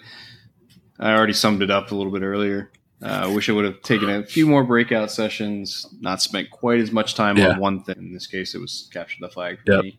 I 0.99 1.13
already 1.13 1.33
summed 1.33 1.63
it 1.63 1.71
up 1.71 1.93
a 1.93 1.95
little 1.95 2.13
bit 2.13 2.23
earlier. 2.23 2.71
Uh, 3.03 3.23
I 3.25 3.27
wish 3.27 3.49
I 3.49 3.53
would 3.53 3.65
have 3.65 3.83
taken 3.83 4.09
a 4.09 4.25
few 4.25 4.47
more 4.47 4.65
breakout 4.65 5.11
sessions, 5.11 5.87
not 6.01 6.23
spent 6.23 6.51
quite 6.51 6.81
as 6.81 6.91
much 6.91 7.15
time 7.15 7.37
yeah. 7.37 7.51
on 7.51 7.61
one 7.61 7.83
thing. 7.83 7.97
In 7.99 8.13
this 8.13 8.27
case, 8.27 8.55
it 8.55 8.61
was 8.61 8.89
capture 8.93 9.19
the 9.21 9.29
flag 9.29 9.59
for 9.65 9.75
yep. 9.75 9.85
me. 9.85 9.99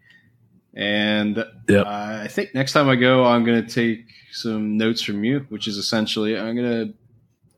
And 0.74 1.38
yep. 1.70 1.86
uh, 1.86 2.20
I 2.24 2.28
think 2.28 2.54
next 2.54 2.74
time 2.74 2.89
I 2.89 2.96
go, 2.96 3.24
I'm 3.24 3.46
going 3.46 3.66
to 3.66 3.74
take 3.74 4.08
some 4.32 4.78
notes 4.78 5.02
from 5.02 5.24
you, 5.24 5.46
which 5.50 5.68
is 5.68 5.78
essentially 5.78 6.38
I'm 6.38 6.56
going 6.56 6.88
to 6.88 6.93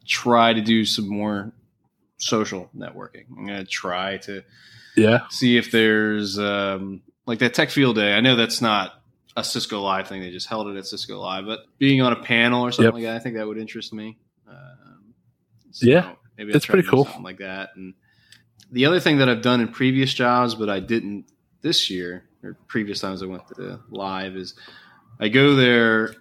try 0.05 0.53
to 0.53 0.61
do 0.61 0.85
some 0.85 1.07
more 1.07 1.51
social 2.17 2.69
networking. 2.75 3.25
I'm 3.35 3.47
going 3.47 3.59
to 3.59 3.65
try 3.65 4.17
to 4.17 4.43
yeah 4.95 5.27
see 5.29 5.57
if 5.57 5.71
there's 5.71 6.39
um, 6.39 7.01
like 7.25 7.39
that 7.39 7.53
tech 7.53 7.69
field 7.69 7.95
day. 7.95 8.13
I 8.13 8.21
know 8.21 8.35
that's 8.35 8.61
not 8.61 8.93
a 9.35 9.43
Cisco 9.43 9.81
Live 9.81 10.07
thing; 10.07 10.21
they 10.21 10.31
just 10.31 10.47
held 10.47 10.67
it 10.67 10.77
at 10.77 10.85
Cisco 10.85 11.19
Live. 11.19 11.45
But 11.45 11.61
being 11.77 12.01
on 12.01 12.13
a 12.13 12.21
panel 12.21 12.63
or 12.63 12.71
something 12.71 12.85
yep. 12.85 12.93
like 12.93 13.03
that, 13.03 13.15
I 13.15 13.19
think 13.19 13.35
that 13.35 13.47
would 13.47 13.57
interest 13.57 13.93
me. 13.93 14.17
Um, 14.47 14.86
so 15.78 15.88
yeah, 15.88 16.13
maybe 16.38 16.53
it's 16.53 16.65
pretty 16.65 16.88
cool, 16.88 17.05
something 17.05 17.23
like 17.23 17.38
that. 17.39 17.69
And 17.75 17.93
the 18.71 18.86
other 18.86 18.99
thing 18.99 19.17
that 19.17 19.30
I've 19.30 19.41
done 19.41 19.61
in 19.61 19.67
previous 19.67 20.13
jobs, 20.13 20.55
but 20.55 20.69
I 20.69 20.80
didn't 20.80 21.25
this 21.61 21.89
year 21.89 22.23
or 22.43 22.57
previous 22.67 22.99
times 22.99 23.21
I 23.21 23.25
went 23.25 23.47
to 23.55 23.80
live, 23.89 24.36
is 24.36 24.55
I 25.19 25.30
go 25.30 25.55
there 25.55 26.15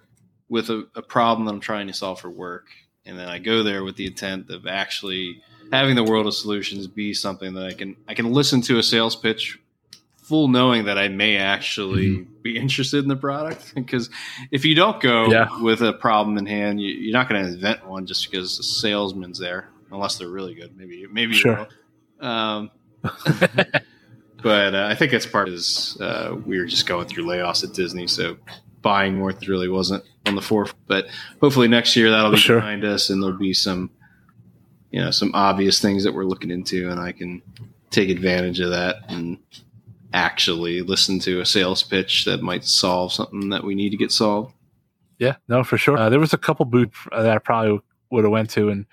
with 0.49 0.69
a, 0.69 0.87
a 0.95 1.01
problem 1.01 1.45
that 1.45 1.53
I'm 1.53 1.59
trying 1.59 1.87
to 1.87 1.93
solve 1.93 2.19
for 2.19 2.29
work, 2.29 2.67
and 3.05 3.17
then 3.17 3.27
I 3.27 3.39
go 3.39 3.63
there 3.63 3.83
with 3.83 3.95
the 3.95 4.05
intent 4.05 4.49
of 4.49 4.67
actually 4.67 5.41
having 5.71 5.95
the 5.95 6.03
world 6.03 6.27
of 6.27 6.33
solutions 6.33 6.87
be 6.87 7.13
something 7.13 7.53
that 7.55 7.65
I 7.65 7.73
can 7.73 7.97
I 8.07 8.13
can 8.13 8.31
listen 8.31 8.61
to 8.61 8.77
a 8.77 8.83
sales 8.83 9.15
pitch 9.15 9.59
full 10.27 10.49
knowing 10.49 10.85
that 10.85 10.97
I 10.97 11.07
may 11.07 11.37
actually 11.37 12.09
mm-hmm. 12.09 12.41
be 12.41 12.57
interested 12.57 13.01
in 13.01 13.07
the 13.07 13.15
product. 13.15 13.73
because 13.75 14.09
if 14.51 14.65
you 14.65 14.75
don't 14.75 15.01
go 15.01 15.27
yeah. 15.27 15.47
with 15.61 15.81
a 15.81 15.93
problem 15.93 16.37
in 16.37 16.45
hand, 16.45 16.81
you, 16.81 17.09
are 17.09 17.13
not 17.13 17.29
going 17.29 17.43
to 17.43 17.49
invent 17.49 17.87
one 17.87 18.05
just 18.05 18.29
because 18.29 18.57
the 18.57 18.63
salesman's 18.63 19.39
there, 19.39 19.69
unless 19.91 20.17
they're 20.17 20.27
really 20.27 20.53
good. 20.53 20.75
Maybe 20.77 21.07
maybe 21.09 21.33
sure. 21.33 21.67
Um, 22.19 22.71
but 23.01 24.75
uh, 24.75 24.87
I 24.89 24.95
think 24.95 25.11
that's 25.11 25.25
part 25.25 25.47
this. 25.47 25.99
Uh, 25.99 26.35
we 26.45 26.59
were 26.59 26.65
just 26.65 26.87
going 26.87 27.07
through 27.07 27.25
layoffs 27.25 27.63
at 27.63 27.73
Disney, 27.73 28.07
so 28.07 28.37
buying 28.81 29.15
more 29.15 29.33
really 29.47 29.69
wasn't 29.69 30.03
on 30.25 30.35
the 30.35 30.41
forefront. 30.41 30.77
But 30.87 31.07
hopefully 31.39 31.69
next 31.69 31.95
year 31.95 32.11
that'll 32.11 32.31
be 32.31 32.37
sure. 32.37 32.57
behind 32.57 32.83
us, 32.83 33.09
and 33.09 33.23
there'll 33.23 33.37
be 33.37 33.53
some, 33.53 33.91
you 34.91 35.01
know, 35.01 35.11
some 35.11 35.31
obvious 35.33 35.81
things 35.81 36.03
that 36.03 36.13
we're 36.13 36.25
looking 36.25 36.51
into, 36.51 36.89
and 36.89 36.99
I 36.99 37.13
can 37.13 37.41
take 37.91 38.09
advantage 38.09 38.59
of 38.59 38.71
that 38.71 38.97
and 39.07 39.37
actually 40.13 40.81
listen 40.81 41.19
to 41.19 41.41
a 41.41 41.45
sales 41.45 41.83
pitch 41.83 42.25
that 42.25 42.41
might 42.41 42.63
solve 42.63 43.13
something 43.13 43.49
that 43.49 43.63
we 43.63 43.75
need 43.75 43.89
to 43.89 43.97
get 43.97 44.11
solved. 44.11 44.53
Yeah, 45.19 45.35
no, 45.47 45.63
for 45.63 45.77
sure. 45.77 45.97
Uh, 45.97 46.09
there 46.09 46.19
was 46.19 46.33
a 46.33 46.37
couple 46.37 46.65
booths 46.65 46.97
that 47.11 47.27
I 47.27 47.37
probably 47.39 47.79
would 48.11 48.23
have 48.23 48.31
went 48.31 48.49
to 48.51 48.69
and 48.69 48.85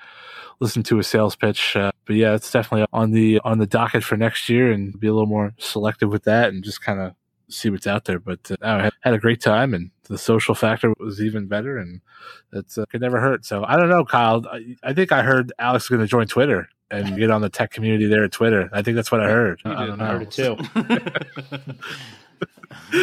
listened 0.60 0.86
to 0.86 0.98
a 0.98 1.04
sales 1.04 1.36
pitch. 1.36 1.76
Uh, 1.76 1.92
but 2.06 2.16
yeah, 2.16 2.34
it's 2.34 2.50
definitely 2.50 2.86
on 2.92 3.10
the 3.10 3.40
on 3.44 3.58
the 3.58 3.66
docket 3.66 4.04
for 4.04 4.16
next 4.16 4.48
year, 4.48 4.72
and 4.72 4.98
be 4.98 5.06
a 5.06 5.12
little 5.12 5.26
more 5.26 5.54
selective 5.58 6.10
with 6.10 6.24
that, 6.24 6.48
and 6.48 6.64
just 6.64 6.82
kind 6.82 7.00
of 7.00 7.14
see 7.48 7.70
what's 7.70 7.86
out 7.86 8.06
there. 8.06 8.18
But 8.18 8.50
uh, 8.50 8.56
I 8.62 8.90
had 9.00 9.14
a 9.14 9.18
great 9.18 9.40
time, 9.40 9.74
and 9.74 9.90
the 10.04 10.18
social 10.18 10.54
factor 10.54 10.92
was 10.98 11.20
even 11.20 11.46
better, 11.46 11.78
and 11.78 12.00
it 12.52 12.66
uh, 12.76 12.86
could 12.86 13.00
never 13.00 13.20
hurt. 13.20 13.44
So 13.44 13.64
I 13.64 13.76
don't 13.76 13.88
know, 13.88 14.04
Kyle. 14.04 14.44
I, 14.50 14.76
I 14.82 14.92
think 14.94 15.12
I 15.12 15.22
heard 15.22 15.52
Alex 15.58 15.84
is 15.84 15.90
going 15.90 16.00
to 16.00 16.06
join 16.06 16.26
Twitter 16.26 16.68
and 16.90 17.16
get 17.16 17.30
on 17.30 17.40
the 17.40 17.48
tech 17.48 17.70
community 17.70 18.06
there 18.06 18.24
at 18.24 18.32
Twitter. 18.32 18.68
I 18.72 18.82
think 18.82 18.96
that's 18.96 19.10
what 19.10 19.20
I 19.20 19.28
heard. 19.28 19.60
You 19.64 19.72
I 19.72 19.86
don't 19.86 19.98
know. 19.98 20.04
I 20.04 20.08
heard 20.08 20.22
it 20.22 20.30
too. 20.30 20.54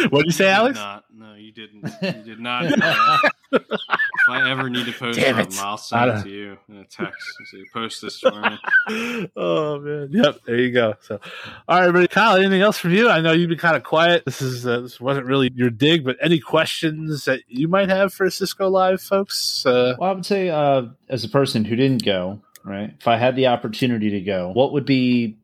what 0.08 0.20
did 0.20 0.26
you 0.26 0.32
say, 0.32 0.48
Alex? 0.48 0.78
Not, 0.78 1.04
no, 1.14 1.34
you 1.34 1.52
didn't. 1.52 1.90
You 2.02 2.22
did 2.22 2.40
not. 2.40 2.64
if 3.52 4.28
I 4.28 4.50
ever 4.50 4.70
need 4.70 4.86
to 4.86 4.92
post 4.92 5.20
something, 5.20 5.58
I'll 5.58 5.76
send 5.76 6.10
it 6.10 6.22
to 6.22 6.28
you 6.28 6.58
in 6.68 6.76
a 6.76 6.84
text. 6.84 7.20
So 7.50 7.56
you 7.56 7.66
post 7.72 8.02
this 8.02 8.18
for 8.18 8.30
me. 8.30 9.28
oh 9.36 9.80
man, 9.80 10.08
yep. 10.10 10.38
There 10.46 10.58
you 10.58 10.72
go. 10.72 10.94
So, 11.00 11.20
all 11.68 11.78
right, 11.78 11.88
everybody. 11.88 12.08
Kyle, 12.08 12.36
anything 12.36 12.62
else 12.62 12.78
from 12.78 12.92
you? 12.92 13.08
I 13.08 13.20
know 13.20 13.32
you've 13.32 13.48
been 13.48 13.58
kind 13.58 13.76
of 13.76 13.82
quiet. 13.82 14.24
This 14.24 14.40
is 14.40 14.66
uh, 14.66 14.80
this 14.80 15.00
wasn't 15.00 15.26
really 15.26 15.50
your 15.54 15.70
dig, 15.70 16.04
but 16.04 16.16
any 16.20 16.38
questions 16.38 17.24
that 17.24 17.40
you 17.48 17.68
might 17.68 17.88
have 17.88 18.14
for 18.14 18.30
Cisco 18.30 18.68
Live 18.68 19.00
folks? 19.00 19.66
Uh, 19.66 19.94
well, 19.98 20.10
I 20.10 20.14
would 20.14 20.26
say, 20.26 20.48
uh, 20.48 20.86
as 21.08 21.24
a 21.24 21.28
person 21.28 21.64
who 21.64 21.76
didn't 21.76 22.04
go, 22.04 22.40
right? 22.64 22.94
If 22.98 23.08
I 23.08 23.16
had 23.16 23.36
the 23.36 23.48
opportunity 23.48 24.10
to 24.10 24.20
go, 24.20 24.50
what 24.52 24.72
would 24.72 24.86
be 24.86 25.38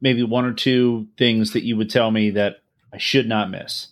maybe 0.00 0.22
one 0.22 0.44
or 0.44 0.52
two 0.52 1.06
things 1.16 1.52
that 1.52 1.64
you 1.64 1.76
would 1.76 1.90
tell 1.90 2.10
me 2.10 2.30
that 2.30 2.62
I 2.92 2.98
should 2.98 3.28
not 3.28 3.50
miss? 3.50 3.88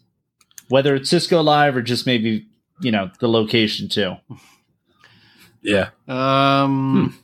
Whether 0.68 0.94
it's 0.94 1.10
Cisco 1.10 1.42
Live 1.42 1.76
or 1.76 1.82
just 1.82 2.06
maybe, 2.06 2.46
you 2.80 2.90
know, 2.90 3.10
the 3.20 3.28
location 3.28 3.88
too. 3.88 4.14
Yeah. 5.62 5.90
Um 6.08 7.10
hmm. 7.10 7.16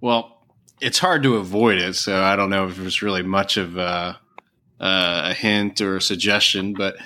Well, 0.00 0.46
it's 0.80 0.98
hard 0.98 1.22
to 1.24 1.36
avoid 1.36 1.78
it, 1.78 1.94
so 1.94 2.22
I 2.22 2.36
don't 2.36 2.50
know 2.50 2.66
if 2.66 2.78
it's 2.80 3.02
really 3.02 3.22
much 3.22 3.56
of 3.56 3.76
a, 3.76 4.18
a 4.80 5.34
hint 5.34 5.80
or 5.80 5.96
a 5.96 6.00
suggestion, 6.00 6.72
but 6.72 6.96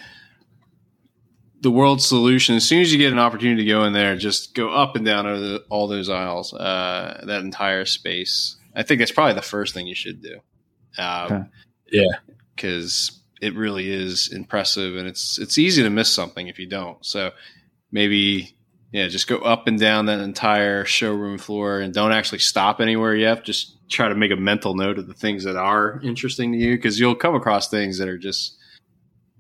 the 1.65 1.71
world 1.71 2.01
solution. 2.01 2.55
As 2.55 2.65
soon 2.65 2.83
as 2.83 2.93
you 2.93 2.99
get 2.99 3.13
an 3.13 3.19
opportunity 3.19 3.65
to 3.65 3.69
go 3.69 3.83
in 3.85 3.93
there, 3.93 4.15
just 4.17 4.55
go 4.55 4.69
up 4.69 4.95
and 4.95 5.05
down 5.05 5.25
the, 5.25 5.65
all 5.71 5.89
those 5.89 6.09
aisles, 6.09 6.55
uh, 6.55 7.25
that 7.27 7.41
entire 7.43 7.85
space. 7.87 8.57
I 8.77 8.85
think 8.85 9.01
that's 9.01 9.11
probably 9.11 9.35
the 9.35 9.43
first 9.43 9.75
thing 9.75 9.89
you 9.89 9.95
should 9.95 10.23
do. 10.23 10.39
Um, 10.99 11.33
okay. 11.33 11.45
Yeah, 11.91 12.19
because 12.55 13.21
it 13.41 13.57
really 13.57 13.91
is 13.91 14.33
impressive, 14.33 14.97
and 14.97 15.09
it's 15.09 15.39
it's 15.39 15.59
easy 15.59 15.83
to 15.83 15.91
miss 15.91 16.13
something 16.13 16.49
if 16.49 16.59
you 16.59 16.67
don't. 16.67 17.05
So 17.05 17.33
maybe 17.91 18.57
yeah, 18.93 19.09
just 19.09 19.27
go 19.27 19.39
up 19.39 19.67
and 19.67 19.79
down 19.79 20.07
that 20.07 20.21
entire 20.21 20.85
showroom 20.85 21.39
floor, 21.39 21.81
and 21.81 21.95
don't 21.95 22.13
actually 22.13 22.41
stop 22.41 22.81
anywhere 22.81 23.17
yet. 23.17 23.45
Just 23.45 23.89
try 23.89 24.09
to 24.09 24.15
make 24.15 24.33
a 24.33 24.37
mental 24.37 24.75
note 24.75 24.99
of 24.99 25.07
the 25.07 25.15
things 25.15 25.45
that 25.45 25.57
are 25.57 26.01
interesting 26.03 26.53
to 26.53 26.59
you, 26.59 26.77
because 26.77 27.01
you'll 27.01 27.15
come 27.15 27.35
across 27.35 27.69
things 27.69 27.99
that 27.99 28.09
are 28.09 28.19
just 28.19 28.59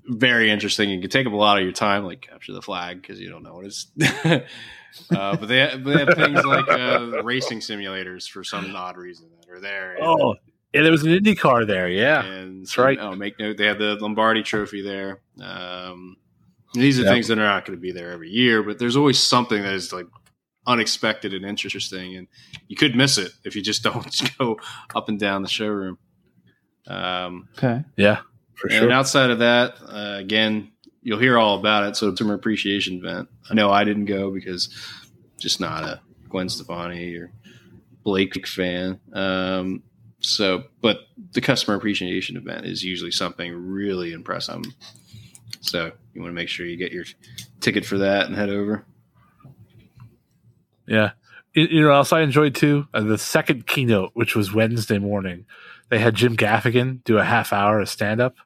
very 0.07 0.50
interesting. 0.50 0.90
You 0.90 1.00
can 1.00 1.11
take 1.11 1.26
up 1.26 1.32
a 1.32 1.36
lot 1.36 1.59
of 1.59 1.64
your 1.64 1.72
time, 1.72 2.05
like 2.05 2.20
capture 2.20 2.52
the 2.52 2.62
flag 2.62 3.00
because 3.00 3.20
you 3.20 3.30
don't 3.30 3.42
know 3.42 3.55
what 3.55 3.66
it's. 3.66 3.86
uh, 5.11 5.36
but 5.36 5.46
they 5.46 5.59
have, 5.59 5.84
they 5.84 5.98
have 5.98 6.14
things 6.14 6.44
like 6.44 6.68
uh, 6.68 7.22
racing 7.22 7.61
simulators 7.61 8.28
for 8.28 8.44
some 8.44 8.74
odd 8.76 8.96
reason 8.96 9.28
that 9.40 9.50
are 9.50 9.61
there. 9.61 9.96
Oh, 10.00 10.34
yeah, 10.72 10.82
there 10.82 10.90
was 10.90 11.05
an 11.05 11.12
Indy 11.12 11.34
car 11.34 11.64
there. 11.64 11.88
Yeah, 11.88 12.24
and 12.24 12.62
that's 12.62 12.76
right. 12.76 12.98
Oh, 13.00 13.14
make 13.14 13.38
note. 13.38 13.57
They 13.57 13.66
have 13.66 13.78
the 13.78 13.96
Lombardi 14.00 14.42
Trophy 14.42 14.82
there. 14.82 15.20
Um, 15.40 16.16
these 16.74 16.98
are 16.98 17.05
yep. 17.05 17.12
things 17.12 17.28
that 17.28 17.38
are 17.38 17.44
not 17.44 17.64
going 17.64 17.78
to 17.78 17.80
be 17.80 17.92
there 17.92 18.11
every 18.11 18.30
year, 18.30 18.62
but 18.62 18.78
there's 18.78 18.96
always 18.96 19.20
something 19.20 19.62
that 19.62 19.72
is 19.72 19.92
like 19.92 20.07
unexpected 20.66 21.32
and 21.32 21.44
interesting, 21.44 22.16
and 22.16 22.26
you 22.66 22.76
could 22.76 22.96
miss 22.96 23.18
it 23.18 23.32
if 23.44 23.55
you 23.55 23.62
just 23.62 23.82
don't 23.84 24.36
go 24.38 24.59
up 24.94 25.09
and 25.09 25.18
down 25.18 25.42
the 25.42 25.48
showroom. 25.48 25.98
Um, 26.86 27.48
okay. 27.57 27.84
Yeah. 27.96 28.20
For 28.57 28.68
and 28.68 28.78
sure. 28.78 28.92
outside 28.92 29.30
of 29.30 29.40
that, 29.40 29.74
uh, 29.86 30.16
again, 30.18 30.70
you'll 31.02 31.18
hear 31.18 31.38
all 31.38 31.59
about 31.59 31.88
it. 31.88 31.96
So 31.96 32.09
it's 32.09 32.20
an 32.20 32.30
appreciation 32.30 32.98
event. 32.98 33.28
I 33.50 33.55
know 33.55 33.70
I 33.70 33.84
didn't 33.84 34.07
go 34.07 34.30
because 34.30 34.68
just 35.38 35.61
not 35.61 35.84
a 35.84 36.00
Gwen 36.28 36.48
Stefani 36.48 37.14
or 37.16 37.32
Blake 38.02 38.46
fan. 38.46 39.00
Um, 39.12 39.82
so, 40.20 40.64
but 40.80 41.00
the 41.32 41.40
customer 41.40 41.76
appreciation 41.76 42.36
event 42.36 42.66
is 42.66 42.82
usually 42.82 43.11
something 43.11 43.52
really 43.52 44.12
impressive. 44.12 44.62
So 45.61 45.92
you 46.14 46.20
want 46.20 46.30
to 46.30 46.34
make 46.34 46.48
sure 46.48 46.66
you 46.66 46.76
get 46.76 46.92
your 46.92 47.05
ticket 47.61 47.84
for 47.84 47.98
that 47.98 48.26
and 48.26 48.34
head 48.34 48.50
over. 48.50 48.84
Yeah. 50.86 51.12
You 51.55 51.82
know, 51.82 51.92
else 51.92 52.12
I 52.12 52.22
enjoyed 52.22 52.55
too 52.55 52.88
uh, 52.92 53.00
the 53.00 53.18
second 53.18 53.66
keynote, 53.66 54.11
which 54.14 54.34
was 54.34 54.52
Wednesday 54.52 54.98
morning. 54.98 55.46
They 55.89 55.99
had 55.99 56.14
Jim 56.14 56.37
Gaffigan 56.37 57.03
do 57.05 57.18
a 57.18 57.24
half 57.24 57.53
hour 57.53 57.80
of 57.80 57.89
stand 57.89 58.20
up. 58.20 58.37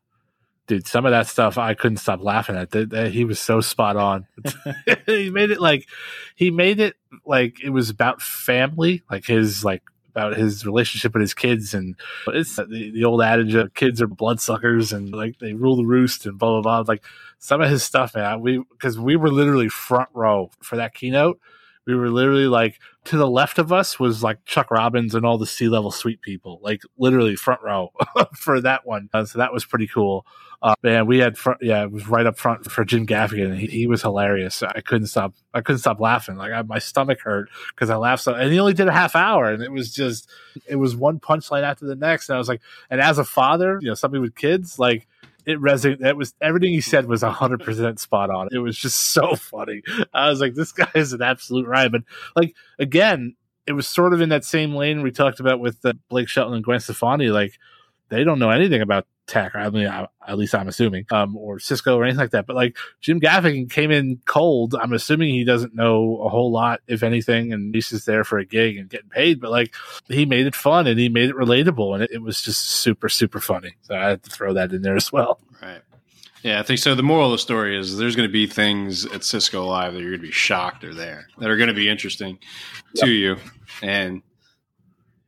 Dude, 0.66 0.86
some 0.86 1.07
of 1.07 1.12
that 1.12 1.26
stuff 1.26 1.57
I 1.57 1.72
couldn't 1.72 1.97
stop 1.97 2.20
laughing 2.20 2.57
at. 2.57 3.11
He 3.11 3.24
was 3.24 3.41
so 3.41 3.61
spot 3.61 3.97
on. 3.97 4.26
he 5.07 5.30
made 5.30 5.51
it 5.51 5.61
like 5.61 5.86
he 6.34 6.51
made 6.51 6.78
it 6.78 6.95
like 7.24 7.62
it 7.62 7.70
was 7.70 7.89
about 7.89 8.20
family, 8.20 9.03
like 9.11 9.24
his 9.24 9.64
like 9.64 9.82
about 10.11 10.36
his 10.36 10.66
relationship 10.66 11.14
with 11.14 11.20
his 11.20 11.34
kids 11.34 11.74
and 11.74 11.95
it's 12.28 12.57
the, 12.57 12.91
the 12.93 13.05
old 13.05 13.22
adage 13.22 13.55
of 13.55 13.72
kids 13.74 14.03
are 14.03 14.09
bloodsuckers 14.09 14.93
and 14.93 15.12
like 15.12 15.39
they 15.39 15.53
rule 15.55 15.76
the 15.76 15.84
roost 15.84 16.26
and 16.26 16.39
blah 16.39 16.61
blah 16.61 16.82
blah. 16.82 16.93
Like 16.93 17.05
some 17.39 17.61
of 17.61 17.70
his 17.70 17.82
stuff, 17.82 18.14
man. 18.14 18.41
We 18.41 18.59
because 18.59 18.99
we 18.99 19.16
were 19.16 19.30
literally 19.30 19.68
front 19.68 20.09
row 20.12 20.51
for 20.61 20.76
that 20.76 20.95
keynote 20.95 21.41
we 21.89 21.95
were 21.95 22.11
literally 22.11 22.47
like 22.47 22.78
to 23.07 23.16
the 23.16 23.28
left 23.28 23.59
of 23.59 23.72
us 23.72 23.99
was 23.99 24.22
like 24.22 24.45
Chuck 24.45 24.70
Robbins 24.70 25.14
and 25.14 25.24
all 25.24 25.39
the 25.39 25.47
C-level 25.47 25.91
suite 25.91 26.20
people, 26.20 26.61
like 26.62 26.82
literally 26.99 27.34
front 27.34 27.62
row 27.62 27.93
for 28.36 28.61
that 28.61 28.86
one. 28.86 29.09
Uh, 29.14 29.24
so 29.24 29.39
that 29.39 29.55
was 29.55 29.64
pretty 29.64 29.86
cool. 29.86 30.26
Uh, 30.61 30.74
man, 30.82 31.07
we 31.07 31.18
had 31.18 31.39
front, 31.39 31.61
yeah, 31.62 31.84
it 31.84 31.91
was 31.91 32.07
right 32.07 32.26
up 32.26 32.36
front 32.36 32.70
for 32.70 32.84
Jim 32.84 33.07
Gaffigan. 33.07 33.57
He, 33.57 33.66
he 33.68 33.86
was 33.86 34.03
hilarious. 34.03 34.62
I 34.62 34.82
couldn't 34.82 35.07
stop. 35.07 35.32
I 35.55 35.62
couldn't 35.62 35.78
stop 35.78 35.99
laughing. 35.99 36.36
Like 36.36 36.53
I, 36.53 36.61
my 36.61 36.78
stomach 36.78 37.20
hurt 37.22 37.49
because 37.70 37.89
I 37.89 37.97
laughed 37.97 38.24
so. 38.24 38.34
And 38.34 38.53
he 38.53 38.61
only 38.61 38.74
did 38.74 38.89
a 38.89 38.93
half 38.93 39.16
hour, 39.16 39.51
and 39.51 39.62
it 39.62 39.72
was 39.72 39.91
just, 39.91 40.28
it 40.66 40.76
was 40.76 40.95
one 40.95 41.20
punchline 41.20 41.62
after 41.62 41.86
the 41.86 41.97
next. 41.97 42.28
And 42.28 42.34
I 42.34 42.39
was 42.39 42.49
like, 42.49 42.61
and 42.91 43.01
as 43.01 43.18
a 43.18 43.24
father, 43.24 43.78
you 43.80 43.89
know, 43.89 43.95
somebody 43.95 44.20
with 44.20 44.34
kids, 44.34 44.78
like 44.78 45.07
it 45.49 45.59
resonated. 45.61 46.05
It 46.05 46.16
was 46.16 46.34
everything 46.42 46.72
he 46.74 46.82
said 46.82 47.07
was 47.07 47.22
hundred 47.22 47.64
percent 47.64 47.99
spot 47.99 48.28
on. 48.28 48.49
It 48.53 48.59
was 48.59 48.76
just 48.76 49.12
so 49.12 49.34
funny. 49.34 49.82
I 50.12 50.28
was 50.28 50.40
like, 50.40 50.55
this 50.55 50.72
guy 50.72 50.90
is 50.94 51.14
an 51.14 51.22
absolute 51.22 51.66
riot. 51.66 51.90
But 51.90 52.03
like 52.36 52.55
again, 52.78 53.34
it 53.66 53.72
was 53.72 53.88
sort 53.88 54.12
of 54.12 54.20
in 54.20 54.28
that 54.28 54.44
same 54.44 54.74
lane 54.74 55.03
we 55.03 55.11
talked 55.11 55.40
about 55.40 55.59
with 55.59 55.84
uh, 55.86 55.94
Blake 56.11 56.28
Shelton 56.28 56.55
and 56.55 56.64
Gwen 56.64 56.80
Stefani. 56.80 57.28
Like 57.28 57.59
they 58.09 58.24
don't 58.24 58.38
know 58.38 58.50
anything 58.50 58.80
about 58.80 59.06
tech. 59.26 59.54
I 59.54 59.68
mean, 59.70 59.86
I, 59.86 60.09
at 60.26 60.38
least 60.38 60.54
I'm 60.54 60.68
assuming, 60.68 61.06
um, 61.11 61.36
or 61.36 61.59
Cisco 61.61 61.96
or 61.96 62.04
anything 62.04 62.20
like 62.20 62.30
that. 62.30 62.46
But 62.46 62.56
like 62.56 62.76
Jim 63.00 63.20
Gaffigan 63.20 63.70
came 63.70 63.90
in 63.90 64.20
cold. 64.24 64.74
I'm 64.74 64.92
assuming 64.92 65.30
he 65.30 65.44
doesn't 65.44 65.74
know 65.74 66.20
a 66.22 66.28
whole 66.28 66.51
lot, 66.51 66.80
if 66.89 67.02
anything, 67.02 67.52
and 67.52 67.74
he's 67.74 67.90
just 67.90 68.06
there 68.06 68.24
for 68.24 68.39
a 68.39 68.44
gig 68.44 68.78
and 68.78 68.89
getting 68.89 69.10
paid. 69.10 69.40
But 69.40 69.51
like 69.51 69.74
he 70.09 70.26
made 70.26 70.47
it 70.47 70.55
fun 70.56 70.86
and 70.86 70.98
he 70.98 71.09
made 71.09 71.30
it 71.30 71.36
relatable, 71.36 71.94
and 71.94 72.02
it, 72.02 72.10
it 72.12 72.22
was 72.22 72.43
just 72.43 72.62
super 72.62 73.09
super 73.09 73.40
funny. 73.40 73.76
So 73.82 73.94
I 73.94 74.09
had 74.09 74.22
to 74.24 74.30
throw 74.30 74.55
that 74.55 74.72
in 74.72 74.82
there 74.82 74.97
as 74.97 75.12
well. 75.12 75.40
Right. 75.62 75.82
Yeah, 76.43 76.60
I 76.60 76.62
think 76.62 76.78
so. 76.78 76.94
The 76.94 77.02
moral 77.02 77.26
of 77.26 77.32
the 77.32 77.39
story 77.39 77.76
is 77.76 77.97
there's 77.97 78.14
going 78.14 78.28
to 78.28 78.32
be 78.32 78.47
things 78.47 79.05
at 79.06 79.24
Cisco 79.24 79.66
Live 79.66 79.93
that 79.93 80.01
you're 80.01 80.10
going 80.10 80.20
to 80.20 80.26
be 80.26 80.32
shocked 80.32 80.85
are 80.85 80.94
there 80.94 81.26
that 81.39 81.51
are 81.51 81.56
going 81.56 81.68
to 81.68 81.74
be 81.74 81.89
interesting 81.89 82.39
yep. 82.94 83.05
to 83.05 83.10
you, 83.10 83.36
and 83.82 84.22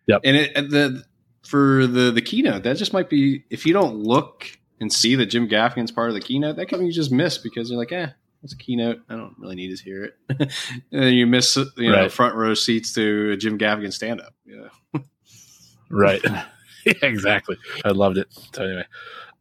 yep. 0.06 0.20
and 0.24 0.36
it, 0.36 0.54
the 0.70 1.04
for 1.50 1.86
the 1.86 2.12
the 2.12 2.22
keynote 2.22 2.62
that 2.62 2.76
just 2.76 2.92
might 2.92 3.10
be 3.10 3.44
if 3.50 3.66
you 3.66 3.72
don't 3.72 3.96
look 3.96 4.46
and 4.80 4.92
see 4.92 5.16
that 5.16 5.26
Jim 5.26 5.48
Gaffigan's 5.48 5.90
part 5.90 6.08
of 6.08 6.14
the 6.14 6.20
keynote, 6.20 6.56
that 6.56 6.66
can 6.66 6.78
be 6.78 6.90
just 6.90 7.10
miss 7.10 7.38
because 7.38 7.70
you're 7.70 7.78
like, 7.78 7.92
eh, 7.92 8.06
it's 8.44 8.52
a 8.52 8.56
keynote. 8.56 9.00
I 9.08 9.16
don't 9.16 9.34
really 9.36 9.56
need 9.56 9.76
to 9.76 9.82
hear 9.82 10.04
it, 10.04 10.14
and 10.28 11.02
then 11.02 11.14
you 11.14 11.26
miss 11.26 11.56
you 11.56 11.90
know 11.90 12.02
right. 12.02 12.12
front 12.12 12.36
row 12.36 12.54
seats 12.54 12.92
to 12.94 13.32
a 13.32 13.36
Jim 13.36 13.58
Gaffigan 13.58 13.92
stand 13.92 14.20
up. 14.20 14.32
Yeah, 14.46 15.00
right. 15.90 16.22
yeah, 16.86 16.92
exactly. 17.02 17.56
I 17.84 17.90
loved 17.90 18.16
it. 18.16 18.28
So 18.54 18.64
anyway, 18.64 18.86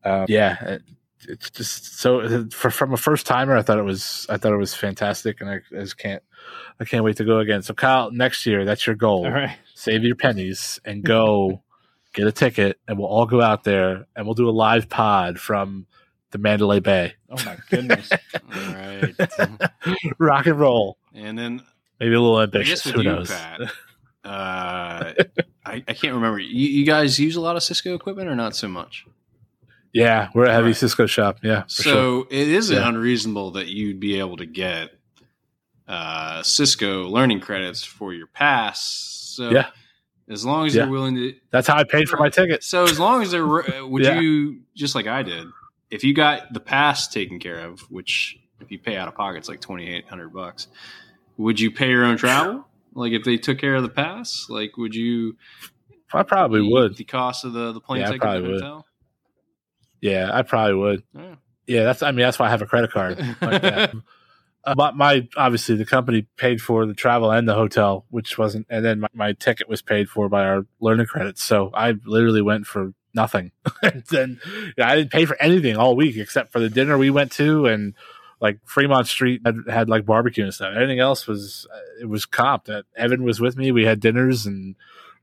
um, 0.04 0.26
yeah 0.28 0.80
it's 1.28 1.50
just 1.50 2.00
so 2.00 2.48
for, 2.50 2.72
from 2.72 2.94
a 2.94 2.98
first 2.98 3.26
timer, 3.26 3.56
I 3.56 3.62
thought 3.62 3.78
it 3.78 3.84
was 3.84 4.26
I 4.30 4.38
thought 4.38 4.54
it 4.54 4.58
was 4.58 4.74
fantastic, 4.74 5.42
and 5.42 5.50
I, 5.50 5.56
I, 5.72 5.82
just 5.82 5.98
can't 5.98 6.24
I 6.80 6.86
can't 6.86 7.04
wait 7.04 7.18
to 7.18 7.26
go 7.26 7.40
again. 7.40 7.62
So 7.62 7.74
Kyle, 7.74 8.12
next 8.12 8.46
year, 8.46 8.66
that's 8.66 8.88
your 8.88 8.96
goal. 8.96 9.26
All 9.26 9.32
right, 9.32 9.58
save 9.76 10.04
your 10.04 10.16
pennies 10.16 10.80
and 10.86 11.04
go 11.04 11.62
get 12.14 12.28
a 12.28 12.32
ticket, 12.32 12.80
and 12.88 12.98
we'll 12.98 13.08
all 13.08 13.26
go 13.26 13.42
out 13.42 13.64
there 13.64 14.08
and 14.16 14.26
we'll 14.26 14.36
do 14.36 14.50
a 14.50 14.52
live 14.52 14.90
pod 14.90 15.40
from 15.40 15.88
the 16.32 16.38
Mandalay 16.38 16.80
Bay. 16.80 17.14
Oh 17.30 17.44
my 17.46 17.58
goodness! 17.70 18.10
all 18.12 18.74
right, 18.74 19.16
rock 20.18 20.46
and 20.46 20.60
roll, 20.60 20.98
and 21.14 21.38
then 21.38 21.62
maybe 22.00 22.14
a 22.14 22.20
little 22.20 22.42
ambitious. 22.42 22.84
Who 22.84 23.02
you, 23.02 23.04
knows? 23.04 23.30
Pat, 23.30 23.62
uh, 24.24 25.14
I, 25.66 25.84
I 25.88 25.94
can't 25.94 26.14
remember. 26.14 26.40
You, 26.40 26.68
you 26.68 26.86
guys 26.86 27.20
use 27.20 27.36
a 27.36 27.42
lot 27.42 27.56
of 27.56 27.64
Cisco 27.64 27.94
equipment 27.96 28.30
or 28.30 28.36
not 28.36 28.56
so 28.56 28.68
much? 28.68 29.06
Yeah, 29.94 30.30
we're 30.34 30.46
a 30.46 30.52
heavy 30.52 30.68
right. 30.68 30.76
Cisco 30.76 31.06
shop. 31.08 31.40
Yeah. 31.44 31.64
So 31.68 31.84
sure. 31.84 32.28
it 32.30 32.48
isn't 32.48 32.76
yeah. 32.76 32.88
unreasonable 32.88 33.52
that 33.52 33.68
you'd 33.68 34.00
be 34.00 34.20
able 34.20 34.38
to 34.38 34.46
get 34.46 34.92
uh, 35.88 36.44
Cisco 36.44 37.08
learning 37.08 37.40
credits 37.40 37.84
for 37.84 38.14
your 38.14 38.28
pass. 38.28 38.82
So 39.36 39.50
yeah. 39.50 39.70
As 40.30 40.46
long 40.46 40.68
as 40.68 40.76
yeah. 40.76 40.84
you're 40.84 40.92
willing 40.92 41.16
to. 41.16 41.34
That's 41.50 41.68
how 41.68 41.76
I 41.76 41.84
paid 41.84 42.08
for 42.08 42.18
my 42.18 42.30
ticket. 42.30 42.64
So 42.64 42.84
as 42.84 43.00
long 43.00 43.24
as 43.24 43.32
they're, 43.32 43.46
would 43.86 44.04
yeah. 44.04 44.20
you 44.20 44.62
just 44.76 44.94
like 44.96 45.08
I 45.08 45.24
did? 45.24 45.48
If 45.90 46.04
you 46.04 46.14
got 46.14 46.54
the 46.54 46.60
pass 46.60 47.08
taken 47.08 47.40
care 47.40 47.60
of, 47.60 47.80
which 47.90 48.40
if 48.62 48.72
you 48.72 48.78
pay 48.78 48.96
out 48.96 49.08
of 49.08 49.16
pocket, 49.16 49.40
it's 49.40 49.50
like 49.50 49.60
twenty 49.60 49.90
eight 49.90 50.08
hundred 50.08 50.30
bucks. 50.30 50.68
Would 51.38 51.60
you 51.60 51.72
pay 51.72 51.90
your 51.90 52.06
own 52.06 52.18
travel? 52.18 52.68
Like 52.94 53.14
if 53.14 53.24
they 53.24 53.38
took 53.38 53.58
care 53.58 53.76
of 53.76 53.84
the 53.84 53.90
pass, 53.90 54.46
like 54.50 54.78
would 54.78 54.94
you? 54.94 55.36
I 56.14 56.24
probably 56.24 56.62
would. 56.62 56.96
The 56.96 57.06
cost 57.06 57.46
of 57.46 57.54
the 57.54 57.72
the 57.72 57.82
plane 57.82 58.02
yeah, 58.02 58.12
ticket 58.12 58.22
to 58.22 58.42
the 58.42 58.54
hotel. 58.54 58.86
Yeah, 60.02 60.30
I 60.32 60.44
probably 60.44 60.76
would. 60.76 61.04
Yeah. 61.16 61.36
yeah, 61.66 61.84
that's. 61.86 62.04
I 62.04 62.12
mean, 62.12 62.20
that's 62.20 62.38
why 62.38 62.48
I 62.48 62.50
have 62.52 62.62
a 62.62 62.68
credit 62.68 62.92
card. 62.92 63.20
Like 63.42 63.94
uh, 64.66 64.76
my, 64.78 64.92
my, 64.92 65.28
obviously 65.38 65.76
the 65.76 65.86
company 65.86 66.28
paid 66.36 66.62
for 66.62 66.86
the 66.86 66.94
travel 66.94 67.32
and 67.32 67.48
the 67.48 67.56
hotel, 67.56 68.06
which 68.10 68.38
wasn't, 68.38 68.68
and 68.70 68.84
then 68.84 69.00
my, 69.00 69.08
my 69.14 69.34
ticket 69.34 69.70
was 69.70 69.82
paid 69.82 70.10
for 70.10 70.30
by 70.30 70.44
our 70.44 70.66
learning 70.80 71.06
credits. 71.06 71.44
So 71.44 71.72
I 71.74 71.94
literally 72.06 72.42
went 72.42 72.68
for 72.68 72.94
nothing. 73.14 73.52
and 73.82 74.04
then 74.10 74.40
I 74.78 74.96
didn't 74.96 75.12
pay 75.12 75.26
for 75.26 75.42
anything 75.42 75.78
all 75.78 75.96
week 75.96 76.18
except 76.18 76.52
for 76.52 76.60
the 76.60 76.70
dinner 76.70 76.98
we 76.98 77.10
went 77.10 77.32
to 77.34 77.66
and 77.66 77.94
like 78.42 78.60
Fremont 78.66 79.08
Street 79.08 79.42
had, 79.46 79.56
had 79.70 79.90
like 79.90 80.06
barbecue 80.06 80.44
and 80.44 80.54
stuff. 80.54 80.74
Anything 80.76 81.00
else 81.00 81.28
was 81.28 81.68
uh, 81.74 82.02
it 82.02 82.06
was 82.06 82.26
comp. 82.26 82.66
That 82.66 82.80
uh, 82.80 82.82
Evan 82.96 83.24
was 83.24 83.40
with 83.40 83.58
me. 83.58 83.72
We 83.72 83.86
had 83.86 84.00
dinners 84.00 84.46
and 84.46 84.76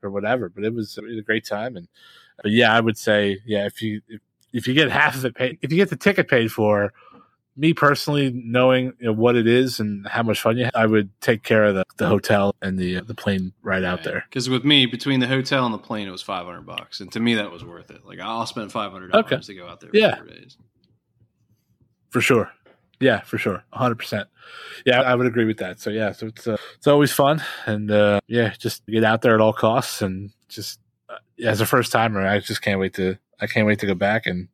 or 0.02 0.10
whatever. 0.10 0.48
But 0.48 0.64
it 0.64 0.74
was, 0.74 0.98
it 0.98 1.04
was 1.04 1.18
a 1.18 1.22
great 1.22 1.46
time. 1.46 1.76
And 1.76 1.88
but 2.42 2.50
yeah, 2.52 2.74
I 2.74 2.80
would 2.80 2.98
say 2.98 3.38
yeah 3.46 3.66
if 3.66 3.80
you 3.80 4.02
if, 4.08 4.20
if 4.52 4.68
you 4.68 4.74
get 4.74 4.90
half 4.90 5.16
of 5.16 5.24
it 5.24 5.34
paid, 5.34 5.58
if 5.62 5.72
you 5.72 5.78
get 5.78 5.90
the 5.90 5.96
ticket 5.96 6.28
paid 6.28 6.52
for, 6.52 6.92
me 7.56 7.72
personally, 7.72 8.30
knowing 8.34 8.92
you 9.00 9.06
know, 9.06 9.12
what 9.12 9.36
it 9.36 9.46
is 9.46 9.80
and 9.80 10.06
how 10.06 10.22
much 10.22 10.40
fun 10.40 10.58
you 10.58 10.64
have, 10.64 10.74
I 10.74 10.86
would 10.86 11.08
take 11.20 11.42
care 11.42 11.64
of 11.64 11.74
the, 11.74 11.84
the 11.96 12.06
hotel 12.06 12.54
and 12.60 12.78
the 12.78 13.00
the 13.00 13.14
plane 13.14 13.52
right 13.62 13.82
out 13.82 14.04
there. 14.04 14.24
Because 14.28 14.48
with 14.48 14.64
me, 14.64 14.86
between 14.86 15.20
the 15.20 15.26
hotel 15.26 15.64
and 15.64 15.74
the 15.74 15.78
plane, 15.78 16.06
it 16.06 16.10
was 16.10 16.22
five 16.22 16.46
hundred 16.46 16.66
bucks, 16.66 17.00
and 17.00 17.10
to 17.12 17.20
me, 17.20 17.34
that 17.34 17.50
was 17.50 17.64
worth 17.64 17.90
it. 17.90 18.04
Like 18.04 18.20
I'll 18.20 18.46
spend 18.46 18.70
five 18.72 18.92
hundred 18.92 19.12
dollars 19.12 19.26
okay. 19.32 19.40
to 19.40 19.54
go 19.54 19.66
out 19.66 19.80
there. 19.80 19.90
For 19.90 19.96
yeah, 19.96 20.20
days. 20.22 20.56
for 22.10 22.20
sure. 22.20 22.50
Yeah, 22.98 23.20
for 23.20 23.36
sure, 23.36 23.62
hundred 23.72 23.96
percent. 23.96 24.28
Yeah, 24.86 25.02
I 25.02 25.14
would 25.14 25.26
agree 25.26 25.44
with 25.44 25.58
that. 25.58 25.80
So 25.80 25.90
yeah, 25.90 26.12
so 26.12 26.28
it's 26.28 26.46
uh, 26.46 26.56
it's 26.76 26.86
always 26.86 27.12
fun, 27.12 27.42
and 27.66 27.90
uh, 27.90 28.20
yeah, 28.26 28.54
just 28.58 28.86
get 28.86 29.04
out 29.04 29.22
there 29.22 29.34
at 29.34 29.40
all 29.40 29.52
costs, 29.52 30.00
and 30.00 30.30
just 30.48 30.80
uh, 31.10 31.16
as 31.44 31.60
a 31.60 31.66
first 31.66 31.92
timer, 31.92 32.26
I 32.26 32.40
just 32.40 32.62
can't 32.62 32.80
wait 32.80 32.94
to 32.94 33.18
I 33.40 33.46
can't 33.46 33.66
wait 33.66 33.80
to 33.80 33.86
go 33.86 33.94
back 33.94 34.26
and 34.26 34.48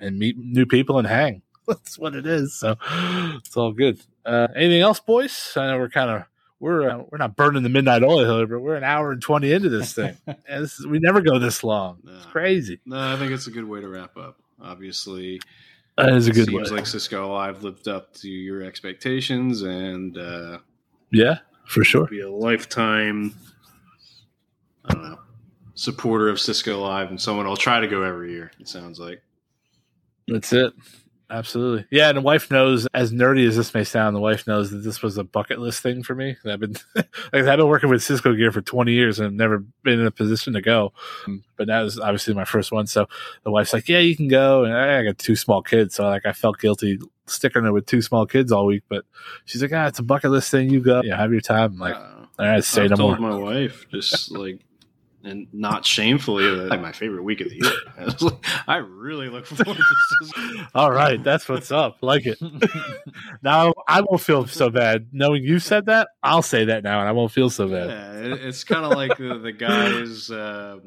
and 0.00 0.18
meet 0.18 0.36
new 0.36 0.66
people 0.66 0.98
and 0.98 1.06
hang. 1.06 1.42
That's 1.68 1.98
what 1.98 2.14
it 2.14 2.26
is. 2.26 2.54
So 2.54 2.76
it's 2.90 3.56
all 3.56 3.72
good. 3.72 4.00
Uh, 4.24 4.48
anything 4.54 4.80
else, 4.80 5.00
boys? 5.00 5.52
I 5.56 5.66
know 5.66 5.78
we're 5.78 5.88
kind 5.88 6.10
of 6.10 6.24
we're 6.60 6.88
uh, 6.88 7.02
we're 7.10 7.18
not 7.18 7.36
burning 7.36 7.62
the 7.62 7.68
midnight 7.68 8.02
oil 8.02 8.38
here, 8.38 8.46
but 8.46 8.60
we're 8.60 8.76
an 8.76 8.84
hour 8.84 9.12
and 9.12 9.22
twenty 9.22 9.52
into 9.52 9.68
this 9.68 9.92
thing. 9.92 10.16
and 10.26 10.64
this 10.64 10.78
is, 10.78 10.86
we 10.86 10.98
never 10.98 11.20
go 11.20 11.38
this 11.38 11.62
long. 11.62 11.98
No. 12.02 12.14
It's 12.16 12.26
crazy. 12.26 12.80
No, 12.86 13.14
I 13.14 13.16
think 13.16 13.32
it's 13.32 13.46
a 13.46 13.50
good 13.50 13.68
way 13.68 13.80
to 13.80 13.88
wrap 13.88 14.16
up. 14.16 14.38
Obviously, 14.60 15.40
that 15.98 16.10
is 16.10 16.28
a 16.28 16.32
good. 16.32 16.46
Seems 16.46 16.70
way. 16.70 16.76
like 16.78 16.86
Cisco 16.86 17.32
Live 17.32 17.62
lived 17.62 17.88
up 17.88 18.14
to 18.14 18.28
your 18.28 18.62
expectations, 18.62 19.62
and 19.62 20.16
uh, 20.16 20.58
yeah, 21.10 21.38
for 21.66 21.84
sure, 21.84 22.06
be 22.06 22.20
a 22.20 22.30
lifetime. 22.30 23.34
I 24.84 24.94
don't 24.94 25.02
know 25.02 25.18
supporter 25.76 26.28
of 26.28 26.40
Cisco 26.40 26.80
Live, 26.80 27.10
and 27.10 27.20
someone 27.20 27.46
I'll 27.46 27.56
try 27.56 27.80
to 27.80 27.86
go 27.86 28.02
every 28.02 28.32
year. 28.32 28.50
It 28.58 28.68
sounds 28.68 28.98
like. 28.98 29.22
That's 30.26 30.52
it. 30.52 30.72
Absolutely. 31.28 31.86
Yeah, 31.90 32.08
and 32.08 32.18
the 32.18 32.22
wife 32.22 32.50
knows, 32.50 32.86
as 32.94 33.12
nerdy 33.12 33.46
as 33.48 33.56
this 33.56 33.74
may 33.74 33.82
sound, 33.82 34.14
the 34.14 34.20
wife 34.20 34.46
knows 34.46 34.70
that 34.70 34.78
this 34.78 35.02
was 35.02 35.18
a 35.18 35.24
bucket 35.24 35.58
list 35.58 35.82
thing 35.82 36.02
for 36.04 36.14
me. 36.14 36.36
I've 36.44 36.60
been 36.60 36.76
like, 36.94 37.08
I've 37.32 37.44
been 37.58 37.66
working 37.66 37.88
with 37.90 38.02
Cisco 38.02 38.34
gear 38.34 38.52
for 38.52 38.60
20 38.60 38.92
years 38.92 39.18
and 39.18 39.26
I've 39.26 39.32
never 39.32 39.64
been 39.82 39.98
in 39.98 40.06
a 40.06 40.10
position 40.12 40.52
to 40.52 40.60
go. 40.60 40.92
But 41.56 41.66
that 41.66 41.80
was 41.82 41.98
obviously 41.98 42.34
my 42.34 42.44
first 42.44 42.70
one. 42.70 42.86
So 42.86 43.08
the 43.42 43.50
wife's 43.50 43.72
like, 43.72 43.88
Yeah, 43.88 43.98
you 43.98 44.14
can 44.16 44.28
go. 44.28 44.64
And 44.64 44.74
I 44.74 45.02
got 45.02 45.18
two 45.18 45.34
small 45.36 45.62
kids, 45.62 45.96
so 45.96 46.04
like 46.04 46.26
I 46.26 46.32
felt 46.32 46.58
guilty 46.60 46.98
sticking 47.26 47.64
there 47.64 47.72
with 47.72 47.86
two 47.86 48.02
small 48.02 48.24
kids 48.26 48.52
all 48.52 48.66
week. 48.66 48.84
But 48.88 49.04
she's 49.46 49.62
like, 49.62 49.72
Ah, 49.72 49.86
it's 49.86 49.98
a 49.98 50.04
bucket 50.04 50.30
list 50.30 50.50
thing. 50.50 50.70
You 50.70 50.80
go. 50.80 51.02
Yeah, 51.02 51.16
have 51.16 51.32
your 51.32 51.40
time. 51.40 51.72
I'm 51.72 51.78
like, 51.78 51.96
uh, 51.96 52.12
all 52.38 52.46
right, 52.46 52.62
say 52.62 52.84
I've 52.84 52.90
no 52.90 52.96
told 52.96 53.20
more. 53.20 53.30
my 53.30 53.38
wife 53.38 53.86
just 53.90 54.30
like 54.30 54.60
and 55.26 55.48
not 55.52 55.84
shamefully 55.84 56.44
like 56.44 56.80
my 56.80 56.92
favorite 56.92 57.22
week 57.22 57.40
of 57.40 57.48
the 57.50 57.56
year. 57.56 58.30
I 58.68 58.76
really 58.76 59.28
look 59.28 59.46
forward 59.46 59.76
to 59.76 59.84
this. 60.20 60.62
All 60.74 60.92
right, 60.92 61.22
that's 61.22 61.48
what's 61.48 61.72
up. 61.72 61.98
Like 62.00 62.26
it. 62.26 62.38
now 63.42 63.74
I 63.88 64.02
won't 64.02 64.20
feel 64.20 64.46
so 64.46 64.70
bad 64.70 65.08
knowing 65.12 65.42
you 65.42 65.58
said 65.58 65.86
that. 65.86 66.08
I'll 66.22 66.42
say 66.42 66.66
that 66.66 66.84
now, 66.84 67.00
and 67.00 67.08
I 67.08 67.12
won't 67.12 67.32
feel 67.32 67.50
so 67.50 67.68
bad. 67.68 67.88
Yeah, 67.88 68.34
it's 68.46 68.64
kind 68.64 68.84
of 68.84 68.92
like 68.92 69.18
the, 69.18 69.38
the 69.38 69.52
guy's. 69.52 70.30
Uh, 70.30 70.78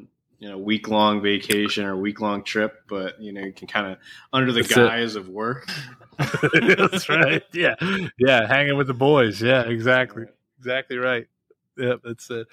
you 0.42 0.48
know, 0.48 0.58
week 0.58 0.88
long 0.88 1.22
vacation 1.22 1.84
or 1.84 1.98
week 1.98 2.22
long 2.22 2.46
trip, 2.46 2.84
but 2.88 3.22
you 3.22 3.34
know, 3.34 3.42
you 3.42 3.52
can 3.52 3.68
kind 3.68 3.92
of 3.92 3.98
under 4.32 4.54
the 4.54 4.62
That's 4.62 4.74
guise 4.74 5.16
it. 5.18 5.20
of 5.20 5.28
work. 5.28 5.70
That's 6.18 7.10
right. 7.10 7.44
Yeah, 7.52 7.76
yeah, 8.18 8.48
hanging 8.48 8.78
with 8.78 8.88
the 8.88 8.94
boys. 8.94 9.42
Yeah, 9.42 9.64
exactly, 9.64 10.28
exactly 10.58 10.96
right. 10.96 11.28
Yep, 11.78 12.00
that's 12.06 12.30
it. 12.30 12.48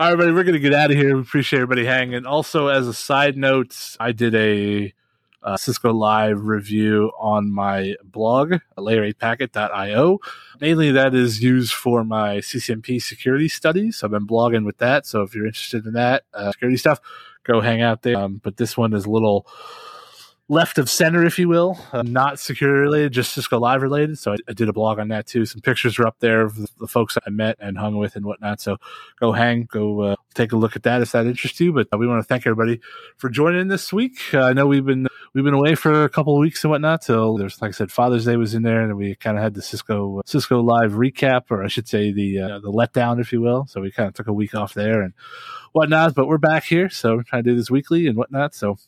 All 0.00 0.06
right, 0.06 0.12
everybody, 0.12 0.34
we're 0.34 0.44
going 0.44 0.54
to 0.54 0.60
get 0.60 0.72
out 0.72 0.90
of 0.90 0.96
here. 0.96 1.14
We 1.14 1.20
appreciate 1.20 1.58
everybody 1.58 1.84
hanging. 1.84 2.24
Also, 2.24 2.68
as 2.68 2.88
a 2.88 2.94
side 2.94 3.36
note, 3.36 3.76
I 4.00 4.12
did 4.12 4.34
a 4.34 4.94
uh, 5.42 5.58
Cisco 5.58 5.92
Live 5.92 6.40
review 6.40 7.12
on 7.18 7.52
my 7.52 7.96
blog, 8.02 8.54
layer8packet.io. 8.78 10.18
Mainly, 10.58 10.90
that 10.92 11.14
is 11.14 11.42
used 11.42 11.74
for 11.74 12.02
my 12.02 12.38
CCNP 12.38 13.02
security 13.02 13.46
studies. 13.46 13.98
So 13.98 14.06
I've 14.06 14.10
been 14.12 14.26
blogging 14.26 14.64
with 14.64 14.78
that. 14.78 15.04
So, 15.04 15.20
if 15.20 15.34
you're 15.34 15.44
interested 15.44 15.84
in 15.84 15.92
that 15.92 16.22
uh, 16.32 16.50
security 16.52 16.78
stuff, 16.78 16.98
go 17.44 17.60
hang 17.60 17.82
out 17.82 18.00
there. 18.00 18.16
Um, 18.16 18.40
but 18.42 18.56
this 18.56 18.78
one 18.78 18.94
is 18.94 19.04
a 19.04 19.10
little 19.10 19.46
left 20.50 20.78
of 20.78 20.90
center, 20.90 21.24
if 21.24 21.38
you 21.38 21.48
will, 21.48 21.78
uh, 21.92 22.02
not 22.02 22.40
security 22.40 22.80
related, 22.80 23.12
just 23.12 23.32
Cisco 23.32 23.60
Live 23.60 23.82
related. 23.82 24.18
So 24.18 24.32
I, 24.32 24.36
I, 24.48 24.52
did 24.52 24.68
a 24.68 24.72
blog 24.72 24.98
on 24.98 25.06
that 25.08 25.28
too. 25.28 25.46
Some 25.46 25.60
pictures 25.60 25.96
are 26.00 26.06
up 26.08 26.16
there 26.18 26.42
of 26.42 26.56
the, 26.56 26.66
the 26.80 26.88
folks 26.88 27.16
I 27.24 27.30
met 27.30 27.56
and 27.60 27.78
hung 27.78 27.96
with 27.96 28.16
and 28.16 28.26
whatnot. 28.26 28.60
So 28.60 28.76
go 29.20 29.30
hang, 29.30 29.68
go 29.70 30.00
uh, 30.00 30.16
take 30.34 30.50
a 30.50 30.56
look 30.56 30.74
at 30.74 30.82
that 30.82 31.02
if 31.02 31.12
that 31.12 31.26
interests 31.26 31.60
you. 31.60 31.72
But 31.72 31.86
uh, 31.92 31.98
we 31.98 32.08
want 32.08 32.20
to 32.20 32.26
thank 32.26 32.48
everybody 32.48 32.80
for 33.16 33.30
joining 33.30 33.68
this 33.68 33.92
week. 33.92 34.18
Uh, 34.34 34.40
I 34.40 34.52
know 34.52 34.66
we've 34.66 34.84
been 34.84 35.06
we've 35.34 35.44
been 35.44 35.54
away 35.54 35.76
for 35.76 36.02
a 36.02 36.08
couple 36.08 36.34
of 36.34 36.40
weeks 36.40 36.64
and 36.64 36.72
whatnot. 36.72 37.04
So 37.04 37.38
there's 37.38 37.62
like 37.62 37.68
I 37.68 37.72
said, 37.72 37.92
Father's 37.92 38.24
Day 38.24 38.36
was 38.36 38.52
in 38.52 38.64
there, 38.64 38.82
and 38.82 38.96
we 38.96 39.14
kind 39.14 39.36
of 39.36 39.44
had 39.44 39.54
the 39.54 39.62
Cisco 39.62 40.18
uh, 40.18 40.22
Cisco 40.26 40.60
Live 40.60 40.92
recap, 40.92 41.42
or 41.50 41.62
I 41.62 41.68
should 41.68 41.86
say 41.86 42.10
the 42.10 42.40
uh, 42.40 42.58
the 42.58 42.72
letdown, 42.72 43.20
if 43.20 43.32
you 43.32 43.40
will. 43.40 43.66
So 43.66 43.80
we 43.80 43.92
kind 43.92 44.08
of 44.08 44.14
took 44.14 44.26
a 44.26 44.32
week 44.32 44.56
off 44.56 44.74
there 44.74 45.00
and 45.00 45.14
whatnot. 45.70 46.16
But 46.16 46.26
we're 46.26 46.38
back 46.38 46.64
here, 46.64 46.90
so 46.90 47.14
we're 47.14 47.22
trying 47.22 47.44
to 47.44 47.50
do 47.50 47.56
this 47.56 47.70
weekly 47.70 48.08
and 48.08 48.16
whatnot. 48.16 48.52
So 48.56 48.78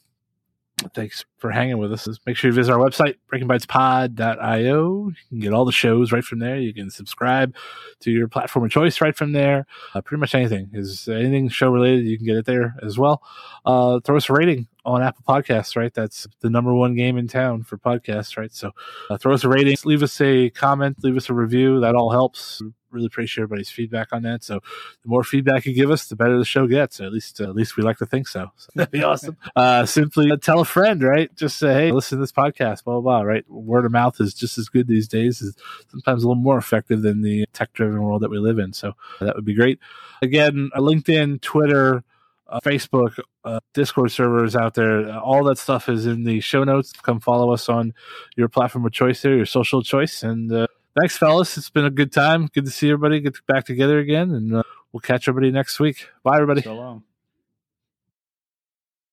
thanks 0.95 1.25
for 1.39 1.51
hanging 1.51 1.79
with 1.79 1.93
us. 1.93 2.09
Make 2.27 2.37
sure 2.37 2.51
you 2.51 2.55
visit 2.55 2.73
our 2.73 2.79
website, 2.79 3.17
breakingbytespod.io. 3.33 5.09
You 5.09 5.15
can 5.29 5.41
get 5.41 5.53
all 5.53 5.65
the 5.65 5.73
shows 5.73 6.13
right 6.13 6.25
from 6.25 6.39
there. 6.39 6.59
You 6.59 6.73
can 6.75 6.91
subscribe 6.91 7.55
to 8.01 8.11
your 8.11 8.29
platform 8.29 8.65
of 8.65 8.71
choice 8.71 9.01
right 9.01 9.17
from 9.17 9.33
there. 9.33 9.67
Uh, 9.95 10.01
pretty 10.01 10.21
much 10.21 10.35
anything 10.35 10.71
is 10.73 11.09
anything 11.09 11.49
show 11.49 11.71
related, 11.71 12.07
you 12.07 12.17
can 12.17 12.27
get 12.27 12.37
it 12.37 12.47
there 12.47 12.77
as 12.83 12.99
well. 12.99 13.23
Uh, 13.65 14.01
throw 14.01 14.17
us 14.17 14.29
a 14.29 14.33
rating 14.33 14.69
on 14.85 15.03
Apple 15.03 15.25
Podcasts, 15.27 15.77
right? 15.77 15.93
That's 15.95 16.27
the 16.41 16.51
number 16.51 16.75
one 16.75 16.95
game 16.95 17.17
in 17.17 17.29
town 17.29 17.63
for 17.63 17.79
podcasts, 17.79 18.37
right? 18.37 18.53
So 18.53 18.73
uh, 19.11 19.17
throw 19.17 19.35
us 19.35 19.45
a 19.45 19.49
rating, 19.49 19.77
leave 19.85 20.03
us 20.03 20.21
a 20.21 20.51
comment, 20.51 20.99
leave 21.03 21.17
us 21.17 21.31
a 21.31 21.35
review. 21.35 21.81
That 21.81 21.95
all 21.95 22.11
helps 22.11 22.61
really 22.93 23.07
appreciate 23.07 23.43
everybody's 23.43 23.71
feedback 23.71 24.13
on 24.13 24.23
that. 24.23 24.45
So 24.45 24.61
the 25.03 25.09
more 25.09 25.25
feedback 25.25 25.67
you 25.67 25.75
give 25.75 25.91
us, 25.91 26.07
the 26.07 26.17
better 26.17 26.39
the 26.39 26.45
show 26.45 26.67
gets. 26.67 27.01
At 27.01 27.13
least, 27.13 27.41
uh, 27.41 27.45
at 27.45 27.55
least 27.55 27.77
we 27.77 27.83
like 27.83 27.99
to 27.99 28.07
think 28.07 28.29
so. 28.29 28.51
so 28.57 28.71
that'd 28.75 28.91
be 28.91 29.03
awesome. 29.03 29.37
Uh, 29.57 29.87
simply 29.87 30.31
tell 30.39 30.61
a 30.61 30.65
friend, 30.65 31.03
right? 31.03 31.35
Just 31.35 31.59
say, 31.59 31.75
hey, 31.75 31.93
listen 31.93 32.19
to 32.19 32.23
this 32.23 32.33
podcast, 32.33 32.85
blah, 32.85 32.95
blah, 32.95 33.01
blah, 33.01 33.23
right? 33.23 33.49
Word 33.51 33.85
of 33.85 33.93
mouth 33.93 34.21
is 34.21 34.35
just 34.35 34.59
as 34.59 34.69
good 34.69 34.87
these 34.87 35.09
days, 35.09 35.41
is 35.41 35.57
sometimes 35.91 36.23
a 36.23 36.29
little 36.29 36.43
more 36.43 36.59
effective 36.59 37.03
than 37.03 37.23
the 37.23 37.47
tech 37.53 37.73
driven 37.73 38.03
world 38.03 38.23
that 38.23 38.31
we 38.31 38.39
live 38.39 38.59
in. 38.59 38.73
So 38.73 38.93
that 39.21 39.35
would 39.35 39.45
be 39.45 39.55
great. 39.55 39.79
Again, 40.21 40.71
LinkedIn, 40.77 41.41
Twitter, 41.41 42.05
uh, 42.53 42.61
Facebook, 42.61 43.19
uh, 43.45 43.61
Discord 43.73 44.13
servers 44.13 44.55
out 44.55 44.75
there. 44.75 45.09
Uh, 45.09 45.19
all 45.19 45.43
that 45.45 45.59
stuff 45.59 45.89
is 45.89 46.07
in 46.07 46.25
the 46.25 46.41
show 46.41 46.65
notes. 46.65 46.93
Come 46.93 47.19
follow 47.19 47.53
us 47.53 47.69
on 47.69 47.95
your 48.37 48.49
platform 48.49 48.85
of 48.85 48.93
choice 48.93 49.23
there, 49.23 49.35
your 49.35 49.47
social 49.47 49.83
choice. 49.83 50.23
And 50.23 50.53
uh, 50.53 50.67
thanks, 50.99 51.17
fellas. 51.17 51.57
It's 51.57 51.71
been 51.71 51.85
a 51.85 51.91
good 51.91 52.13
time. 52.13 52.49
Good 52.53 52.65
to 52.65 52.71
see 52.71 52.89
everybody 52.89 53.21
get 53.21 53.45
back 53.47 53.65
together 53.65 53.99
again. 53.99 54.31
And 54.31 54.55
uh, 54.55 54.63
we'll 54.93 55.01
catch 55.01 55.29
everybody 55.29 55.51
next 55.51 55.81
week. 55.81 56.09
Bye, 56.23 56.37
everybody. 56.37 56.63
So 56.63 56.75
long. 56.75 57.05